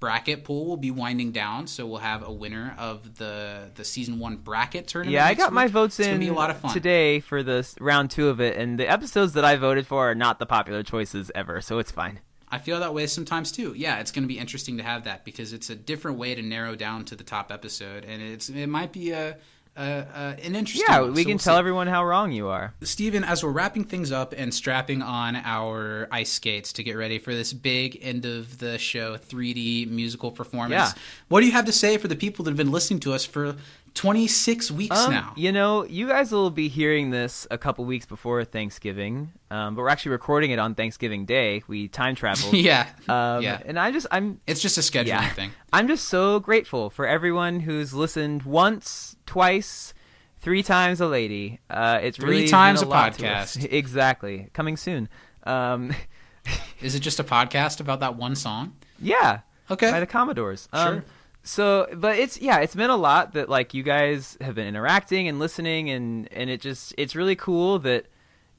bracket 0.00 0.44
pool 0.44 0.66
will 0.66 0.78
be 0.78 0.90
winding 0.90 1.30
down, 1.30 1.66
so 1.66 1.86
we'll 1.86 1.98
have 1.98 2.26
a 2.26 2.32
winner 2.32 2.74
of 2.78 3.16
the 3.18 3.70
the 3.74 3.84
season 3.84 4.18
one 4.18 4.38
bracket 4.38 4.88
tournament. 4.88 5.12
Yeah, 5.12 5.26
I 5.26 5.34
got 5.34 5.52
my 5.52 5.68
votes 5.68 6.00
it's 6.00 6.08
in 6.08 6.18
be 6.18 6.28
a 6.28 6.32
lot 6.32 6.50
of 6.50 6.58
fun 6.58 6.72
today 6.72 7.20
for 7.20 7.42
the 7.42 7.70
round 7.78 8.10
two 8.10 8.28
of 8.28 8.40
it, 8.40 8.56
and 8.56 8.80
the 8.80 8.90
episodes 8.90 9.34
that 9.34 9.44
I 9.44 9.56
voted 9.56 9.86
for 9.86 10.10
are 10.10 10.14
not 10.14 10.38
the 10.38 10.46
popular 10.46 10.82
choices 10.82 11.30
ever, 11.34 11.60
so 11.60 11.78
it's 11.78 11.92
fine. 11.92 12.20
I 12.48 12.58
feel 12.58 12.80
that 12.80 12.92
way 12.92 13.06
sometimes 13.06 13.52
too. 13.52 13.74
Yeah, 13.76 14.00
it's 14.00 14.10
going 14.10 14.24
to 14.24 14.28
be 14.28 14.38
interesting 14.38 14.78
to 14.78 14.82
have 14.82 15.04
that 15.04 15.24
because 15.24 15.52
it's 15.52 15.70
a 15.70 15.76
different 15.76 16.18
way 16.18 16.34
to 16.34 16.42
narrow 16.42 16.74
down 16.74 17.04
to 17.06 17.14
the 17.14 17.22
top 17.22 17.52
episode, 17.52 18.04
and 18.04 18.20
it's 18.20 18.48
it 18.48 18.66
might 18.66 18.92
be 18.92 19.12
a, 19.12 19.36
a, 19.76 19.82
a 19.82 20.36
an 20.44 20.54
interesting. 20.56 20.84
Yeah, 20.88 21.00
one, 21.00 21.12
we 21.14 21.22
so 21.22 21.24
can 21.24 21.28
we'll 21.32 21.38
tell 21.38 21.54
see. 21.54 21.58
everyone 21.58 21.86
how 21.86 22.04
wrong 22.04 22.32
you 22.32 22.48
are. 22.48 22.74
Steven, 22.82 23.24
as 23.24 23.42
we're 23.44 23.50
wrapping 23.50 23.84
things 23.84 24.12
up 24.12 24.34
and 24.36 24.52
strapping 24.52 25.02
on 25.02 25.36
our 25.36 26.08
ice 26.10 26.32
skates 26.32 26.72
to 26.74 26.82
get 26.82 26.96
ready 26.96 27.18
for 27.18 27.32
this 27.34 27.52
big 27.52 27.98
end 28.02 28.24
of 28.26 28.58
the 28.58 28.78
show 28.78 29.16
3D 29.16 29.88
musical 29.88 30.30
performance, 30.30 30.72
Yeah. 30.94 31.02
what 31.28 31.40
do 31.40 31.46
you 31.46 31.52
have 31.52 31.66
to 31.66 31.72
say 31.72 31.96
for 31.98 32.08
the 32.08 32.16
people 32.16 32.44
that 32.44 32.50
have 32.50 32.58
been 32.58 32.72
listening 32.72 33.00
to 33.00 33.12
us 33.12 33.24
for 33.24 33.56
26 33.94 34.70
weeks 34.70 34.96
Um, 34.96 35.12
now? 35.12 35.32
You 35.36 35.52
know, 35.52 35.84
you 35.84 36.08
guys 36.08 36.32
will 36.32 36.50
be 36.50 36.68
hearing 36.68 37.10
this 37.10 37.46
a 37.50 37.58
couple 37.58 37.84
weeks 37.84 38.06
before 38.06 38.44
Thanksgiving, 38.44 39.32
um, 39.50 39.74
but 39.74 39.82
we're 39.82 39.88
actually 39.88 40.12
recording 40.12 40.50
it 40.50 40.58
on 40.58 40.74
Thanksgiving 40.74 41.24
Day. 41.26 41.62
We 41.66 41.88
time 41.88 42.14
traveled. 42.14 42.54
Yeah, 42.60 42.88
um, 43.08 43.42
yeah. 43.42 43.60
And 43.64 43.78
I 43.78 43.90
just, 43.90 44.06
I'm. 44.10 44.40
It's 44.46 44.60
just 44.60 44.78
a 44.78 44.80
scheduling 44.80 45.06
yeah. 45.08 45.28
thing. 45.30 45.50
I'm 45.72 45.88
just 45.88 46.08
so 46.08 46.40
grateful 46.40 46.90
for 46.90 47.06
everyone 47.06 47.60
who's 47.60 47.92
listened 47.94 48.42
once, 48.44 49.16
twice, 49.26 49.94
three 50.40 50.62
times 50.62 51.00
a 51.00 51.06
lady. 51.06 51.60
Uh, 51.68 51.98
it's 52.02 52.16
Three 52.16 52.30
really 52.30 52.48
times 52.48 52.82
a 52.82 52.88
us. 52.88 53.16
podcast. 53.16 53.66
exactly, 53.70 54.48
coming 54.52 54.76
soon. 54.76 55.08
Um, 55.44 55.92
Is 56.80 56.94
it 56.94 57.00
just 57.00 57.20
a 57.20 57.24
podcast 57.24 57.80
about 57.80 58.00
that 58.00 58.16
one 58.16 58.34
song? 58.34 58.76
Yeah. 58.98 59.40
Okay. 59.70 59.90
By 59.90 60.00
the 60.00 60.06
Commodores. 60.06 60.68
Um, 60.72 60.94
Sure. 60.94 61.04
So, 61.42 61.88
but 61.96 62.18
it's 62.18 62.40
yeah, 62.40 62.58
it's 62.58 62.76
meant 62.76 62.92
a 62.92 62.96
lot 62.96 63.32
that 63.32 63.48
like 63.48 63.72
you 63.72 63.82
guys 63.82 64.36
have 64.40 64.54
been 64.54 64.66
interacting 64.66 65.26
and 65.26 65.38
listening, 65.38 65.88
and 65.88 66.30
and 66.32 66.50
it 66.50 66.60
just 66.60 66.94
it's 66.98 67.16
really 67.16 67.36
cool 67.36 67.78
that 67.80 68.06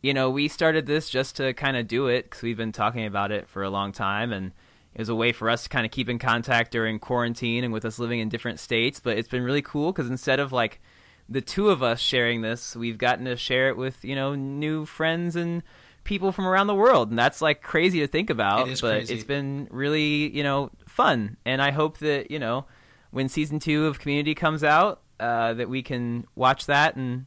you 0.01 0.13
know 0.13 0.29
we 0.29 0.47
started 0.47 0.87
this 0.87 1.09
just 1.09 1.35
to 1.37 1.53
kind 1.53 1.77
of 1.77 1.87
do 1.87 2.07
it 2.07 2.23
because 2.23 2.41
we've 2.41 2.57
been 2.57 2.71
talking 2.71 3.05
about 3.05 3.31
it 3.31 3.47
for 3.47 3.61
a 3.61 3.69
long 3.69 3.91
time, 3.91 4.33
and 4.33 4.51
it 4.95 4.99
was 4.99 5.09
a 5.09 5.15
way 5.15 5.31
for 5.31 5.49
us 5.49 5.63
to 5.63 5.69
kind 5.69 5.85
of 5.85 5.91
keep 5.91 6.09
in 6.09 6.17
contact 6.17 6.71
during 6.71 6.97
quarantine 6.97 7.63
and 7.63 7.71
with 7.71 7.85
us 7.85 7.99
living 7.99 8.19
in 8.19 8.29
different 8.29 8.59
states. 8.59 8.99
But 8.99 9.17
it's 9.17 9.29
been 9.29 9.43
really 9.43 9.61
cool 9.61 9.91
because 9.91 10.09
instead 10.09 10.39
of 10.39 10.51
like 10.51 10.81
the 11.29 11.41
two 11.41 11.69
of 11.69 11.83
us 11.83 11.99
sharing 11.99 12.41
this, 12.41 12.75
we've 12.75 12.97
gotten 12.97 13.25
to 13.25 13.35
share 13.37 13.69
it 13.69 13.77
with 13.77 14.03
you 14.03 14.15
know 14.15 14.33
new 14.33 14.85
friends 14.85 15.35
and 15.35 15.61
people 16.03 16.31
from 16.31 16.47
around 16.47 16.67
the 16.67 16.75
world, 16.75 17.09
and 17.09 17.19
that's 17.19 17.41
like 17.41 17.61
crazy 17.61 17.99
to 17.99 18.07
think 18.07 18.29
about. 18.29 18.67
It 18.67 18.81
but 18.81 18.97
crazy. 18.97 19.13
it's 19.13 19.23
been 19.23 19.67
really 19.71 20.35
you 20.35 20.43
know 20.43 20.71
fun, 20.91 21.37
and 21.45 21.61
I 21.61 21.71
hope 21.71 21.97
that 21.99 22.29
you 22.29 22.39
know 22.39 22.65
when 23.11 23.29
season 23.29 23.59
two 23.59 23.87
of 23.87 23.99
Community 23.99 24.35
comes 24.35 24.63
out, 24.63 25.01
uh, 25.19 25.53
that 25.53 25.69
we 25.69 25.83
can 25.83 26.25
watch 26.35 26.65
that 26.65 26.95
and 26.95 27.25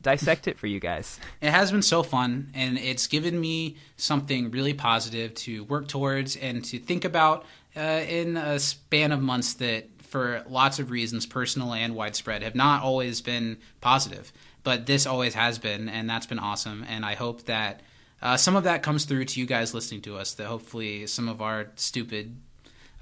dissect 0.00 0.46
it 0.46 0.58
for 0.58 0.66
you 0.66 0.80
guys. 0.80 1.18
It 1.40 1.50
has 1.50 1.72
been 1.72 1.82
so 1.82 2.02
fun, 2.02 2.50
and 2.54 2.78
it's 2.78 3.06
given 3.06 3.38
me 3.40 3.76
something 3.96 4.50
really 4.50 4.72
positive 4.72 5.34
to 5.34 5.64
work 5.64 5.88
towards 5.88 6.36
and 6.36 6.64
to 6.66 6.78
think 6.78 7.04
about 7.04 7.44
uh, 7.76 8.02
in 8.08 8.36
a 8.36 8.58
span 8.58 9.12
of 9.12 9.20
months 9.20 9.54
that, 9.54 9.88
for 10.02 10.42
lots 10.48 10.78
of 10.78 10.90
reasons, 10.90 11.26
personal 11.26 11.74
and 11.74 11.94
widespread, 11.94 12.42
have 12.42 12.54
not 12.54 12.82
always 12.82 13.20
been 13.20 13.58
positive. 13.80 14.32
But 14.62 14.86
this 14.86 15.06
always 15.06 15.34
has 15.34 15.58
been, 15.58 15.90
and 15.90 16.08
that's 16.08 16.26
been 16.26 16.38
awesome. 16.38 16.86
And 16.88 17.04
I 17.04 17.14
hope 17.14 17.44
that 17.44 17.82
uh, 18.22 18.38
some 18.38 18.56
of 18.56 18.64
that 18.64 18.82
comes 18.82 19.04
through 19.04 19.26
to 19.26 19.40
you 19.40 19.44
guys 19.44 19.74
listening 19.74 20.00
to 20.02 20.16
us. 20.16 20.32
That 20.32 20.46
hopefully 20.46 21.06
some 21.06 21.28
of 21.28 21.42
our 21.42 21.66
stupid 21.76 22.36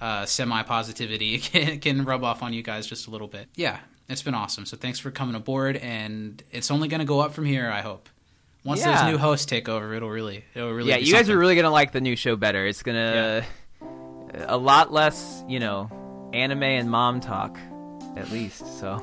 uh, 0.02 0.26
semi 0.26 0.62
positivity 0.64 1.38
can, 1.38 1.78
can 1.80 2.04
rub 2.04 2.24
off 2.24 2.42
on 2.42 2.52
you 2.52 2.62
guys 2.62 2.86
just 2.86 3.06
a 3.06 3.10
little 3.10 3.28
bit. 3.28 3.46
Yeah, 3.54 3.78
it's 4.08 4.22
been 4.22 4.34
awesome. 4.34 4.66
So 4.66 4.76
thanks 4.76 4.98
for 4.98 5.10
coming 5.10 5.34
aboard, 5.36 5.76
and 5.76 6.42
it's 6.50 6.70
only 6.70 6.88
going 6.88 7.00
to 7.00 7.06
go 7.06 7.20
up 7.20 7.32
from 7.32 7.44
here. 7.46 7.70
I 7.70 7.80
hope. 7.80 8.08
Once 8.64 8.80
Yeah. 8.80 9.02
those 9.02 9.12
new 9.12 9.18
hosts 9.18 9.46
take 9.46 9.68
over, 9.68 9.92
it'll 9.94 10.10
really, 10.10 10.44
it'll 10.54 10.72
really. 10.72 10.90
yeah, 10.90 10.96
you 10.96 11.12
guys 11.12 11.28
are 11.28 11.36
really 11.36 11.56
gonna 11.56 11.68
like 11.70 11.90
the 11.90 12.00
new 12.00 12.14
show 12.14 12.36
better. 12.36 12.64
It's 12.64 12.82
gonna 12.84 13.44
a 14.34 14.56
lot 14.56 14.92
less, 14.92 15.42
you 15.48 15.58
know, 15.58 16.30
anime 16.32 16.62
and 16.62 16.88
mom 16.88 17.20
talk, 17.20 17.58
at 18.16 18.30
least. 18.30 18.78
So. 18.78 19.02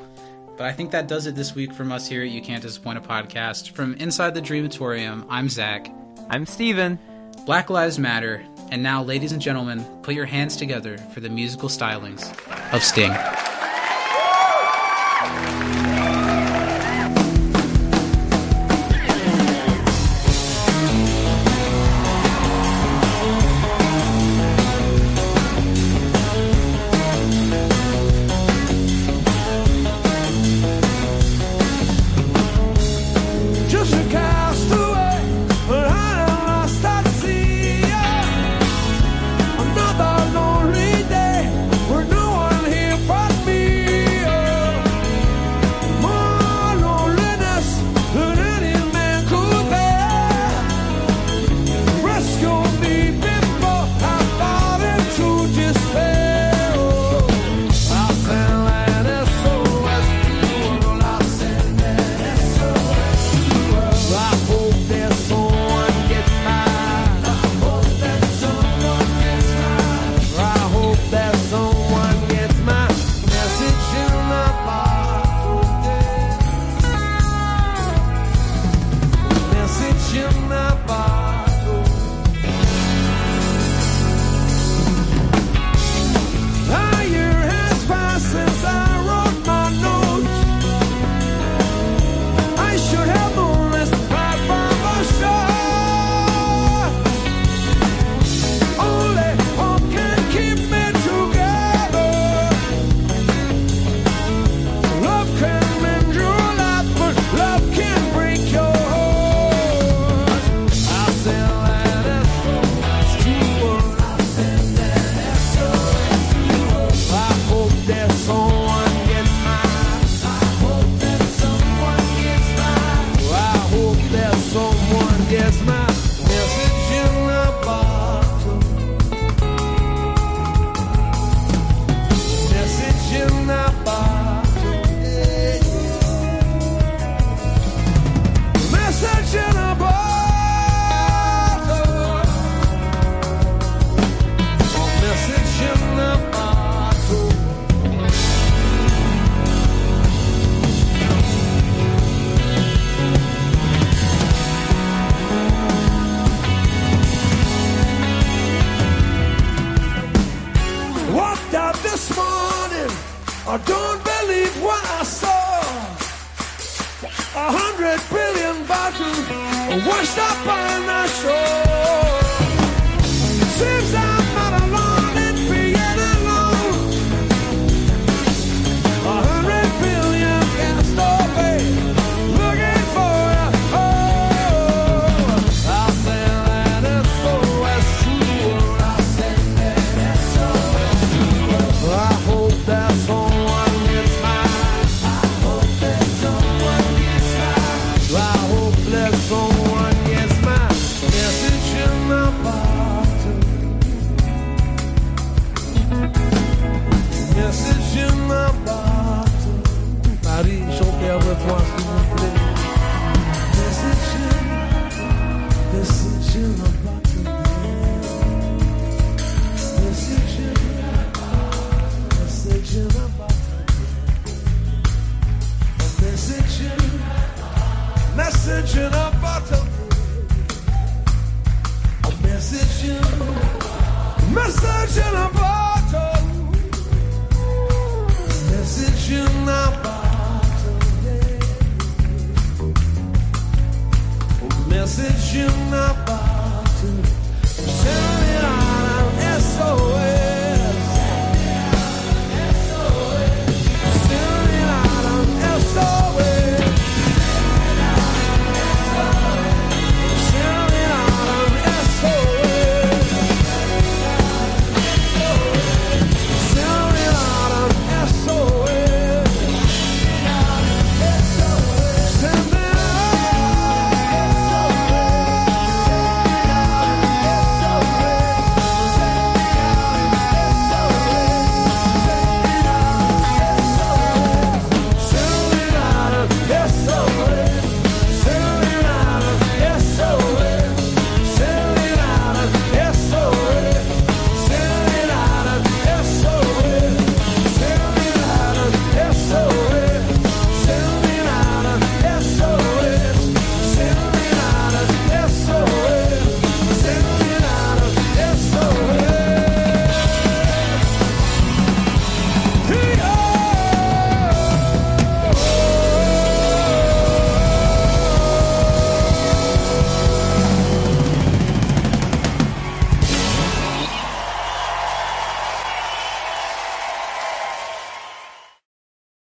But 0.57 0.67
I 0.67 0.71
think 0.73 0.91
that 0.91 1.07
does 1.07 1.25
it 1.25 1.35
this 1.35 1.55
week 1.55 1.73
from 1.73 1.91
us 1.91 2.07
here 2.07 2.21
at 2.21 2.29
You 2.29 2.41
Can't 2.41 2.61
Disappoint 2.61 2.97
a 2.97 3.01
Podcast. 3.01 3.71
From 3.71 3.95
Inside 3.95 4.33
the 4.33 4.41
Dreamatorium, 4.41 5.25
I'm 5.29 5.49
Zach. 5.49 5.89
I'm 6.29 6.45
Steven. 6.45 6.97
Black 7.45 7.69
Lives 7.69 7.97
Matter. 7.97 8.43
And 8.71 8.83
now, 8.83 9.03
ladies 9.03 9.31
and 9.31 9.41
gentlemen, 9.41 9.83
put 10.03 10.13
your 10.13 10.25
hands 10.25 10.55
together 10.55 10.97
for 11.13 11.19
the 11.19 11.29
musical 11.29 11.69
stylings 11.69 12.31
of 12.73 12.83
Sting. 12.83 13.11